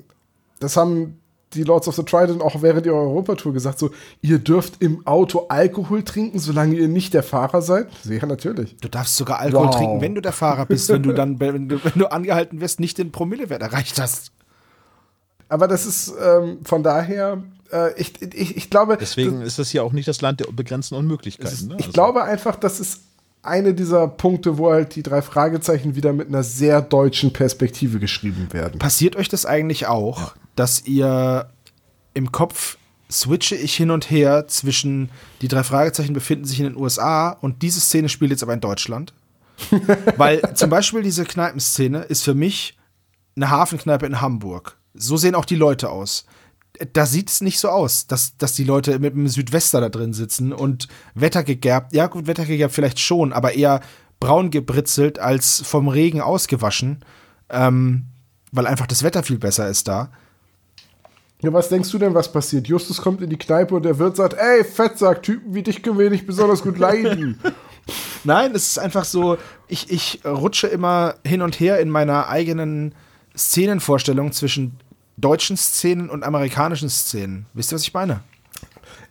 das 0.59 0.77
haben 0.77 1.19
die 1.53 1.63
Lords 1.63 1.87
of 1.87 1.95
the 1.95 2.03
Trident 2.03 2.41
auch 2.41 2.63
während 2.63 2.85
ihrer 2.87 2.95
Europatour 2.95 3.53
gesagt, 3.53 3.77
so, 3.77 3.91
ihr 4.21 4.39
dürft 4.39 4.81
im 4.81 5.05
Auto 5.05 5.45
Alkohol 5.49 6.01
trinken, 6.03 6.39
solange 6.39 6.75
ihr 6.75 6.87
nicht 6.87 7.13
der 7.13 7.21
Fahrer 7.21 7.61
seid. 7.61 7.89
Ja, 8.05 8.25
natürlich. 8.25 8.75
du 8.77 8.87
darfst 8.89 9.17
sogar 9.17 9.37
Alkohol 9.39 9.67
Wow. 9.67 9.75
trinken, 9.75 10.01
wenn 10.01 10.15
du 10.15 10.21
der 10.21 10.31
Fahrer 10.31 10.65
bist, 10.65 10.89
wenn 10.89 11.03
du 11.03 11.13
dann, 11.13 11.39
wenn 11.39 11.69
du, 11.69 11.83
wenn 11.83 11.93
du 11.95 12.11
angehalten 12.11 12.59
wirst, 12.59 12.79
nicht 12.79 12.97
den 12.97 13.11
Promillewert 13.11 13.61
erreicht 13.61 14.01
hast. 14.01 14.31
Aber 15.49 15.67
das 15.67 15.85
ist 15.85 16.13
ähm, 16.19 16.59
von 16.63 16.81
daher, 16.81 17.43
äh, 17.71 17.93
ich, 18.01 18.19
ich, 18.33 18.57
ich 18.57 18.69
glaube, 18.71 18.97
Deswegen 18.99 19.41
ist 19.41 19.59
das 19.59 19.69
hier 19.69 19.83
auch 19.83 19.93
nicht 19.93 20.07
das 20.07 20.21
Land 20.21 20.39
der 20.39 20.51
begrenzten 20.51 20.95
Unmöglichkeiten. 20.95 21.67
Ne? 21.67 21.75
Ich 21.77 21.85
Also- 21.85 21.93
glaube 21.93 22.23
einfach, 22.23 22.55
das 22.55 22.79
ist 22.79 23.01
eine 23.43 23.73
dieser 23.73 24.07
Punkte, 24.07 24.57
wo 24.57 24.71
halt 24.71 24.95
die 24.95 25.03
drei 25.03 25.21
Fragezeichen 25.21 25.95
wieder 25.95 26.13
mit 26.13 26.29
einer 26.29 26.43
sehr 26.43 26.81
deutschen 26.81 27.33
Perspektive 27.33 27.99
geschrieben 27.99 28.47
werden. 28.51 28.79
Passiert 28.79 29.15
euch 29.15 29.27
das 29.27 29.45
eigentlich 29.45 29.87
auch, 29.87 30.33
dass 30.55 30.85
ihr 30.85 31.49
im 32.13 32.31
Kopf 32.31 32.77
switche 33.11 33.55
ich 33.55 33.75
hin 33.75 33.91
und 33.91 34.09
her 34.09 34.47
zwischen 34.47 35.09
die 35.41 35.47
drei 35.47 35.63
Fragezeichen 35.63 36.13
befinden 36.13 36.45
sich 36.45 36.59
in 36.59 36.65
den 36.65 36.77
USA 36.77 37.29
und 37.29 37.61
diese 37.61 37.81
Szene 37.81 38.09
spielt 38.09 38.31
jetzt 38.31 38.43
aber 38.43 38.53
in 38.53 38.61
Deutschland? 38.61 39.13
Weil 40.17 40.55
zum 40.55 40.69
Beispiel 40.69 41.03
diese 41.03 41.25
Kneipenszene 41.25 41.99
ist 41.99 42.23
für 42.23 42.33
mich 42.33 42.77
eine 43.35 43.49
Hafenkneipe 43.49 44.05
in 44.05 44.21
Hamburg. 44.21 44.77
So 44.93 45.17
sehen 45.17 45.35
auch 45.35 45.45
die 45.45 45.55
Leute 45.55 45.89
aus. 45.89 46.25
Da 46.91 47.05
sieht 47.05 47.29
es 47.29 47.41
nicht 47.41 47.59
so 47.59 47.69
aus, 47.69 48.07
dass, 48.07 48.37
dass 48.37 48.53
die 48.53 48.63
Leute 48.63 48.99
mit 48.99 49.13
einem 49.13 49.27
Südwester 49.27 49.79
da 49.79 49.89
drin 49.89 50.13
sitzen 50.13 50.51
und 50.51 50.87
wettergegerbt, 51.15 51.93
ja 51.93 52.07
gut, 52.07 52.27
wettergegerbt 52.27 52.73
vielleicht 52.73 52.99
schon, 52.99 53.31
aber 53.31 53.53
eher 53.53 53.81
braun 54.19 54.49
gebritzelt 54.49 55.19
als 55.19 55.61
vom 55.65 55.87
Regen 55.87 56.21
ausgewaschen, 56.21 57.03
ähm, 57.49 58.05
weil 58.51 58.67
einfach 58.67 58.87
das 58.87 59.03
Wetter 59.03 59.23
viel 59.23 59.37
besser 59.37 59.69
ist 59.69 59.87
da. 59.87 60.11
Ja, 61.41 61.51
was 61.51 61.67
denkst 61.67 61.91
du 61.91 61.97
denn, 61.97 62.13
was 62.13 62.31
passiert? 62.31 62.69
Justus 62.69 63.01
kommt 63.01 63.21
in 63.21 63.29
die 63.29 63.37
Kneipe 63.37 63.75
und 63.75 63.83
der 63.83 63.99
Wirt 63.99 64.15
sagt, 64.15 64.33
ey, 64.33 64.63
Fettsack, 64.63 65.23
Typen 65.23 65.53
wie 65.53 65.61
dich 65.61 65.83
können 65.83 65.99
wir 65.99 66.09
nicht 66.09 66.25
besonders 66.25 66.61
gut 66.61 66.77
leiden. 66.77 67.37
Nein, 68.23 68.55
es 68.55 68.67
ist 68.67 68.79
einfach 68.79 69.03
so, 69.03 69.37
ich, 69.67 69.91
ich 69.91 70.21
rutsche 70.25 70.67
immer 70.67 71.15
hin 71.25 71.41
und 71.41 71.59
her 71.59 71.79
in 71.79 71.89
meiner 71.89 72.29
eigenen 72.29 72.95
Szenenvorstellung 73.35 74.31
zwischen 74.31 74.79
deutschen 75.17 75.57
Szenen 75.57 76.09
und 76.09 76.23
amerikanischen 76.23 76.89
Szenen. 76.89 77.45
Wisst 77.53 77.71
ihr, 77.71 77.75
was 77.75 77.83
ich 77.83 77.93
meine? 77.93 78.21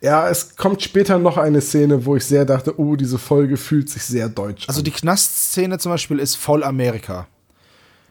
Ja, 0.00 0.28
es 0.28 0.56
kommt 0.56 0.82
später 0.82 1.18
noch 1.18 1.36
eine 1.38 1.60
Szene, 1.60 2.04
wo 2.04 2.16
ich 2.16 2.24
sehr 2.24 2.44
dachte, 2.44 2.78
oh, 2.80 2.96
diese 2.96 3.18
Folge 3.18 3.56
fühlt 3.56 3.88
sich 3.88 4.02
sehr 4.04 4.28
deutsch 4.28 4.68
Also 4.68 4.80
an. 4.80 4.84
die 4.84 4.90
Knastszene 4.90 5.78
zum 5.78 5.92
Beispiel 5.92 6.18
ist 6.18 6.34
voll 6.36 6.64
Amerika. 6.64 7.26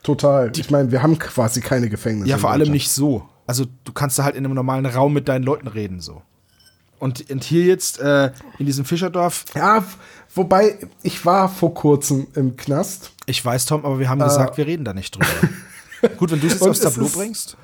Total. 0.04 0.52
Ich 0.56 0.72
meine, 0.72 0.92
wir 0.92 1.04
haben 1.04 1.20
quasi 1.20 1.62
keine 1.62 1.90
Gefängnisse. 1.90 2.30
Ja, 2.30 2.38
vor 2.38 2.52
allem 2.52 2.72
nicht 2.72 2.90
so. 2.90 3.28
Also 3.46 3.66
du 3.84 3.92
kannst 3.92 4.18
da 4.18 4.24
halt 4.24 4.36
in 4.36 4.46
einem 4.46 4.54
normalen 4.56 4.86
Raum 4.86 5.14
mit 5.14 5.28
deinen 5.28 5.44
Leuten 5.44 5.68
reden 5.68 6.00
so. 6.00 6.22
Und, 6.98 7.30
und 7.30 7.44
hier 7.44 7.66
jetzt 7.66 8.00
äh, 8.00 8.32
in 8.58 8.66
diesem 8.68 8.86
Fischerdorf, 8.86 9.46
Ja, 9.56 9.84
wobei, 10.34 10.78
ich 11.04 11.26
war 11.26 11.50
vor 11.50 11.74
kurzem 11.74 12.28
im 12.36 12.56
Knast. 12.56 13.12
ich 13.26 13.44
weiß 13.44 13.66
Tom, 13.66 13.84
aber 13.86 14.00
wir 14.00 14.08
haben 14.08 14.20
gesagt, 14.20 14.58
wir 14.58 14.66
reden 14.68 14.86
da 14.86 14.94
nicht 14.94 15.16
drüber. 15.16 15.26
Gut, 16.18 16.32
wenn 16.32 16.40
du 16.40 16.48
es 16.48 16.54
jetzt 16.54 16.64
aufs 16.68 16.80
Tableau 16.80 17.10
bringst. 17.10 17.58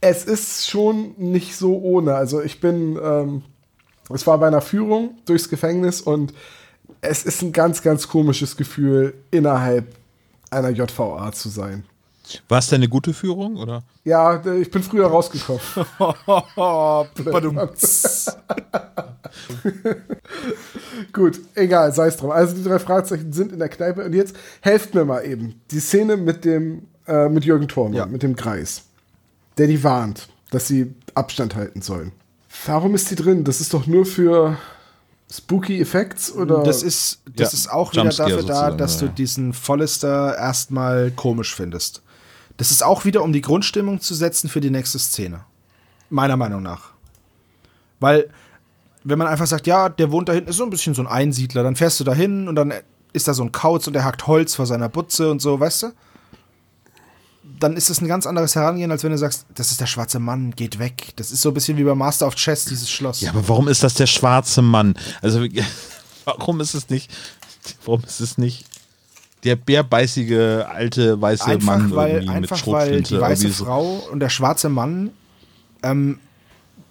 Es 0.00 0.24
ist 0.24 0.68
schon 0.68 1.14
nicht 1.18 1.56
so 1.56 1.76
ohne. 1.78 2.14
Also 2.14 2.40
ich 2.42 2.60
bin, 2.60 2.98
ähm, 3.02 3.42
es 4.12 4.26
war 4.26 4.38
bei 4.38 4.46
einer 4.46 4.60
Führung 4.62 5.18
durchs 5.26 5.48
Gefängnis 5.48 6.00
und 6.00 6.32
es 7.02 7.24
ist 7.24 7.42
ein 7.42 7.52
ganz, 7.52 7.82
ganz 7.82 8.08
komisches 8.08 8.56
Gefühl, 8.56 9.14
innerhalb 9.30 9.94
einer 10.50 10.70
JVA 10.70 11.32
zu 11.32 11.48
sein. 11.48 11.84
War 12.48 12.58
es 12.60 12.68
denn 12.68 12.76
eine 12.76 12.88
gute 12.88 13.12
Führung, 13.12 13.56
oder? 13.56 13.82
Ja, 14.04 14.38
d- 14.38 14.58
ich 14.60 14.70
bin 14.70 14.84
früher 14.84 15.08
rausgekommen. 15.08 15.60
Gut, 21.12 21.40
egal, 21.54 21.92
sei 21.92 22.08
es 22.08 22.16
drum. 22.16 22.30
Also 22.30 22.54
die 22.54 22.62
drei 22.62 22.78
Fragezeichen 22.78 23.32
sind 23.32 23.52
in 23.52 23.58
der 23.58 23.68
Kneipe 23.68 24.04
und 24.04 24.12
jetzt 24.14 24.36
helft 24.60 24.94
mir 24.94 25.04
mal 25.04 25.24
eben. 25.24 25.60
Die 25.70 25.80
Szene 25.80 26.16
mit 26.16 26.44
dem, 26.44 26.86
äh, 27.06 27.28
mit 27.28 27.44
Jürgen 27.44 27.68
Thormann, 27.68 27.94
Ja. 27.96 28.06
mit 28.06 28.22
dem 28.22 28.36
Kreis, 28.36 28.84
der 29.60 29.66
die 29.66 29.84
warnt, 29.84 30.28
dass 30.50 30.66
sie 30.66 30.94
Abstand 31.14 31.54
halten 31.54 31.82
sollen. 31.82 32.12
Warum 32.64 32.94
ist 32.94 33.10
die 33.10 33.14
drin? 33.14 33.44
Das 33.44 33.60
ist 33.60 33.74
doch 33.74 33.86
nur 33.86 34.06
für 34.06 34.56
Spooky 35.30 35.80
Effects 35.80 36.32
oder? 36.32 36.62
Das 36.62 36.82
ist, 36.82 37.20
das 37.26 37.52
Ja, 37.52 37.58
ist 37.58 37.70
auch 37.70 37.92
wieder 37.92 38.04
Jumpscare 38.04 38.30
dafür 38.30 38.46
da, 38.46 38.70
dass 38.70 39.00
ja. 39.00 39.06
du 39.06 39.12
diesen 39.12 39.52
Follister 39.52 40.34
erstmal 40.36 41.10
komisch 41.10 41.54
findest. 41.54 42.02
Das 42.56 42.70
ist 42.70 42.82
auch 42.82 43.04
wieder, 43.04 43.22
um 43.22 43.34
die 43.34 43.42
Grundstimmung 43.42 44.00
zu 44.00 44.14
setzen 44.14 44.48
für 44.48 44.62
die 44.62 44.70
nächste 44.70 44.98
Szene. 44.98 45.44
Meiner 46.08 46.38
Meinung 46.38 46.62
nach. 46.62 46.92
Weil, 48.00 48.30
wenn 49.04 49.18
man 49.18 49.28
einfach 49.28 49.46
sagt, 49.46 49.66
ja, 49.66 49.90
der 49.90 50.10
wohnt 50.10 50.30
da 50.30 50.32
hinten, 50.32 50.48
ist 50.48 50.56
so 50.56 50.64
ein 50.64 50.70
bisschen 50.70 50.94
so 50.94 51.02
ein 51.02 51.06
Einsiedler, 51.06 51.62
dann 51.62 51.76
fährst 51.76 52.00
du 52.00 52.04
da 52.04 52.14
hin 52.14 52.48
und 52.48 52.56
dann 52.56 52.72
ist 53.12 53.28
da 53.28 53.34
so 53.34 53.42
ein 53.42 53.52
Kauz 53.52 53.86
und 53.86 53.92
der 53.92 54.04
hackt 54.04 54.26
Holz 54.26 54.54
vor 54.54 54.64
seiner 54.64 54.88
Butze 54.88 55.30
und 55.30 55.42
so, 55.42 55.60
weißt 55.60 55.82
du? 55.82 55.92
Dann 57.60 57.76
ist 57.76 57.90
das 57.90 58.00
ein 58.00 58.08
ganz 58.08 58.26
anderes 58.26 58.56
Herangehen, 58.56 58.90
als 58.90 59.04
wenn 59.04 59.12
du 59.12 59.18
sagst, 59.18 59.46
das 59.54 59.70
ist 59.70 59.80
der 59.80 59.86
schwarze 59.86 60.18
Mann, 60.18 60.50
geht 60.56 60.78
weg. 60.78 61.12
Das 61.16 61.30
ist 61.30 61.42
so 61.42 61.50
ein 61.50 61.54
bisschen 61.54 61.76
wie 61.76 61.84
bei 61.84 61.94
Master 61.94 62.26
of 62.26 62.34
Chess, 62.34 62.64
dieses 62.64 62.90
Schloss. 62.90 63.20
Ja, 63.20 63.30
aber 63.30 63.48
warum 63.48 63.68
ist 63.68 63.82
das 63.82 63.94
der 63.94 64.06
schwarze 64.06 64.62
Mann? 64.62 64.94
Also, 65.22 65.46
warum 66.24 66.60
ist 66.60 66.74
es 66.74 66.88
nicht, 66.88 67.10
warum 67.84 68.02
ist 68.04 68.20
es 68.20 68.38
nicht 68.38 68.64
der 69.44 69.56
bärbeißige 69.56 70.64
alte 70.68 71.20
weiße 71.20 71.46
einfach 71.46 71.78
Mann 71.78 71.94
weil, 71.94 72.10
irgendwie 72.10 72.26
mit 72.26 72.36
einfach 72.36 72.66
weil 72.66 72.86
Schrotflinte? 72.86 73.14
die 73.14 73.20
weiße 73.20 73.48
so? 73.50 73.64
Frau 73.64 74.08
und 74.10 74.20
der 74.20 74.28
schwarze 74.28 74.68
Mann 74.68 75.10
ähm, 75.82 76.18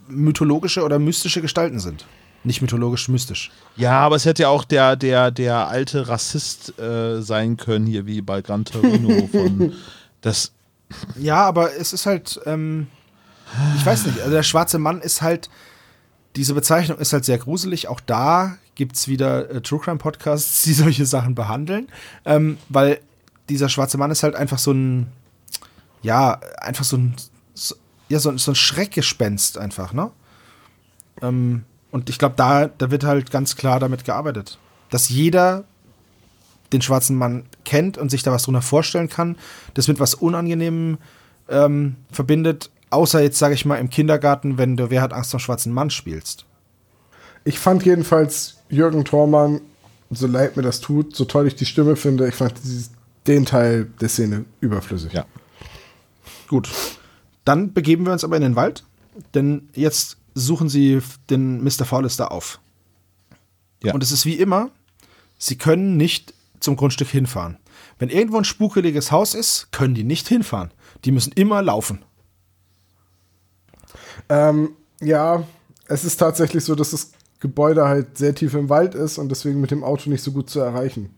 mythologische 0.07 0.83
oder 0.83 0.99
mystische 0.99 1.41
Gestalten 1.41 1.79
sind. 1.79 2.05
Nicht 2.43 2.61
mythologisch, 2.61 3.09
mystisch. 3.09 3.51
Ja, 3.75 3.99
aber 3.99 4.15
es 4.15 4.25
hätte 4.25 4.43
ja 4.43 4.49
auch 4.49 4.63
der, 4.63 4.95
der, 4.95 5.29
der 5.29 5.67
alte 5.67 6.07
Rassist 6.07 6.79
äh, 6.79 7.21
sein 7.21 7.57
können, 7.57 7.85
hier 7.85 8.05
wie 8.05 8.21
bei 8.21 8.41
Gran 8.41 8.65
Torino 8.65 9.27
von 9.31 9.73
das. 10.21 10.51
Ja, 11.17 11.45
aber 11.45 11.75
es 11.75 11.93
ist 11.93 12.05
halt, 12.05 12.39
ähm, 12.45 12.87
ich 13.77 13.85
weiß 13.85 14.05
nicht, 14.05 14.19
also 14.19 14.31
der 14.31 14.43
schwarze 14.43 14.79
Mann 14.79 15.01
ist 15.01 15.21
halt, 15.21 15.49
diese 16.35 16.53
Bezeichnung 16.53 16.97
ist 16.99 17.13
halt 17.13 17.25
sehr 17.25 17.37
gruselig. 17.37 17.87
Auch 17.87 17.99
da 17.99 18.57
gibt 18.75 18.95
es 18.95 19.07
wieder 19.07 19.49
äh, 19.49 19.61
True 19.61 19.79
Crime 19.79 19.97
Podcasts, 19.97 20.63
die 20.63 20.73
solche 20.85 21.05
Sachen 21.05 21.35
behandeln, 21.35 21.87
ähm, 22.25 22.57
weil 22.69 22.99
dieser 23.49 23.69
schwarze 23.69 23.97
Mann 23.97 24.11
ist 24.11 24.23
halt 24.23 24.35
einfach 24.35 24.59
so 24.59 24.71
ein, 24.71 25.07
ja, 26.01 26.39
einfach 26.57 26.85
so 26.85 26.97
ein, 26.97 27.15
so, 27.53 27.75
ja, 28.07 28.19
so, 28.19 28.35
so 28.37 28.51
ein 28.51 28.55
Schreckgespenst 28.55 29.57
einfach, 29.57 29.93
ne? 29.93 30.11
Ähm, 31.21 31.65
und 31.91 32.09
ich 32.09 32.19
glaube, 32.19 32.35
da, 32.37 32.67
da 32.67 32.91
wird 32.91 33.03
halt 33.03 33.31
ganz 33.31 33.55
klar 33.55 33.79
damit 33.79 34.05
gearbeitet, 34.05 34.59
dass 34.91 35.09
jeder 35.09 35.65
den 36.71 36.81
schwarzen 36.81 37.15
Mann 37.15 37.45
kennt 37.65 37.97
und 37.97 38.09
sich 38.09 38.23
da 38.23 38.31
was 38.31 38.43
drunter 38.43 38.61
vorstellen 38.61 39.09
kann, 39.09 39.37
das 39.73 39.87
mit 39.87 39.99
was 39.99 40.13
Unangenehmem 40.13 40.97
ähm, 41.49 41.95
verbindet, 42.11 42.69
außer 42.89 43.21
jetzt 43.21 43.39
sage 43.39 43.53
ich 43.53 43.65
mal 43.65 43.77
im 43.77 43.89
Kindergarten, 43.89 44.57
wenn 44.57 44.77
du 44.77 44.89
Wer 44.89 45.01
hat 45.01 45.13
Angst 45.13 45.31
vor 45.31 45.39
dem 45.39 45.43
schwarzen 45.43 45.73
Mann 45.73 45.89
spielst. 45.89 46.45
Ich 47.43 47.59
fand 47.59 47.85
jedenfalls 47.85 48.57
Jürgen 48.69 49.05
Thormann, 49.05 49.61
so 50.11 50.27
leid 50.27 50.57
mir 50.57 50.63
das 50.63 50.81
tut, 50.81 51.15
so 51.15 51.25
toll 51.25 51.47
ich 51.47 51.55
die 51.55 51.65
Stimme 51.65 51.95
finde, 51.95 52.27
ich 52.27 52.35
fand 52.35 52.53
dieses, 52.63 52.91
den 53.27 53.45
Teil 53.45 53.85
der 54.01 54.09
Szene 54.09 54.45
überflüssig. 54.59 55.13
Ja. 55.13 55.25
Gut. 56.47 56.69
Dann 57.45 57.73
begeben 57.73 58.05
wir 58.05 58.13
uns 58.13 58.23
aber 58.23 58.35
in 58.35 58.41
den 58.41 58.55
Wald, 58.55 58.83
denn 59.33 59.69
jetzt 59.73 60.17
suchen 60.35 60.69
sie 60.69 60.99
den 61.29 61.63
Mr. 61.63 61.85
Forrester 61.85 62.31
auf. 62.31 62.59
Ja. 63.83 63.93
Und 63.93 64.03
es 64.03 64.11
ist 64.11 64.25
wie 64.25 64.35
immer, 64.35 64.69
sie 65.37 65.57
können 65.57 65.97
nicht 65.97 66.33
zum 66.59 66.75
Grundstück 66.75 67.09
hinfahren. 67.09 67.57
Wenn 67.97 68.09
irgendwo 68.09 68.37
ein 68.37 68.45
spukeliges 68.45 69.11
Haus 69.11 69.35
ist, 69.35 69.71
können 69.71 69.95
die 69.95 70.03
nicht 70.03 70.27
hinfahren. 70.27 70.71
Die 71.05 71.11
müssen 71.11 71.33
immer 71.33 71.61
laufen. 71.61 72.03
Ähm, 74.29 74.71
ja, 75.01 75.43
es 75.87 76.03
ist 76.05 76.17
tatsächlich 76.17 76.63
so, 76.63 76.75
dass 76.75 76.91
das 76.91 77.11
Gebäude 77.39 77.87
halt 77.87 78.17
sehr 78.17 78.35
tief 78.35 78.53
im 78.53 78.69
Wald 78.69 78.95
ist 78.95 79.17
und 79.17 79.29
deswegen 79.29 79.61
mit 79.61 79.71
dem 79.71 79.83
Auto 79.83 80.09
nicht 80.09 80.23
so 80.23 80.31
gut 80.31 80.49
zu 80.49 80.59
erreichen. 80.59 81.15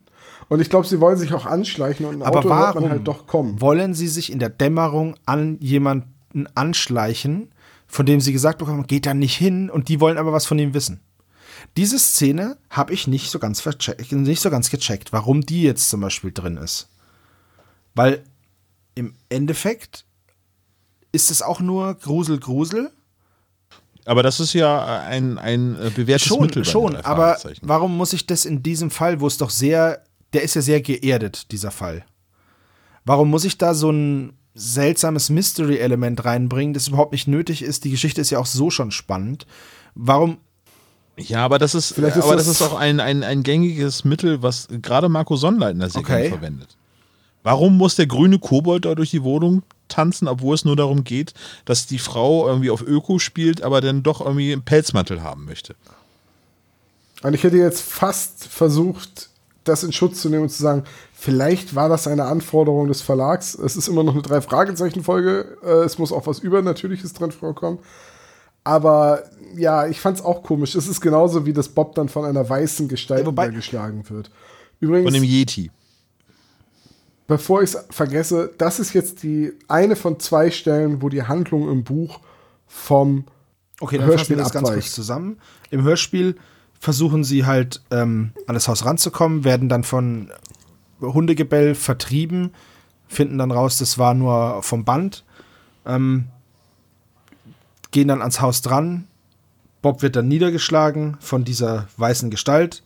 Und 0.49 0.59
ich 0.59 0.69
glaube, 0.69 0.85
sie 0.87 0.99
wollen 0.99 1.17
sich 1.17 1.33
auch 1.33 1.45
anschleichen 1.45 2.05
und 2.05 2.15
ein 2.15 2.21
Aber 2.23 2.39
Auto 2.39 2.49
hört 2.49 2.59
warum 2.75 2.83
man 2.83 2.91
halt 2.91 3.07
doch 3.07 3.25
kommen. 3.25 3.61
wollen 3.61 3.93
sie 3.93 4.07
sich 4.07 4.31
in 4.31 4.39
der 4.39 4.49
Dämmerung 4.49 5.15
an 5.25 5.57
jemanden 5.59 6.47
anschleichen, 6.55 7.51
von 7.87 8.05
dem 8.05 8.21
sie 8.21 8.33
gesagt 8.33 8.59
bekommen, 8.59 8.85
geht 8.87 9.05
da 9.05 9.13
nicht 9.13 9.35
hin 9.35 9.69
und 9.69 9.87
die 9.87 9.99
wollen 9.99 10.17
aber 10.17 10.31
was 10.31 10.45
von 10.45 10.59
ihm 10.59 10.73
wissen. 10.73 11.01
Diese 11.77 11.99
Szene 11.99 12.57
habe 12.69 12.93
ich 12.93 13.07
nicht 13.07 13.31
so 13.31 13.39
ganz 13.39 13.63
nicht 14.11 14.41
so 14.41 14.49
ganz 14.49 14.69
gecheckt, 14.69 15.13
warum 15.13 15.41
die 15.41 15.63
jetzt 15.63 15.89
zum 15.89 16.01
Beispiel 16.01 16.31
drin 16.31 16.57
ist. 16.57 16.89
Weil 17.95 18.23
im 18.95 19.13
Endeffekt 19.29 20.05
ist 21.11 21.31
es 21.31 21.41
auch 21.41 21.59
nur 21.59 21.93
Grusel, 21.95 22.39
Grusel. 22.39 22.91
Aber 24.05 24.23
das 24.23 24.39
ist 24.39 24.53
ja 24.53 25.03
ein, 25.03 25.37
ein 25.37 25.75
äh, 25.75 25.91
bewährtes 25.91 26.27
Schon, 26.27 26.41
Mittel. 26.41 26.65
schon, 26.65 26.95
aber 26.95 27.37
warum 27.61 27.95
muss 27.95 28.13
ich 28.13 28.25
das 28.25 28.45
in 28.45 28.63
diesem 28.63 28.89
Fall, 28.89 29.19
wo 29.19 29.27
es 29.27 29.37
doch 29.37 29.51
sehr, 29.51 30.03
der 30.33 30.41
ist 30.41 30.55
ja 30.55 30.61
sehr 30.61 30.81
geerdet, 30.81 31.51
dieser 31.51 31.71
Fall. 31.71 32.03
Warum 33.05 33.29
muss 33.29 33.45
ich 33.45 33.57
da 33.57 33.73
so 33.73 33.91
ein 33.91 34.33
seltsames 34.53 35.29
Mystery-Element 35.29 36.25
reinbringen, 36.25 36.73
das 36.73 36.87
überhaupt 36.87 37.11
nicht 37.11 37.27
nötig 37.27 37.61
ist? 37.61 37.83
Die 37.83 37.91
Geschichte 37.91 38.21
ist 38.21 38.31
ja 38.31 38.39
auch 38.39 38.45
so 38.47 38.69
schon 38.71 38.91
spannend. 38.91 39.45
Warum 39.93 40.37
Ja, 41.29 41.43
aber 41.45 41.59
das 41.59 41.75
ist, 41.75 41.93
Vielleicht 41.93 42.17
ist 42.17 42.23
aber 42.23 42.35
das, 42.35 42.45
das- 42.47 42.55
ist 42.55 42.61
auch 42.61 42.77
ein, 42.77 42.99
ein, 42.99 43.23
ein 43.23 43.43
gängiges 43.43 44.03
Mittel, 44.03 44.41
was 44.41 44.67
gerade 44.81 45.09
Marco 45.09 45.35
Sonnleitner 45.35 45.89
sehr 45.89 46.01
Okay. 46.01 46.13
gerne 46.23 46.29
verwendet. 46.29 46.69
Warum 47.43 47.77
muss 47.77 47.95
der 47.95 48.05
grüne 48.07 48.37
Kobold 48.39 48.85
da 48.85 48.93
durch 48.95 49.09
die 49.11 49.23
Wohnung 49.23 49.63
tanzen, 49.87 50.27
obwohl 50.27 50.53
es 50.55 50.63
nur 50.63 50.75
darum 50.75 51.03
geht, 51.03 51.33
dass 51.65 51.87
die 51.87 51.97
Frau 51.99 52.47
irgendwie 52.47 52.69
auf 52.69 52.81
Öko 52.81 53.17
spielt, 53.19 53.63
aber 53.63 53.81
dann 53.81 54.03
doch 54.03 54.21
irgendwie 54.21 54.53
einen 54.53 54.61
Pelzmantel 54.63 55.23
haben 55.23 55.45
möchte? 55.45 55.75
Und 57.23 57.33
ich 57.33 57.43
hätte 57.43 57.57
jetzt 57.57 57.81
fast 57.81 58.45
versucht, 58.47 59.29
das 59.63 59.83
in 59.83 59.91
Schutz 59.91 60.21
zu 60.21 60.29
nehmen 60.29 60.43
und 60.43 60.49
zu 60.49 60.61
sagen, 60.61 60.83
vielleicht 61.13 61.75
war 61.75 61.87
das 61.89 62.07
eine 62.07 62.25
Anforderung 62.25 62.87
des 62.87 63.01
Verlags. 63.01 63.53
Es 63.53 63.75
ist 63.75 63.87
immer 63.87 64.03
noch 64.03 64.13
eine 64.13 64.23
Drei-Fragezeichen-Folge. 64.23 65.57
Äh, 65.63 65.69
es 65.85 65.97
muss 65.99 66.11
auch 66.11 66.25
was 66.25 66.39
Übernatürliches 66.39 67.13
drin 67.13 67.31
vorkommen. 67.31 67.77
Aber 68.63 69.23
ja, 69.55 69.87
ich 69.87 69.99
fand 69.99 70.17
es 70.19 70.23
auch 70.23 70.43
komisch. 70.43 70.75
Es 70.75 70.87
ist 70.87 71.01
genauso 71.01 71.45
wie 71.45 71.53
das 71.53 71.69
Bob 71.69 71.95
dann 71.95 72.09
von 72.09 72.25
einer 72.25 72.47
weißen 72.47 72.87
Gestalt 72.87 73.25
Ja, 73.25 73.47
geschlagen 73.47 74.03
wird. 74.09 74.31
Übrigens, 74.79 75.05
Von 75.05 75.13
dem 75.13 75.23
Yeti. 75.23 75.71
bevor 77.27 77.61
ich 77.61 77.73
es 77.73 77.85
vergesse, 77.89 78.51
das 78.57 78.79
ist 78.79 78.93
jetzt 78.93 79.23
die 79.23 79.53
eine 79.67 79.95
von 79.95 80.19
zwei 80.19 80.51
Stellen, 80.51 81.01
wo 81.01 81.09
die 81.09 81.23
Handlung 81.23 81.69
im 81.69 81.83
Buch 81.83 82.19
vom 82.67 83.25
Okay, 83.79 83.97
dann 83.97 84.07
Hörspiel 84.07 84.37
fassen 84.37 84.37
wir 84.37 84.43
das 84.43 84.51
ganz 84.53 84.69
kurz 84.69 84.93
zusammen. 84.93 85.39
Im 85.71 85.83
Hörspiel 85.83 86.35
versuchen 86.79 87.23
sie 87.23 87.45
halt 87.45 87.81
ähm, 87.91 88.31
an 88.47 88.53
das 88.53 88.67
Haus 88.67 88.85
ranzukommen, 88.85 89.43
werden 89.43 89.69
dann 89.69 89.83
von 89.83 90.31
Hundegebell 90.99 91.73
vertrieben, 91.73 92.53
finden 93.07 93.39
dann 93.39 93.51
raus, 93.51 93.77
das 93.79 93.97
war 93.97 94.13
nur 94.13 94.61
vom 94.61 94.85
Band, 94.85 95.25
ähm, 95.85 96.25
gehen 97.91 98.07
dann 98.07 98.21
ans 98.21 98.41
Haus 98.41 98.61
dran. 98.61 99.07
Bob 99.81 100.01
wird 100.01 100.15
dann 100.15 100.27
niedergeschlagen 100.27 101.17
von 101.19 101.43
dieser 101.43 101.87
weißen 101.97 102.29
Gestalt 102.29 102.83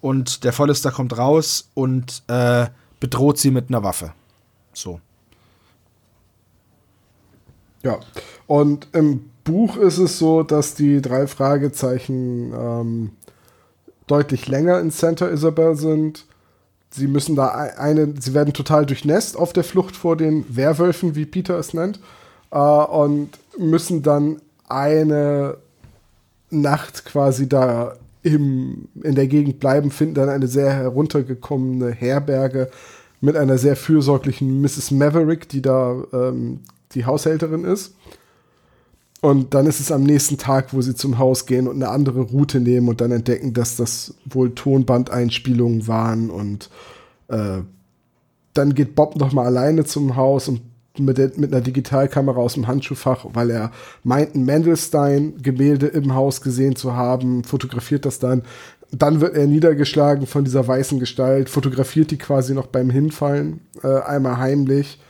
und 0.00 0.44
der 0.44 0.52
Forrester 0.52 0.90
kommt 0.90 1.16
raus 1.16 1.70
und 1.74 2.22
äh, 2.28 2.66
bedroht 3.00 3.38
sie 3.38 3.50
mit 3.50 3.68
einer 3.68 3.82
Waffe. 3.82 4.12
So. 4.72 5.00
Ja, 7.82 8.00
und 8.46 8.88
im 8.92 9.30
Buch 9.44 9.76
ist 9.76 9.98
es 9.98 10.18
so, 10.18 10.42
dass 10.42 10.74
die 10.74 11.00
drei 11.00 11.26
Fragezeichen 11.26 12.52
ähm, 12.52 13.10
deutlich 14.06 14.48
länger 14.48 14.80
in 14.80 14.90
Santa 14.90 15.28
Isabel 15.28 15.76
sind. 15.76 16.26
Sie 16.90 17.06
müssen 17.06 17.36
da 17.36 17.54
ei- 17.54 17.78
eine, 17.78 18.14
sie 18.20 18.34
werden 18.34 18.52
total 18.52 18.86
durchnässt 18.86 19.36
auf 19.36 19.52
der 19.52 19.64
Flucht 19.64 19.96
vor 19.96 20.16
den 20.16 20.44
Werwölfen, 20.54 21.14
wie 21.14 21.26
Peter 21.26 21.58
es 21.58 21.74
nennt, 21.74 22.00
äh, 22.56 22.58
und 22.58 23.38
müssen 23.58 24.02
dann 24.02 24.40
eine 24.66 25.58
Nacht 26.50 27.04
quasi 27.04 27.48
da 27.48 27.96
im, 28.22 28.88
in 29.02 29.14
der 29.14 29.28
Gegend 29.28 29.60
bleiben, 29.60 29.90
finden 29.90 30.14
dann 30.14 30.28
eine 30.28 30.48
sehr 30.48 30.72
heruntergekommene 30.72 31.92
Herberge 31.92 32.70
mit 33.20 33.36
einer 33.36 33.58
sehr 33.58 33.76
fürsorglichen 33.76 34.60
Mrs. 34.62 34.90
Maverick, 34.90 35.48
die 35.48 35.62
da 35.62 36.02
ähm, 36.12 36.60
die 36.92 37.04
Haushälterin 37.04 37.64
ist. 37.64 37.94
Und 39.20 39.54
dann 39.54 39.66
ist 39.66 39.80
es 39.80 39.92
am 39.92 40.02
nächsten 40.02 40.38
Tag, 40.38 40.72
wo 40.72 40.82
sie 40.82 40.94
zum 40.94 41.18
Haus 41.18 41.46
gehen 41.46 41.68
und 41.68 41.76
eine 41.76 41.88
andere 41.88 42.20
Route 42.20 42.60
nehmen 42.60 42.88
und 42.88 43.00
dann 43.00 43.12
entdecken, 43.12 43.54
dass 43.54 43.76
das 43.76 44.14
wohl 44.24 44.54
Tonbandeinspielungen 44.54 45.88
waren. 45.88 46.30
Und 46.30 46.70
äh, 47.28 47.58
dann 48.52 48.74
geht 48.74 48.94
Bob 48.94 49.16
noch 49.16 49.32
mal 49.32 49.46
alleine 49.46 49.84
zum 49.84 50.16
Haus 50.16 50.48
und 50.48 50.60
mit, 51.04 51.18
der, 51.18 51.30
mit 51.36 51.52
einer 51.52 51.60
Digitalkamera 51.62 52.38
aus 52.38 52.54
dem 52.54 52.66
Handschuhfach, 52.66 53.26
weil 53.32 53.50
er 53.50 53.70
meint, 54.04 54.34
ein 54.34 54.44
Mendelstein-Gemälde 54.44 55.86
im 55.88 56.14
Haus 56.14 56.40
gesehen 56.40 56.76
zu 56.76 56.94
haben, 56.94 57.44
fotografiert 57.44 58.04
das 58.04 58.18
dann. 58.18 58.42
Dann 58.92 59.20
wird 59.20 59.34
er 59.34 59.46
niedergeschlagen 59.46 60.26
von 60.26 60.44
dieser 60.44 60.66
weißen 60.66 61.00
Gestalt, 61.00 61.48
fotografiert 61.50 62.10
die 62.10 62.18
quasi 62.18 62.54
noch 62.54 62.66
beim 62.66 62.88
Hinfallen, 62.90 63.60
äh, 63.82 63.88
einmal 64.00 64.38
heimlich. 64.38 65.00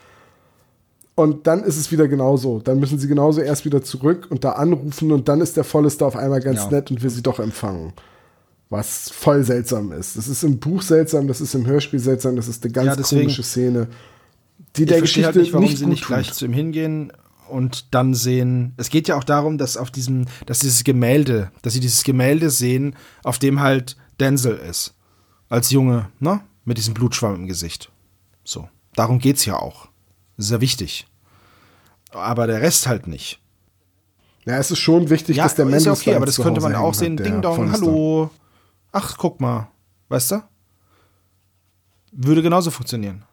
Und 1.14 1.46
dann 1.46 1.62
ist 1.64 1.76
es 1.78 1.90
wieder 1.92 2.08
genauso. 2.08 2.58
Dann 2.60 2.78
müssen 2.78 2.98
sie 2.98 3.08
genauso 3.08 3.40
erst 3.40 3.64
wieder 3.64 3.82
zurück 3.82 4.26
und 4.30 4.44
da 4.44 4.52
anrufen 4.52 5.12
und 5.12 5.28
dann 5.28 5.40
ist 5.40 5.56
der 5.56 5.64
Vollester 5.64 6.06
auf 6.06 6.16
einmal 6.16 6.40
ganz 6.40 6.64
Ja. 6.64 6.70
nett 6.70 6.90
und 6.90 7.02
will 7.02 7.10
sie 7.10 7.22
doch 7.22 7.38
empfangen. 7.38 7.92
Was 8.68 9.10
voll 9.10 9.44
seltsam 9.44 9.92
ist. 9.92 10.16
Das 10.18 10.26
ist 10.28 10.42
im 10.42 10.58
Buch 10.58 10.82
seltsam, 10.82 11.28
das 11.28 11.40
ist 11.40 11.54
im 11.54 11.66
Hörspiel 11.66 12.00
seltsam, 12.00 12.36
das 12.36 12.48
ist 12.48 12.64
eine 12.64 12.72
ganz 12.72 12.86
Ja, 12.88 12.96
deswegen- 12.96 13.22
komische 13.22 13.42
Szene, 13.44 13.86
die 14.76 14.82
Ich 14.82 14.88
der 14.88 14.98
verstehe 14.98 15.22
Geschichte 15.22 15.26
halt 15.26 15.36
nicht, 15.36 15.52
warum 15.52 15.64
nicht 15.64 15.78
sie 15.78 15.86
nicht 15.86 16.02
tut. 16.02 16.08
gleich 16.08 16.32
zu 16.32 16.44
ihm 16.44 16.52
hingehen 16.52 17.12
und 17.48 17.94
dann 17.94 18.14
sehen. 18.14 18.74
Es 18.76 18.90
geht 18.90 19.08
ja 19.08 19.16
auch 19.16 19.24
darum, 19.24 19.58
dass 19.58 19.76
auf 19.76 19.90
diesem, 19.90 20.26
dass 20.46 20.58
dieses 20.58 20.84
Gemälde, 20.84 21.50
dass 21.62 21.72
sie 21.72 21.80
dieses 21.80 22.04
Gemälde 22.04 22.50
sehen, 22.50 22.96
auf 23.22 23.38
dem 23.38 23.60
halt 23.60 23.96
Denzel 24.20 24.56
ist. 24.56 24.94
Als 25.48 25.70
Junge, 25.70 26.10
ne? 26.18 26.40
Mit 26.64 26.78
diesem 26.78 26.94
Blutschwamm 26.94 27.36
im 27.36 27.46
Gesicht. 27.46 27.92
So. 28.42 28.68
Darum 28.94 29.18
geht's 29.18 29.44
ja 29.44 29.56
auch. 29.56 29.88
Sehr 30.36 30.60
wichtig. 30.60 31.06
Aber 32.10 32.46
der 32.46 32.60
Rest 32.60 32.86
halt 32.86 33.06
nicht. 33.06 33.40
Ja, 34.44 34.58
es 34.58 34.70
ist 34.70 34.78
schon 34.78 35.10
wichtig, 35.10 35.36
dass 35.36 35.54
der 35.54 35.64
ist 35.66 35.70
Mendes 35.70 35.84
ja 35.84 35.92
okay, 35.92 36.14
aber 36.14 36.26
das 36.26 36.36
könnte 36.36 36.60
man 36.60 36.74
auch 36.74 36.94
sehen. 36.94 37.16
Ding 37.16 37.42
Dong, 37.42 37.70
hallo. 37.70 38.30
Ach, 38.92 39.16
guck 39.18 39.40
mal. 39.40 39.68
Weißt 40.08 40.30
du? 40.30 40.42
Würde 42.12 42.42
genauso 42.42 42.70
funktionieren. 42.70 43.24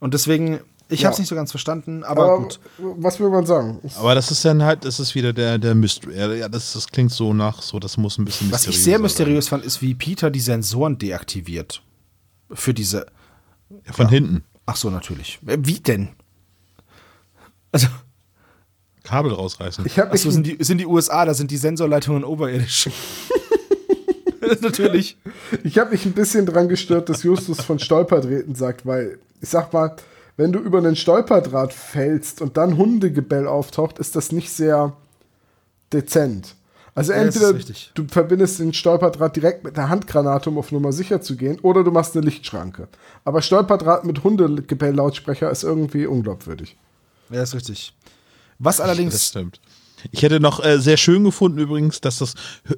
Und 0.00 0.14
deswegen, 0.14 0.60
ich 0.88 1.00
Ja. 1.00 1.08
hab's 1.08 1.18
nicht 1.18 1.28
so 1.28 1.34
ganz 1.34 1.50
verstanden, 1.50 2.04
aber, 2.04 2.24
Aber 2.24 2.38
gut. 2.42 2.60
was 2.78 3.18
will 3.18 3.30
man 3.30 3.46
sagen? 3.46 3.80
Es- 3.82 3.96
Aber 3.96 4.14
das 4.14 4.30
ist 4.30 4.44
dann 4.44 4.62
halt, 4.62 4.84
das 4.84 5.00
ist 5.00 5.14
wieder 5.14 5.32
der, 5.32 5.58
der 5.58 5.74
Mystery. 5.74 6.38
Ja, 6.38 6.48
das, 6.48 6.72
das 6.74 6.86
klingt 6.88 7.12
so 7.12 7.32
nach, 7.34 7.62
so, 7.62 7.78
das 7.78 7.96
muss 7.96 8.18
ein 8.18 8.24
bisschen 8.24 8.52
Was 8.52 8.66
ich 8.66 8.82
sehr 8.82 8.94
sein. 8.94 9.02
mysteriös 9.02 9.48
fand, 9.48 9.64
ist, 9.64 9.82
wie 9.82 9.94
Peter 9.94 10.30
die 10.30 10.40
Sensoren 10.40 10.98
deaktiviert. 10.98 11.82
Für 12.52 12.72
diese. 12.74 13.06
Ja, 13.86 13.92
von 13.92 14.08
hinten. 14.08 14.44
Ach 14.66 14.76
so, 14.76 14.90
natürlich. 14.90 15.38
Äh, 15.46 15.58
Wie 15.60 15.80
denn? 15.80 16.08
Also, 17.72 17.88
Kabel 19.02 19.32
rausreißen. 19.32 19.84
Ich 19.86 19.98
habe 19.98 20.08
ach 20.08 20.12
mich 20.12 20.22
so, 20.22 20.30
sind 20.30 20.46
die, 20.46 20.56
sind 20.62 20.78
die 20.78 20.86
USA, 20.86 21.24
da 21.24 21.34
sind 21.34 21.50
die 21.50 21.56
Sensorleitungen 21.56 22.24
oberirdisch. 22.24 22.88
natürlich. 24.60 25.16
Ich 25.64 25.78
habe 25.78 25.90
mich 25.90 26.04
ein 26.06 26.12
bisschen 26.12 26.46
dran 26.46 26.68
gestört, 26.68 27.08
dass 27.08 27.22
Justus 27.22 27.60
von 27.60 27.78
Stolperdrähten 27.78 28.54
sagt, 28.54 28.86
weil 28.86 29.18
ich 29.40 29.48
sag 29.48 29.72
mal, 29.72 29.96
wenn 30.36 30.52
du 30.52 30.58
über 30.58 30.78
einen 30.78 30.96
Stolperdraht 30.96 31.72
fällst 31.72 32.42
und 32.42 32.56
dann 32.56 32.76
Hundegebell 32.76 33.46
auftaucht, 33.46 33.98
ist 33.98 34.16
das 34.16 34.32
nicht 34.32 34.50
sehr 34.50 34.94
dezent. 35.92 36.54
Also 36.94 37.12
Ja, 37.12 37.24
das 37.24 37.36
entweder 37.36 37.74
du 37.94 38.06
verbindest 38.08 38.58
den 38.58 38.72
Stolperdraht 38.72 39.36
direkt 39.36 39.64
mit 39.64 39.78
einer 39.78 39.90
Handgranate, 39.90 40.48
um 40.48 40.56
auf 40.56 40.72
Nummer 40.72 40.92
sicher 40.92 41.20
zu 41.20 41.36
gehen, 41.36 41.58
oder 41.60 41.84
du 41.84 41.90
machst 41.90 42.16
eine 42.16 42.24
Lichtschranke. 42.24 42.88
Aber 43.24 43.42
Stolperdraht 43.42 44.04
mit 44.04 44.24
Hundegebell-Lautsprecher 44.24 45.50
ist 45.50 45.62
irgendwie 45.62 46.06
unglaubwürdig. 46.06 46.76
Ja, 47.28 47.42
ist 47.42 47.54
richtig. 47.54 47.94
Was 48.58 48.78
Das 48.78 48.86
allerdings. 48.86 49.26
stimmt. 49.26 49.60
Ich 50.10 50.22
hätte 50.22 50.40
noch 50.40 50.64
äh, 50.64 50.78
sehr 50.78 50.96
schön 50.96 51.24
gefunden 51.24 51.58
übrigens, 51.58 52.00
dass 52.00 52.18
das 52.18 52.34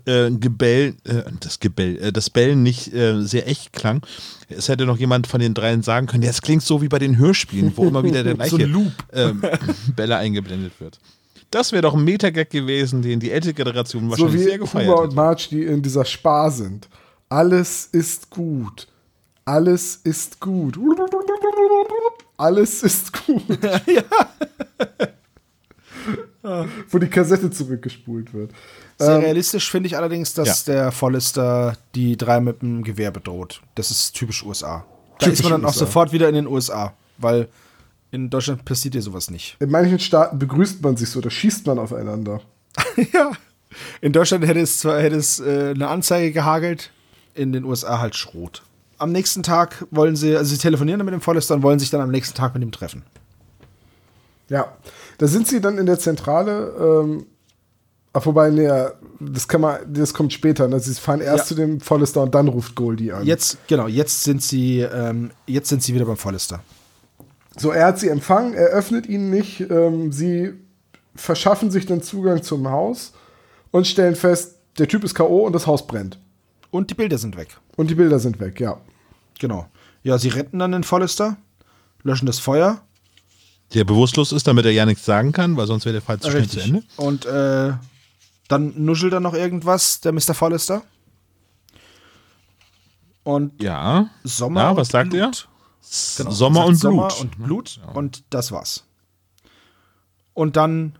äh, 0.07 0.31
Gebell, 0.31 0.95
äh, 1.05 1.23
das 1.41 1.61
Gebell, 1.61 1.99
äh, 2.03 2.13
das 2.13 2.31
Bellen 2.31 2.63
nicht 2.63 2.93
äh, 2.93 3.23
sehr 3.23 3.49
echt 3.49 3.73
klang. 3.73 4.03
Es 4.49 4.69
hätte 4.69 4.87
noch 4.87 4.97
jemand 4.99 5.27
von 5.27 5.41
den 5.41 5.55
dreien 5.55 5.83
sagen 5.83 6.07
können, 6.07 6.23
ja, 6.23 6.31
es 6.31 6.43
klingt 6.43 6.63
so 6.63 6.81
wie 6.83 6.89
bei 6.89 6.99
den 6.99 7.19
Hörspielen, 7.19 7.73
wo 7.77 7.87
immer 7.87 8.03
wieder 8.05 8.23
der 8.25 8.33
So 8.49 8.57
gleiche 8.57 8.71
Loop. 8.71 8.93
ähm, 9.13 9.43
Bälle 9.95 10.17
eingeblendet 10.17 10.73
wird. 10.81 10.99
Das 11.51 11.73
wäre 11.73 11.83
doch 11.83 11.95
ein 11.95 12.05
Metagag 12.05 12.51
gewesen, 12.51 13.01
den 13.03 13.21
die 13.21 13.31
ältere 13.31 13.55
Generation 13.55 14.05
So 14.05 14.11
wahrscheinlich 14.11 14.35
wie 14.41 14.45
sehr 14.45 14.59
gefeiert 14.59 14.89
Puma 14.89 15.03
und. 15.03 15.15
Marge, 15.15 15.47
die 15.51 15.63
in 15.65 15.83
dieser 15.83 16.05
Spar 16.05 16.51
sind. 16.51 16.89
Alles 17.29 17.87
ist 17.87 18.31
gut. 18.31 18.87
Alles 19.45 19.97
ist 20.05 20.41
gut. 20.41 20.79
Alles 22.37 22.83
ist 22.83 23.27
gut. 23.27 23.43
Wo 26.91 26.99
die 26.99 27.09
Kassette 27.09 27.51
zurückgespult 27.51 28.33
wird. 28.33 28.53
Sehr 28.99 29.17
Ähm, 29.17 29.23
realistisch 29.23 29.71
finde 29.71 29.89
ich 29.89 29.97
allerdings, 29.97 30.35
dass 30.35 30.65
der 30.65 30.93
Forrester 30.93 31.77
die 31.95 32.17
drei 32.17 32.41
mit 32.41 32.63
dem 32.63 32.83
Gewehr 32.83 33.11
bedroht. 33.11 33.61
Das 33.75 33.91
ist 33.91 34.13
typisch 34.13 34.45
USA. 34.45 34.85
Da 35.19 35.27
Typisch 35.27 35.41
ist 35.41 35.43
man 35.45 35.53
dann 35.53 35.65
auch 35.65 35.69
USA. 35.69 35.81
sofort 35.81 36.13
wieder 36.13 36.29
in 36.29 36.35
den 36.35 36.47
USA, 36.47 36.95
weil 37.19 37.49
in 38.11 38.31
Deutschland 38.31 38.65
passiert 38.65 38.95
ja 38.95 39.01
sowas 39.01 39.31
nicht. 39.31 39.57
In 39.61 39.71
manchen 39.71 39.99
Staaten 39.99 40.39
begrüßt 40.39 40.83
man 40.83 40.97
sich 40.97 41.11
so, 41.11 41.21
da 41.21 41.31
schießt 41.31 41.67
man 41.67 41.79
aufeinander. 41.79 42.41
ja. 43.13 43.33
In 44.01 44.13
Deutschland 44.13 44.47
hätte 44.47 44.61
es 44.61 44.79
zwar 44.79 45.01
hätte 45.01 45.17
es, 45.17 45.41
äh, 45.41 45.73
eine 45.75 45.89
Anzeige 45.89 46.33
gehagelt, 46.33 46.91
in 47.35 47.53
den 47.53 47.65
USA 47.65 47.99
halt 47.99 48.17
Schrot. 48.17 48.63
Am 48.97 49.13
nächsten 49.13 49.43
Tag 49.43 49.87
wollen 49.91 50.17
sie, 50.17 50.37
also 50.37 50.51
sie 50.51 50.59
telefonieren 50.59 50.99
dann 50.99 51.05
mit 51.05 51.13
dem 51.13 51.21
Forrester 51.21 51.55
und 51.55 51.63
wollen 51.63 51.79
sich 51.79 51.91
dann 51.91 52.01
am 52.01 52.11
nächsten 52.11 52.37
Tag 52.37 52.55
mit 52.55 52.63
ihm 52.63 52.73
treffen. 52.73 53.05
Ja, 54.49 54.77
da 55.19 55.27
sind 55.27 55.47
sie 55.47 55.61
dann 55.61 55.79
in 55.79 55.87
der 55.87 55.99
Zentrale. 55.99 56.75
Ähm, 57.05 57.27
ach, 58.13 58.25
wobei, 58.27 58.51
nee, 58.51 58.69
das 59.21 59.47
kann 59.49 59.61
man, 59.61 59.79
das 59.93 60.15
kommt 60.15 60.33
später. 60.33 60.69
Ne? 60.69 60.81
Sie 60.81 60.95
fahren 60.95 61.21
erst 61.21 61.45
Ja. 61.45 61.45
zu 61.49 61.55
dem 61.55 61.81
Forrester 61.81 62.23
und 62.23 62.35
dann 62.35 62.49
ruft 62.49 62.75
Goldie 62.75 63.13
an. 63.13 63.25
Jetzt, 63.27 63.59
genau, 63.67 63.89
jetzt 63.89 64.25
sind 64.25 64.43
sie, 64.43 64.81
ähm, 64.81 65.31
jetzt 65.47 65.69
sind 65.69 65.83
sie 65.83 65.95
wieder 65.95 66.07
beim 66.07 66.17
Forrester. 66.17 66.61
So, 67.59 67.71
er 67.73 67.87
hat 67.87 67.99
sie 67.99 68.09
empfangen, 68.09 68.55
er 68.55 68.69
öffnet 68.69 69.07
ihnen 69.07 69.31
nicht. 69.31 69.61
Ähm, 69.69 70.13
sie 70.13 70.55
verschaffen 71.15 71.71
sich 71.71 71.87
dann 71.87 72.01
Zugang 72.03 72.43
zum 72.43 72.69
Haus 72.71 73.13
und 73.73 73.87
stellen 73.87 74.15
fest, 74.15 74.55
der 74.79 74.87
Typ 74.87 75.03
ist 75.05 75.15
K.O. 75.15 75.45
und 75.45 75.53
das 75.53 75.67
Haus 75.67 75.87
brennt. 75.87 76.19
Und 76.71 76.91
die 76.91 76.95
Bilder 76.95 77.19
sind 77.19 77.37
weg. 77.37 77.49
Und 77.77 77.91
die 77.91 77.97
Bilder 77.97 78.19
sind 78.21 78.39
weg, 78.41 78.61
ja. 78.61 78.79
Genau. 79.41 79.67
Ja, 80.05 80.17
sie 80.19 80.29
retten 80.29 80.59
dann 80.61 80.71
den 80.73 80.85
Forrester, 80.85 81.37
löschen 82.05 82.27
das 82.27 82.39
Feuer. 82.39 82.81
Der 83.75 83.85
bewusstlos 83.85 84.33
ist, 84.33 84.47
damit 84.47 84.65
er 84.65 84.73
ja 84.73 84.87
nichts 84.87 85.05
sagen 85.05 85.33
kann, 85.33 85.57
weil 85.57 85.67
sonst 85.67 85.85
wäre 85.85 85.93
der 85.95 86.03
Fall 86.03 86.19
zu 86.19 86.31
schnell 86.31 86.49
zu 86.49 86.61
Ende. 86.61 86.83
Und 86.97 87.27
äh, 87.27 87.73
dann 88.49 88.73
nuschelt 88.77 89.13
er 89.13 89.21
noch 89.21 89.35
irgendwas, 89.35 90.01
der 90.01 90.13
Mr. 90.13 90.33
Forrester. 90.35 90.83
Und 93.25 93.63
Ja. 93.63 94.09
Sommer 94.25 94.61
Ja, 94.63 94.71
und 94.71 94.77
was 94.79 94.89
sagt 94.89 95.11
Blut. 95.11 95.21
er? 95.21 95.31
Genau, 96.17 96.31
Sommer 96.31 96.61
sagt 96.61 96.69
und 96.69 96.75
Sommer 96.77 97.09
Blut. 97.09 97.21
und 97.21 97.45
Blut 97.45 97.81
und 97.95 98.25
das 98.31 98.53
war's. 98.53 98.85
Und 100.35 100.57
dann 100.57 100.97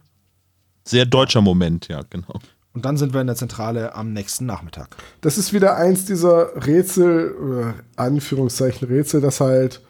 Sehr 0.85 1.07
deutscher 1.07 1.41
Moment, 1.43 1.89
ja, 1.89 2.03
genau. 2.09 2.41
Und 2.75 2.85
dann 2.85 2.97
sind 2.97 3.13
wir 3.13 3.21
in 3.21 3.27
der 3.27 3.37
Zentrale 3.37 3.95
am 3.95 4.13
nächsten 4.13 4.47
Nachmittag. 4.47 4.97
Das 5.21 5.37
ist 5.39 5.53
wieder 5.53 5.77
eins 5.77 6.05
dieser 6.05 6.55
Rätsel, 6.67 7.33
oder 7.35 7.75
Anführungszeichen 7.97 8.87
Rätsel, 8.89 9.21
das 9.21 9.41
halt, 9.41 9.81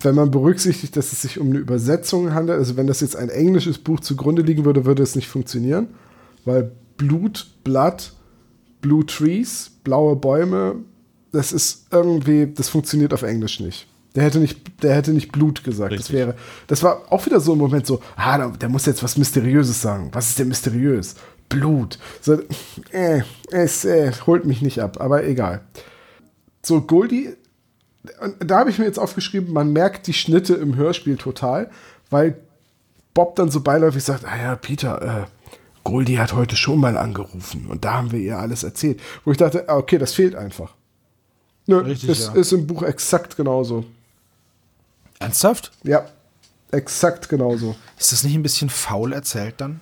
wenn 0.00 0.14
man 0.14 0.30
berücksichtigt, 0.30 0.96
dass 0.96 1.12
es 1.12 1.22
sich 1.22 1.38
um 1.38 1.48
eine 1.48 1.58
Übersetzung 1.58 2.32
handelt, 2.32 2.58
also 2.58 2.76
wenn 2.76 2.86
das 2.86 3.00
jetzt 3.00 3.16
ein 3.16 3.30
englisches 3.30 3.78
Buch 3.78 4.00
zugrunde 4.00 4.42
liegen 4.42 4.64
würde, 4.64 4.84
würde 4.84 5.02
es 5.02 5.16
nicht 5.16 5.28
funktionieren, 5.28 5.88
weil 6.44 6.70
Blut, 6.96 7.48
Blood, 7.64 8.12
Blue 8.80 9.04
Trees, 9.04 9.70
blaue 9.82 10.16
Bäume, 10.16 10.76
das 11.32 11.52
ist 11.52 11.86
irgendwie, 11.90 12.46
das 12.46 12.68
funktioniert 12.68 13.12
auf 13.12 13.22
Englisch 13.22 13.60
nicht. 13.60 13.86
Der 14.14 14.22
hätte 14.22 14.38
nicht, 14.38 14.82
der 14.82 14.94
hätte 14.94 15.12
nicht 15.12 15.32
Blut 15.32 15.62
gesagt. 15.62 15.98
Das 15.98 16.12
wäre, 16.12 16.34
das 16.66 16.82
war 16.82 17.12
auch 17.12 17.24
wieder 17.26 17.40
so 17.40 17.52
ein 17.52 17.58
Moment 17.58 17.86
so, 17.86 18.00
ah, 18.16 18.38
der, 18.38 18.48
der 18.50 18.68
muss 18.68 18.86
jetzt 18.86 19.02
was 19.02 19.18
Mysteriöses 19.18 19.80
sagen. 19.80 20.08
Was 20.12 20.30
ist 20.30 20.38
denn 20.38 20.48
mysteriös? 20.48 21.14
Blut. 21.48 21.98
So, 22.20 22.38
äh, 22.90 23.22
es 23.50 23.84
äh, 23.84 24.12
holt 24.26 24.44
mich 24.44 24.62
nicht 24.62 24.80
ab, 24.80 25.00
aber 25.00 25.24
egal. 25.24 25.62
So, 26.64 26.80
Goldie, 26.80 27.30
und 28.20 28.50
da 28.50 28.58
habe 28.58 28.70
ich 28.70 28.78
mir 28.78 28.84
jetzt 28.84 28.98
aufgeschrieben, 28.98 29.52
man 29.52 29.72
merkt 29.72 30.06
die 30.06 30.12
Schnitte 30.12 30.54
im 30.54 30.76
Hörspiel 30.76 31.16
total, 31.16 31.70
weil 32.10 32.38
Bob 33.14 33.36
dann 33.36 33.50
so 33.50 33.60
beiläufig 33.60 34.04
sagt, 34.04 34.24
ah 34.24 34.36
ja, 34.36 34.56
Peter, 34.56 35.02
äh, 35.02 35.26
Goldie 35.84 36.18
hat 36.18 36.34
heute 36.34 36.54
schon 36.54 36.80
mal 36.80 36.96
angerufen 36.96 37.66
und 37.68 37.84
da 37.84 37.94
haben 37.94 38.12
wir 38.12 38.20
ihr 38.20 38.38
alles 38.38 38.62
erzählt. 38.62 39.00
Wo 39.24 39.30
ich 39.30 39.38
dachte, 39.38 39.68
ah, 39.68 39.76
okay, 39.76 39.98
das 39.98 40.12
fehlt 40.12 40.34
einfach. 40.34 40.74
Nö, 41.66 41.78
Richtig, 41.78 42.10
es 42.10 42.26
ja. 42.26 42.34
ist 42.34 42.52
im 42.52 42.66
Buch 42.66 42.82
exakt 42.82 43.36
genauso. 43.36 43.84
Ernsthaft? 45.18 45.72
Ja, 45.82 46.06
exakt 46.70 47.28
genauso. 47.28 47.74
Ist 47.98 48.12
das 48.12 48.22
nicht 48.24 48.34
ein 48.34 48.42
bisschen 48.42 48.70
faul 48.70 49.12
erzählt 49.12 49.54
dann? 49.58 49.80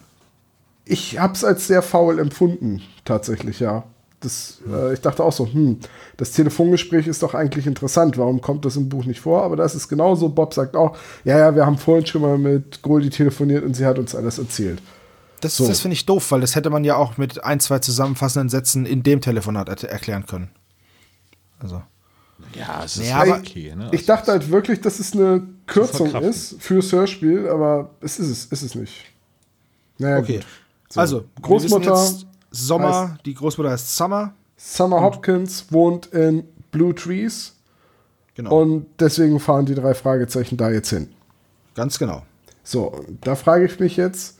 Ich 0.85 1.19
habe 1.19 1.35
es 1.35 1.45
als 1.45 1.67
sehr 1.67 1.83
faul 1.83 2.19
empfunden, 2.19 2.83
tatsächlich, 3.05 3.61
ja. 3.61 3.85
Das, 4.27 4.59
äh, 4.69 4.93
ich 4.95 5.01
dachte 5.01 5.23
auch 5.23 5.33
so, 5.33 5.47
hm, 5.47 5.79
das 6.17 6.33
Telefongespräch 6.33 7.07
ist 7.07 7.23
doch 7.23 7.35
eigentlich 7.35 7.67
interessant. 7.67 8.19
Warum 8.19 8.41
kommt 8.41 8.65
das 8.65 8.77
im 8.77 8.89
Buch 8.89 9.05
nicht 9.05 9.21
vor? 9.21 9.43
Aber 9.43 9.57
das 9.57 9.75
ist 9.75 9.89
genauso. 9.89 10.29
Bob 10.29 10.53
sagt 10.53 10.75
auch, 10.77 10.97
ja, 11.25 11.39
ja, 11.39 11.55
wir 11.55 11.65
haben 11.65 11.79
vorhin 11.79 12.05
schon 12.07 12.23
mal 12.23 12.37
mit 12.39 12.83
Goldie 12.83 13.11
telefoniert 13.11 13.65
und 13.65 13.75
sie 13.75 13.87
hat 13.87 13.99
uns 13.99 14.15
alles 14.15 14.39
erzählt. 14.39 14.83
Das, 15.41 15.57
So. 15.57 15.69
das 15.69 15.81
finde 15.81 15.95
ich 15.95 16.07
doof, 16.07 16.31
weil 16.33 16.41
das 16.41 16.57
hätte 16.57 16.71
man 16.71 16.83
ja 16.83 16.97
auch 16.97 17.19
mit 17.19 17.45
ein, 17.45 17.61
zwei 17.61 17.79
zusammenfassenden 17.79 18.49
Sätzen 18.49 18.85
in 18.87 19.03
dem 19.03 19.21
Telefonat 19.21 19.69
er 19.69 19.91
erklären 19.91 20.27
können. 20.27 20.51
Also. 21.61 21.83
Ja, 22.55 22.83
es 22.85 22.97
ist 22.97 23.09
Ja, 23.09 23.23
aber 23.23 23.37
okay. 23.37 23.75
Ne? 23.77 23.89
Ich 23.93 24.07
dachte 24.07 24.33
halt 24.33 24.51
wirklich, 24.51 24.81
dass 24.81 24.99
es 24.99 25.13
eine 25.13 25.43
Kürzung 25.67 26.15
ist 26.17 26.57
fürs 26.61 26.93
Hörspiel, 26.93 27.49
aber 27.49 27.91
es 28.01 28.19
ist 28.19 28.29
es, 28.29 28.45
ist 28.47 28.63
es 28.63 28.75
nicht. 28.75 29.05
Naja, 29.99 30.19
Okay. 30.19 30.37
gut. 30.39 30.47
So. 30.91 31.01
Also, 31.01 31.25
Großmutter 31.43 31.95
jetzt 32.05 32.27
Sommer, 32.51 33.19
die 33.25 33.35
Großmutter 33.35 33.71
heißt 33.71 33.97
Summer. 33.97 34.35
Summer 34.57 35.01
Hopkins 35.03 35.67
wohnt 35.71 36.07
in 36.07 36.45
Blue 36.71 36.95
Trees 36.95 37.53
Genau. 38.35 38.61
und 38.61 38.87
deswegen 39.01 39.41
fahren 39.41 39.65
die 39.67 39.75
drei 39.75 39.95
Fragezeichen 39.95 40.57
da 40.57 40.71
jetzt 40.71 40.91
hin. 40.91 41.09
Ganz 41.75 41.99
genau. 41.99 42.23
So, 42.65 43.05
da 43.23 43.35
frage 43.35 43.65
ich 43.65 43.79
mich 43.81 43.97
jetzt, 43.97 44.39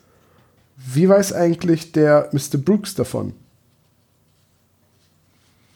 wie 0.77 1.09
weiß 1.09 1.33
eigentlich 1.33 1.93
der 1.93 2.29
Mr. 2.33 2.59
Brooks 2.59 2.95
davon? 2.95 3.33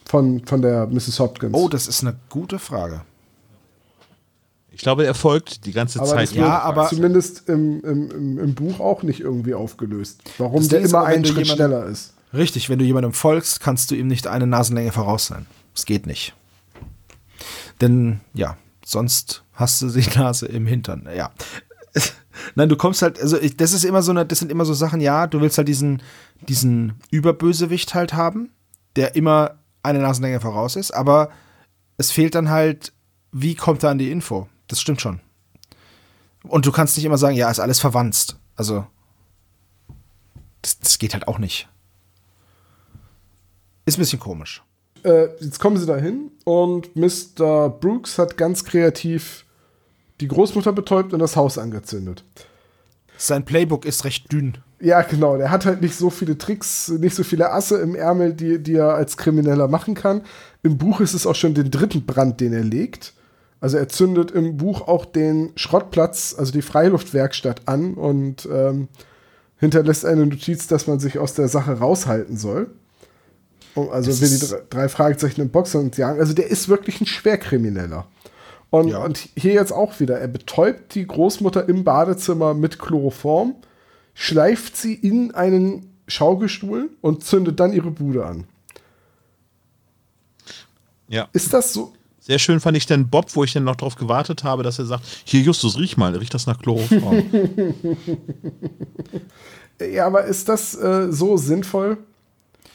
Von, 0.07 0.45
von 0.45 0.61
der 0.61 0.87
Mrs. 0.89 1.19
Hopkins. 1.21 1.55
Oh, 1.55 1.69
das 1.69 1.87
ist 1.87 2.03
eine 2.03 2.17
gute 2.29 2.59
Frage. 2.59 3.03
Ich 4.73 4.83
glaube, 4.83 5.05
er 5.05 5.15
folgt 5.15 5.67
die 5.67 5.73
ganze 5.73 6.01
aber 6.01 6.09
Zeit. 6.11 6.33
ja, 6.33 6.61
aber- 6.61 6.89
zumindest 6.89 7.49
im, 7.49 7.81
im, 7.85 8.39
im, 8.39 8.55
Buch 8.55 8.81
auch 8.81 9.03
nicht 9.03 9.21
irgendwie 9.21 9.55
aufgelöst. 9.55 10.23
Warum 10.39 10.67
der 10.69 10.81
immer 10.81 11.05
einen 11.05 11.25
Schritt 11.25 11.47
jemanden- 11.47 11.55
schneller 11.57 11.87
ist. 11.87 12.15
Richtig, 12.33 12.69
wenn 12.69 12.79
du 12.79 12.85
jemandem 12.85 13.13
folgst, 13.13 13.61
kannst 13.61 13.91
du 13.91 13.95
ihm 13.95 14.07
nicht 14.07 14.27
eine 14.27 14.47
Nasenlänge 14.47 14.93
voraus 14.93 15.27
sein. 15.27 15.47
Das 15.75 15.85
geht 15.85 16.07
nicht. 16.07 16.35
Denn, 17.81 18.21
ja, 18.35 18.57
sonst 18.85 19.45
hast 19.53 19.83
du 19.83 19.89
die 19.89 20.07
Nase 20.19 20.47
im 20.47 20.67
Hintern. 20.67 21.09
Ja. 21.15 21.33
Nein, 22.55 22.69
du 22.69 22.77
kommst 22.77 23.03
halt, 23.03 23.21
also 23.21 23.41
ich, 23.41 23.57
das 23.57 23.73
ist 23.73 23.85
immer 23.85 24.03
so 24.03 24.13
eine, 24.13 24.25
das 24.25 24.39
sind 24.39 24.51
immer 24.51 24.65
so 24.65 24.75
Sachen, 24.75 25.01
ja, 25.01 25.27
du 25.27 25.41
willst 25.41 25.59
halt 25.59 25.69
diesen, 25.69 26.03
diesen 26.41 26.95
Überbösewicht 27.11 27.95
halt 27.95 28.15
haben, 28.15 28.51
der 28.97 29.17
immer 29.17 29.59
eine 29.83 29.99
Nasenlänge 29.99 30.41
voraus 30.41 30.77
ist, 30.77 30.93
aber 30.93 31.31
es 31.97 32.11
fehlt 32.11 32.35
dann 32.35 32.49
halt, 32.49 32.93
wie 33.33 33.55
kommt 33.55 33.83
er 33.83 33.91
an 33.91 33.99
die 33.99 34.11
Info? 34.11 34.49
Das 34.69 34.81
stimmt 34.81 35.01
schon. 35.01 35.21
Und 36.43 36.67
du 36.67 36.73
kannst 36.73 36.97
nicht 36.97 37.05
immer 37.05 37.19
sagen, 37.19 37.37
ja, 37.37 37.51
ist 37.51 37.61
alles 37.61 37.81
verwandt. 37.81 38.37
Also, 38.57 38.87
das, 40.63 40.79
das 40.79 40.99
geht 40.99 41.13
halt 41.13 41.29
auch 41.29 41.39
nicht. 41.39 41.69
Ist 43.87 43.99
ein 43.99 44.01
bisschen 44.01 44.21
komisch. 44.21 44.63
Äh, 45.03 45.29
jetzt 45.41 45.59
kommen 45.59 45.77
sie 45.77 45.87
dahin 45.87 46.31
und 46.45 46.95
Mr. 46.95 47.69
Brooks 47.71 48.19
hat 48.19 48.37
ganz 48.37 48.65
kreativ 48.65 49.45
die 50.21 50.29
Großmutter 50.29 50.73
betäubt 50.73 51.13
und 51.13 51.21
das 51.21 51.37
Haus 51.37 51.57
angezündet. 51.59 52.25
Sein 53.17 53.45
Playbook 53.45 53.85
ist 53.85 54.05
recht 54.05 54.31
dünn. 54.33 54.59
Ja, 54.81 55.03
genau. 55.03 55.37
Der 55.37 55.51
hat 55.51 55.67
halt 55.67 55.83
nicht 55.83 55.95
so 55.95 56.09
viele 56.09 56.39
Tricks, 56.39 56.89
nicht 56.89 57.15
so 57.15 57.23
viele 57.23 57.53
Asse 57.53 57.79
im 57.81 57.95
Ärmel, 57.95 58.33
die, 58.33 58.63
die 58.63 58.77
er 58.77 58.95
als 58.95 59.17
Krimineller 59.17 59.69
machen 59.69 59.95
kann. 59.95 60.23
Im 60.63 60.79
Buch 60.79 61.01
ist 61.01 61.15
es 61.15 61.27
auch 61.27 61.35
schon 61.35 61.55
den 61.55 61.71
dritten 61.71 62.07
Brand, 62.07 62.41
den 62.41 62.53
er 62.53 62.65
legt. 62.65 63.13
Also 63.61 63.77
er 63.77 63.89
zündet 63.89 64.31
im 64.31 64.57
Buch 64.57 64.89
auch 64.89 65.05
den 65.05 65.53
Schrottplatz, 65.55 66.35
also 66.37 66.51
die 66.51 66.63
Freiluftwerkstatt 66.63 67.69
an 67.69 67.93
und 67.93 68.49
ähm, 68.51 68.89
hinterlässt 69.59 70.07
eine 70.07 70.25
Notiz, 70.25 70.67
dass 70.67 70.87
man 70.87 70.99
sich 70.99 71.19
aus 71.19 71.35
der 71.35 71.49
Sache 71.49 71.73
raushalten 71.79 72.39
soll. 72.39 72.71
Und 73.75 73.91
also 73.91 74.11
Das 74.11 74.21
will 74.21 74.29
die 74.39 74.69
drei, 74.71 74.89
Fragezeichen 74.89 75.41
im 75.43 75.51
Boxer 75.51 75.79
und 75.79 75.97
jagen. 75.97 76.19
Also 76.21 76.33
der 76.33 76.49
ist 76.49 76.69
wirklich 76.69 77.01
ein 77.01 77.07
Schwerkrimineller. 77.07 78.07
Und, 78.71 78.89
Ja. 78.89 78.99
und 79.05 79.29
hier 79.37 79.53
jetzt 79.55 79.73
auch 79.73 79.99
wieder. 80.01 80.19
Er 80.19 80.29
betäubt 80.29 80.95
die 80.95 81.07
Großmutter 81.07 81.69
im 81.69 81.85
Badezimmer 81.85 82.55
mit 82.55 82.79
Chloroform, 82.79 83.55
schleift 84.15 84.77
sie 84.77 84.95
in 84.95 85.33
einen 85.35 85.87
Schaukelstuhl 86.07 86.91
und 87.01 87.25
zündet 87.25 87.61
dann 87.61 87.73
ihre 87.73 87.91
Bude 87.91 88.27
an. 88.27 88.45
Ja. 91.09 91.29
Ist 91.33 91.53
das 91.53 91.73
so? 91.73 91.93
Sehr 92.21 92.39
schön 92.39 92.61
fand 92.61 92.77
ich 92.77 92.87
den 92.87 93.09
Bob, 93.09 93.35
wo 93.35 93.43
ich 93.43 93.53
dann 93.53 93.65
noch 93.65 93.75
drauf 93.77 93.97
gewartet 93.97 94.45
habe, 94.45 94.63
dass 94.63 94.79
er 94.79 94.85
sagt: 94.87 95.05
Hier, 95.25 95.41
Justus, 95.41 95.79
riech 95.79 95.97
mal, 95.97 96.15
riecht 96.15 96.35
das 96.35 96.47
nach 96.47 96.59
Chloroform. 96.59 97.25
Ja, 99.93 100.07
aber 100.07 100.25
ist 100.25 100.49
das 100.51 100.75
äh, 100.75 101.11
so 101.11 101.39
sinnvoll? 101.39 101.97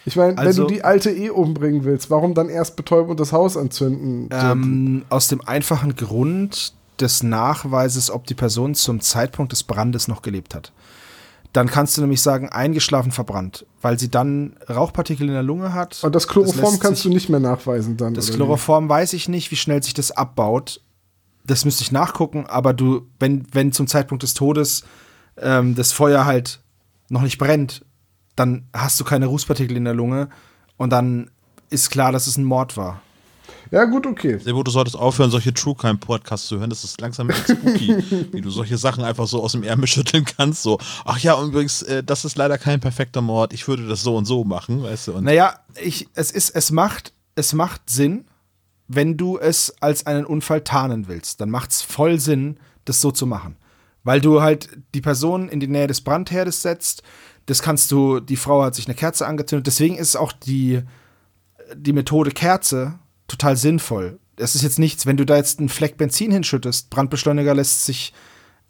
Ich 0.06 0.16
meine, 0.16 0.38
wenn 0.38 0.46
Also- 0.48 0.64
du 0.64 0.74
die 0.74 0.84
alte 0.84 1.10
eh 1.12 1.30
umbringen 1.32 1.84
willst, 1.84 2.10
warum 2.12 2.34
dann 2.36 2.50
erst 2.50 2.76
betäuben 2.76 3.10
und 3.12 3.20
das 3.20 3.32
Haus 3.32 3.58
anzünden? 3.58 4.30
Ähm, 4.32 5.04
aus 5.10 5.28
dem 5.28 5.42
einfachen 5.42 5.96
Grund 5.96 6.74
des 7.00 7.24
Nachweises, 7.24 8.10
ob 8.12 8.26
die 8.28 8.36
Person 8.36 8.76
zum 8.76 9.02
Zeitpunkt 9.02 9.52
des 9.52 9.64
Brandes 9.64 10.08
noch 10.08 10.22
gelebt 10.22 10.54
hat. 10.56 10.72
Dann 11.54 11.68
kannst 11.68 11.98
du 11.98 12.02
nämlich 12.02 12.22
sagen, 12.22 12.50
eingeschlafen 12.50 13.12
verbrannt, 13.12 13.66
weil 13.82 13.98
sie 13.98 14.10
dann 14.12 14.58
Rauchpartikel 14.70 15.28
in 15.28 15.34
der 15.34 15.44
Lunge 15.44 15.74
hat. 15.74 16.04
und 16.04 16.14
das 16.14 16.28
Chloroform 16.28 16.72
lässt 16.72 16.82
kannst 16.82 17.02
sich- 17.02 17.10
du 17.10 17.16
nicht 17.16 17.30
mehr 17.30 17.40
nachweisen 17.40 17.98
dann. 17.98 18.14
Das 18.14 18.26
oder 18.26 18.34
wie? 18.34 18.38
Chloroform 18.38 18.90
weiß 18.90 19.14
ich 19.14 19.28
nicht, 19.30 19.52
wie 19.52 19.56
schnell 19.56 19.82
sich 19.82 19.94
das 19.94 20.12
abbaut. 20.12 20.82
Das 21.48 21.64
müsste 21.66 21.84
ich 21.84 21.92
nachgucken, 21.92 22.46
aber 22.48 22.74
du, 22.74 23.08
wenn, 23.20 23.46
wenn 23.54 23.72
zum 23.72 23.88
Zeitpunkt 23.88 24.24
des 24.24 24.34
Todes 24.34 24.84
ähm, 25.38 25.76
das 25.76 25.92
Feuer 25.92 26.26
halt 26.26 26.62
noch 27.10 27.22
nicht 27.22 27.38
brennt, 27.38 27.86
dann 28.36 28.68
hast 28.74 29.00
du 29.00 29.04
keine 29.04 29.28
Rußpartikel 29.28 29.76
in 29.76 29.86
der 29.86 29.94
Lunge 29.94 30.30
und 30.78 30.90
dann 30.92 31.30
ist 31.70 31.90
klar, 31.90 32.12
dass 32.12 32.28
es 32.28 32.38
ein 32.38 32.44
Mord 32.44 32.78
war. 32.78 33.02
Ja, 33.72 33.86
gut, 33.86 34.06
okay. 34.06 34.38
Gut, 34.38 34.68
du 34.68 34.72
solltest 34.72 34.96
aufhören, 34.96 35.32
solche 35.32 35.54
True 35.54 35.76
Crime 35.76 35.98
Podcasts 35.98 36.48
zu 36.48 36.60
hören. 36.60 36.70
Das 36.70 36.84
ist 36.84 37.02
langsam 37.02 37.30
echt 37.30 37.50
spooky, 37.50 37.98
wie 38.32 38.42
du 38.42 38.50
solche 38.50 38.78
Sachen 38.78 39.04
einfach 39.04 39.28
so 39.28 39.42
aus 39.44 39.54
dem 39.54 39.64
Ärmel 39.64 39.88
schütteln 39.88 40.26
kannst. 40.26 40.62
So, 40.62 40.80
ach 41.04 41.18
ja, 41.20 41.42
übrigens, 41.42 41.82
äh, 41.82 42.04
das 42.04 42.26
ist 42.26 42.38
leider 42.38 42.58
kein 42.58 42.80
perfekter 42.80 43.22
Mord. 43.22 43.54
Ich 43.54 43.68
würde 43.68 43.88
das 43.88 44.04
so 44.04 44.16
und 44.16 44.26
so 44.26 44.44
machen, 44.44 44.84
weißt 44.84 45.08
du. 45.08 45.14
Und 45.14 45.24
Naja, 45.24 45.60
ich, 45.82 46.08
es 46.14 46.32
ist, 46.32 46.52
es 46.52 46.72
macht, 46.72 47.14
es 47.36 47.54
macht 47.54 47.90
Sinn, 47.90 48.26
wenn 48.88 49.18
du 49.18 49.38
es 49.40 49.74
als 49.82 50.06
einen 50.06 50.26
Unfall 50.26 50.62
tarnen 50.62 51.08
willst. 51.08 51.42
Dann 51.42 51.50
macht 51.50 51.72
es 51.72 51.82
voll 51.82 52.20
Sinn, 52.20 52.58
das 52.86 53.02
so 53.02 53.12
zu 53.12 53.26
machen. 53.26 53.56
Weil 54.04 54.22
du 54.22 54.42
halt 54.42 54.70
die 54.94 55.02
Person 55.02 55.50
in 55.50 55.60
die 55.60 55.68
Nähe 55.68 55.88
des 55.88 56.02
Brandherdes 56.02 56.62
setzt. 56.62 57.02
Das 57.46 57.62
kannst 57.62 57.92
du, 57.92 58.20
die 58.20 58.38
Frau 58.38 58.64
hat 58.64 58.76
sich 58.76 58.88
eine 58.88 58.96
Kerze 58.96 59.28
angezündet. 59.28 59.68
Deswegen 59.68 59.98
ist 59.98 60.16
auch 60.16 60.32
die, 60.32 60.82
die 61.76 61.94
Methode 61.94 62.32
Kerze 62.32 63.00
total 63.28 63.56
sinnvoll. 63.56 64.20
Das 64.36 64.56
ist 64.56 64.64
jetzt 64.64 64.80
nichts, 64.80 65.06
wenn 65.06 65.18
du 65.18 65.26
da 65.26 65.38
jetzt 65.38 65.60
einen 65.60 65.70
Fleck 65.70 65.98
Benzin 65.98 66.32
hinschüttest, 66.32 66.90
Brandbeschleuniger 66.90 67.54
lässt 67.54 67.86
sich, 67.86 68.14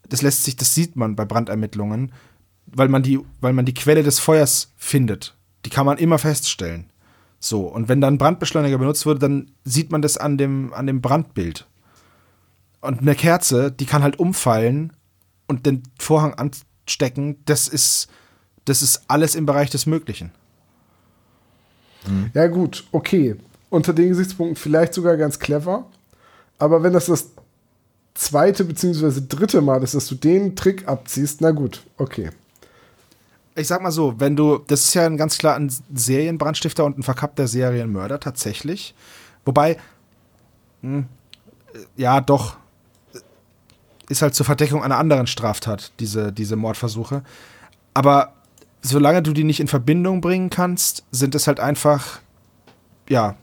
das 0.08 0.22
lässt 0.22 0.44
sich, 0.44 0.56
das 0.56 0.76
sieht 0.76 0.96
man 0.96 1.16
bei 1.16 1.26
Brandermittlungen, 1.26 2.12
weil 2.68 2.90
man 2.90 3.02
die, 3.02 3.20
weil 3.42 3.54
man 3.54 3.66
die 3.66 3.74
Quelle 3.74 4.04
des 4.04 4.20
Feuers 4.20 4.74
findet. 4.76 5.36
Die 5.66 5.70
kann 5.70 5.86
man 5.86 5.98
immer 5.98 6.20
feststellen. 6.20 6.92
So, 7.40 7.68
und 7.68 7.90
wenn 7.90 8.02
dann 8.02 8.18
Brandbeschleuniger 8.18 8.78
benutzt 8.78 9.06
wurde, 9.06 9.20
dann 9.20 9.52
sieht 9.64 9.92
man 9.92 10.02
das 10.02 10.18
an 10.18 10.38
dem, 10.38 10.74
an 10.74 10.88
dem 10.88 11.02
Brandbild. 11.02 11.68
Und 12.82 13.02
eine 13.02 13.16
Kerze, 13.16 13.72
die 13.72 13.86
kann 13.86 14.04
halt 14.04 14.20
umfallen 14.20 14.94
und 15.48 15.66
den 15.66 15.84
Vorhang 16.00 16.36
anstecken, 16.36 17.38
das 17.46 17.68
ist, 17.68 18.08
das 18.66 18.82
ist 18.82 19.04
alles 19.08 19.36
im 19.36 19.46
Bereich 19.46 19.70
des 19.70 19.86
Möglichen. 19.86 20.32
Ja, 22.34 22.48
gut, 22.48 22.86
okay. 22.92 23.36
Unter 23.70 23.94
den 23.94 24.10
Gesichtspunkten 24.10 24.56
vielleicht 24.56 24.94
sogar 24.94 25.18
ganz 25.18 25.40
clever. 25.40 25.86
Aber 26.60 26.84
wenn 26.84 26.94
das 26.94 27.08
das 27.08 27.32
zweite 28.14 28.64
bzw. 28.64 29.22
dritte 29.28 29.62
Mal 29.62 29.84
ist, 29.84 29.96
dass 29.96 30.08
du 30.08 30.16
den 30.16 30.56
Trick 30.56 30.88
abziehst, 30.88 31.42
na 31.42 31.52
gut, 31.52 31.84
okay. 31.98 32.30
Ich 33.56 33.68
sag 33.68 33.82
mal 33.82 33.92
so, 33.92 34.20
wenn 34.20 34.36
du, 34.36 34.60
das 34.68 34.86
ist 34.86 34.94
ja 34.94 35.06
ein 35.06 35.18
ganz 35.18 35.38
klar 35.38 35.56
ein 35.56 35.72
Serienbrandstifter 35.94 36.86
und 36.86 36.98
ein 36.98 37.04
verkappter 37.04 37.48
Serienmörder 37.48 38.20
tatsächlich. 38.20 38.94
Wobei, 39.46 39.78
mh, 40.82 41.06
ja, 41.96 42.22
doch, 42.22 42.58
ist 44.10 44.22
halt 44.22 44.36
zur 44.36 44.46
Verdeckung 44.46 44.84
einer 44.84 44.98
anderen 44.98 45.28
Straftat, 45.28 45.92
diese, 46.00 46.32
diese 46.32 46.56
Mordversuche. 46.56 47.24
Aber 47.94 48.35
solange 48.86 49.22
du 49.22 49.34
die 49.34 49.44
nicht 49.44 49.60
in 49.60 49.68
Verbindung 49.68 50.22
bringen 50.22 50.50
kannst, 50.50 51.04
sind 51.12 51.36
es 51.36 51.48
halt 51.48 51.60
einfach, 51.60 52.20
ja, 53.10 53.36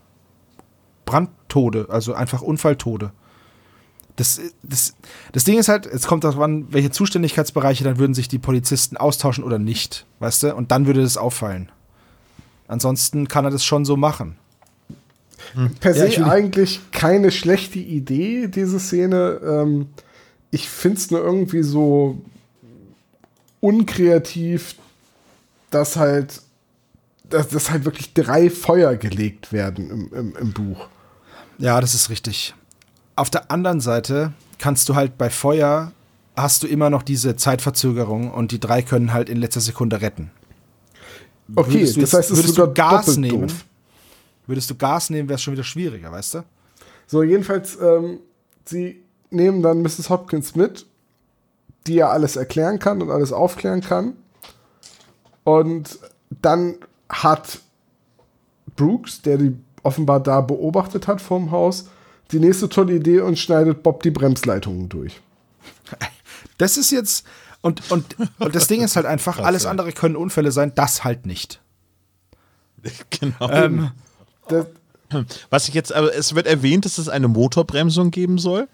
Brandtode, 1.04 1.86
also 1.88 2.14
einfach 2.14 2.42
Unfalltode. 2.42 3.12
Das, 4.16 4.40
das, 4.62 4.94
das 5.32 5.44
Ding 5.44 5.58
ist 5.58 5.68
halt, 5.68 5.86
es 5.86 6.06
kommt 6.06 6.24
darauf 6.24 6.40
an, 6.40 6.66
welche 6.70 6.90
Zuständigkeitsbereiche, 6.90 7.82
dann 7.82 7.98
würden 7.98 8.14
sich 8.14 8.28
die 8.28 8.38
Polizisten 8.38 8.96
austauschen 8.96 9.42
oder 9.42 9.58
nicht, 9.58 10.06
weißt 10.20 10.44
du? 10.44 10.54
Und 10.54 10.70
dann 10.70 10.86
würde 10.86 11.02
das 11.02 11.16
auffallen. 11.16 11.72
Ansonsten 12.68 13.26
kann 13.26 13.44
er 13.44 13.50
das 13.50 13.64
schon 13.64 13.84
so 13.84 13.96
machen. 13.96 14.36
Per 15.80 15.96
Ja, 15.96 16.08
se 16.08 16.24
eigentlich 16.24 16.80
keine 16.92 17.30
schlechte 17.30 17.78
Idee, 17.78 18.48
diese 18.48 18.78
Szene. 18.78 19.40
Ähm, 19.44 19.88
ich 20.50 20.68
finde 20.68 20.98
es 20.98 21.10
nur 21.10 21.20
irgendwie 21.20 21.62
so 21.62 22.18
unkreativ, 23.60 24.76
dass 25.74 25.96
halt, 25.96 26.40
dass, 27.28 27.48
dass 27.48 27.70
halt 27.70 27.84
wirklich 27.84 28.14
drei 28.14 28.50
Feuer 28.50 28.96
gelegt 28.96 29.52
werden 29.52 29.90
im, 29.90 30.12
im, 30.14 30.36
im 30.36 30.52
Buch. 30.52 30.88
Ja, 31.58 31.80
das 31.80 31.94
ist 31.94 32.10
richtig. 32.10 32.54
Auf 33.16 33.30
der 33.30 33.50
anderen 33.50 33.80
Seite 33.80 34.32
kannst 34.58 34.88
du 34.88 34.94
halt 34.94 35.18
bei 35.18 35.30
Feuer 35.30 35.92
hast 36.36 36.62
du 36.62 36.66
immer 36.66 36.88
noch 36.88 37.02
diese 37.02 37.36
Zeitverzögerung 37.36 38.30
und 38.30 38.52
die 38.52 38.60
drei 38.60 38.80
können 38.82 39.12
halt 39.12 39.28
in 39.28 39.36
letzter 39.36 39.60
Sekunde 39.60 40.00
retten. 40.00 40.30
Okay, 41.54 41.74
Würdest 41.74 41.96
du 41.96 42.00
das 42.00 42.12
jetzt- 42.12 42.18
heißt, 42.18 42.30
es 42.30 42.38
ist 42.38 42.44
würdest 42.56 42.58
du 42.58 42.72
Gas 42.72 43.16
nehmen? 43.18 43.48
doof. 43.48 43.64
Würdest 44.46 44.70
du 44.70 44.74
Gas 44.74 45.10
nehmen, 45.10 45.28
wäre 45.28 45.34
es 45.36 45.42
schon 45.42 45.52
wieder 45.52 45.64
schwieriger, 45.64 46.10
weißt 46.10 46.34
du? 46.34 46.44
So, 47.06 47.22
jedenfalls, 47.22 47.76
ähm, 47.80 48.20
sie 48.64 49.02
nehmen 49.30 49.62
dann 49.62 49.82
Mrs. 49.82 50.08
Hopkins 50.08 50.54
mit, 50.54 50.86
die 51.86 51.94
ja 51.94 52.08
alles 52.08 52.36
erklären 52.36 52.78
kann 52.78 53.02
und 53.02 53.10
alles 53.10 53.32
aufklären 53.32 53.82
kann. 53.82 54.14
Und 55.44 55.98
dann 56.30 56.76
hat 57.08 57.60
Brooks, 58.76 59.22
der 59.22 59.38
die 59.38 59.56
offenbar 59.82 60.20
da 60.20 60.40
beobachtet 60.40 61.08
hat 61.08 61.20
vorm 61.20 61.50
Haus, 61.50 61.88
die 62.30 62.38
nächste 62.38 62.68
tolle 62.68 62.94
Idee 62.94 63.20
und 63.20 63.38
schneidet 63.38 63.82
Bob 63.82 64.02
die 64.02 64.10
Bremsleitungen 64.10 64.88
durch. 64.88 65.20
Das 66.58 66.76
ist 66.76 66.90
jetzt 66.90 67.26
und, 67.62 67.90
und, 67.92 68.16
und 68.40 68.54
das 68.54 68.66
Ding 68.66 68.82
ist 68.82 68.96
halt 68.96 69.06
einfach, 69.06 69.38
alles 69.42 69.66
andere 69.66 69.92
können 69.92 70.16
Unfälle 70.16 70.52
sein, 70.52 70.72
das 70.74 71.04
halt 71.04 71.26
nicht. 71.26 71.60
genau. 73.10 73.48
Ähm, 73.48 73.92
Das, 74.48 74.66
Was 75.50 75.68
ich 75.68 75.74
jetzt, 75.74 75.92
aber 75.92 76.14
es 76.14 76.34
wird 76.34 76.46
erwähnt, 76.46 76.84
dass 76.84 76.98
es 76.98 77.08
eine 77.08 77.28
Motorbremsung 77.28 78.10
geben 78.10 78.38
soll 78.38 78.68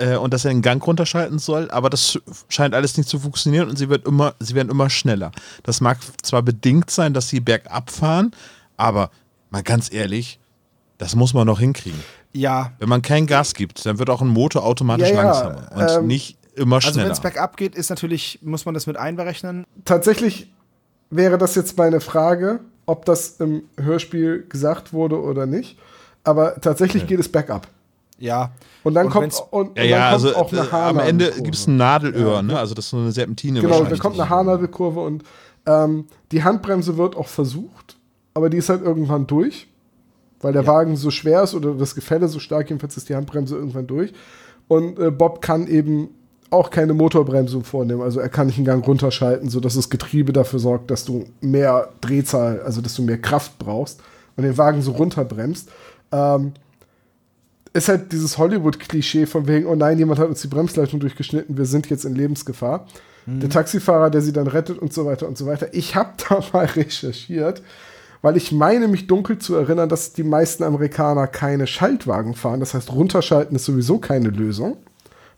äh, 0.00 0.16
und 0.16 0.32
dass 0.34 0.44
er 0.44 0.50
den 0.50 0.62
Gang 0.62 0.84
runterschalten 0.84 1.38
soll, 1.38 1.70
aber 1.70 1.90
das 1.90 2.18
scheint 2.48 2.74
alles 2.74 2.96
nicht 2.96 3.08
zu 3.08 3.18
funktionieren 3.18 3.68
und 3.68 3.76
sie 3.76 3.88
wird 3.88 4.06
immer, 4.06 4.34
sie 4.40 4.54
werden 4.54 4.70
immer 4.70 4.90
schneller. 4.90 5.30
Das 5.62 5.80
mag 5.80 5.98
zwar 6.22 6.42
bedingt 6.42 6.90
sein, 6.90 7.14
dass 7.14 7.28
sie 7.28 7.40
bergab 7.40 7.90
fahren, 7.90 8.32
aber 8.76 9.10
mal 9.50 9.62
ganz 9.62 9.92
ehrlich, 9.92 10.38
das 10.98 11.14
muss 11.14 11.34
man 11.34 11.46
noch 11.46 11.60
hinkriegen. 11.60 12.00
ja, 12.32 12.72
Wenn 12.78 12.88
man 12.88 13.02
kein 13.02 13.26
Gas 13.26 13.54
gibt, 13.54 13.84
dann 13.86 13.98
wird 13.98 14.10
auch 14.10 14.20
ein 14.22 14.28
Motor 14.28 14.64
automatisch 14.64 15.08
Ja, 15.08 15.14
ja, 15.14 15.22
langsamer 15.22 15.70
und 15.74 15.90
ähm, 15.98 16.06
nicht 16.06 16.36
immer 16.56 16.76
also 16.76 16.90
schneller. 16.90 17.06
wenn 17.06 17.12
es 17.12 17.20
bergab 17.20 17.56
geht, 17.56 17.74
ist 17.74 17.90
natürlich, 17.90 18.40
muss 18.42 18.64
man 18.64 18.74
das 18.74 18.86
mit 18.86 18.96
einberechnen. 18.96 19.64
tatsächlich 19.84 20.50
wäre 21.10 21.38
das 21.38 21.54
jetzt 21.54 21.76
meine 21.76 22.00
Frage, 22.00 22.60
ob 22.86 23.04
das 23.04 23.36
im 23.40 23.64
Hörspiel 23.76 24.46
gesagt 24.48 24.92
wurde 24.92 25.20
oder 25.20 25.46
nicht. 25.46 25.78
Aber 26.24 26.60
tatsächlich 26.60 27.06
geht 27.06 27.18
es 27.20 27.30
bergab. 27.30 27.66
Ja. 28.20 28.52
Und 28.84 28.94
dann 28.94 29.06
Und 29.06 29.12
kommt, 29.12 29.42
und, 29.50 29.68
und 29.68 29.78
ja, 29.78 29.82
dann 29.82 29.90
ja, 29.90 29.98
kommt 29.98 30.12
also 30.12 30.36
auch 30.36 30.52
eine 30.52 30.60
äh, 30.60 30.70
am 30.70 30.98
Ende 30.98 31.24
Haarnadelkurve. 31.24 31.42
gibt 31.42 31.54
es 31.56 31.66
ein 31.66 31.76
Nadelöhr, 31.76 32.42
ne? 32.42 32.58
also 32.58 32.74
das 32.74 32.84
ist 32.84 32.90
so 32.90 32.98
eine 32.98 33.12
Serpentine 33.12 33.60
Genau, 33.60 33.82
da 33.82 33.96
kommt 33.96 34.20
eine 34.20 34.28
Haarnadelkurve 34.28 35.00
und 35.00 35.24
ähm, 35.66 36.04
die 36.30 36.44
Handbremse 36.44 36.96
wird 36.96 37.16
auch 37.16 37.28
versucht, 37.28 37.96
aber 38.34 38.50
die 38.50 38.58
ist 38.58 38.68
halt 38.68 38.82
irgendwann 38.82 39.26
durch, 39.26 39.68
weil 40.40 40.52
der 40.52 40.66
Wagen 40.66 40.96
so 40.96 41.10
schwer 41.10 41.42
ist 41.42 41.54
oder 41.54 41.74
das 41.74 41.94
Gefälle 41.94 42.28
so 42.28 42.38
stark, 42.38 42.68
jedenfalls 42.70 42.96
ist 42.96 43.08
die 43.08 43.14
Handbremse 43.14 43.56
irgendwann 43.56 43.86
durch. 43.86 44.12
Und 44.68 44.98
äh, 44.98 45.10
Bob 45.10 45.42
kann 45.42 45.66
eben 45.66 46.10
auch 46.50 46.70
keine 46.70 46.94
Motorbremsung 46.94 47.64
vornehmen, 47.64 48.02
also 48.02 48.20
er 48.20 48.28
kann 48.28 48.48
nicht 48.48 48.56
einen 48.56 48.66
Gang 48.66 48.86
runterschalten, 48.86 49.48
sodass 49.48 49.74
das 49.74 49.88
Getriebe 49.88 50.32
dafür 50.32 50.58
sorgt, 50.58 50.90
dass 50.90 51.04
du 51.04 51.24
mehr 51.40 51.90
Drehzahl, 52.00 52.60
also 52.62 52.80
dass 52.80 52.94
du 52.94 53.02
mehr 53.02 53.18
Kraft 53.18 53.58
brauchst 53.58 54.00
und 54.36 54.44
den 54.44 54.58
Wagen 54.58 54.82
so 54.82 54.92
runterbremst. 54.92 55.70
Ähm, 56.12 56.52
ist 57.72 57.88
halt 57.88 58.12
dieses 58.12 58.36
Hollywood-Klischee 58.38 59.26
von 59.26 59.46
wegen, 59.46 59.66
oh 59.66 59.74
nein, 59.76 59.98
jemand 59.98 60.18
hat 60.18 60.28
uns 60.28 60.40
die 60.42 60.48
Bremsleitung 60.48 60.98
durchgeschnitten, 61.00 61.56
wir 61.56 61.66
sind 61.66 61.88
jetzt 61.90 62.04
in 62.04 62.14
Lebensgefahr. 62.14 62.86
Der 63.26 63.50
Taxifahrer, 63.50 64.10
der 64.10 64.22
sie 64.22 64.32
dann 64.32 64.48
rettet 64.48 64.78
und 64.78 64.92
so 64.92 65.04
weiter 65.06 65.28
und 65.28 65.38
so 65.38 65.46
weiter. 65.46 65.68
Ich 65.72 65.94
habe 65.94 66.14
da 66.28 66.42
mal 66.52 66.64
recherchiert, 66.64 67.62
weil 68.22 68.36
ich 68.36 68.50
meine, 68.50 68.88
mich 68.88 69.06
dunkel 69.06 69.38
zu 69.38 69.54
erinnern, 69.54 69.88
dass 69.88 70.12
die 70.14 70.24
meisten 70.24 70.64
Amerikaner 70.64 71.26
keine 71.28 71.66
Schaltwagen 71.68 72.34
fahren. 72.34 72.58
Das 72.60 72.74
heißt, 72.74 72.90
runterschalten 72.90 73.54
ist 73.54 73.66
sowieso 73.66 73.98
keine 73.98 74.30
Lösung, 74.30 74.78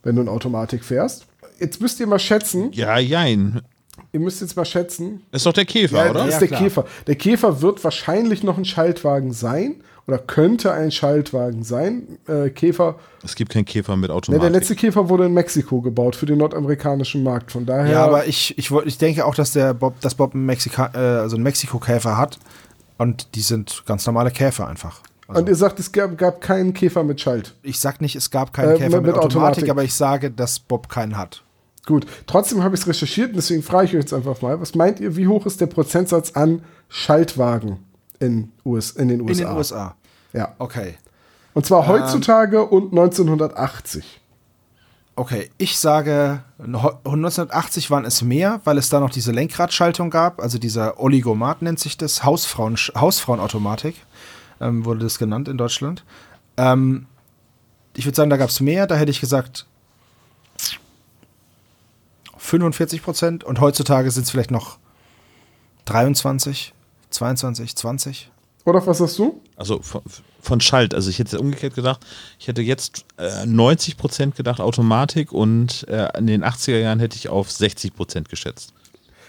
wenn 0.04 0.16
du 0.16 0.22
in 0.22 0.28
Automatik 0.28 0.84
fährst. 0.84 1.26
Jetzt 1.58 1.80
müsst 1.82 2.00
ihr 2.00 2.06
mal 2.06 2.18
schätzen, 2.20 2.70
Ja, 2.72 2.98
jein. 2.98 3.60
ihr 4.12 4.20
müsst 4.20 4.40
jetzt 4.40 4.56
mal 4.56 4.64
schätzen, 4.64 5.22
Ist 5.32 5.44
doch 5.44 5.52
der 5.52 5.66
Käfer, 5.66 6.04
ja, 6.04 6.10
oder? 6.12 6.26
ist 6.26 6.34
Ja, 6.34 6.38
der 6.38 6.48
klar. 6.48 6.60
Käfer. 6.62 6.84
Der 7.08 7.16
Käfer 7.16 7.60
wird 7.60 7.84
wahrscheinlich 7.84 8.42
noch 8.42 8.56
ein 8.56 8.64
Schaltwagen 8.64 9.32
sein 9.32 9.82
oder 10.06 10.18
könnte 10.18 10.72
ein 10.72 10.90
Schaltwagen 10.90 11.62
sein. 11.62 12.18
Äh, 12.26 12.50
Käfer, 12.50 12.96
Es 13.22 13.34
gibt 13.36 13.52
keinen 13.52 13.64
Käfer 13.64 13.96
mit 13.96 14.10
ne, 14.10 14.14
Automatik. 14.16 14.42
der 14.42 14.50
letzte 14.50 14.74
Käfer 14.74 15.08
wurde 15.08 15.26
in 15.26 15.32
Mexiko 15.34 15.80
gebaut 15.80 16.16
für 16.16 16.26
den 16.26 16.38
nordamerikanischen 16.38 17.22
Markt. 17.22 17.52
Von 17.52 17.66
daher, 17.66 17.92
Ja, 17.92 18.04
aber 18.04 18.26
ich, 18.26 18.56
ich, 18.58 18.70
ich 18.70 18.98
denke 18.98 19.24
auch, 19.24 19.34
dass 19.34 19.52
der 19.52 19.74
Bob, 19.74 20.00
dass 20.00 20.14
Bob 20.16 20.34
einen 20.34 20.46
Mexika 20.46 20.90
äh, 20.94 20.98
also 21.20 21.36
einen 21.36 21.44
Mexiko-Käfer 21.44 22.16
hat. 22.16 22.38
Und 22.98 23.34
die 23.34 23.40
sind 23.40 23.82
ganz 23.86 24.04
normale 24.06 24.30
Käfer 24.30 24.66
einfach. 24.68 25.00
Also, 25.28 25.40
und 25.40 25.48
ihr 25.48 25.56
sagt, 25.56 25.80
es 25.80 25.92
gab, 25.92 26.18
gab 26.18 26.40
keinen 26.40 26.74
Käfer 26.74 27.04
mit 27.04 27.20
Schalt. 27.20 27.54
ich 27.62 27.78
sag 27.80 28.00
nicht, 28.00 28.16
es 28.16 28.30
gab 28.30 28.52
keinen 28.52 28.72
Äh, 28.72 28.78
Käfer 28.78 28.96
mit 29.00 29.06
mit, 29.06 29.14
Automatik, 29.14 29.36
Automatik. 29.64 29.70
aber 29.70 29.84
ich 29.84 29.94
sage, 29.94 30.30
dass 30.30 30.58
Bob 30.60 30.88
keinen 30.88 31.16
hat. 31.16 31.42
Gut, 31.86 32.06
trotzdem 32.26 32.62
habe 32.62 32.74
ich 32.76 32.82
es 32.82 32.86
recherchiert 32.86 33.30
und 33.30 33.36
deswegen 33.36 33.62
frage 33.62 33.86
ich 33.86 33.94
euch 33.94 34.00
jetzt 34.02 34.12
einfach 34.12 34.40
mal, 34.42 34.60
was 34.60 34.74
meint 34.76 35.00
ihr, 35.00 35.16
wie 35.16 35.26
hoch 35.26 35.46
ist 35.46 35.60
der 35.60 35.66
Prozentsatz 35.66 36.32
an 36.32 36.62
Schaltwagen 36.88 37.78
in, 38.22 38.52
US, 38.64 38.92
in 38.92 39.08
den 39.08 39.20
In 39.20 39.28
USA? 39.28 39.44
den 39.48 39.56
USA. 39.56 39.94
Ja. 40.32 40.54
Okay. 40.58 40.94
Und 41.54 41.66
zwar 41.66 41.86
heutzutage 41.86 42.64
und 42.64 42.92
1980. 42.92 44.20
Okay, 45.14 45.50
ich 45.58 45.78
sage, 45.78 46.42
no- 46.58 46.98
1980 47.04 47.90
waren 47.90 48.06
es 48.06 48.22
mehr, 48.22 48.62
weil 48.64 48.78
es 48.78 48.88
da 48.88 48.98
noch 48.98 49.10
diese 49.10 49.30
Lenkradschaltung 49.32 50.08
gab, 50.08 50.40
also 50.40 50.56
dieser 50.56 50.98
Oligomat 50.98 51.60
nennt 51.60 51.78
sich 51.78 51.98
das, 51.98 52.24
Hausfrauen, 52.24 52.76
Hausfrauenautomatik, 52.76 53.96
ähm, 54.62 54.86
wurde 54.86 55.00
das 55.00 55.18
genannt 55.18 55.48
in 55.48 55.58
Deutschland. 55.58 56.02
Ähm, 56.56 57.04
ich 57.94 58.06
würde 58.06 58.16
sagen, 58.16 58.30
da 58.30 58.38
gab 58.38 58.48
es 58.48 58.60
mehr, 58.60 58.86
da 58.86 58.94
hätte 58.94 59.10
ich 59.10 59.20
gesagt 59.20 59.66
45 62.38 63.02
Prozent 63.02 63.44
und 63.44 63.60
heutzutage 63.60 64.10
sind 64.10 64.24
es 64.24 64.30
vielleicht 64.30 64.50
noch 64.50 64.78
23, 65.84 66.72
22, 67.12 67.76
20. 67.76 68.30
Oder 68.64 68.86
was 68.86 68.98
sagst 68.98 69.18
du? 69.18 69.40
Also 69.56 69.80
von, 69.82 70.02
von 70.40 70.60
Schalt. 70.60 70.94
Also 70.94 71.10
ich 71.10 71.18
hätte 71.18 71.40
umgekehrt 71.40 71.74
gedacht, 71.74 72.04
ich 72.38 72.48
hätte 72.48 72.62
jetzt 72.62 73.04
äh, 73.16 73.44
90% 73.44 74.36
gedacht 74.36 74.60
Automatik 74.60 75.32
und 75.32 75.86
äh, 75.88 76.16
in 76.18 76.26
den 76.26 76.44
80er 76.44 76.78
Jahren 76.78 77.00
hätte 77.00 77.16
ich 77.16 77.28
auf 77.28 77.48
60% 77.48 78.28
geschätzt. 78.28 78.72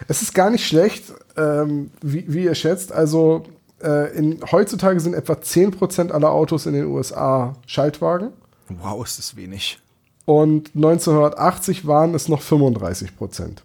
Es 0.08 0.22
ist 0.22 0.34
gar 0.34 0.50
nicht 0.50 0.68
schlecht, 0.68 1.14
ähm, 1.38 1.92
wie, 2.02 2.26
wie 2.28 2.44
ihr 2.44 2.56
schätzt. 2.56 2.92
Also 2.92 3.46
äh, 3.82 4.16
in, 4.16 4.40
heutzutage 4.52 5.00
sind 5.00 5.14
etwa 5.14 5.34
10% 5.34 6.12
aller 6.12 6.32
Autos 6.32 6.66
in 6.66 6.74
den 6.74 6.86
USA 6.86 7.56
Schaltwagen. 7.66 8.30
Wow, 8.70 9.04
ist 9.04 9.18
das 9.18 9.36
wenig. 9.36 9.80
Und 10.26 10.72
1980 10.76 11.86
waren 11.86 12.16
es 12.16 12.30
noch 12.30 12.42
35 12.42 13.18
Prozent. 13.18 13.64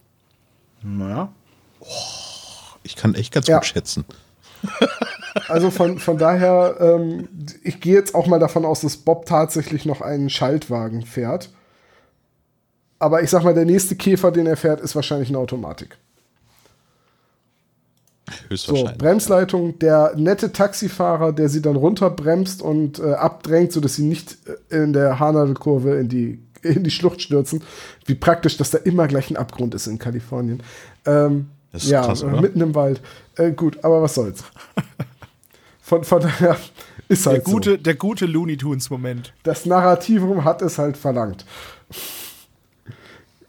Naja. 0.83 1.33
Ich 2.89 2.97
kann 2.97 3.15
echt 3.15 3.33
ganz 3.35 3.47
Ja. 3.47 3.59
gut 3.59 3.67
schätzen. 3.67 4.05
Also 5.47 5.71
von, 5.71 5.99
von 6.01 6.19
daher, 6.19 6.77
ähm, 6.81 7.29
ich 7.63 7.81
gehe 7.81 7.95
jetzt 7.95 8.15
auch 8.15 8.27
mal 8.27 8.41
davon 8.41 8.65
aus, 8.65 8.81
dass 8.81 8.97
Bob 8.97 9.25
tatsächlich 9.27 9.85
noch 9.87 10.01
einen 10.01 10.31
Schaltwagen 10.31 11.03
fährt. 11.07 11.51
Aber 12.99 13.23
ich 13.23 13.31
sag 13.31 13.45
mal, 13.45 13.55
der 13.55 13.65
nächste 13.65 13.95
Käfer, 13.95 14.33
den 14.33 14.47
er 14.47 14.57
fährt, 14.57 14.81
ist 14.81 14.97
wahrscheinlich 14.97 15.29
eine 15.29 15.39
Automatik. 15.39 15.97
So, 18.27 18.35
Höchstwahrscheinlich. 18.49 18.99
Bremsleitung, 18.99 19.79
der 19.79 20.15
nette 20.17 20.51
Taxifahrer, 20.53 21.33
der 21.33 21.49
sie 21.49 21.63
dann 21.63 21.77
runterbremst 21.77 22.61
und 22.61 22.99
äh, 22.99 23.13
abdrängt, 23.13 23.73
sodass 23.73 23.95
sie 23.95 24.05
nicht 24.05 24.37
äh, 24.71 24.83
in 24.83 24.93
der 24.93 25.19
Haarnadelkurve 25.21 25.95
in 25.99 26.09
die, 26.09 26.43
in 26.63 26.83
die 26.83 26.91
Schlucht 26.91 27.23
stürzen. 27.23 27.63
Wie 28.07 28.17
praktisch, 28.17 28.57
dass 28.57 28.71
da 28.71 28.79
immer 28.79 29.07
gleich 29.07 29.31
ein 29.31 29.37
Abgrund 29.37 29.75
ist 29.75 29.87
in 29.87 29.99
Kalifornien. 29.99 30.63
Ähm, 31.07 31.51
Das 31.73 31.85
ist 31.85 31.91
ja, 31.91 32.03
krass, 32.03 32.23
äh, 32.23 32.27
oder? 32.27 32.41
mitten 32.41 32.61
im 32.61 32.75
Wald. 32.75 33.01
Äh, 33.37 33.53
gut, 33.53 33.83
aber 33.85 34.03
was 34.03 34.15
soll's. 34.15 34.43
Von, 35.81 36.05
von 36.05 36.21
daher 36.21 36.57
ist 37.09 37.25
Der 37.25 37.33
halt 37.35 37.45
gute, 37.45 37.71
so. 37.73 37.77
der 37.79 37.95
gute 37.95 38.27
Looney 38.27 38.59
Tunes-Moment. 38.59 39.33
Das 39.43 39.65
Narrativum 39.65 40.45
hat 40.45 40.61
es 40.61 40.77
halt 40.77 40.99
verlangt. 40.99 41.47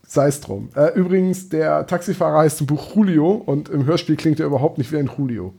Sei 0.08 0.28
es 0.28 0.40
drum. 0.40 0.70
Äh, 0.74 0.94
übrigens, 0.98 1.50
der 1.50 1.86
Taxifahrer 1.86 2.40
heißt 2.40 2.62
im 2.62 2.68
Buch 2.68 2.96
Julio 2.96 3.32
und 3.34 3.68
im 3.68 3.86
Hörspiel 3.86 4.16
klingt 4.16 4.40
er 4.40 4.46
überhaupt 4.46 4.78
nicht 4.78 4.90
wie 4.94 4.98
ein 4.98 5.10
Julio. 5.18 5.54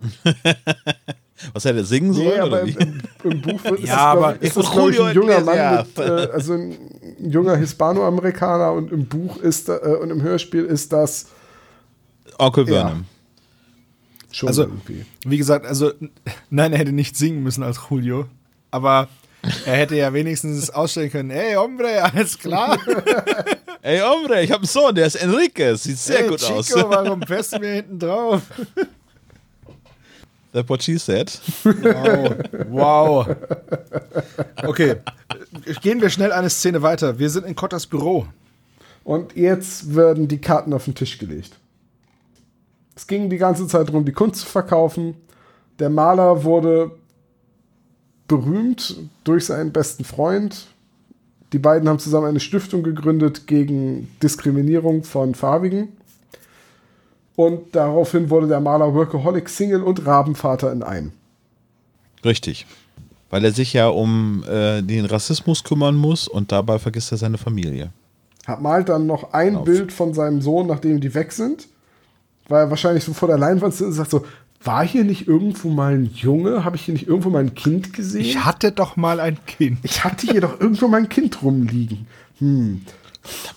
Was 1.52 1.64
hätte 1.64 1.78
er 1.78 1.84
singen 1.84 2.12
sollen? 2.12 2.28
Nee, 2.28 2.38
aber 2.38 2.46
oder 2.48 2.60
im, 2.62 2.76
im, 2.78 3.00
im 3.32 3.42
Buch 3.42 3.62
wird, 3.64 3.80
Ja, 3.84 3.96
aber- 3.98 4.40
ist 4.40 4.56
das, 4.56 4.70
glaube 4.70 4.90
ich, 4.92 5.00
ein 5.00 5.14
junger 5.14 5.40
Mann, 5.40 5.54
Iglesias. 5.58 5.86
mit, 5.96 6.06
äh, 6.06 6.32
also 6.32 6.52
ein 6.54 6.76
junger 7.18 7.56
Hispanoamerikaner 7.56 8.72
und 8.72 8.90
im 8.92 9.06
Buch 9.06 9.36
ist, 9.38 9.68
äh, 9.68 9.72
und 10.00 10.10
im 10.10 10.22
Hörspiel 10.22 10.64
ist 10.64 10.92
das 10.92 11.26
Onkel 12.38 12.68
Ja. 12.68 12.86
Vernon. 12.86 13.04
schon 14.32 14.48
Also- 14.48 14.62
irgendwie. 14.62 15.04
Wie 15.24 15.38
gesagt, 15.38 15.64
also, 15.66 15.92
nein, 16.50 16.72
er 16.72 16.78
hätte 16.78 16.92
nicht 16.92 17.16
singen 17.16 17.42
müssen 17.42 17.62
als 17.62 17.80
Julio, 17.90 18.26
aber 18.70 19.08
er 19.64 19.76
hätte 19.76 19.96
ja 19.96 20.12
wenigstens 20.12 20.70
ausstellen 20.70 21.10
können, 21.10 21.30
hey, 21.30 21.54
Hombre, 21.54 22.02
alles 22.02 22.38
klar. 22.38 22.78
Ey, 23.82 24.00
Hombre, 24.00 24.42
ich 24.42 24.50
habe 24.50 24.62
einen 24.62 24.66
Sohn, 24.66 24.94
der 24.94 25.06
ist 25.06 25.14
Enrique. 25.14 25.76
Sieht 25.76 25.96
sehr 25.98 26.18
hey, 26.20 26.28
gut 26.28 26.40
Chico, 26.40 26.54
aus. 26.58 26.72
warum 26.74 27.22
fährst 27.26 27.52
du 27.54 27.60
mir 27.60 27.74
hinten 27.74 27.98
drauf? 28.00 28.42
That's 30.52 30.68
what 30.68 30.82
she 30.82 30.98
said. 30.98 31.30
Wow. 31.64 32.34
wow. 32.68 33.36
Okay, 34.64 34.96
gehen 35.82 36.00
wir 36.00 36.08
schnell 36.10 36.32
eine 36.32 36.48
Szene 36.50 36.82
weiter. 36.82 37.18
Wir 37.18 37.28
sind 37.30 37.46
in 37.46 37.54
Kottas 37.54 37.86
Büro. 37.86 38.26
Und 39.04 39.36
jetzt 39.36 39.94
werden 39.94 40.26
die 40.26 40.38
Karten 40.40 40.72
auf 40.72 40.86
den 40.86 40.94
Tisch 40.94 41.18
gelegt. 41.18 41.52
Es 42.96 43.06
ging 43.06 43.28
die 43.28 43.36
ganze 43.36 43.66
Zeit 43.68 43.88
darum, 43.88 44.04
die 44.04 44.12
Kunst 44.12 44.40
zu 44.40 44.46
verkaufen. 44.46 45.14
Der 45.78 45.90
Maler 45.90 46.42
wurde 46.42 46.92
berühmt 48.26 48.96
durch 49.22 49.44
seinen 49.44 49.70
besten 49.70 50.02
Freund. 50.02 50.68
Die 51.52 51.58
beiden 51.58 51.88
haben 51.88 51.98
zusammen 51.98 52.26
eine 52.26 52.40
Stiftung 52.40 52.82
gegründet 52.82 53.46
gegen 53.46 54.08
Diskriminierung 54.22 55.04
von 55.04 55.34
Farbigen. 55.34 55.88
Und 57.36 57.76
daraufhin 57.76 58.30
wurde 58.30 58.48
der 58.48 58.60
Maler 58.60 58.94
Workaholic 58.94 59.50
Single 59.50 59.82
und 59.82 60.06
Rabenvater 60.06 60.72
in 60.72 60.82
einem. 60.82 61.12
Richtig. 62.24 62.66
Weil 63.28 63.44
er 63.44 63.52
sich 63.52 63.74
ja 63.74 63.88
um 63.88 64.42
äh, 64.48 64.80
den 64.80 65.04
Rassismus 65.04 65.62
kümmern 65.62 65.96
muss 65.96 66.28
und 66.28 66.50
dabei 66.50 66.78
vergisst 66.78 67.12
er 67.12 67.18
seine 67.18 67.36
Familie. 67.36 67.90
Hat 68.46 68.62
malt 68.62 68.88
dann 68.88 69.06
noch 69.06 69.34
ein 69.34 69.56
Auf. 69.56 69.64
Bild 69.64 69.92
von 69.92 70.14
seinem 70.14 70.40
Sohn, 70.40 70.66
nachdem 70.66 71.00
die 71.00 71.14
weg 71.14 71.32
sind. 71.32 71.68
Weil 72.48 72.64
er 72.64 72.70
wahrscheinlich 72.70 73.04
so 73.04 73.12
vor 73.12 73.28
der 73.28 73.38
Leinwand 73.38 73.74
sitzt 73.74 73.88
und 73.88 73.92
sagt 73.92 74.10
so, 74.10 74.24
war 74.62 74.86
hier 74.86 75.04
nicht 75.04 75.28
irgendwo 75.28 75.68
mal 75.68 75.94
ein 75.94 76.10
Junge? 76.12 76.64
Habe 76.64 76.76
ich 76.76 76.82
hier 76.82 76.94
nicht 76.94 77.06
irgendwo 77.06 77.30
mal 77.30 77.40
ein 77.40 77.54
Kind 77.54 77.92
gesehen? 77.92 78.22
Ich 78.22 78.44
hatte 78.44 78.72
doch 78.72 78.96
mal 78.96 79.20
ein 79.20 79.38
Kind. 79.46 79.78
Ich 79.82 80.04
hatte 80.04 80.26
hier 80.26 80.40
doch 80.40 80.60
irgendwo 80.60 80.88
mal 80.88 80.98
ein 80.98 81.08
Kind 81.08 81.42
rumliegen. 81.42 82.06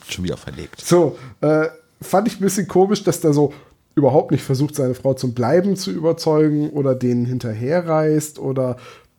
Schon 0.08 0.24
wieder 0.24 0.38
verlegt. 0.38 0.82
So, 0.82 1.18
äh, 1.42 1.68
fand 2.02 2.28
ich 2.28 2.40
ein 2.40 2.44
bisschen 2.44 2.68
komisch, 2.68 3.04
dass 3.04 3.22
der 3.22 3.34
so 3.34 3.54
überhaupt 3.96 4.32
nicht 4.32 4.44
versucht, 4.44 4.76
seine 4.76 4.96
Frau 4.96 5.14
zum 5.14 5.34
Bleiben 5.34 5.76
zu 5.76 5.92
überzeugen 5.92 6.70
oder 6.70 6.96
denen 6.96 7.26
hinterherreist 7.26 8.40
oder 8.40 8.78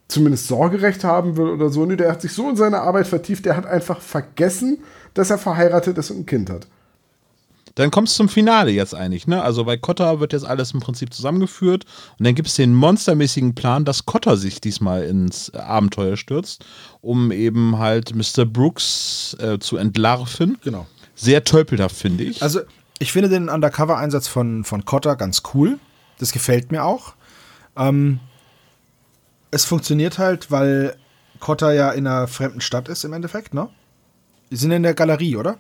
zumindest 0.08 0.48
Sorgerecht 0.48 1.04
haben 1.04 1.36
will 1.36 1.48
oder 1.48 1.70
so. 1.70 1.84
Nee, 1.86 1.96
der 1.96 2.10
hat 2.10 2.22
sich 2.22 2.32
so 2.32 2.48
in 2.48 2.56
seine 2.56 2.80
Arbeit 2.80 3.06
vertieft, 3.06 3.44
der 3.44 3.56
hat 3.56 3.66
einfach 3.66 4.00
vergessen, 4.00 4.78
dass 5.14 5.30
er 5.30 5.38
verheiratet 5.38 5.98
ist 5.98 6.10
und 6.10 6.20
ein 6.20 6.26
Kind 6.26 6.50
hat. 6.50 6.66
Dann 7.76 7.90
kommt 7.90 8.08
es 8.08 8.14
zum 8.14 8.28
Finale 8.28 8.70
jetzt 8.70 8.94
eigentlich, 8.94 9.26
ne? 9.26 9.42
Also 9.42 9.64
bei 9.64 9.76
Cotta 9.76 10.20
wird 10.20 10.32
jetzt 10.32 10.44
alles 10.44 10.72
im 10.72 10.80
Prinzip 10.80 11.12
zusammengeführt 11.14 11.84
und 12.18 12.26
dann 12.26 12.34
gibt 12.34 12.48
es 12.48 12.56
den 12.56 12.74
monstermäßigen 12.74 13.54
Plan, 13.54 13.84
dass 13.84 14.06
Cotta 14.06 14.36
sich 14.36 14.60
diesmal 14.60 15.04
ins 15.04 15.50
Abenteuer 15.54 16.16
stürzt, 16.16 16.64
um 17.00 17.30
eben 17.32 17.78
halt 17.78 18.14
Mr. 18.14 18.44
Brooks 18.44 19.36
äh, 19.40 19.58
zu 19.58 19.76
entlarven. 19.76 20.58
Genau. 20.64 20.86
Sehr 21.14 21.44
tölpelhaft, 21.44 21.96
finde 21.96 22.24
ich. 22.24 22.42
Also, 22.42 22.60
ich 22.98 23.12
finde 23.12 23.28
den 23.28 23.48
Undercover-Einsatz 23.48 24.28
von, 24.28 24.64
von 24.64 24.84
Cotta 24.84 25.14
ganz 25.14 25.42
cool. 25.54 25.78
Das 26.18 26.32
gefällt 26.32 26.70
mir 26.72 26.84
auch. 26.84 27.14
Ähm, 27.76 28.20
es 29.50 29.64
funktioniert 29.64 30.18
halt, 30.18 30.50
weil 30.50 30.96
Cotta 31.40 31.72
ja 31.72 31.90
in 31.90 32.06
einer 32.06 32.28
fremden 32.28 32.60
Stadt 32.60 32.88
ist 32.88 33.04
im 33.04 33.12
Endeffekt, 33.12 33.54
ne? 33.54 33.68
Die 34.50 34.56
sind 34.56 34.70
in 34.70 34.82
der 34.82 34.94
Galerie, 34.94 35.36
oder? 35.36 35.56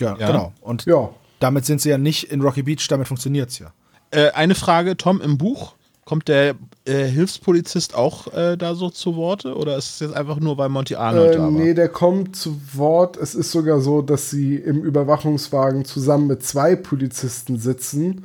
Ja, 0.00 0.16
Ja. 0.18 0.26
genau. 0.28 0.52
Und 0.60 0.84
Ja. 0.86 1.10
Damit 1.40 1.66
sind 1.66 1.80
sie 1.80 1.90
ja 1.90 1.98
nicht 1.98 2.24
in 2.24 2.40
Rocky 2.40 2.62
Beach, 2.62 2.86
damit 2.88 3.08
funktioniert 3.08 3.50
es 3.50 3.58
ja. 3.58 3.72
Äh, 4.10 4.30
eine 4.30 4.54
Frage, 4.54 4.96
Tom, 4.96 5.20
im 5.20 5.38
Buch 5.38 5.74
kommt 6.08 6.28
der 6.28 6.54
äh, 6.86 7.04
Hilfspolizist 7.04 7.94
auch 7.94 8.32
äh, 8.32 8.56
da 8.56 8.74
so 8.74 8.88
zu 8.88 9.14
Worte 9.16 9.54
oder 9.54 9.76
ist 9.76 9.90
es 9.90 10.00
jetzt 10.00 10.16
einfach 10.16 10.40
nur, 10.40 10.56
weil 10.56 10.70
Monty 10.70 10.94
Arnold 10.94 11.32
Äh, 11.32 11.36
da 11.36 11.42
war? 11.42 11.50
nee, 11.50 11.74
der 11.74 11.90
kommt 11.90 12.34
zu 12.34 12.58
Wort. 12.72 13.18
Es 13.18 13.34
ist 13.34 13.50
sogar 13.52 13.82
so, 13.82 14.00
dass 14.00 14.30
sie 14.30 14.56
im 14.56 14.82
Überwachungswagen 14.82 15.84
zusammen 15.84 16.26
mit 16.26 16.42
zwei 16.42 16.76
Polizisten 16.76 17.58
sitzen. 17.58 18.24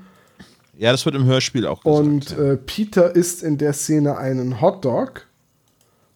Ja, 0.78 0.94
das 0.94 1.06
wird 1.06 1.16
im 1.16 1.26
Hörspiel 1.26 1.68
auch 1.68 1.84
gesagt. 1.84 2.00
Und 2.00 2.32
ja. 2.32 2.54
äh, 2.54 2.58
Peter 2.58 3.14
isst 3.16 3.44
in 3.44 3.58
der 3.58 3.74
Szene 3.74 4.18
einen 4.18 4.62
Hotdog, 4.62 5.28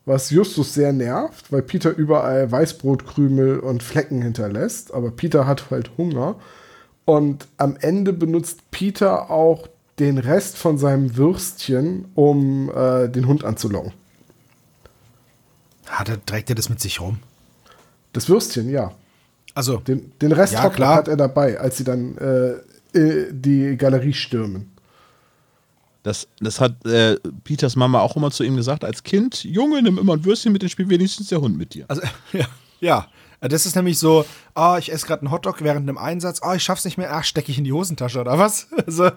was 0.05 0.29
Justus 0.29 0.73
sehr 0.73 0.93
nervt, 0.93 1.51
weil 1.51 1.63
Peter 1.63 1.93
überall 1.93 2.49
Weißbrotkrümel 2.49 3.59
und 3.59 3.83
Flecken 3.83 4.21
hinterlässt. 4.21 4.93
Aber 4.93 5.11
Peter 5.11 5.45
hat 5.45 5.69
halt 5.69 5.91
Hunger. 5.97 6.35
Und 7.07 7.47
am 7.55 7.77
Ende 7.79 8.11
benutzt 8.11 8.69
Peter 8.69 9.31
auch 9.31 9.69
den 9.97 10.17
Rest 10.17 10.57
von 10.57 10.77
seinem 10.77 11.15
Würstchen, 11.15 12.03
um 12.15 12.69
äh, 12.69 13.07
den 13.07 13.27
Hund 13.27 13.45
anzulocken. 13.45 13.93
Hat 15.85 16.09
er, 16.09 16.23
trägt 16.25 16.49
er 16.49 16.55
das 16.57 16.67
mit 16.67 16.81
sich 16.81 16.99
rum? 16.99 17.19
Das 18.11 18.27
Würstchen, 18.27 18.69
ja. 18.69 18.91
Also, 19.53 19.77
Den, 19.77 20.11
den 20.21 20.33
Rest 20.33 20.51
Ja, 20.55 20.69
klar. 20.69 20.95
hat 20.95 21.07
er 21.07 21.15
dabei, 21.15 21.57
als 21.57 21.77
sie 21.77 21.85
dann 21.85 22.17
äh, 22.17 22.97
äh, 22.99 23.31
die 23.31 23.77
Galerie 23.77 24.11
stürmen. 24.11 24.69
Das, 26.03 26.27
das 26.41 26.59
hat 26.59 26.85
äh, 26.85 27.15
Peters 27.45 27.77
Mama 27.77 28.01
auch 28.01 28.17
immer 28.17 28.31
zu 28.31 28.43
ihm 28.43 28.57
gesagt, 28.57 28.83
als 28.83 29.01
Kind, 29.01 29.45
Junge, 29.45 29.81
nimm 29.81 29.97
immer 29.97 30.13
ein 30.17 30.25
Würstchen 30.25 30.51
mit, 30.51 30.61
dann 30.61 30.69
spielt 30.69 30.89
wenigstens 30.89 31.29
der 31.29 31.39
Hund 31.39 31.57
mit 31.57 31.73
dir. 31.73 31.85
also 31.87 32.01
ja, 32.33 32.47
ja. 32.81 33.07
Das 33.39 33.65
ist 33.65 33.75
nämlich 33.75 33.99
so, 33.99 34.25
ah, 34.55 34.77
ich 34.79 34.91
esse 34.91 35.05
gerade 35.05 35.21
einen 35.21 35.31
Hotdog 35.31 35.61
während 35.61 35.87
einem 35.87 35.97
Einsatz, 35.97 36.41
ah, 36.41 36.55
ich 36.55 36.63
schaff's 36.63 36.85
nicht 36.85 36.97
mehr, 36.97 37.13
ach, 37.15 37.23
stecke 37.23 37.51
ich 37.51 37.57
in 37.57 37.63
die 37.63 37.73
Hosentasche 37.73 38.19
oder 38.19 38.37
was? 38.39 38.67
Also, 38.85 39.11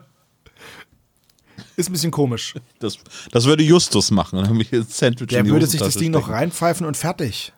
ist 1.77 1.89
ein 1.89 1.93
bisschen 1.93 2.11
komisch. 2.11 2.55
Das, 2.79 2.99
das 3.33 3.45
würde 3.47 3.63
Justus 3.63 4.11
machen. 4.11 4.37
Dann 4.43 4.55
hier 4.61 4.81
ein 4.81 4.87
Sandwich 4.87 5.29
Der 5.29 5.41
in 5.41 5.45
die 5.47 5.51
würde 5.53 5.67
sich 5.67 5.81
das 5.81 5.95
Ding 5.95 6.11
noch 6.11 6.23
stecken. 6.25 6.35
reinpfeifen 6.35 6.87
und 6.87 6.97
fertig. 6.97 7.53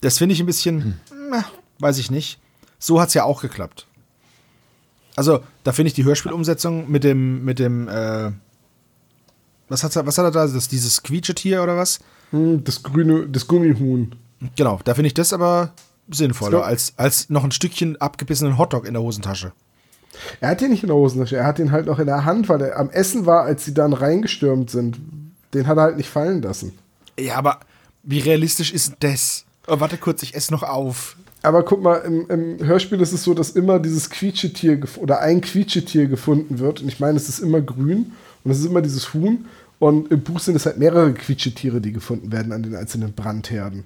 Das 0.00 0.18
finde 0.18 0.32
ich 0.34 0.40
ein 0.40 0.46
bisschen, 0.46 1.00
na, 1.30 1.44
weiß 1.78 1.98
ich 1.98 2.10
nicht. 2.10 2.40
So 2.80 3.00
hat 3.00 3.08
es 3.08 3.14
ja 3.14 3.24
auch 3.24 3.40
geklappt. 3.42 3.86
Also, 5.16 5.40
da 5.62 5.72
finde 5.72 5.88
ich 5.88 5.94
die 5.94 6.04
Hörspielumsetzung 6.04 6.90
mit 6.90 7.04
dem, 7.04 7.44
mit 7.44 7.60
dem, 7.60 7.86
äh, 7.88 8.32
was 9.68 9.84
hat, 9.84 9.94
er- 9.94 10.06
was 10.06 10.18
hat 10.18 10.24
er 10.24 10.30
da? 10.32 10.46
Das, 10.46 10.66
dieses 10.68 11.02
Quietschetier 11.02 11.62
oder 11.62 11.76
was? 11.76 12.00
Hm, 12.30 12.64
das 12.64 12.82
grüne, 12.82 13.28
das 13.28 13.46
Gummihuhn. 13.46 14.14
Genau, 14.56 14.80
da 14.84 14.94
finde 14.94 15.08
ich 15.08 15.14
das 15.14 15.32
aber 15.32 15.72
sinnvoller, 16.10 16.58
So. 16.58 16.62
als, 16.64 16.92
als 16.96 17.30
noch 17.30 17.44
ein 17.44 17.52
Stückchen 17.52 18.00
abgebissenen 18.00 18.58
Hotdog 18.58 18.86
in 18.86 18.94
der 18.94 19.02
Hosentasche. 19.02 19.52
Er 20.40 20.50
hat 20.50 20.60
den 20.60 20.70
nicht 20.70 20.82
in 20.82 20.88
der 20.88 20.96
Hosentasche, 20.96 21.36
er 21.36 21.46
hat 21.46 21.58
den 21.58 21.72
halt 21.72 21.86
noch 21.86 21.98
in 21.98 22.06
der 22.06 22.24
Hand, 22.24 22.48
weil 22.48 22.60
er 22.60 22.78
am 22.78 22.90
Essen 22.90 23.26
war, 23.26 23.42
als 23.44 23.64
sie 23.64 23.74
dann 23.74 23.92
reingestürmt 23.92 24.70
sind. 24.70 24.98
Den 25.54 25.66
hat 25.66 25.76
er 25.76 25.82
halt 25.84 25.96
nicht 25.96 26.08
fallen 26.08 26.42
lassen. 26.42 26.72
Ja, 27.18 27.36
aber 27.36 27.60
wie 28.02 28.18
realistisch 28.20 28.72
ist 28.72 28.94
das? 29.00 29.44
Oh, 29.66 29.80
warte 29.80 29.96
kurz, 29.96 30.22
ich 30.22 30.34
esse 30.34 30.52
noch 30.52 30.62
auf. 30.62 31.16
Aber 31.42 31.62
guck 31.62 31.82
mal, 31.82 31.96
im, 31.96 32.28
im 32.28 32.66
Hörspiel 32.66 33.00
ist 33.00 33.12
es 33.12 33.24
so, 33.24 33.34
dass 33.34 33.50
immer 33.50 33.78
dieses 33.78 34.08
Quietschetier 34.10 34.80
oder 34.96 35.20
ein 35.20 35.40
Quietschetier 35.40 36.06
gefunden 36.06 36.58
wird. 36.58 36.80
Und 36.80 36.88
ich 36.88 37.00
meine, 37.00 37.16
es 37.16 37.28
ist 37.28 37.38
immer 37.40 37.60
grün 37.60 38.12
und 38.44 38.50
es 38.50 38.60
ist 38.60 38.66
immer 38.66 38.82
dieses 38.82 39.12
Huhn. 39.14 39.46
Und 39.78 40.10
im 40.10 40.22
Buch 40.22 40.40
sind 40.40 40.54
es 40.56 40.64
halt 40.64 40.78
mehrere 40.78 41.12
Quietschetiere, 41.12 41.80
die 41.80 41.92
gefunden 41.92 42.32
werden 42.32 42.52
an 42.52 42.62
den 42.62 42.74
einzelnen 42.76 43.12
Brandherden. 43.12 43.84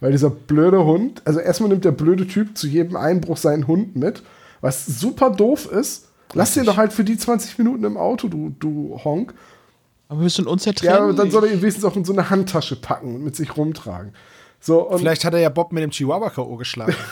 Weil 0.00 0.12
dieser 0.12 0.30
blöde 0.30 0.84
Hund, 0.84 1.22
also 1.24 1.40
erstmal 1.40 1.70
nimmt 1.70 1.84
der 1.84 1.92
blöde 1.92 2.26
Typ 2.26 2.56
zu 2.56 2.68
jedem 2.68 2.96
Einbruch 2.96 3.36
seinen 3.36 3.66
Hund 3.66 3.96
mit, 3.96 4.22
was 4.60 4.86
super 4.86 5.30
doof 5.30 5.70
ist. 5.70 6.08
Lass 6.34 6.54
den 6.54 6.64
doch 6.64 6.76
halt 6.76 6.92
für 6.92 7.04
die 7.04 7.16
20 7.16 7.58
Minuten 7.58 7.84
im 7.84 7.96
Auto, 7.96 8.28
du, 8.28 8.54
du 8.58 9.00
Honk. 9.02 9.34
Aber 10.08 10.20
wir 10.22 10.30
sind 10.30 10.46
unzertrennlich. 10.46 10.98
Ja, 10.98 11.04
aber 11.04 11.14
dann 11.14 11.30
soll 11.30 11.44
er 11.44 11.52
ihn 11.52 11.60
wenigstens 11.60 11.84
auch 11.84 11.96
in 11.96 12.04
so 12.04 12.12
eine 12.12 12.30
Handtasche 12.30 12.76
packen 12.76 13.14
und 13.14 13.24
mit 13.24 13.34
sich 13.34 13.56
rumtragen. 13.56 14.12
So, 14.60 14.90
Vielleicht 14.96 15.24
hat 15.24 15.34
er 15.34 15.40
ja 15.40 15.48
Bob 15.48 15.72
mit 15.72 15.82
dem 15.82 15.90
Chihuahua 15.90 16.30
K.O. 16.30 16.56
geschlagen. 16.56 16.94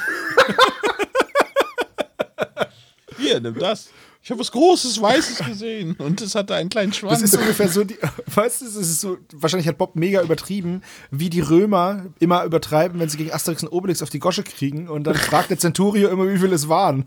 Hier, 3.18 3.40
nimm 3.40 3.58
das. 3.58 3.90
Ich 4.26 4.30
habe 4.32 4.40
was 4.40 4.50
Großes, 4.50 5.00
Weißes 5.00 5.46
gesehen 5.46 5.94
und 6.00 6.20
es 6.20 6.34
hatte 6.34 6.56
einen 6.56 6.68
kleinen 6.68 6.92
Schwanz. 6.92 7.20
Das 7.20 7.32
ist 7.32 7.38
ungefähr 7.38 7.68
so, 7.68 7.84
die, 7.84 7.96
weißt 8.34 8.60
du, 8.60 8.64
es 8.64 8.74
ist 8.74 9.00
so, 9.00 9.18
wahrscheinlich 9.32 9.68
hat 9.68 9.78
Bob 9.78 9.94
mega 9.94 10.20
übertrieben, 10.20 10.82
wie 11.12 11.30
die 11.30 11.38
Römer 11.38 12.06
immer 12.18 12.42
übertreiben, 12.42 12.98
wenn 12.98 13.08
sie 13.08 13.18
gegen 13.18 13.30
Asterix 13.30 13.62
und 13.62 13.68
Obelix 13.68 14.02
auf 14.02 14.10
die 14.10 14.18
Gosche 14.18 14.42
kriegen 14.42 14.88
und 14.88 15.04
dann 15.04 15.14
fragt 15.14 15.50
der 15.50 15.60
Centurio 15.60 16.08
immer, 16.08 16.28
wie 16.28 16.38
viel 16.38 16.52
es 16.52 16.68
waren. 16.68 17.06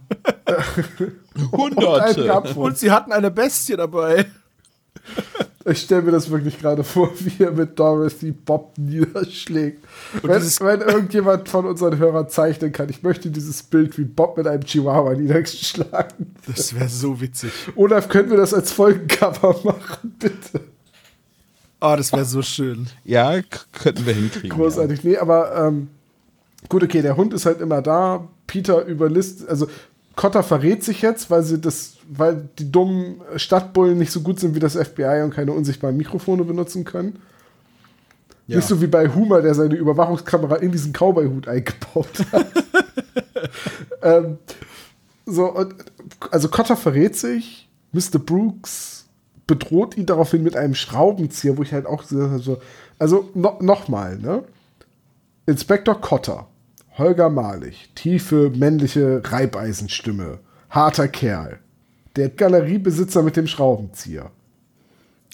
Hunderte. 1.52 2.56
Und 2.56 2.78
sie 2.78 2.90
hatten 2.90 3.12
eine 3.12 3.32
Bestie 3.32 3.76
dabei. 3.76 4.26
Ich 5.70 5.82
stelle 5.82 6.02
mir 6.02 6.12
das 6.12 6.30
wirklich 6.30 6.60
gerade 6.60 6.84
vor, 6.84 7.12
wie 7.20 7.44
er 7.44 7.52
mit 7.52 7.78
Dorothy 7.78 8.32
Bob 8.32 8.74
niederschlägt. 8.78 9.86
Wenn, 10.24 10.42
wenn, 10.42 10.82
irgendjemand 10.82 11.48
von 11.48 11.66
unseren 11.66 11.98
Hörern 11.98 12.30
zeichnen 12.30 12.72
kann, 12.72 12.90
ich 12.90 13.04
möchte 13.04 13.30
dieses 13.30 13.62
Bild 13.64 13.98
wie 13.98 14.06
Bob 14.06 14.38
mit 14.38 14.48
einem 14.48 14.64
Chihuahua 14.64 15.14
niedergeschlagen. 15.14 16.36
Das 16.48 16.74
wäre 16.74 16.90
so 16.90 17.22
witzig. 17.22 17.52
Olaf, 17.76 18.10
können 18.10 18.30
wir 18.30 18.38
das 18.38 18.54
als 18.54 18.72
Folgencover 18.72 19.56
machen, 19.64 20.16
bitte? 20.18 20.62
Oh, 21.82 21.94
das 21.96 22.12
wäre 22.12 22.26
so 22.26 22.42
schön. 22.42 22.88
Ja, 23.06 23.40
könnten 23.72 24.06
wir 24.06 24.14
hinkriegen. 24.14 24.50
Großartig. 24.50 25.04
Ja. 25.04 25.10
Nee, 25.10 25.18
aber 25.18 25.68
ähm, 25.68 25.90
gut, 26.68 26.84
okay, 26.84 27.02
der 27.02 27.16
Hund 27.16 27.34
ist 27.34 27.46
halt 27.46 27.62
immer 27.62 27.82
da. 27.82 28.28
Peter 28.48 28.84
überlistet, 28.86 29.48
also 29.48 29.68
Cotter 30.20 30.44
verrät 30.44 30.84
sich 30.84 31.02
jetzt, 31.02 31.32
weil 31.32 31.44
sie 31.44 31.62
das, 31.62 31.94
weil 32.10 32.50
die 32.60 32.70
dummen 32.70 33.22
Stadtbullen 33.38 33.98
nicht 33.98 34.12
so 34.12 34.20
gut 34.20 34.38
sind 34.38 34.54
wie 34.54 34.60
das 34.60 34.76
FBI 34.76 35.22
und 35.24 35.34
keine 35.34 35.54
unsichtbaren 35.54 35.96
Mikrofone 35.96 36.44
benutzen 36.44 36.84
können. 36.84 37.22
Ja. 38.46 38.58
Nicht 38.58 38.68
so 38.68 38.82
wie 38.82 38.88
bei 38.88 39.08
Humor, 39.08 39.42
der 39.42 39.56
seine 39.56 39.76
Überwachungskamera 39.76 40.58
in 40.58 40.74
diesen 40.74 40.92
Cowboy-Hut 40.92 41.48
eingebaut 41.48 42.10
hat. 42.34 42.48
ähm, 44.02 44.40
so, 45.26 45.54
und, 45.54 45.74
also 46.32 46.50
Cotter 46.50 46.76
verrät 46.76 47.16
sich, 47.16 47.70
Mr. 47.94 48.20
Brooks 48.20 49.06
bedroht 49.48 49.96
ihn 49.96 50.06
daraufhin 50.06 50.44
mit 50.44 50.58
einem 50.58 50.76
Schraubenzieher, 50.76 51.58
wo 51.58 51.62
ich 51.62 51.72
halt 51.72 51.86
auch 51.86 52.04
so, 52.04 52.60
also 53.00 53.30
no, 53.36 53.58
nochmal, 53.62 54.18
ne? 54.18 54.44
Inspektor 55.46 56.02
Cotter 56.02 56.50
Holger 57.00 57.30
Malich, 57.30 57.90
tiefe 57.96 58.52
männliche 58.56 59.22
Reibeisenstimme, 59.24 60.40
harter 60.70 61.08
Kerl. 61.08 61.60
Der 62.16 62.30
Galeriebesitzer 62.30 63.24
mit 63.24 63.38
dem 63.38 63.48
Schraubenzieher. 63.48 64.32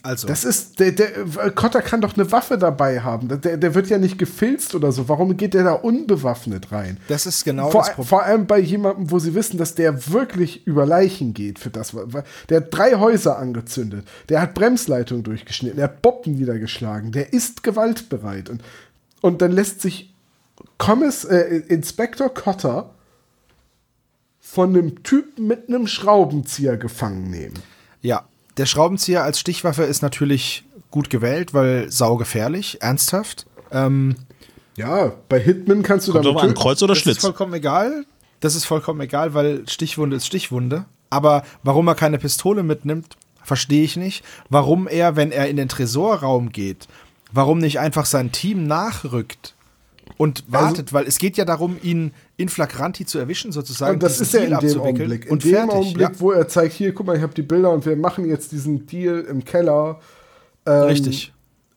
Also. 0.05 0.27
Das 0.27 0.43
ist, 0.43 0.79
der, 0.79 0.91
der 0.91 1.09
Kotter 1.55 1.81
kann 1.81 1.99
doch 1.99 2.15
eine 2.15 2.31
Waffe 2.31 2.59
dabei 2.59 2.99
haben. 2.99 3.41
Der, 3.41 3.57
der 3.57 3.73
wird 3.73 3.87
ja 3.87 3.97
nicht 3.97 4.19
gefilzt 4.19 4.75
oder 4.75 4.91
so. 4.91 5.09
Warum 5.09 5.35
geht 5.35 5.55
der 5.55 5.63
da 5.63 5.71
unbewaffnet 5.71 6.71
rein? 6.71 6.97
Das 7.07 7.25
ist 7.25 7.43
genau 7.43 7.71
vor, 7.71 7.81
das 7.81 7.93
Problem. 7.93 8.07
Vor 8.07 8.23
allem 8.23 8.45
bei 8.45 8.59
jemandem, 8.59 9.09
wo 9.09 9.17
sie 9.17 9.33
wissen, 9.33 9.57
dass 9.57 9.73
der 9.73 10.11
wirklich 10.11 10.67
über 10.67 10.85
Leichen 10.85 11.33
geht 11.33 11.57
für 11.57 11.71
das. 11.71 11.95
Der 12.49 12.57
hat 12.57 12.67
drei 12.69 12.93
Häuser 12.93 13.39
angezündet. 13.39 14.07
Der 14.29 14.41
hat 14.41 14.53
Bremsleitung 14.53 15.23
durchgeschnitten. 15.23 15.77
Der 15.77 15.85
hat 15.85 16.03
Boppen 16.03 16.35
niedergeschlagen. 16.35 17.11
Der 17.11 17.33
ist 17.33 17.63
gewaltbereit. 17.63 18.51
Und, 18.51 18.61
und 19.21 19.41
dann 19.41 19.53
lässt 19.53 19.81
sich 19.81 20.14
Kommiss, 20.77 21.23
äh, 21.25 21.63
Inspektor 21.67 22.33
Cotter 22.33 22.91
von 24.39 24.69
einem 24.69 25.03
Typen 25.03 25.47
mit 25.47 25.67
einem 25.67 25.87
Schraubenzieher 25.87 26.77
gefangen 26.77 27.29
nehmen. 27.29 27.55
Ja, 28.01 28.25
der 28.57 28.65
Schraubenzieher 28.65 29.23
als 29.23 29.39
Stichwaffe 29.39 29.83
ist 29.83 30.01
natürlich 30.01 30.63
gut 30.91 31.09
gewählt, 31.09 31.53
weil 31.53 31.91
saugefährlich, 31.91 32.81
ernsthaft. 32.81 33.47
Ähm, 33.71 34.15
ja, 34.77 35.13
bei 35.29 35.39
Hitman 35.39 35.83
kannst 35.83 36.07
du 36.07 36.11
Kommt 36.11 36.25
damit. 36.25 36.41
An 36.41 36.53
Kreuz 36.53 36.81
oder 36.83 36.95
Schlitz? 36.95 37.15
Das 37.15 37.23
ist 37.23 37.25
vollkommen 37.25 37.53
egal. 37.53 38.05
Das 38.39 38.55
ist 38.55 38.65
vollkommen 38.65 39.01
egal, 39.01 39.33
weil 39.33 39.67
Stichwunde 39.67 40.17
ist 40.17 40.25
Stichwunde. 40.25 40.85
Aber 41.09 41.43
warum 41.63 41.87
er 41.87 41.95
keine 41.95 42.17
Pistole 42.17 42.63
mitnimmt, 42.63 43.17
verstehe 43.43 43.83
ich 43.83 43.97
nicht. 43.97 44.23
Warum 44.49 44.87
er, 44.87 45.15
wenn 45.15 45.31
er 45.31 45.49
in 45.49 45.57
den 45.57 45.69
Tresorraum 45.69 46.51
geht, 46.51 46.87
warum 47.31 47.57
nicht 47.57 47.79
einfach 47.79 48.05
sein 48.05 48.31
Team 48.31 48.67
nachrückt 48.67 49.54
und 50.17 50.45
wartet, 50.47 50.87
also, 50.87 50.93
weil 50.93 51.07
es 51.07 51.17
geht 51.17 51.37
ja 51.37 51.45
darum, 51.45 51.77
ihn 51.81 52.13
in 52.37 52.49
flagranti 52.49 53.05
zu 53.05 53.19
erwischen, 53.19 53.51
sozusagen. 53.51 53.95
Und 53.95 54.03
das 54.03 54.21
ist 54.21 54.33
ja 54.33 54.41
in 54.41 54.57
dem 54.57 54.79
Augenblick. 54.81 55.25
In 55.25 55.31
und 55.31 55.43
dem 55.43 55.51
fertig, 55.51 55.75
Augenblick, 55.75 56.09
ja. 56.09 56.19
wo 56.19 56.31
er 56.31 56.47
zeigt, 56.47 56.73
hier, 56.73 56.93
guck 56.93 57.07
mal, 57.07 57.15
ich 57.15 57.21
habe 57.21 57.33
die 57.33 57.41
Bilder 57.41 57.71
und 57.71 57.85
wir 57.85 57.95
machen 57.95 58.25
jetzt 58.25 58.51
diesen 58.51 58.85
Deal 58.87 59.21
im 59.21 59.43
Keller. 59.43 59.99
Ähm, 60.65 60.83
Richtig. 60.83 61.33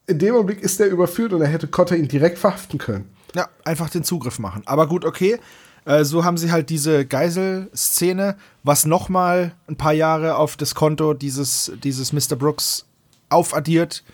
In 0.07 0.19
dem 0.19 0.35
Augenblick 0.35 0.61
ist 0.63 0.81
er 0.81 0.87
überführt 0.87 1.33
und 1.33 1.43
er 1.43 1.49
hätte 1.49 1.67
Cotter 1.67 1.97
ihn 1.97 2.09
direkt 2.09 2.39
verhaften 2.39 2.79
können. 2.79 3.11
Ja, 3.35 3.49
einfach 3.65 3.91
den 3.91 4.05
Zugriff 4.05 4.39
machen. 4.39 4.63
Aber 4.67 4.87
gut, 4.87 5.05
okay. 5.05 5.39
Äh, 5.85 6.05
so 6.05 6.25
haben 6.25 6.37
sie 6.37 6.51
halt 6.51 6.71
diese 6.71 7.05
Geiselszene, 7.05 8.37
was 8.63 8.87
nochmal 8.87 9.53
ein 9.67 9.77
paar 9.77 9.93
Jahre 9.93 10.37
auf 10.37 10.57
das 10.57 10.75
Konto 10.75 11.15
dieses, 11.15 11.73
dieses 11.83 12.13
Mr. 12.13 12.37
Brooks 12.37 12.87
aufaddiert 13.29 14.05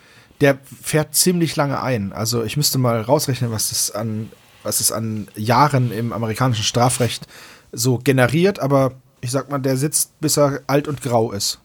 der 0.45 0.59
fährt 0.83 1.15
ziemlich 1.15 1.57
lange 1.57 1.81
ein. 1.81 2.13
Also 2.13 2.45
ich 2.45 2.59
müsste 2.59 2.77
mal 2.77 3.01
rausrechnen, 3.01 3.51
was 3.51 3.71
das 3.71 3.91
an, 3.91 4.31
was 4.63 4.81
es 4.81 4.93
an 4.93 5.27
Jahren 5.37 5.91
im 5.91 6.13
amerikanischen 6.13 6.65
Strafrecht 6.65 7.27
so 7.73 7.97
generiert, 7.97 8.61
aber 8.61 8.93
ich 9.23 9.31
sag 9.31 9.51
mal, 9.51 9.59
der 9.59 9.79
sitzt, 9.79 10.21
bis 10.21 10.37
er 10.37 10.61
alt 10.67 10.87
und 10.87 11.01
grau 11.01 11.33
ist. 11.33 11.61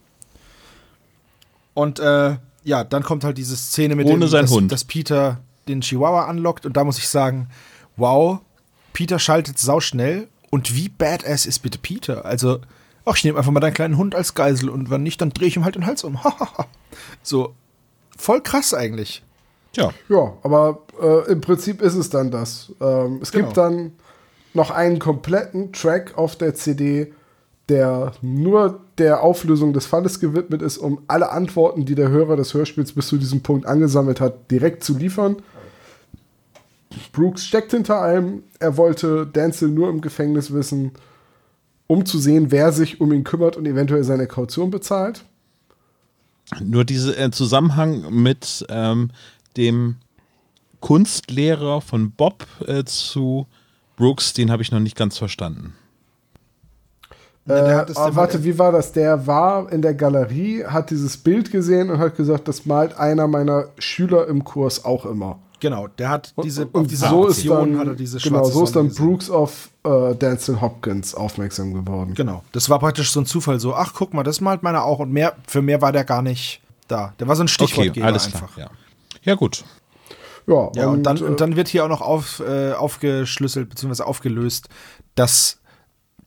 Und 1.74 1.98
äh, 1.98 2.38
ja, 2.64 2.82
dann 2.82 3.02
kommt 3.02 3.22
halt 3.22 3.36
diese 3.36 3.54
Szene 3.54 3.96
mit 3.96 4.06
Ohne 4.06 4.24
dem, 4.24 4.30
dass, 4.30 4.50
Hund. 4.50 4.72
dass 4.72 4.84
Peter 4.84 5.42
den 5.68 5.82
Chihuahua 5.82 6.24
anlockt 6.24 6.64
und 6.64 6.74
da 6.74 6.82
muss 6.82 6.96
ich 6.96 7.08
sagen, 7.08 7.50
wow, 7.98 8.38
Peter 8.94 9.18
schaltet 9.18 9.58
sauschnell 9.58 10.28
und 10.48 10.74
wie 10.74 10.88
badass 10.88 11.44
ist 11.44 11.58
bitte 11.58 11.76
Peter? 11.76 12.24
Also, 12.24 12.60
ach, 13.04 13.18
ich 13.18 13.24
nehme 13.24 13.36
einfach 13.36 13.52
mal 13.52 13.60
deinen 13.60 13.74
kleinen 13.74 13.98
Hund 13.98 14.14
als 14.14 14.34
Geisel 14.34 14.70
und 14.70 14.88
wenn 14.88 15.02
nicht, 15.02 15.20
dann 15.20 15.34
drehe 15.34 15.48
ich 15.48 15.56
ihm 15.56 15.64
halt 15.64 15.74
den 15.74 15.84
Hals 15.84 16.02
um. 16.02 16.18
so, 17.22 17.54
voll 18.20 18.40
krass 18.42 18.74
eigentlich. 18.74 19.22
Ja. 19.76 19.90
Ja, 20.08 20.34
aber 20.42 20.82
äh, 21.00 21.32
im 21.32 21.40
Prinzip 21.40 21.80
ist 21.80 21.94
es 21.94 22.10
dann 22.10 22.30
das. 22.30 22.72
Ähm, 22.80 23.20
es 23.22 23.30
genau. 23.30 23.46
gibt 23.46 23.56
dann 23.56 23.92
noch 24.52 24.70
einen 24.70 24.98
kompletten 24.98 25.72
Track 25.72 26.18
auf 26.18 26.36
der 26.36 26.54
CD, 26.54 27.12
der 27.68 28.12
nur 28.20 28.80
der 28.98 29.22
Auflösung 29.22 29.72
des 29.72 29.86
Falles 29.86 30.18
gewidmet 30.18 30.60
ist, 30.60 30.78
um 30.78 31.02
alle 31.06 31.30
Antworten, 31.30 31.84
die 31.84 31.94
der 31.94 32.08
Hörer 32.08 32.36
des 32.36 32.52
Hörspiels 32.52 32.92
bis 32.92 33.06
zu 33.06 33.16
diesem 33.16 33.42
Punkt 33.42 33.64
angesammelt 33.64 34.20
hat, 34.20 34.50
direkt 34.50 34.82
zu 34.82 34.98
liefern. 34.98 35.36
Brooks 37.12 37.44
steckt 37.44 37.70
hinter 37.70 38.00
allem. 38.00 38.42
Er 38.58 38.76
wollte 38.76 39.24
Denzel 39.24 39.68
nur 39.68 39.88
im 39.88 40.00
Gefängnis 40.00 40.52
wissen, 40.52 40.90
um 41.86 42.04
zu 42.04 42.18
sehen, 42.18 42.50
wer 42.50 42.72
sich 42.72 43.00
um 43.00 43.12
ihn 43.12 43.22
kümmert 43.22 43.56
und 43.56 43.66
eventuell 43.66 44.02
seine 44.02 44.26
Kaution 44.26 44.72
bezahlt. 44.72 45.24
Nur 46.58 46.84
dieser 46.84 47.16
äh, 47.18 47.30
Zusammenhang 47.30 48.12
mit 48.12 48.66
ähm, 48.68 49.10
dem 49.56 49.96
Kunstlehrer 50.80 51.80
von 51.80 52.10
Bob 52.10 52.46
äh, 52.66 52.84
zu 52.84 53.46
Brooks, 53.96 54.32
den 54.32 54.50
habe 54.50 54.62
ich 54.62 54.72
noch 54.72 54.80
nicht 54.80 54.96
ganz 54.96 55.18
verstanden. 55.18 55.74
Äh, 57.48 57.52
ah, 57.52 58.10
warte, 58.12 58.44
wie 58.44 58.58
war 58.58 58.72
das? 58.72 58.92
Der 58.92 59.26
war 59.26 59.72
in 59.72 59.82
der 59.82 59.94
Galerie, 59.94 60.64
hat 60.64 60.90
dieses 60.90 61.16
Bild 61.16 61.50
gesehen 61.50 61.90
und 61.90 61.98
hat 61.98 62.16
gesagt, 62.16 62.48
das 62.48 62.66
malt 62.66 62.96
einer 62.98 63.26
meiner 63.26 63.68
Schüler 63.78 64.26
im 64.28 64.44
Kurs 64.44 64.84
auch 64.84 65.04
immer. 65.06 65.38
Genau, 65.60 65.88
der 65.88 66.08
hat 66.08 66.34
diese, 66.42 66.66
und, 66.66 66.74
und 66.74 66.90
diese 66.90 67.08
so 67.08 67.26
ist 67.26 67.48
dann, 67.48 67.78
hat 67.78 67.86
er 67.86 67.94
diese 67.94 68.18
Genau, 68.18 68.44
so 68.44 68.64
ist 68.64 68.74
dann 68.74 68.88
gesehen. 68.88 69.06
Brooks 69.06 69.30
auf 69.30 69.68
äh, 69.84 70.14
Denzel 70.14 70.60
Hopkins 70.60 71.14
aufmerksam 71.14 71.74
geworden. 71.74 72.14
Genau, 72.14 72.42
das 72.52 72.70
war 72.70 72.78
praktisch 72.78 73.10
so 73.12 73.20
ein 73.20 73.26
Zufall, 73.26 73.60
so, 73.60 73.74
ach 73.74 73.92
guck 73.94 74.14
mal, 74.14 74.22
das 74.22 74.40
malt 74.40 74.62
meiner 74.62 74.84
auch 74.84 74.98
und 74.98 75.12
mehr, 75.12 75.36
für 75.46 75.62
mehr 75.62 75.82
war 75.82 75.92
der 75.92 76.04
gar 76.04 76.22
nicht 76.22 76.62
da. 76.88 77.14
Der 77.20 77.28
war 77.28 77.36
so 77.36 77.44
ein 77.44 77.48
Stichwortgeber 77.48 77.92
okay, 77.94 78.02
alles 78.02 78.26
einfach. 78.26 78.54
Klar, 78.54 78.70
ja. 78.70 79.20
ja, 79.22 79.34
gut. 79.34 79.64
Ja, 80.46 80.70
ja 80.74 80.88
und, 80.88 80.98
und, 80.98 81.02
dann, 81.04 81.16
äh, 81.18 81.22
und 81.22 81.40
dann 81.40 81.56
wird 81.56 81.68
hier 81.68 81.84
auch 81.84 81.88
noch 81.88 82.00
auf, 82.00 82.40
äh, 82.40 82.72
aufgeschlüsselt 82.72 83.68
bzw. 83.68 84.02
aufgelöst, 84.02 84.68
dass 85.14 85.60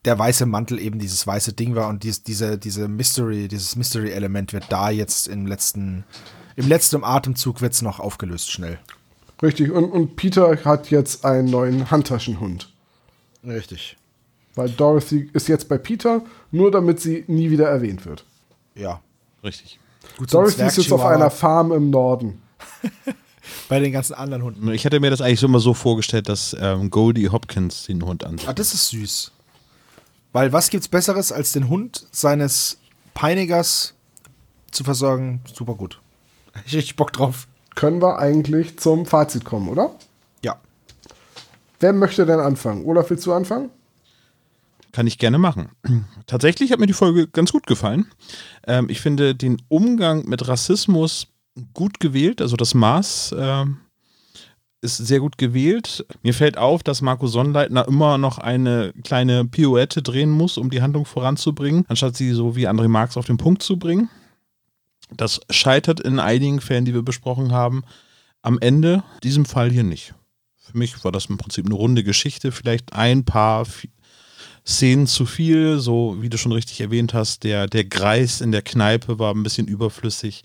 der 0.06 0.20
weiße 0.20 0.46
Mantel 0.46 0.80
eben 0.80 1.00
dieses 1.00 1.26
weiße 1.26 1.54
Ding 1.54 1.76
war 1.76 1.88
und 1.88 2.04
dies, 2.04 2.24
diese, 2.24 2.58
diese 2.58 2.88
Mystery, 2.88 3.48
dieses 3.48 3.76
Mystery-Element 3.76 4.54
wird 4.54 4.66
da 4.70 4.90
jetzt 4.90 5.28
im 5.28 5.48
letzten, 5.48 6.04
im 6.56 6.68
letzten 6.68 7.04
Atemzug 7.04 7.62
wird 7.62 7.74
es 7.74 7.82
noch 7.82 8.00
aufgelöst 8.00 8.52
schnell. 8.52 8.80
Richtig, 9.44 9.72
und, 9.72 9.92
und 9.92 10.16
Peter 10.16 10.58
hat 10.64 10.90
jetzt 10.90 11.26
einen 11.26 11.50
neuen 11.50 11.92
Handtaschenhund. 11.92 12.70
Richtig. 13.46 13.98
Weil 14.56 14.70
Dorothy 14.70 15.30
ist 15.34 15.50
jetzt 15.50 15.68
bei 15.68 15.78
Peter, 15.78 16.22
nur 16.52 16.72
damit 16.72 17.02
sie 17.02 17.26
nie 17.28 17.50
wieder 17.52 17.68
erwähnt 17.68 18.06
wird. 18.06 18.24
Ja. 18.74 19.02
Richtig. 19.44 19.80
Gut, 20.18 20.34
Dorothy 20.34 20.64
ist 20.64 20.78
jetzt 20.78 20.94
auf 20.94 21.04
einer 21.04 21.30
Farm 21.30 21.74
im 21.74 21.90
Norden. 21.90 22.42
bei 23.70 23.82
den 23.82 23.92
ganzen 23.92 24.14
anderen 24.14 24.44
Hunden. 24.44 24.72
Ich 24.72 24.86
hatte 24.86 25.02
mir 25.02 25.10
das 25.10 25.20
eigentlich 25.20 25.44
immer 25.44 25.60
so 25.60 25.74
vorgestellt, 25.74 26.30
dass 26.30 26.56
ähm, 26.58 26.90
Goldie 26.90 27.28
Hopkins 27.28 27.84
den 27.84 28.06
Hund 28.06 28.24
ansieht. 28.24 28.48
Ah, 28.48 28.54
das 28.54 28.74
ist 28.74 28.90
süß. 28.90 29.32
Weil 30.32 30.54
was 30.54 30.70
gibt's 30.70 30.88
Besseres, 30.88 31.34
als 31.34 31.52
den 31.52 31.68
Hund 31.68 32.08
seines 32.12 32.78
Peinigers 33.14 33.94
zu 34.72 34.86
versorgen? 34.86 35.42
Super 35.54 35.76
gut. 35.76 36.00
Ich 36.68 36.76
richtig 36.76 36.96
Bock 36.96 37.12
drauf 37.12 37.48
können 37.76 38.02
wir 38.02 38.20
eigentlich 38.20 38.80
zum 38.80 39.06
Fazit 39.06 39.46
kommen, 39.46 39.70
oder? 39.70 39.92
Ja. 40.44 40.58
Wer 41.80 41.94
möchte 41.94 42.26
denn 42.26 42.40
anfangen? 42.40 42.86
Olaf, 42.86 43.10
willst 43.10 43.26
du 43.26 43.34
anfangen? 43.34 43.70
Kann 44.92 45.08
ich 45.08 45.18
gerne 45.18 45.40
machen. 45.40 45.70
Tatsächlich 46.28 46.72
hat 46.72 46.80
mir 46.80 46.88
die 46.88 46.94
Folge 46.94 47.28
ganz 47.28 47.52
gut 47.52 47.68
gefallen. 47.68 48.08
Ähm, 48.68 48.88
ich 48.90 49.02
finde 49.02 49.36
den 49.36 49.62
Umgang 49.68 50.26
mit 50.26 50.48
Rassismus 50.48 51.28
gut 51.74 52.00
gewählt, 52.00 52.42
also 52.42 52.56
das 52.56 52.74
Maß 52.74 53.34
äh, 53.34 53.66
ist 54.82 54.98
sehr 54.98 55.20
gut 55.20 55.38
gewählt. 55.38 56.06
Mir 56.24 56.34
fällt 56.34 56.58
auf, 56.58 56.84
dass 56.84 57.02
Marco 57.02 57.28
Sonnleitner 57.28 57.88
immer 57.88 58.18
noch 58.18 58.38
eine 58.38 58.94
kleine 59.04 59.46
Pirouette 59.46 60.02
drehen 60.02 60.30
muss, 60.30 60.58
um 60.58 60.70
die 60.70 60.82
Handlung 60.82 61.06
voranzubringen, 61.06 61.86
anstatt 61.88 62.18
sie 62.18 62.32
so 62.32 62.56
wie 62.56 62.68
André 62.68 62.88
Marx 62.88 63.18
auf 63.18 63.26
den 63.26 63.38
Punkt 63.38 63.64
zu 63.64 63.78
bringen. 63.78 64.10
Das 65.12 65.42
scheitert 65.50 66.00
in 66.00 66.20
einigen 66.20 66.62
Fällen, 66.62 66.86
die 66.86 66.94
wir 66.94 67.04
besprochen 67.04 67.52
haben, 67.52 67.84
am 68.42 68.60
Ende, 68.60 69.04
diesem 69.24 69.46
Fall 69.46 69.72
hier 69.72 69.84
nicht. 69.84 70.14
Für 70.58 70.78
mich 70.78 71.04
war 71.04 71.12
das 71.12 71.26
im 71.26 71.38
Prinzip 71.38 71.66
eine 71.66 71.76
runde 71.76 72.04
Geschichte, 72.04 72.52
vielleicht 72.52 72.94
ein 72.94 73.26
paar 73.26 73.66
Szenen 74.66 75.08
zu 75.08 75.26
viel, 75.26 75.80
so 75.80 76.18
wie 76.22 76.30
du 76.30 76.38
schon 76.38 76.52
richtig 76.52 76.80
erwähnt 76.82 77.14
hast, 77.14 77.44
der, 77.44 77.68
der 77.68 77.84
Greis 77.84 78.42
in 78.42 78.52
der 78.52 78.62
Kneipe 78.62 79.20
war 79.20 79.34
ein 79.34 79.44
bisschen 79.44 79.68
überflüssig. 79.68 80.44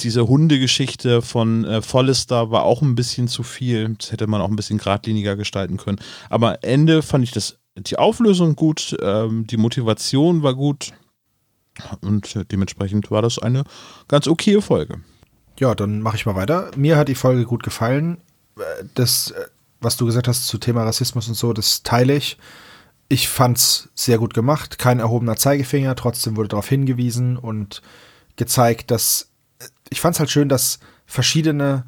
Diese 0.00 0.26
Hundegeschichte 0.26 1.22
von 1.22 1.64
äh, 1.64 1.82
Follister 1.82 2.50
war 2.50 2.64
auch 2.64 2.82
ein 2.82 2.94
bisschen 2.94 3.28
zu 3.28 3.42
viel. 3.42 3.94
Das 3.98 4.10
hätte 4.10 4.26
man 4.26 4.40
auch 4.40 4.48
ein 4.48 4.56
bisschen 4.56 4.78
geradliniger 4.78 5.36
gestalten 5.36 5.76
können. 5.76 6.00
Aber 6.30 6.64
Ende 6.64 7.02
fand 7.02 7.24
ich 7.24 7.30
das, 7.30 7.58
die 7.76 7.98
Auflösung 7.98 8.56
gut, 8.56 8.96
ähm, 9.02 9.46
die 9.46 9.58
Motivation 9.58 10.42
war 10.42 10.54
gut. 10.54 10.92
Und 12.00 12.36
äh, 12.36 12.44
dementsprechend 12.44 13.10
war 13.10 13.22
das 13.22 13.38
eine 13.38 13.64
ganz 14.08 14.26
okaye 14.26 14.60
Folge. 14.60 15.00
Ja, 15.58 15.74
dann 15.74 16.00
mache 16.00 16.16
ich 16.16 16.26
mal 16.26 16.34
weiter. 16.34 16.70
Mir 16.76 16.96
hat 16.96 17.08
die 17.08 17.14
Folge 17.14 17.44
gut 17.44 17.62
gefallen. 17.62 18.18
Äh, 18.58 18.84
das, 18.94 19.30
äh, 19.30 19.46
was 19.80 19.96
du 19.96 20.06
gesagt 20.06 20.28
hast 20.28 20.46
zu 20.46 20.58
Thema 20.58 20.84
Rassismus 20.84 21.28
und 21.28 21.34
so, 21.34 21.52
das 21.52 21.82
teile 21.82 22.14
ich. 22.14 22.38
Ich 23.08 23.28
fand 23.28 23.58
es 23.58 23.90
sehr 23.94 24.18
gut 24.18 24.34
gemacht. 24.34 24.78
Kein 24.78 24.98
erhobener 24.98 25.36
Zeigefinger. 25.36 25.94
Trotzdem 25.96 26.36
wurde 26.36 26.48
darauf 26.48 26.68
hingewiesen 26.68 27.36
und 27.36 27.82
gezeigt, 28.36 28.90
dass 28.90 29.28
ich 29.90 30.00
fand 30.00 30.14
es 30.16 30.20
halt 30.20 30.30
schön, 30.30 30.48
dass 30.48 30.78
verschiedene 31.06 31.84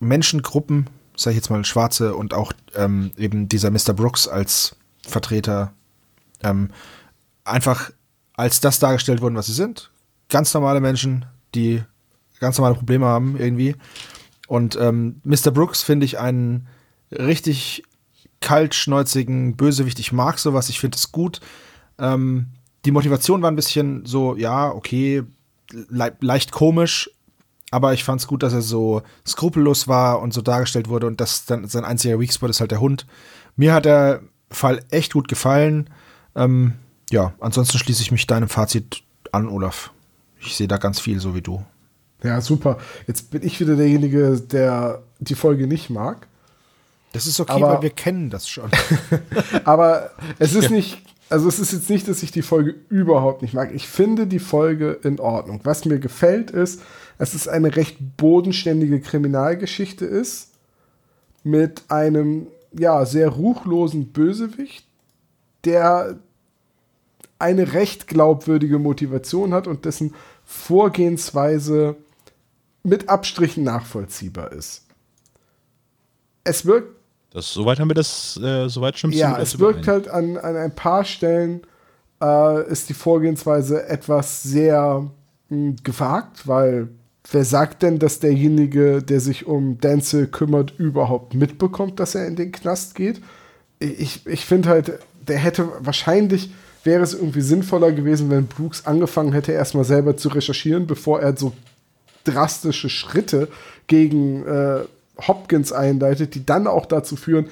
Menschengruppen, 0.00 0.90
sag 1.16 1.30
ich 1.30 1.36
jetzt 1.36 1.50
mal 1.50 1.64
Schwarze 1.64 2.14
und 2.16 2.34
auch 2.34 2.52
ähm, 2.74 3.12
eben 3.16 3.48
dieser 3.48 3.70
Mr. 3.70 3.92
Brooks 3.94 4.26
als 4.26 4.76
Vertreter, 5.06 5.72
ähm, 6.42 6.70
einfach 7.44 7.90
als 8.34 8.60
das 8.60 8.78
dargestellt 8.78 9.20
wurden, 9.20 9.36
was 9.36 9.46
sie 9.46 9.52
sind. 9.52 9.90
Ganz 10.28 10.52
normale 10.54 10.80
Menschen, 10.80 11.24
die 11.54 11.82
ganz 12.40 12.58
normale 12.58 12.74
Probleme 12.74 13.06
haben 13.06 13.36
irgendwie. 13.38 13.76
Und 14.46 14.76
ähm, 14.76 15.20
Mr. 15.24 15.50
Brooks 15.50 15.82
finde 15.82 16.04
ich 16.06 16.18
einen 16.18 16.66
richtig 17.10 17.84
kaltschnäuzigen 18.40 19.56
Bösewicht. 19.56 19.98
Ich 19.98 20.12
mag 20.12 20.38
sowas, 20.38 20.68
ich 20.68 20.80
finde 20.80 20.96
es 20.96 21.12
gut. 21.12 21.40
Ähm, 21.98 22.48
die 22.84 22.90
Motivation 22.90 23.40
war 23.40 23.50
ein 23.50 23.56
bisschen 23.56 24.04
so, 24.04 24.36
ja, 24.36 24.70
okay, 24.70 25.22
le 25.70 26.14
leicht 26.20 26.52
komisch, 26.52 27.10
aber 27.70 27.94
ich 27.94 28.04
fand 28.04 28.20
es 28.20 28.26
gut, 28.26 28.42
dass 28.42 28.52
er 28.52 28.60
so 28.60 29.02
skrupellos 29.26 29.88
war 29.88 30.20
und 30.20 30.34
so 30.34 30.42
dargestellt 30.42 30.88
wurde 30.88 31.06
und 31.06 31.20
dass 31.20 31.46
dann 31.46 31.66
sein 31.66 31.84
einziger 31.84 32.20
Weakspot 32.20 32.50
ist 32.50 32.60
halt 32.60 32.70
der 32.70 32.80
Hund. 32.80 33.06
Mir 33.56 33.72
hat 33.72 33.86
der 33.86 34.20
Fall 34.50 34.84
echt 34.90 35.14
gut 35.14 35.28
gefallen. 35.28 35.88
Ähm, 36.36 36.74
ja, 37.10 37.34
ansonsten 37.40 37.78
schließe 37.78 38.02
ich 38.02 38.12
mich 38.12 38.26
deinem 38.26 38.48
Fazit 38.48 39.02
an, 39.32 39.48
Olaf. 39.48 39.90
Ich 40.40 40.56
sehe 40.56 40.68
da 40.68 40.76
ganz 40.76 41.00
viel, 41.00 41.20
so 41.20 41.34
wie 41.34 41.42
du. 41.42 41.64
Ja, 42.22 42.40
super. 42.40 42.78
Jetzt 43.06 43.30
bin 43.30 43.42
ich 43.42 43.60
wieder 43.60 43.76
derjenige, 43.76 44.40
der 44.40 45.02
die 45.18 45.34
Folge 45.34 45.66
nicht 45.66 45.90
mag. 45.90 46.26
Das 47.12 47.26
ist 47.26 47.38
okay, 47.38 47.52
aber, 47.52 47.74
weil 47.74 47.82
wir 47.82 47.90
kennen 47.90 48.30
das 48.30 48.48
schon. 48.48 48.70
aber 49.64 50.10
es 50.38 50.54
ist 50.54 50.70
nicht, 50.70 50.98
also 51.28 51.48
es 51.48 51.58
ist 51.58 51.72
jetzt 51.72 51.90
nicht, 51.90 52.08
dass 52.08 52.22
ich 52.22 52.32
die 52.32 52.42
Folge 52.42 52.74
überhaupt 52.88 53.42
nicht 53.42 53.54
mag. 53.54 53.72
Ich 53.74 53.86
finde 53.86 54.26
die 54.26 54.38
Folge 54.38 54.98
in 55.02 55.20
Ordnung. 55.20 55.60
Was 55.64 55.84
mir 55.84 55.98
gefällt 55.98 56.50
ist, 56.50 56.80
dass 57.18 57.34
es 57.34 57.46
eine 57.46 57.76
recht 57.76 57.98
bodenständige 58.16 59.00
Kriminalgeschichte 59.00 60.04
ist 60.04 60.50
mit 61.44 61.84
einem 61.88 62.48
ja 62.72 63.04
sehr 63.04 63.28
ruchlosen 63.28 64.12
Bösewicht, 64.12 64.84
der 65.64 66.18
eine 67.38 67.72
recht 67.72 68.06
glaubwürdige 68.06 68.78
Motivation 68.78 69.52
hat 69.52 69.66
und 69.66 69.84
dessen 69.84 70.14
Vorgehensweise 70.44 71.96
mit 72.82 73.08
Abstrichen 73.08 73.64
nachvollziehbar 73.64 74.52
ist. 74.52 74.82
Es 76.44 76.66
wirkt. 76.66 76.94
Das, 77.30 77.52
soweit 77.52 77.80
haben 77.80 77.88
wir 77.88 77.94
das, 77.94 78.38
äh, 78.40 78.68
soweit 78.68 78.96
stimmt 78.96 79.14
Ja, 79.14 79.38
es 79.38 79.58
wirkt 79.58 79.88
halt 79.88 80.08
an, 80.08 80.36
an 80.36 80.56
ein 80.56 80.74
paar 80.74 81.04
Stellen, 81.04 81.62
äh, 82.22 82.70
ist 82.70 82.88
die 82.88 82.94
Vorgehensweise 82.94 83.88
etwas 83.88 84.42
sehr 84.42 85.10
mh, 85.48 85.56
hm, 85.56 85.76
gewagt, 85.82 86.46
weil 86.46 86.88
wer 87.30 87.44
sagt 87.44 87.82
denn, 87.82 87.98
dass 87.98 88.20
derjenige, 88.20 89.02
der 89.02 89.20
sich 89.20 89.46
um 89.46 89.78
Denzel 89.78 90.28
kümmert, 90.28 90.74
überhaupt 90.78 91.34
mitbekommt, 91.34 91.98
dass 91.98 92.14
er 92.14 92.26
in 92.26 92.36
den 92.36 92.52
Knast 92.52 92.94
geht? 92.94 93.20
Ich, 93.80 94.26
ich 94.26 94.44
finde 94.44 94.68
halt, 94.68 95.00
der 95.26 95.38
hätte 95.38 95.68
wahrscheinlich 95.80 96.50
wäre 96.84 97.02
es 97.02 97.14
irgendwie 97.14 97.40
sinnvoller 97.40 97.92
gewesen, 97.92 98.30
wenn 98.30 98.46
Brooks 98.46 98.86
angefangen 98.86 99.32
hätte, 99.32 99.52
erstmal 99.52 99.84
selber 99.84 100.16
zu 100.16 100.28
recherchieren, 100.28 100.86
bevor 100.86 101.20
er 101.20 101.36
so 101.36 101.52
drastische 102.24 102.88
Schritte 102.88 103.48
gegen 103.86 104.46
äh, 104.46 104.80
Hopkins 105.26 105.72
einleitet, 105.72 106.34
die 106.34 106.44
dann 106.44 106.66
auch 106.66 106.86
dazu 106.86 107.16
führen, 107.16 107.46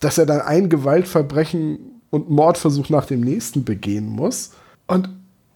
dass 0.00 0.18
er 0.18 0.26
dann 0.26 0.40
ein 0.40 0.68
Gewaltverbrechen 0.68 1.78
und 2.10 2.30
Mordversuch 2.30 2.88
nach 2.90 3.06
dem 3.06 3.20
nächsten 3.20 3.64
begehen 3.64 4.08
muss. 4.08 4.52
Und 4.86 5.08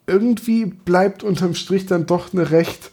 irgendwie 0.07 0.67
bleibt 0.67 1.23
unterm 1.23 1.55
Strich 1.55 1.87
dann 1.87 2.07
doch 2.07 2.33
eine 2.33 2.51
recht 2.51 2.91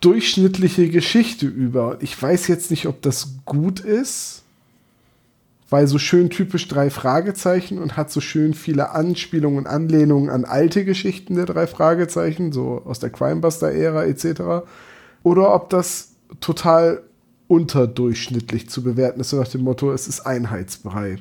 durchschnittliche 0.00 0.88
Geschichte 0.90 1.46
über. 1.46 1.96
Ich 2.00 2.20
weiß 2.20 2.46
jetzt 2.48 2.70
nicht, 2.70 2.86
ob 2.86 3.02
das 3.02 3.36
gut 3.44 3.80
ist, 3.80 4.43
weil 5.70 5.86
so 5.86 5.98
schön 5.98 6.30
typisch 6.30 6.68
drei 6.68 6.90
Fragezeichen 6.90 7.78
und 7.78 7.96
hat 7.96 8.10
so 8.10 8.20
schön 8.20 8.54
viele 8.54 8.90
Anspielungen 8.90 9.58
und 9.58 9.66
Anlehnungen 9.66 10.30
an 10.30 10.44
alte 10.44 10.84
Geschichten 10.84 11.36
der 11.36 11.46
drei 11.46 11.66
Fragezeichen, 11.66 12.52
so 12.52 12.82
aus 12.84 12.98
der 12.98 13.10
Crimebuster-Ära 13.10 14.04
etc. 14.04 14.66
Oder 15.22 15.54
ob 15.54 15.70
das 15.70 16.12
total 16.40 17.02
unterdurchschnittlich 17.48 18.68
zu 18.68 18.82
bewerten 18.82 19.20
ist, 19.20 19.30
so 19.30 19.38
nach 19.38 19.48
dem 19.48 19.62
Motto, 19.62 19.92
es 19.92 20.08
ist 20.08 20.20
Einheitsbrei. 20.20 21.16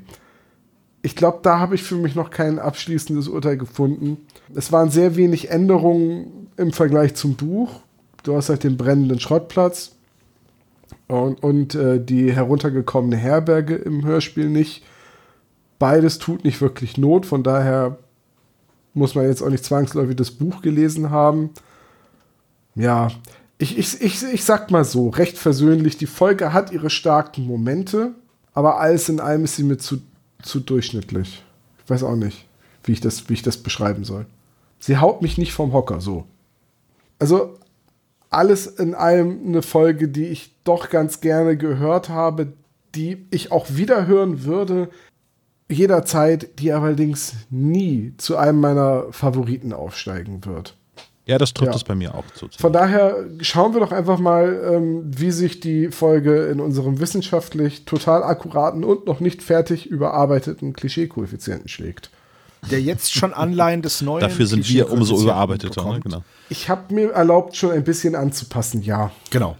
Ich 1.01 1.15
glaube, 1.15 1.39
da 1.41 1.59
habe 1.59 1.75
ich 1.75 1.83
für 1.83 1.95
mich 1.95 2.15
noch 2.15 2.29
kein 2.29 2.59
abschließendes 2.59 3.27
Urteil 3.27 3.57
gefunden. 3.57 4.17
Es 4.55 4.71
waren 4.71 4.89
sehr 4.89 5.15
wenig 5.17 5.51
Änderungen 5.51 6.47
im 6.55 6.71
Vergleich 6.71 7.15
zum 7.15 7.35
Buch. 7.35 7.81
Du 8.23 8.35
hast 8.35 8.49
halt 8.49 8.63
den 8.63 8.77
brennenden 8.77 9.19
Schrottplatz 9.19 9.95
und, 11.21 11.43
und 11.43 11.75
äh, 11.75 12.03
die 12.03 12.31
heruntergekommene 12.31 13.17
Herberge 13.17 13.75
im 13.75 14.03
Hörspiel 14.03 14.49
nicht. 14.49 14.83
Beides 15.79 16.17
tut 16.17 16.43
nicht 16.43 16.61
wirklich 16.61 16.97
Not, 16.97 17.25
von 17.25 17.43
daher 17.43 17.97
muss 18.93 19.15
man 19.15 19.25
jetzt 19.25 19.41
auch 19.41 19.49
nicht 19.49 19.65
zwangsläufig 19.65 20.15
das 20.15 20.31
Buch 20.31 20.61
gelesen 20.61 21.09
haben. 21.09 21.49
Ja, 22.75 23.09
ich, 23.57 23.77
ich, 23.77 24.01
ich, 24.01 24.23
ich 24.23 24.43
sag 24.43 24.71
mal 24.71 24.85
so, 24.85 25.09
recht 25.09 25.37
versöhnlich, 25.37 25.97
die 25.97 26.05
Folge 26.05 26.53
hat 26.53 26.71
ihre 26.71 26.89
starken 26.89 27.45
Momente, 27.45 28.11
aber 28.53 28.79
alles 28.79 29.09
in 29.09 29.19
allem 29.19 29.43
ist 29.43 29.55
sie 29.55 29.63
mir 29.63 29.77
zu, 29.77 29.97
zu 30.41 30.59
durchschnittlich. 30.59 31.43
Ich 31.83 31.89
weiß 31.89 32.03
auch 32.03 32.15
nicht, 32.15 32.45
wie 32.83 32.93
ich, 32.93 33.01
das, 33.01 33.29
wie 33.29 33.33
ich 33.33 33.41
das 33.41 33.57
beschreiben 33.57 34.03
soll. 34.03 34.25
Sie 34.79 34.97
haut 34.97 35.21
mich 35.21 35.37
nicht 35.37 35.53
vom 35.53 35.73
Hocker, 35.73 36.01
so. 36.01 36.25
Also 37.19 37.57
alles 38.33 38.67
in 38.67 38.95
allem 38.95 39.41
eine 39.45 39.61
Folge, 39.61 40.07
die 40.07 40.27
ich 40.27 40.55
doch 40.63 40.89
ganz 40.89 41.21
gerne 41.21 41.57
gehört 41.57 42.09
habe, 42.09 42.53
die 42.95 43.27
ich 43.31 43.51
auch 43.51 43.67
wieder 43.69 44.07
hören 44.07 44.43
würde, 44.43 44.89
jederzeit, 45.69 46.59
die 46.59 46.71
allerdings 46.71 47.33
nie 47.49 48.13
zu 48.17 48.37
einem 48.37 48.59
meiner 48.59 49.05
Favoriten 49.11 49.73
aufsteigen 49.73 50.45
wird. 50.45 50.77
Ja, 51.25 51.37
das 51.37 51.53
trifft 51.53 51.71
ja. 51.71 51.75
es 51.75 51.85
bei 51.85 51.95
mir 51.95 52.15
auch 52.15 52.25
zu. 52.35 52.49
Von 52.59 52.73
daher 52.73 53.25
schauen 53.39 53.73
wir 53.73 53.79
doch 53.79 53.93
einfach 53.93 54.19
mal, 54.19 54.73
ähm, 54.73 55.03
wie 55.05 55.31
sich 55.31 55.61
die 55.61 55.89
Folge 55.89 56.47
in 56.47 56.59
unserem 56.59 56.99
wissenschaftlich 56.99 57.85
total 57.85 58.23
akkuraten 58.23 58.83
und 58.83 59.07
noch 59.07 59.21
nicht 59.21 59.41
fertig 59.41 59.85
überarbeiteten 59.85 60.73
Klischee-Koeffizienten 60.73 61.69
schlägt 61.69 62.11
der 62.71 62.81
jetzt 62.81 63.13
schon 63.13 63.33
Anleihen 63.33 63.81
des 63.81 64.01
neuen. 64.01 64.21
Dafür 64.21 64.47
sind 64.47 64.67
wir 64.69 64.91
umso 64.91 65.21
überarbeiteter. 65.21 65.83
Ne? 65.83 65.99
Genau. 65.99 66.23
Ich 66.49 66.69
habe 66.69 66.93
mir 66.93 67.11
erlaubt, 67.11 67.55
schon 67.55 67.71
ein 67.71 67.83
bisschen 67.83 68.15
anzupassen, 68.15 68.81
ja. 68.81 69.11
Genau. 69.29 69.57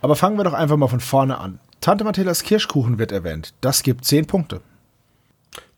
Aber 0.00 0.16
fangen 0.16 0.36
wir 0.36 0.44
doch 0.44 0.52
einfach 0.52 0.76
mal 0.76 0.88
von 0.88 1.00
vorne 1.00 1.38
an. 1.38 1.58
Tante 1.80 2.04
Mathildas 2.04 2.42
Kirschkuchen 2.42 2.98
wird 2.98 3.12
erwähnt. 3.12 3.52
Das 3.60 3.82
gibt 3.82 4.04
zehn 4.04 4.26
Punkte. 4.26 4.60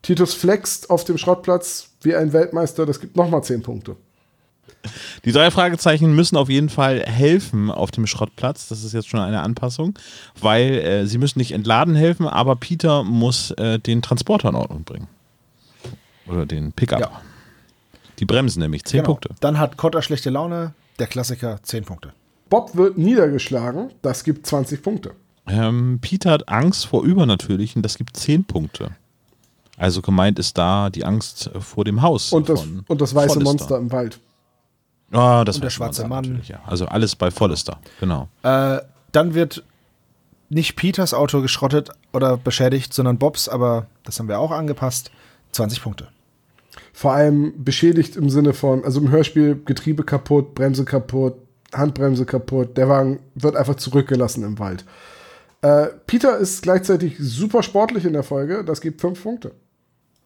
Titus 0.03 0.35
flext 0.35 0.91
auf 0.91 1.05
dem 1.05 1.19
Schrottplatz 1.19 1.91
wie 2.03 2.15
ein 2.15 2.33
Weltmeister. 2.33 2.87
Das 2.87 3.01
gibt 3.01 3.17
nochmal 3.17 3.45
zehn 3.45 3.63
Punkte. 3.63 3.97
Die 5.25 5.33
drei 5.33 5.51
Fragezeichen 5.51 6.15
müssen 6.15 6.37
auf 6.37 6.49
jeden 6.49 6.71
Fall 6.71 7.03
helfen 7.03 7.71
auf 7.71 7.91
dem 7.91 8.07
Schrottplatz. 8.07 8.69
Das 8.69 8.83
ist 8.83 8.95
jetzt 8.95 9.09
schon 9.09 9.21
eine 9.21 9.43
Anpassung, 9.43 9.99
weil 10.41 10.79
äh, 10.79 11.07
sie 11.07 11.19
müssen 11.19 11.39
nicht 11.39 11.53
entladen 11.53 11.95
helfen, 11.95 12.27
aber 12.27 12.57
Peter 12.57 13.05
muss 13.05 13.51
äh, 13.53 13.79
den 13.79 14.01
Transporter 14.01 14.49
in 14.49 14.55
Ordnung 14.55 14.85
bringen. 14.85 15.09
Oder 16.31 16.47
den 16.47 16.73
Pickup. 16.73 17.01
Ja. 17.01 17.11
Die 18.19 18.25
bremsen 18.25 18.61
nämlich. 18.61 18.85
Zehn 18.85 18.99
Genau. 19.01 19.13
Punkte. 19.15 19.31
Dann 19.41 19.59
hat 19.59 19.77
Kotter 19.77 20.03
schlechte 20.03 20.31
Laune, 20.31 20.75
der 20.99 21.07
Klassiker 21.07 21.59
10 21.63 21.85
Punkte. 21.85 22.13
Bob 22.49 22.75
wird 22.77 22.99
niedergeschlagen, 22.99 23.93
das 24.03 24.25
gibt 24.25 24.47
20 24.47 24.83
Punkte. 24.83 25.13
Ähm, 25.47 25.99
Peter 26.03 26.31
hat 26.33 26.49
Angst 26.49 26.87
vor 26.87 27.03
Übernatürlichen, 27.05 27.83
das 27.83 27.97
gibt 27.97 28.17
10 28.17 28.45
Punkte. 28.45 28.91
Also 29.77 30.03
gemeint 30.03 30.39
ist 30.39 30.59
da 30.59 30.91
die 30.91 31.05
Angst 31.05 31.51
vor 31.59 31.85
dem 31.85 32.03
Haus. 32.03 32.33
Und 32.33 32.49
das, 32.49 32.61
von 32.61 32.85
und 32.87 33.01
das 33.01 33.15
weiße 33.15 33.35
Follister. 33.35 33.51
Monster 33.51 33.79
im 33.79 33.91
Wald. 33.93 34.21
Ah, 35.13 35.45
das 35.45 35.57
Und 35.57 35.63
der 35.65 35.71
schwarze 35.71 36.07
Mann. 36.07 36.43
Ja. 36.47 36.61
Also 36.67 36.87
alles 36.87 37.17
bei 37.17 37.31
Follister, 37.31 37.79
genau. 37.99 38.29
Äh, 38.43 38.81
dann 39.13 39.35
wird 39.35 39.65
nicht 40.51 40.77
Peters 40.77 41.15
Auto 41.15 41.41
geschrottet 41.41 41.91
oder 42.13 42.37
beschädigt, 42.37 42.93
sondern 42.93 43.19
Bobs, 43.19 43.49
aber 43.49 43.87
das 44.05 44.19
haben 44.19 44.29
wir 44.29 44.39
auch 44.39 44.51
angepasst. 44.51 45.11
20 45.53 45.83
Punkte. 45.83 46.09
Vor 46.93 47.13
allem 47.13 47.65
beschädigt 47.65 48.17
im 48.17 48.31
Sinne 48.31 48.53
von, 48.53 48.85
also 48.85 49.01
im 49.01 49.11
Hörspiel 49.11 49.61
Getriebe 49.65 50.03
kaputt, 50.05 50.55
Bremse 50.55 50.85
kaputt, 50.85 51.35
Handbremse 51.73 52.27
kaputt, 52.27 52.77
der 52.77 52.89
Wagen 52.89 53.21
wird 53.35 53.57
einfach 53.57 53.77
zurückgelassen 53.77 54.45
im 54.45 54.59
Wald. 54.59 54.85
Äh, 55.63 55.87
Peter 56.07 56.39
ist 56.39 56.63
gleichzeitig 56.63 57.17
super 57.19 57.63
sportlich 57.63 58.05
in 58.05 58.13
der 58.13 58.23
Folge, 58.23 58.65
das 58.65 58.81
gibt 58.81 59.01
fünf 59.01 59.23
Punkte. 59.23 59.53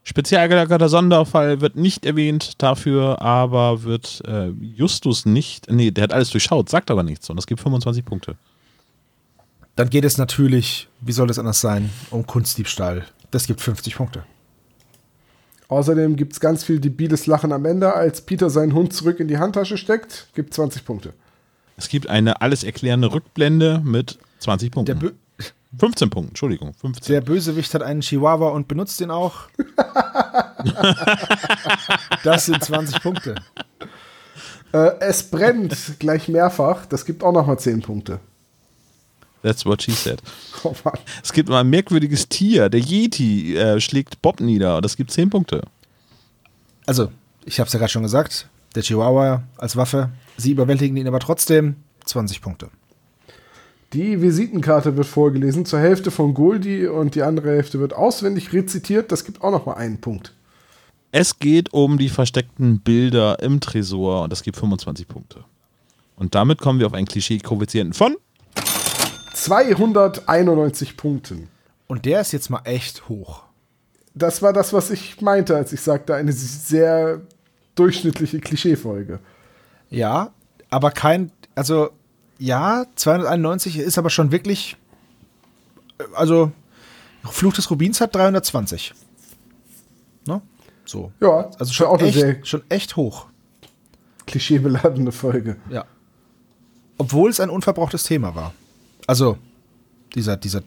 Spezial 0.06 0.48
gelagerter 0.48 0.90
Sonderfall 0.90 1.62
wird 1.62 1.76
nicht 1.76 2.04
erwähnt 2.04 2.62
dafür, 2.62 3.22
aber 3.22 3.84
wird 3.84 4.22
äh, 4.26 4.48
Justus 4.60 5.24
nicht, 5.24 5.70
nee, 5.70 5.90
der 5.90 6.04
hat 6.04 6.12
alles 6.12 6.30
durchschaut, 6.30 6.68
sagt 6.68 6.90
aber 6.90 7.02
nichts 7.02 7.30
und 7.30 7.36
das 7.36 7.46
gibt 7.46 7.60
25 7.60 8.04
Punkte. 8.04 8.36
Dann 9.76 9.90
geht 9.90 10.04
es 10.04 10.18
natürlich, 10.18 10.88
wie 11.00 11.12
soll 11.12 11.26
das 11.26 11.38
anders 11.38 11.60
sein, 11.60 11.90
um 12.10 12.26
Kunstdiebstahl. 12.26 13.06
Das 13.30 13.46
gibt 13.46 13.60
50 13.60 13.96
Punkte. 13.96 14.24
Außerdem 15.68 16.16
gibt 16.16 16.34
es 16.34 16.40
ganz 16.40 16.64
viel 16.64 16.78
debiles 16.78 17.26
Lachen 17.26 17.52
am 17.52 17.64
Ende, 17.64 17.94
als 17.94 18.20
Peter 18.20 18.50
seinen 18.50 18.74
Hund 18.74 18.92
zurück 18.92 19.20
in 19.20 19.28
die 19.28 19.38
Handtasche 19.38 19.78
steckt, 19.78 20.28
gibt 20.34 20.52
20 20.54 20.84
Punkte. 20.84 21.14
Es 21.76 21.88
gibt 21.88 22.08
eine 22.08 22.40
alles 22.40 22.64
erklärende 22.64 23.12
Rückblende 23.12 23.80
mit 23.84 24.18
20 24.40 24.70
Der, 24.70 24.74
Punkten. 24.74 24.98
Bö 24.98 25.10
15 25.76 26.08
Punkten, 26.08 26.30
Entschuldigung, 26.30 26.72
15. 26.74 27.12
der 27.12 27.20
Bösewicht 27.20 27.74
hat 27.74 27.82
einen 27.82 28.00
Chihuahua 28.00 28.50
und 28.50 28.68
benutzt 28.68 29.00
den 29.00 29.10
auch. 29.10 29.48
das 32.22 32.46
sind 32.46 32.62
20 32.62 33.02
Punkte. 33.02 33.34
Äh, 34.72 34.92
es 35.00 35.24
brennt 35.24 35.98
gleich 35.98 36.28
mehrfach, 36.28 36.86
das 36.86 37.04
gibt 37.04 37.24
auch 37.24 37.32
nochmal 37.32 37.58
10 37.58 37.82
Punkte. 37.82 38.20
That's 39.44 39.66
what 39.66 39.82
she 39.82 39.92
said. 39.92 40.20
Oh 40.66 40.74
Mann. 40.82 40.94
Es 41.22 41.34
gibt 41.34 41.50
mal 41.50 41.60
ein 41.60 41.68
merkwürdiges 41.68 42.26
Tier, 42.26 42.70
der 42.70 42.80
Yeti 42.80 43.54
äh, 43.54 43.78
schlägt 43.80 44.22
Bob 44.22 44.40
nieder 44.40 44.76
und 44.76 44.82
das 44.82 44.96
gibt 44.96 45.10
10 45.10 45.28
Punkte. 45.28 45.60
Also, 46.86 47.10
ich 47.44 47.60
habe 47.60 47.66
es 47.66 47.74
ja 47.74 47.78
gerade 47.78 47.92
schon 47.92 48.02
gesagt, 48.02 48.48
der 48.74 48.82
Chihuahua 48.82 49.42
als 49.58 49.76
Waffe. 49.76 50.08
Sie 50.38 50.52
überwältigen 50.52 50.96
ihn 50.96 51.06
aber 51.06 51.20
trotzdem 51.20 51.76
20 52.06 52.40
Punkte. 52.40 52.70
Die 53.92 54.22
Visitenkarte 54.22 54.96
wird 54.96 55.06
vorgelesen, 55.06 55.66
zur 55.66 55.80
Hälfte 55.80 56.10
von 56.10 56.32
Goldie 56.32 56.86
und 56.86 57.14
die 57.14 57.22
andere 57.22 57.50
Hälfte 57.50 57.78
wird 57.78 57.92
auswendig 57.92 58.54
rezitiert, 58.54 59.12
das 59.12 59.26
gibt 59.26 59.42
auch 59.42 59.50
nochmal 59.50 59.76
einen 59.76 60.00
Punkt. 60.00 60.32
Es 61.12 61.38
geht 61.38 61.74
um 61.74 61.98
die 61.98 62.08
versteckten 62.08 62.80
Bilder 62.80 63.38
im 63.40 63.60
Tresor 63.60 64.22
und 64.22 64.32
das 64.32 64.42
gibt 64.42 64.56
25 64.56 65.06
Punkte. 65.06 65.44
Und 66.16 66.34
damit 66.34 66.58
kommen 66.58 66.78
wir 66.78 66.86
auf 66.86 66.94
einen 66.94 67.06
Klischee-Koeffizienten 67.06 67.92
von 67.92 68.16
291 69.34 70.96
Punkten. 70.96 71.48
Und 71.86 72.04
der 72.06 72.20
ist 72.20 72.32
jetzt 72.32 72.50
mal 72.50 72.62
echt 72.64 73.08
hoch. 73.08 73.42
Das 74.14 74.42
war 74.42 74.52
das, 74.52 74.72
was 74.72 74.90
ich 74.90 75.20
meinte, 75.20 75.56
als 75.56 75.72
ich 75.72 75.80
sagte, 75.80 76.14
eine 76.14 76.32
sehr 76.32 77.20
durchschnittliche 77.74 78.38
Klischeefolge. 78.40 79.18
Ja, 79.90 80.30
aber 80.70 80.92
kein, 80.92 81.32
also 81.56 81.90
ja, 82.38 82.86
291 82.94 83.78
ist 83.78 83.98
aber 83.98 84.10
schon 84.10 84.30
wirklich, 84.32 84.76
äh, 85.98 86.04
also 86.14 86.52
Fluch 87.24 87.54
des 87.54 87.70
Rubins 87.70 88.00
hat 88.00 88.14
320. 88.14 88.94
Ne? 90.26 90.40
So. 90.84 91.12
Ja, 91.20 91.50
Also 91.58 91.72
schon 91.72 91.86
auch 91.88 92.00
echt, 92.00 92.46
schon 92.46 92.62
echt 92.68 92.96
hoch. 92.96 93.26
klischeebeladene 94.26 95.10
Folge. 95.10 95.56
Ja. 95.70 95.84
Obwohl 96.98 97.30
es 97.30 97.40
ein 97.40 97.50
unverbrauchtes 97.50 98.04
Thema 98.04 98.34
war. 98.36 98.54
Also, 99.06 99.38
dieser, 100.14 100.36
dieser, 100.36 100.62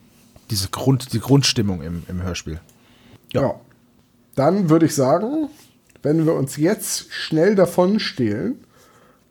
diese 0.49 0.69
Grund, 0.69 1.13
die 1.13 1.19
Grundstimmung 1.19 1.81
im, 1.81 2.03
im 2.07 2.21
Hörspiel. 2.21 2.59
Ja. 3.33 3.59
Dann 4.35 4.69
würde 4.69 4.85
ich 4.85 4.95
sagen, 4.95 5.49
wenn 6.03 6.25
wir 6.25 6.33
uns 6.33 6.57
jetzt 6.57 7.11
schnell 7.11 7.55
davon 7.55 7.99
stehlen, 7.99 8.63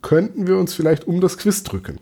könnten 0.02 0.46
wir 0.46 0.56
uns 0.56 0.74
vielleicht 0.74 1.06
um 1.06 1.20
das 1.20 1.38
Quiz 1.38 1.62
drücken. 1.62 2.00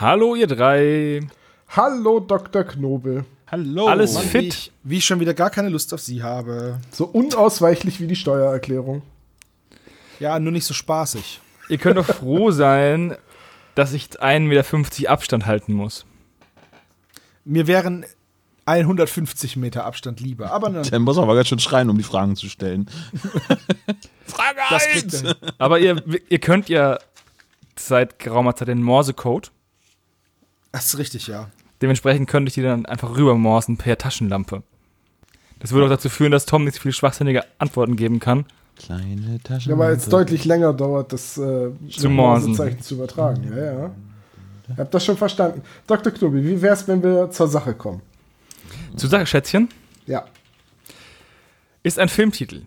Hallo 0.00 0.34
ihr 0.34 0.46
drei. 0.46 1.20
Hallo 1.68 2.20
Dr. 2.20 2.64
Knobel. 2.64 3.24
Hallo. 3.46 3.86
Alles 3.86 4.14
Mann, 4.14 4.24
fit. 4.24 4.42
Wie 4.42 4.48
ich, 4.48 4.72
wie 4.82 4.96
ich 4.98 5.04
schon 5.04 5.20
wieder 5.20 5.34
gar 5.34 5.50
keine 5.50 5.68
Lust 5.68 5.92
auf 5.92 6.00
sie 6.00 6.22
habe. 6.22 6.78
So 6.90 7.04
unausweichlich 7.04 8.00
wie 8.00 8.06
die 8.06 8.16
Steuererklärung. 8.16 9.02
Ja, 10.20 10.38
nur 10.38 10.52
nicht 10.52 10.64
so 10.64 10.72
spaßig. 10.72 11.40
Ihr 11.68 11.78
könnt 11.78 11.98
doch 11.98 12.06
froh 12.06 12.50
sein, 12.50 13.16
dass 13.74 13.92
ich 13.92 14.04
1,50 14.20 14.40
Meter 14.40 15.10
Abstand 15.10 15.46
halten 15.46 15.74
muss. 15.74 16.06
Mir 17.44 17.66
wären 17.66 18.04
150 18.64 19.56
Meter 19.56 19.84
Abstand 19.84 20.20
lieber, 20.20 20.52
aber 20.52 20.70
dann, 20.70 20.84
Der 20.84 21.00
muss 21.00 21.18
aber 21.18 21.34
ganz 21.34 21.48
schön 21.48 21.58
schreien, 21.58 21.90
um 21.90 21.98
die 21.98 22.04
Fragen 22.04 22.36
zu 22.36 22.48
stellen. 22.48 22.88
Frage 24.26 24.60
das 24.70 24.86
1! 24.86 24.92
kriegt 24.92 25.24
er. 25.24 25.36
Aber 25.58 25.80
ihr, 25.80 26.02
ihr 26.28 26.38
könnt 26.38 26.68
ja 26.68 26.98
seit 27.76 28.18
geraumer 28.18 28.54
Zeit 28.54 28.68
den 28.68 28.82
Morsecode. 28.82 29.50
Das 30.70 30.86
ist 30.86 30.98
richtig, 30.98 31.26
ja. 31.26 31.50
Dementsprechend 31.80 32.28
könnte 32.28 32.48
ich 32.48 32.54
die 32.54 32.62
dann 32.62 32.86
einfach 32.86 33.16
rübermorsen 33.16 33.76
per 33.76 33.98
Taschenlampe. 33.98 34.62
Das 35.58 35.72
würde 35.72 35.86
auch 35.86 35.90
dazu 35.90 36.08
führen, 36.08 36.32
dass 36.32 36.46
Tom 36.46 36.64
nicht 36.64 36.74
so 36.74 36.80
viele 36.80 36.92
schwachsinnige 36.92 37.44
Antworten 37.58 37.96
geben 37.96 38.20
kann. 38.20 38.46
Kleine 38.76 39.40
Taschen. 39.42 39.70
Ja, 39.70 39.78
weil 39.78 39.94
es 39.94 40.08
deutlich 40.08 40.44
länger 40.44 40.72
dauert, 40.72 41.12
das 41.12 41.36
äh, 41.38 41.70
Zu 41.90 42.08
morsen. 42.08 42.54
Zeichen 42.54 42.80
zu 42.80 42.94
übertragen. 42.94 43.52
Ja, 43.54 43.64
ja. 43.64 43.90
Ich 44.70 44.78
hab 44.78 44.90
das 44.90 45.04
schon 45.04 45.16
verstanden. 45.16 45.62
Dr. 45.86 46.12
Knobel, 46.12 46.44
wie 46.44 46.60
wär's, 46.62 46.86
wenn 46.88 47.02
wir 47.02 47.30
zur 47.30 47.48
Sache 47.48 47.74
kommen? 47.74 48.00
Zur 48.96 49.08
Sache, 49.10 49.26
Schätzchen, 49.26 49.68
Ja. 50.06 50.24
ist 51.82 51.98
ein 51.98 52.08
Filmtitel. 52.08 52.62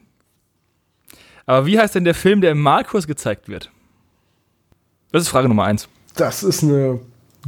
Aber 1.46 1.66
wie 1.66 1.80
heißt 1.80 1.96
denn 1.96 2.06
der 2.06 2.16
Film, 2.16 2.42
der 2.42 2.52
im 2.52 2.62
Malkurs 2.62 3.08
gezeigt 3.08 3.48
wird? 3.48 3.72
Das 5.12 5.22
ist 5.24 5.30
Frage 5.30 5.48
Nummer 5.48 5.64
eins. 5.66 5.88
Das 6.16 6.44
ist 6.44 6.64
eine 6.64 7.00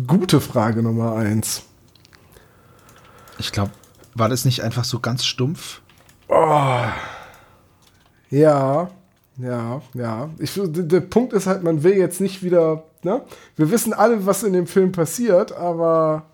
gute 0.05 0.39
Frage 0.39 0.81
Nummer 0.83 1.15
eins. 1.15 1.63
Ich 3.39 3.51
glaube, 3.51 3.71
war 4.15 4.29
das 4.29 4.45
nicht 4.45 4.61
einfach 4.63 4.83
so 4.83 4.99
ganz 4.99 5.25
stumpf? 5.25 5.81
Ja, 8.29 8.89
ja, 9.37 9.81
ja. 9.93 10.29
Ich, 10.39 10.53
der, 10.55 10.67
der 10.67 11.01
Punkt 11.01 11.33
ist 11.33 11.47
halt, 11.47 11.63
man 11.63 11.83
will 11.83 11.93
jetzt 11.97 12.19
nicht 12.21 12.43
wieder, 12.43 12.83
ne? 13.07 13.21
Wir 13.55 13.71
wissen 13.71 13.93
alle, 13.93 14.25
was 14.25 14.43
in 14.43 14.53
dem 14.53 14.67
Film 14.67 14.91
passiert, 14.91 15.51
aber 15.51 16.25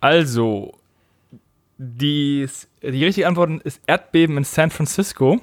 Also, 0.00 0.72
die, 1.78 2.46
die 2.82 3.04
richtige 3.04 3.26
Antwort 3.26 3.62
ist 3.64 3.80
Erdbeben 3.86 4.36
in 4.38 4.44
San 4.44 4.70
Francisco. 4.70 5.40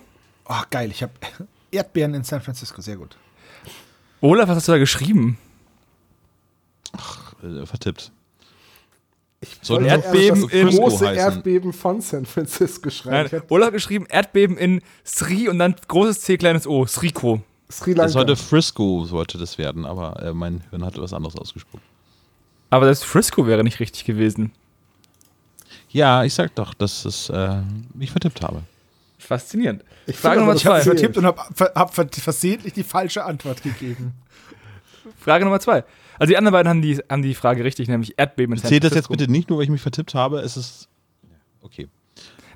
Oh, 0.47 0.61
geil, 0.69 0.89
ich 0.91 1.03
habe 1.03 1.11
Erdbeeren 1.71 2.13
in 2.13 2.23
San 2.23 2.41
Francisco, 2.41 2.81
sehr 2.81 2.95
gut. 2.97 3.17
Olaf, 4.21 4.47
was 4.47 4.57
hast 4.57 4.67
du 4.67 4.71
da 4.73 4.77
geschrieben? 4.77 5.37
Äh, 7.43 7.65
vertippt. 7.65 8.11
ich 9.41 9.57
Sollte 9.61 9.83
wollte 9.89 9.95
Erdbeben 10.05 10.49
in- 10.49 10.69
große 10.69 11.07
heißen. 11.07 11.33
Erdbeben 11.35 11.73
von 11.73 11.99
San 12.01 12.25
Francisco 12.25 12.89
schreiben. 12.89 13.29
Nein, 13.31 13.41
Olaf 13.49 13.67
hat 13.67 13.73
geschrieben 13.73 14.05
Erdbeben 14.07 14.57
in 14.57 14.81
Sri 15.05 15.49
und 15.49 15.59
dann 15.59 15.75
großes 15.87 16.21
C, 16.21 16.37
kleines 16.37 16.67
O, 16.67 16.85
Sriko. 16.85 17.41
Sri 17.77 17.93
Das 17.93 18.13
Lanka. 18.13 18.27
sollte 18.29 18.35
Frisco, 18.35 19.05
sollte 19.05 19.37
das 19.37 19.57
werden, 19.57 19.85
aber 19.85 20.21
äh, 20.21 20.33
mein 20.33 20.61
Hirn 20.69 20.83
hatte 20.85 21.01
was 21.01 21.13
anderes 21.13 21.35
ausgesprochen. 21.37 21.81
Aber 22.69 22.85
das 22.85 23.03
Frisco 23.03 23.45
wäre 23.47 23.63
nicht 23.63 23.79
richtig 23.79 24.05
gewesen. 24.05 24.51
Ja, 25.89 26.23
ich 26.23 26.33
sag 26.33 26.55
doch, 26.55 26.73
dass 26.73 27.05
es, 27.05 27.29
äh, 27.29 27.61
ich 27.99 28.11
vertippt 28.11 28.41
habe. 28.41 28.63
Faszinierend. 29.19 29.83
Ich 30.07 30.17
Frage 30.17 30.39
Nummer 30.39 30.53
das 30.53 30.63
zwei. 30.63 30.81
zählt. 30.81 30.99
Vertippt 30.99 31.17
und 31.17 31.25
habe 31.25 31.41
hab 31.75 31.93
ver- 31.93 32.07
versehentlich 32.11 32.73
die 32.73 32.83
falsche 32.83 33.23
Antwort 33.23 33.61
gegeben. 33.63 34.13
Frage 35.19 35.45
Nummer 35.45 35.59
zwei. 35.59 35.83
Also 36.19 36.31
die 36.31 36.37
anderen 36.37 36.53
beiden 36.53 36.69
haben 36.69 36.81
die, 36.81 36.97
haben 37.09 37.21
die 37.21 37.35
Frage 37.35 37.63
richtig, 37.63 37.87
nämlich 37.87 38.13
Erdbeben 38.17 38.57
Zählt 38.57 38.83
das 38.83 38.93
jetzt 38.93 39.09
bitte 39.09 39.31
nicht 39.31 39.49
nur, 39.49 39.59
weil 39.59 39.65
ich 39.65 39.69
mich 39.71 39.81
vertippt 39.81 40.13
habe? 40.13 40.39
Es 40.39 40.57
ist. 40.57 40.87
Okay. 41.61 41.87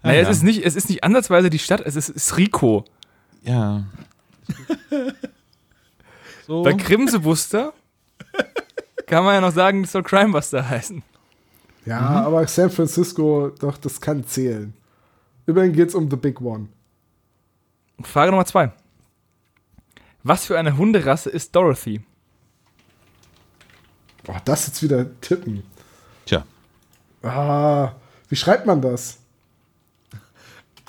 Naja, 0.03 0.22
ja. 0.22 0.30
es, 0.30 0.38
ist 0.38 0.44
nicht, 0.44 0.64
es 0.65 0.76
ist 0.76 0.89
nicht 0.89 1.03
ansatzweise 1.03 1.49
die 1.49 1.60
Stadt, 1.60 1.81
es 1.85 1.95
ist 1.95 2.07
Sriko. 2.19 2.85
Ja. 3.44 3.84
so. 6.47 6.63
Bei 6.63 6.73
Krimsebuster 6.73 7.73
kann 9.05 9.23
man 9.23 9.35
ja 9.35 9.41
noch 9.41 9.53
sagen, 9.53 9.83
das 9.83 9.91
soll 9.91 10.03
Crimebuster 10.03 10.67
heißen. 10.67 11.03
Ja, 11.85 11.99
aber 11.99 12.45
San 12.47 12.69
Francisco, 12.69 13.49
doch, 13.59 13.77
das 13.77 14.01
kann 14.01 14.25
zählen. 14.27 14.73
Immerhin 15.45 15.71
geht's 15.73 15.95
um 15.95 16.09
The 16.09 16.17
Big 16.17 16.41
One. 16.41 16.67
Frage 18.01 18.31
Nummer 18.31 18.45
zwei. 18.45 18.71
Was 20.23 20.45
für 20.45 20.59
eine 20.59 20.75
Hunderasse 20.77 21.29
ist 21.29 21.55
Dorothy? 21.55 22.01
Boah, 24.23 24.41
das 24.43 24.67
jetzt 24.67 24.83
wieder 24.83 25.05
tippen. 25.21 25.63
Tja, 26.25 26.43
Ah, 27.23 27.93
wie 28.27 28.35
schreibt 28.35 28.65
man 28.65 28.81
das? 28.81 29.19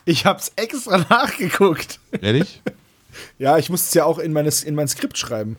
Ich 0.04 0.26
hab's 0.26 0.50
extra 0.56 0.98
nachgeguckt. 1.10 2.00
ehrlich? 2.20 2.60
Ja, 3.38 3.58
ich 3.58 3.70
musste 3.70 3.88
es 3.88 3.94
ja 3.94 4.04
auch 4.04 4.18
in, 4.18 4.32
meines, 4.32 4.62
in 4.64 4.74
mein 4.74 4.88
Skript 4.88 5.18
schreiben. 5.18 5.56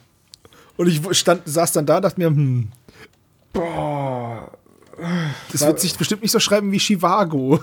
Und 0.77 0.87
ich 0.87 1.01
stand, 1.17 1.41
saß 1.45 1.73
dann 1.73 1.85
da 1.85 1.97
und 1.97 2.03
dachte 2.03 2.19
mir, 2.19 2.27
hm, 2.27 2.71
Boah. 3.53 4.51
das 5.51 5.61
wird 5.61 5.79
sich 5.79 5.97
bestimmt 5.97 6.21
nicht 6.21 6.31
so 6.31 6.39
schreiben 6.39 6.71
wie 6.71 6.79
Chivago. 6.79 7.59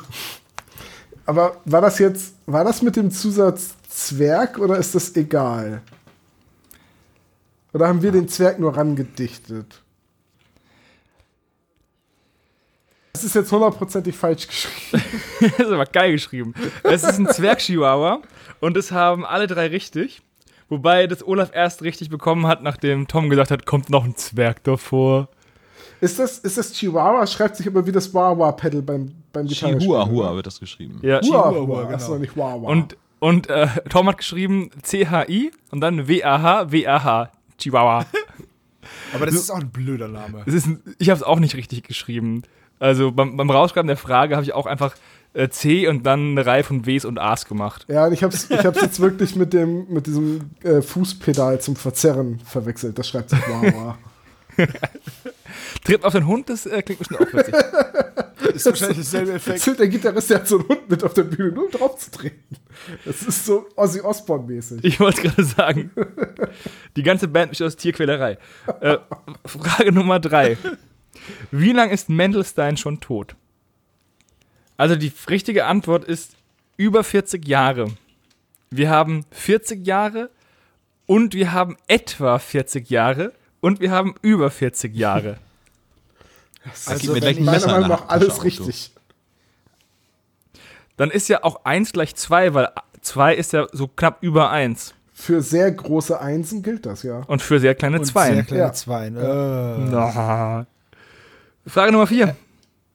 Aber 1.25 1.61
war 1.65 1.81
das 1.81 1.99
jetzt, 1.99 2.35
war 2.47 2.65
das 2.65 2.83
mit 2.83 2.97
dem 2.97 3.11
Zusatz 3.11 3.75
Zwerg 3.89 4.59
oder 4.59 4.77
ist 4.77 4.95
das 4.95 5.15
egal? 5.17 5.83
Oder 7.73 7.89
haben 7.89 8.03
wir 8.03 8.13
den 8.13 8.29
Zwerg 8.29 8.59
nur 8.59 8.77
rangedichtet? 8.77 9.83
Das 13.17 13.25
ist 13.25 13.35
jetzt 13.35 13.51
hundertprozentig 13.51 14.15
falsch 14.15 14.47
geschrieben. 14.47 15.03
das 15.41 15.59
ist 15.59 15.73
aber 15.73 15.87
geil 15.87 16.13
geschrieben. 16.13 16.53
Es 16.83 17.03
ist 17.03 17.19
ein 17.19 17.27
Zwerg-Chihuahua 17.27 18.21
und 18.61 18.77
es 18.77 18.93
haben 18.93 19.25
alle 19.25 19.47
drei 19.47 19.69
richtig. 19.69 20.21
Wobei 20.69 21.07
das 21.07 21.27
Olaf 21.27 21.49
erst 21.55 21.81
richtig 21.81 22.11
bekommen 22.11 22.47
hat, 22.47 22.63
nachdem 22.63 23.09
Tom 23.09 23.31
gesagt 23.31 23.51
hat, 23.51 23.65
kommt 23.65 23.89
noch 23.89 24.05
ein 24.05 24.17
Zwerg 24.17 24.63
davor. 24.65 25.31
Ist 26.03 26.19
das, 26.19 26.41
ist 26.41 26.59
das 26.59 26.75
Chihuahua? 26.75 27.27
Schreibt 27.27 27.57
sich 27.57 27.67
aber 27.67 27.87
wie 27.87 27.93
das 27.93 28.13
Wawa-Pedal 28.13 28.83
beim, 28.83 29.15
beim 29.33 29.47
Gitarrespielen. 29.47 29.81
Chihuahua 29.81 30.35
wird 30.35 30.47
das 30.47 30.61
geschrieben. 30.61 30.99
Ja. 31.01 31.21
Chihuahua, 31.23 31.85
genau. 31.85 31.95
Achso, 31.95 32.19
nicht 32.19 32.37
Wawa. 32.37 32.69
Und, 32.69 32.99
und 33.19 33.49
äh, 33.49 33.69
Tom 33.89 34.09
hat 34.09 34.19
geschrieben 34.19 34.69
C-H-I 34.83 35.53
und 35.71 35.81
dann 35.81 36.07
W-A-H, 36.07 36.71
W-A-H. 36.71 37.33
Chihuahua. 37.57 38.05
Aber 39.15 39.25
das 39.25 39.37
ist 39.37 39.51
auch 39.51 39.61
ein 39.61 39.71
blöder 39.71 40.09
Name. 40.09 40.45
Ein, 40.47 40.83
ich 40.99 41.09
habe 41.09 41.17
es 41.17 41.23
auch 41.23 41.39
nicht 41.39 41.55
richtig 41.55 41.85
geschrieben. 41.85 42.43
Also 42.79 43.13
beim, 43.13 43.37
beim 43.37 43.51
Rausschreiben 43.51 43.89
der 43.89 43.97
Frage 43.97 44.37
habe 44.37 44.45
ich 44.45 44.53
auch 44.53 44.67
einfach 44.67 44.95
äh, 45.33 45.49
C 45.49 45.89
und 45.89 46.05
dann 46.05 46.33
eine 46.33 46.47
Reihe 46.47 46.65
von 46.65 46.87
Ws 46.87 47.05
und 47.05 47.19
As 47.19 47.47
gemacht. 47.47 47.87
ja, 47.89 48.07
und 48.07 48.13
ich 48.13 48.23
hab's, 48.23 48.49
ich 48.51 48.65
hab's 48.65 48.81
jetzt 48.81 49.01
wirklich 49.01 49.37
mit, 49.37 49.53
dem, 49.53 49.87
mit 49.89 50.07
diesem 50.07 50.51
äh, 50.63 50.83
Fußpedal 50.83 51.61
zum 51.61 51.77
Verzerren 51.77 52.41
verwechselt. 52.41 52.99
Das 52.99 53.09
schreibt 53.09 53.31
sich 53.31 53.41
Wawa. 53.41 53.99
Tritt 55.85 56.05
auf 56.05 56.13
den 56.13 56.27
Hund, 56.27 56.49
das 56.49 56.67
äh, 56.67 56.83
klingt 56.83 56.99
bestimmt 56.99 57.21
auch 57.21 57.33
witzig. 57.33 57.55
ist 58.55 58.67
wahrscheinlich 58.67 58.97
derselbe 58.99 59.33
Effekt. 59.35 59.59
Erzählt 59.59 59.79
der 59.79 59.89
Gitarrist, 59.89 60.31
der 60.31 60.39
hat 60.39 60.49
so 60.49 60.59
einen 60.59 60.69
Hund 60.69 60.91
mit 60.91 61.05
auf 61.05 61.15
der 61.15 61.25
Bühne, 61.25 61.53
nur 61.53 61.67
um 61.67 61.71
drauf 61.71 61.99
zu 61.99 62.11
treten. 62.11 62.57
Das 63.05 63.23
ist 63.23 63.47
so 63.47 63.67
Ozzy 63.77 64.01
Osbourne-mäßig. 64.01 64.83
Ich 64.83 65.01
wollte 65.01 65.23
gerade 65.23 65.45
sagen, 65.45 65.91
die 66.97 67.03
ganze 67.03 67.29
Band 67.29 67.51
besteht 67.51 67.67
aus 67.67 67.77
Tierquälerei. 67.77 68.39
Äh, 68.81 68.99
Frage 69.45 69.93
Nummer 69.93 70.21
drei. 70.21 70.57
Wie 71.51 71.73
lange 71.73 71.93
ist 71.93 72.09
Mendelstein 72.09 72.77
schon 72.77 73.01
tot? 73.01 73.35
Also 74.77 74.97
die 74.97 75.13
richtige 75.29 75.65
Antwort 75.67 76.05
ist 76.05 76.33
über 76.77 77.03
40 77.05 77.47
Jahre. 77.49 77.91
Wir 78.71 78.91
haben 78.91 79.25
40 79.31 79.87
Jahre 79.87 80.31
und 81.07 81.35
wir 81.35 81.53
haben 81.53 81.77
etwa 81.87 82.39
40 82.39 82.91
Jahre 82.91 83.33
und 83.61 83.81
wir 83.81 83.91
haben 83.91 84.15
über 84.23 84.51
40 84.51 84.95
Jahre. 84.95 85.39
Da 86.85 86.91
Also 86.93 87.13
mir 87.13 87.15
wenn 87.15 87.21
gleich 87.21 87.37
ein 87.37 87.43
ich- 87.43 87.47
Meiner 87.47 87.67
Meinung 87.69 87.89
nach 87.91 88.09
alles 88.09 88.31
Auto. 88.35 88.43
richtig. 88.43 88.91
Dann 90.97 91.11
ist 91.13 91.29
ja 91.29 91.45
auch 91.45 91.65
1 91.65 91.93
gleich 91.93 92.15
2, 92.17 92.55
weil 92.55 92.71
2 93.03 93.35
ist 93.37 93.53
ja 93.53 93.67
so 93.73 93.87
knapp 93.87 94.19
über 94.23 94.51
1. 94.51 94.95
Für 95.13 95.43
sehr 95.43 95.71
große 95.71 96.21
Einsen 96.21 96.63
gilt 96.63 96.85
das, 96.85 97.03
ja. 97.05 97.21
Und 97.21 97.41
für 97.41 97.61
sehr 97.61 97.75
kleine 97.77 98.03
2. 98.03 98.33
Sehr 98.35 98.43
kleine 98.43 98.63
Ja. 98.65 98.73
Zweien. 98.73 99.17
Äh. 99.17 99.91
Na. 99.91 100.67
Frage 101.67 101.93
Nummer 101.93 102.07
4. 102.07 102.37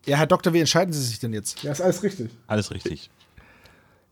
Ja, 0.05 0.17
Herr 0.17 0.27
Doktor, 0.27 0.53
wie 0.53 0.59
entscheiden 0.59 0.93
Sie 0.93 1.03
sich 1.03 1.19
denn 1.19 1.33
jetzt? 1.33 1.61
Ja, 1.63 1.71
ist 1.71 1.81
alles 1.81 2.01
richtig. 2.03 2.31
Alles 2.47 2.71
richtig. 2.71 3.09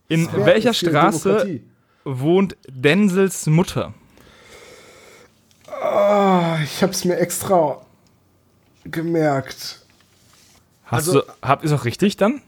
In 0.07 0.29
Zwerg 0.29 0.45
welcher 0.45 0.73
Straße 0.73 1.59
wohnt 2.03 2.57
Denzels 2.67 3.45
Mutter? 3.47 3.93
Ah, 5.81 6.57
ich 6.63 6.83
hab's 6.83 7.05
mir 7.05 7.17
extra 7.17 7.81
gemerkt. 8.85 9.79
Hast 10.85 11.07
Also- 11.07 11.21
du, 11.21 11.27
habt 11.41 11.63
ihr 11.63 11.71
es 11.71 11.79
auch 11.79 11.85
richtig 11.85 12.17
dann? 12.17 12.41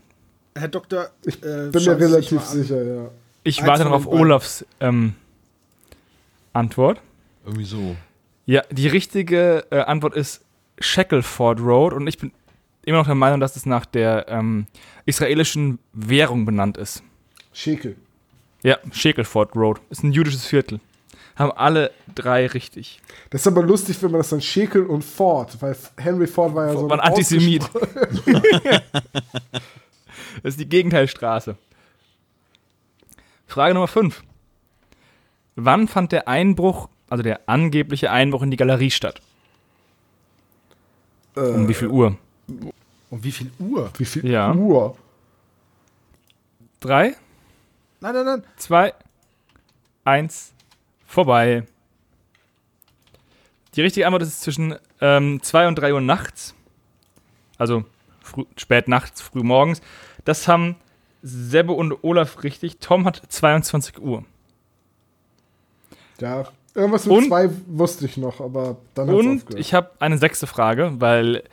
Herr 0.55 0.67
Doktor, 0.67 1.09
Ich 1.23 1.41
äh, 1.43 1.69
bin 1.71 1.83
mir 1.85 1.97
relativ 1.97 2.41
sicher, 2.41 2.83
ja. 2.83 3.09
Ich 3.43 3.59
Eins 3.59 3.67
warte 3.67 3.83
noch 3.85 3.91
auf. 3.91 4.07
Olafs 4.07 4.65
ähm, 4.81 5.15
Antwort. 6.53 6.99
Irgendwie 7.45 7.63
so. 7.65 7.95
Ja, 8.45 8.61
die 8.69 8.88
richtige 8.88 9.65
äh, 9.71 9.79
Antwort 9.79 10.15
ist 10.15 10.41
Shackleford 10.81 11.59
Road 11.59 11.93
und 11.93 12.07
ich 12.07 12.17
bin 12.17 12.31
immer 12.85 12.97
noch 12.97 13.05
der 13.05 13.15
Meinung, 13.15 13.39
dass 13.39 13.55
es 13.55 13.65
nach 13.65 13.85
der 13.85 14.25
ähm, 14.27 14.67
israelischen 15.05 15.79
Währung 15.93 16.45
benannt 16.45 16.77
ist. 16.77 17.03
Schekel. 17.53 17.95
Ja, 18.63 18.77
Shackleford 18.91 19.55
Road. 19.55 19.81
Ist 19.89 20.03
ein 20.03 20.11
jüdisches 20.11 20.45
Viertel. 20.45 20.79
Haben 21.35 21.51
alle 21.53 21.91
drei 22.13 22.45
richtig. 22.47 23.01
Das 23.29 23.41
ist 23.41 23.47
aber 23.47 23.63
lustig, 23.63 24.01
wenn 24.03 24.11
man 24.11 24.19
das 24.19 24.29
dann 24.29 24.41
Schekel 24.41 24.85
und 24.85 25.03
Ford, 25.03 25.57
weil 25.61 25.75
Henry 25.97 26.27
Ford 26.27 26.53
war 26.53 26.67
ja 26.67 26.73
so 26.73 26.89
War 26.89 26.99
ein 26.99 27.07
Antisemit. 27.07 27.63
das 30.43 30.53
ist 30.53 30.59
die 30.59 30.69
Gegenteilstraße. 30.69 31.55
Frage 33.47 33.73
Nummer 33.73 33.87
5. 33.87 34.23
Wann 35.55 35.87
fand 35.87 36.11
der 36.11 36.27
Einbruch, 36.27 36.89
also 37.09 37.23
der 37.23 37.41
angebliche 37.47 38.11
Einbruch 38.11 38.43
in 38.43 38.51
die 38.51 38.57
Galerie 38.57 38.91
statt? 38.91 39.21
Um 41.35 41.67
wie 41.67 41.73
viel 41.73 41.87
Uhr? 41.87 42.17
Um 43.09 43.23
wie 43.23 43.31
viel 43.31 43.51
Uhr? 43.59 43.91
Wie 43.97 44.05
viel 44.05 44.25
Ja. 44.27 44.53
Uhr? 44.53 44.97
Drei, 46.79 47.15
Nein, 47.99 48.13
nein, 48.15 48.25
nein. 48.25 48.43
zwei, 48.57 48.93
eins, 50.03 50.51
vorbei. 51.05 51.67
Die 53.75 53.81
richtige 53.81 54.05
Antwort 54.07 54.23
ist 54.23 54.41
zwischen 54.41 54.75
ähm, 54.99 55.41
2 55.43 55.67
und 55.67 55.75
3 55.75 55.93
Uhr 55.93 56.01
nachts. 56.01 56.55
Also 57.57 57.85
früh, 58.21 58.43
spät 58.57 58.87
nachts, 58.87 59.21
früh 59.21 59.43
morgens. 59.43 59.81
Das 60.25 60.47
haben 60.47 60.75
Sebbe 61.21 61.71
und 61.73 62.03
Olaf 62.03 62.43
richtig. 62.43 62.79
Tom 62.79 63.05
hat 63.05 63.21
22 63.29 63.99
Uhr. 64.01 64.25
Ja, 66.19 66.45
irgendwas 66.76 67.06
mit 67.06 67.18
Und- 67.18 67.27
zwei 67.27 67.49
wusste 67.68 68.06
ich 68.06 68.18
noch, 68.18 68.39
aber 68.41 68.77
dann 68.95 69.07
hat's 69.10 69.18
Und 69.19 69.38
aufgehört. 69.39 69.60
ich 69.60 69.73
habe 69.73 69.91
eine 69.99 70.18
sechste 70.18 70.48
Frage, 70.48 70.93
weil 70.99 71.43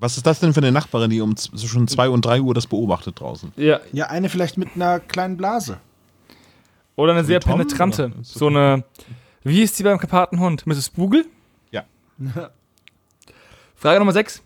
Was 0.00 0.16
ist 0.16 0.26
das 0.26 0.40
denn 0.40 0.52
für 0.52 0.60
eine 0.60 0.72
Nachbarin, 0.72 1.10
die 1.10 1.20
um 1.20 1.36
zwischen 1.36 1.86
2 1.86 2.08
und 2.08 2.24
3 2.24 2.40
Uhr 2.40 2.54
das 2.54 2.66
beobachtet 2.66 3.20
draußen? 3.20 3.52
ja, 3.56 3.80
Ja, 3.92 4.06
eine 4.06 4.28
vielleicht 4.28 4.58
mit 4.58 4.70
einer 4.74 4.98
kleinen 4.98 5.36
Blase. 5.36 5.78
oder 6.96 7.12
eine 7.12 7.24
sehr 7.24 7.40
Tom, 7.40 7.52
penetrante, 7.52 8.06
oder? 8.06 8.14
so 8.22 8.48
eine 8.48 8.84
wie 9.44 9.56
hieß 9.60 9.74
die 9.74 9.82
beim 9.84 9.98
Karpatenhund? 9.98 10.66
Mrs. 10.66 10.90
Bugel? 10.90 11.26
Ja. 11.72 11.84
Frage 13.74 13.98
Nummer 13.98 14.12
6. 14.12 14.42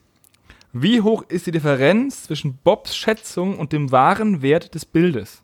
Wie 0.73 1.01
hoch 1.01 1.23
ist 1.29 1.47
die 1.47 1.51
Differenz 1.53 2.25
zwischen 2.25 2.59
Bobs 2.65 2.95
Schätzung 2.97 3.59
und 3.59 3.73
dem 3.73 3.93
wahren 3.93 4.43
Wert 4.43 4.75
des 4.75 4.85
Bildes? 4.85 5.43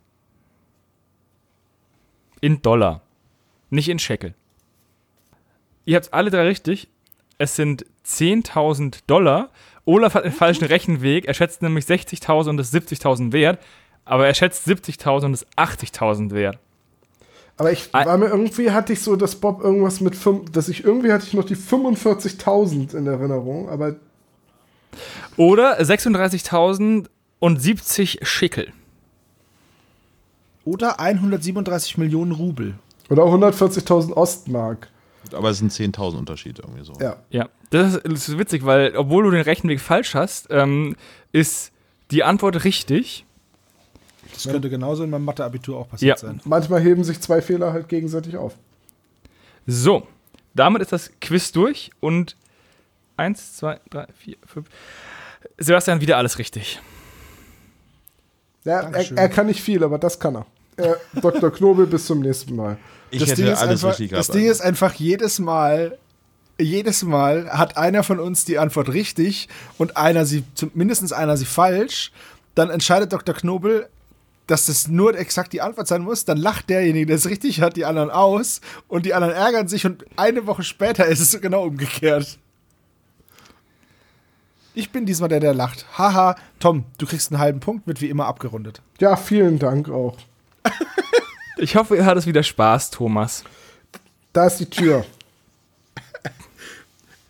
In 2.40 2.60
Dollar, 2.62 3.00
nicht 3.70 3.88
in 3.88 3.98
Shekel. 3.98 4.34
Ihr 5.84 5.96
habt 5.96 6.12
alle 6.12 6.30
drei 6.30 6.46
richtig. 6.46 6.88
Es 7.38 7.56
sind 7.56 7.84
10.000 8.06 9.00
Dollar. 9.06 9.50
Olaf 9.84 10.14
hat 10.14 10.24
den 10.24 10.32
falschen 10.32 10.64
Rechenweg. 10.64 11.24
Er 11.26 11.34
schätzt 11.34 11.62
nämlich 11.62 11.86
60.000 11.86 12.50
und 12.50 12.60
ist 12.60 12.74
70.000 12.74 13.32
wert. 13.32 13.58
Aber 14.04 14.26
er 14.26 14.34
schätzt 14.34 14.66
70.000 14.68 15.24
und 15.24 15.34
ist 15.34 15.46
80.000 15.56 16.30
wert. 16.32 16.58
Aber 17.56 17.70
ich 17.70 17.92
war 17.92 18.16
mir 18.16 18.26
irgendwie, 18.28 18.70
hatte 18.70 18.92
ich 18.92 19.00
so, 19.02 19.14
dass 19.14 19.36
Bob 19.36 19.62
irgendwas 19.62 20.00
mit 20.00 20.16
fünf, 20.16 20.50
dass 20.50 20.68
ich 20.68 20.84
irgendwie 20.84 21.12
hatte 21.12 21.26
ich 21.26 21.34
noch 21.34 21.44
die 21.44 21.54
45.000 21.56 22.96
in 22.96 23.06
Erinnerung, 23.06 23.68
aber 23.68 23.96
Oder 25.36 25.78
36.000 25.80 27.06
und 27.38 27.60
70 27.60 28.20
Schickel. 28.22 28.72
Oder 30.64 31.00
137 31.00 31.98
Millionen 31.98 32.32
Rubel. 32.32 32.74
oder 33.10 33.24
140.000 33.24 34.12
Ostmark. 34.12 34.88
Aber 35.34 35.50
es 35.50 35.58
sind 35.58 35.72
10.000 35.72 36.16
Unterschied 36.18 36.58
irgendwie 36.58 36.84
so. 36.84 36.92
Ja. 37.00 37.16
Ja, 37.30 37.48
das 37.70 37.94
ist, 37.94 38.06
das 38.06 38.28
ist 38.28 38.38
witzig, 38.38 38.64
weil 38.64 38.96
obwohl 38.96 39.24
du 39.24 39.30
den 39.30 39.42
Rechenweg 39.42 39.80
falsch 39.80 40.14
hast, 40.14 40.48
ähm, 40.50 40.96
ist 41.32 41.72
die 42.10 42.22
Antwort 42.24 42.64
richtig. 42.64 43.24
Das 44.32 44.44
könnte 44.48 44.70
genauso 44.70 45.04
in 45.04 45.10
meinem 45.10 45.24
Mathe-Abitur 45.24 45.76
auch 45.78 45.88
passiert 45.88 46.20
Ja. 46.22 46.28
sein. 46.28 46.40
Manchmal 46.44 46.80
heben 46.82 47.04
sich 47.04 47.20
zwei 47.20 47.42
Fehler 47.42 47.72
halt 47.72 47.88
gegenseitig 47.88 48.36
auf. 48.36 48.54
So, 49.66 50.06
damit 50.54 50.82
ist 50.82 50.92
das 50.92 51.10
Quiz 51.20 51.52
durch 51.52 51.90
und 52.00 52.36
eins, 53.16 53.56
zwei, 53.56 53.78
drei, 53.90 54.06
vier, 54.16 54.36
fünf. 54.46 54.68
Sebastian, 55.58 56.00
wieder 56.00 56.16
alles 56.16 56.38
richtig. 56.38 56.80
Ja, 58.64 58.74
er, 58.76 58.82
Dankeschön. 58.82 59.16
er 59.16 59.28
kann 59.28 59.46
nicht 59.46 59.60
viel, 59.60 59.82
aber 59.84 59.98
das 59.98 60.18
kann 60.18 60.36
er. 60.36 60.46
Äh, 60.76 60.94
Dr. 61.20 61.50
Knobel, 61.52 61.86
bis 61.86 62.06
zum 62.06 62.20
nächsten 62.20 62.56
Mal. 62.56 62.78
Ich 63.12 63.20
das 63.20 63.30
hätte 63.30 63.42
Ding, 63.42 63.52
ist 63.52 63.58
alles 63.58 63.84
einfach, 63.84 63.90
richtig 63.90 64.10
gehabt. 64.10 64.28
das 64.28 64.34
Ding 64.34 64.46
ist 64.50 64.60
einfach 64.62 64.94
jedes 64.94 65.38
Mal, 65.38 65.98
jedes 66.58 67.02
Mal 67.02 67.50
hat 67.50 67.76
einer 67.76 68.02
von 68.02 68.18
uns 68.18 68.46
die 68.46 68.58
Antwort 68.58 68.88
richtig 68.88 69.48
und 69.76 69.96
einer 69.98 70.24
sie, 70.24 70.44
mindestens 70.74 71.12
einer 71.12 71.36
sie 71.36 71.44
falsch. 71.44 72.10
Dann 72.54 72.70
entscheidet 72.70 73.12
Dr. 73.12 73.34
Knobel, 73.34 73.88
dass 74.46 74.66
das 74.66 74.88
nur 74.88 75.16
exakt 75.16 75.52
die 75.52 75.60
Antwort 75.60 75.88
sein 75.88 76.02
muss. 76.02 76.24
Dann 76.24 76.38
lacht 76.38 76.70
derjenige, 76.70 77.06
der 77.06 77.16
es 77.16 77.28
richtig 77.28 77.60
hat, 77.60 77.76
die 77.76 77.84
anderen 77.84 78.10
aus 78.10 78.62
und 78.88 79.04
die 79.04 79.12
anderen 79.12 79.34
ärgern 79.34 79.68
sich 79.68 79.84
und 79.84 80.04
eine 80.16 80.46
Woche 80.46 80.62
später 80.62 81.04
ist 81.06 81.20
es 81.20 81.38
genau 81.40 81.64
umgekehrt. 81.64 82.38
Ich 84.74 84.90
bin 84.90 85.04
diesmal 85.04 85.28
der, 85.28 85.40
der 85.40 85.52
lacht. 85.52 85.84
Haha, 85.98 86.34
Tom, 86.58 86.84
du 86.96 87.06
kriegst 87.06 87.30
einen 87.30 87.40
halben 87.40 87.60
Punkt, 87.60 87.86
wird 87.86 88.00
wie 88.00 88.08
immer 88.08 88.24
abgerundet. 88.26 88.80
Ja, 89.00 89.16
vielen 89.16 89.58
Dank 89.58 89.90
auch. 89.90 90.16
Ich 91.62 91.76
hoffe, 91.76 91.94
ihr 91.94 92.04
hattet 92.04 92.26
wieder 92.26 92.42
Spaß, 92.42 92.90
Thomas. 92.90 93.44
Da 94.32 94.46
ist 94.46 94.58
die 94.58 94.66
Tür. 94.66 95.04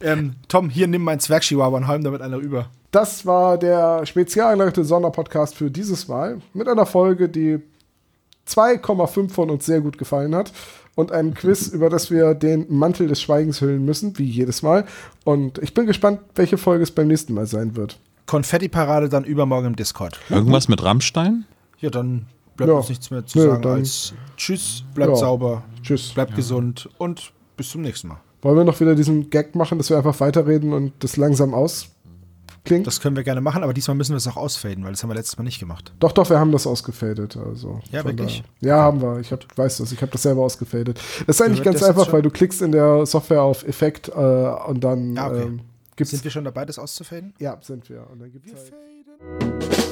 Ähm, 0.05 0.35
Tom, 0.49 0.69
hier 0.69 0.89
nimm 0.89 1.05
meinen 1.05 1.21
Zwergchihuahua 1.21 1.77
und 1.77 1.87
halm 1.87 2.03
damit 2.03 2.23
einer 2.23 2.39
über. 2.39 2.67
Das 2.91 3.25
war 3.25 3.57
der 3.57 4.05
spezial 4.05 4.59
Sonderpodcast 4.75 5.55
für 5.55 5.71
dieses 5.71 6.09
Mal 6.09 6.41
mit 6.55 6.67
einer 6.67 6.87
Folge, 6.87 7.29
die 7.29 7.61
2,5 8.49 9.31
von 9.31 9.49
uns 9.49 9.65
sehr 9.65 9.81
gut 9.81 9.99
gefallen 9.99 10.35
hat 10.35 10.51
und 10.97 11.13
einem 11.13 11.35
Quiz, 11.35 11.69
über 11.73 11.89
das 11.89 12.11
wir 12.11 12.35
den 12.35 12.67
Mantel 12.69 13.07
des 13.07 13.23
Schweigens 13.23 13.61
hüllen 13.61 13.85
müssen, 13.85 14.19
wie 14.19 14.25
jedes 14.25 14.63
Mal. 14.63 14.87
Und 15.23 15.59
ich 15.59 15.73
bin 15.73 15.87
gespannt, 15.87 16.19
welche 16.35 16.59
Folge 16.59 16.83
es 16.83 16.91
beim 16.91 17.07
nächsten 17.07 17.35
Mal 17.35 17.47
sein 17.47 17.77
wird. 17.77 18.01
Konfetti-Parade 18.27 19.09
dann 19.09 19.23
übermorgen 19.23 19.69
im 19.69 19.77
Discord. 19.77 20.19
Irgendwas 20.31 20.67
mit 20.67 20.83
Rammstein? 20.83 21.45
Ja, 21.79 21.91
dann 21.91 22.27
bleibt 22.57 22.71
Ja. 22.71 22.77
uns 22.79 22.89
nichts 22.89 23.11
mehr 23.11 23.25
zu 23.27 23.39
Nö, 23.39 23.45
sagen 23.51 23.67
als 23.67 24.15
Tschüss, 24.37 24.85
bleibt 24.95 25.11
Ja. 25.13 25.17
sauber, 25.17 25.63
Tschüss. 25.83 26.13
bleibt 26.15 26.35
gesund 26.37 26.89
und 26.99 27.33
bis 27.57 27.71
zum 27.71 27.83
nächsten 27.83 28.09
Mal. 28.09 28.21
Wollen 28.43 28.57
wir 28.57 28.65
noch 28.65 28.81
wieder 28.81 28.95
diesen 28.95 29.31
Gag 29.31 29.55
machen, 29.55 29.79
dass 29.79 29.89
wir 29.91 29.97
einfach 29.97 30.19
weiterreden 30.21 30.73
und 30.73 30.93
das 30.99 31.17
langsam 31.17 31.55
ausklingt? 31.55 32.87
Das 32.87 33.01
können 33.01 33.15
wir 33.15 33.23
gerne 33.23 33.41
machen, 33.41 33.63
aber 33.63 33.73
diesmal 33.73 33.97
müssen 33.97 34.13
wir 34.13 34.17
es 34.17 34.27
auch 34.27 34.37
ausfaden, 34.37 34.83
weil 34.85 34.91
das 34.93 35.03
haben 35.03 35.11
wir 35.11 35.15
letztes 35.15 35.37
Mal 35.39 35.45
nicht 35.45 35.61
gemacht. 35.61 35.93
doch, 36.01 36.11
doch, 36.13 36.29
wir 36.29 36.41
haben 36.41 36.51
das 36.51 36.67
ausgefadet. 36.67 37.37
Also 37.37 37.81
Ja, 37.93 38.05
wirklich? 38.05 38.43
daher- 38.61 38.77
Ja, 38.77 38.83
haben 38.83 39.01
wir. 39.01 39.21
Ich 39.21 39.31
hab, 39.31 39.47
weiß 39.57 39.77
das. 39.79 39.93
Ich 39.93 40.03
habe 40.03 40.11
das 40.11 40.23
selber 40.23 40.43
ausgefadet. 40.43 40.99
Das 41.27 41.37
ist 41.37 41.43
eigentlich 41.43 41.63
ganz 41.63 41.83
einfach, 41.83 42.13
weil 42.13 42.23
du 42.23 42.31
klickst 42.31 42.63
in 42.63 42.73
der 42.73 43.07
Software 43.07 43.43
auf 43.43 43.63
Effekt 43.67 44.09
äh, 44.09 44.13
und 44.13 44.83
dann 44.83 45.15
Ja, 45.15 45.29
okay. 45.29 45.43
ähm, 45.43 45.61
gibt's. 45.95 46.11
Sind 46.11 46.25
wir 46.25 46.31
schon 46.33 46.45
dabei, 46.45 46.65
das 46.65 46.79
auszufaden? 46.81 47.35
ja, 47.39 47.57
sind 47.61 47.89
wir. 47.89 48.07
Und 48.11 48.21
dann 48.21 48.33
gibt's 48.33 48.53
halt 48.55 49.92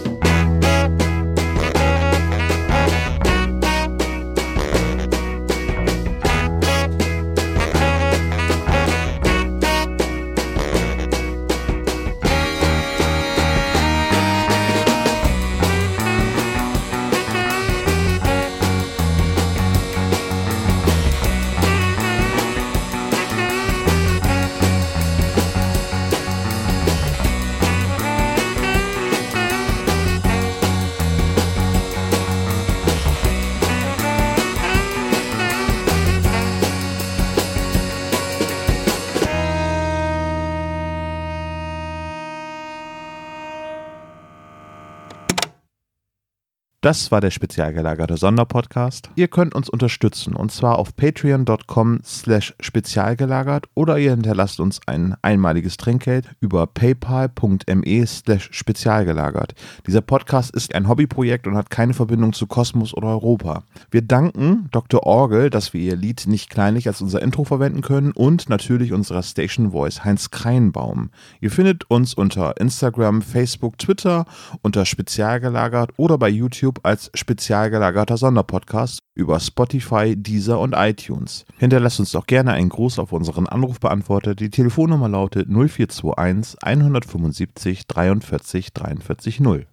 Das 46.82 47.10
war 47.10 47.20
der 47.20 47.30
spezial 47.30 47.74
gelagerte 47.74 48.16
Sonderpodcast. 48.16 49.10
Ihr 49.14 49.28
könnt 49.28 49.54
uns 49.54 49.68
unterstützen 49.68 50.34
und 50.34 50.50
zwar 50.50 50.78
auf 50.78 50.96
patreon.com 50.96 52.00
slash 52.02 52.54
spezialgelagert 52.58 53.66
oder 53.74 53.98
ihr 53.98 54.12
hinterlasst 54.12 54.60
uns 54.60 54.80
ein 54.86 55.14
einmaliges 55.20 55.76
Trinkgeld 55.76 56.30
über 56.40 56.66
paypal.me 56.66 58.06
slash 58.06 58.48
spezialgelagert. 58.52 59.54
Dieser 59.86 60.00
Podcast 60.00 60.54
ist 60.54 60.74
ein 60.74 60.88
Hobbyprojekt 60.88 61.46
und 61.46 61.54
hat 61.54 61.68
keine 61.68 61.92
Verbindung 61.92 62.32
zu 62.32 62.46
Kosmos 62.46 62.94
oder 62.94 63.08
Europa. 63.08 63.64
Wir 63.90 64.00
danken 64.00 64.68
Dr. 64.70 65.02
Orgel, 65.02 65.50
dass 65.50 65.74
wir 65.74 65.82
ihr 65.82 65.96
Lied 65.96 66.28
nicht 66.28 66.48
kleinlich 66.48 66.86
als 66.88 67.02
unser 67.02 67.20
Intro 67.20 67.44
verwenden 67.44 67.82
können 67.82 68.12
und 68.12 68.48
natürlich 68.48 68.94
unserer 68.94 69.22
Station 69.22 69.72
Voice 69.72 70.02
Heinz 70.02 70.30
Kreinbaum. 70.30 71.10
Ihr 71.42 71.50
findet 71.50 71.90
uns 71.90 72.14
unter 72.14 72.58
Instagram, 72.58 73.20
Facebook, 73.20 73.76
Twitter 73.76 74.24
unter 74.62 74.86
spezialgelagert 74.86 75.90
oder 75.98 76.16
bei 76.16 76.30
YouTube 76.30 76.69
als 76.84 77.10
spezialgelagerter 77.14 78.16
Sonderpodcast 78.16 79.00
über 79.14 79.40
Spotify, 79.40 80.14
Deezer 80.16 80.60
und 80.60 80.74
iTunes. 80.76 81.44
Hinterlasst 81.58 82.00
uns 82.00 82.12
doch 82.12 82.26
gerne 82.26 82.52
einen 82.52 82.68
Gruß 82.68 82.98
auf 82.98 83.12
unseren 83.12 83.46
Anrufbeantworter. 83.46 84.34
Die 84.34 84.50
Telefonnummer 84.50 85.08
lautet 85.08 85.48
0421 85.48 86.62
175 86.62 87.86
43 87.86 88.72
43 88.72 89.40
0. 89.40 89.66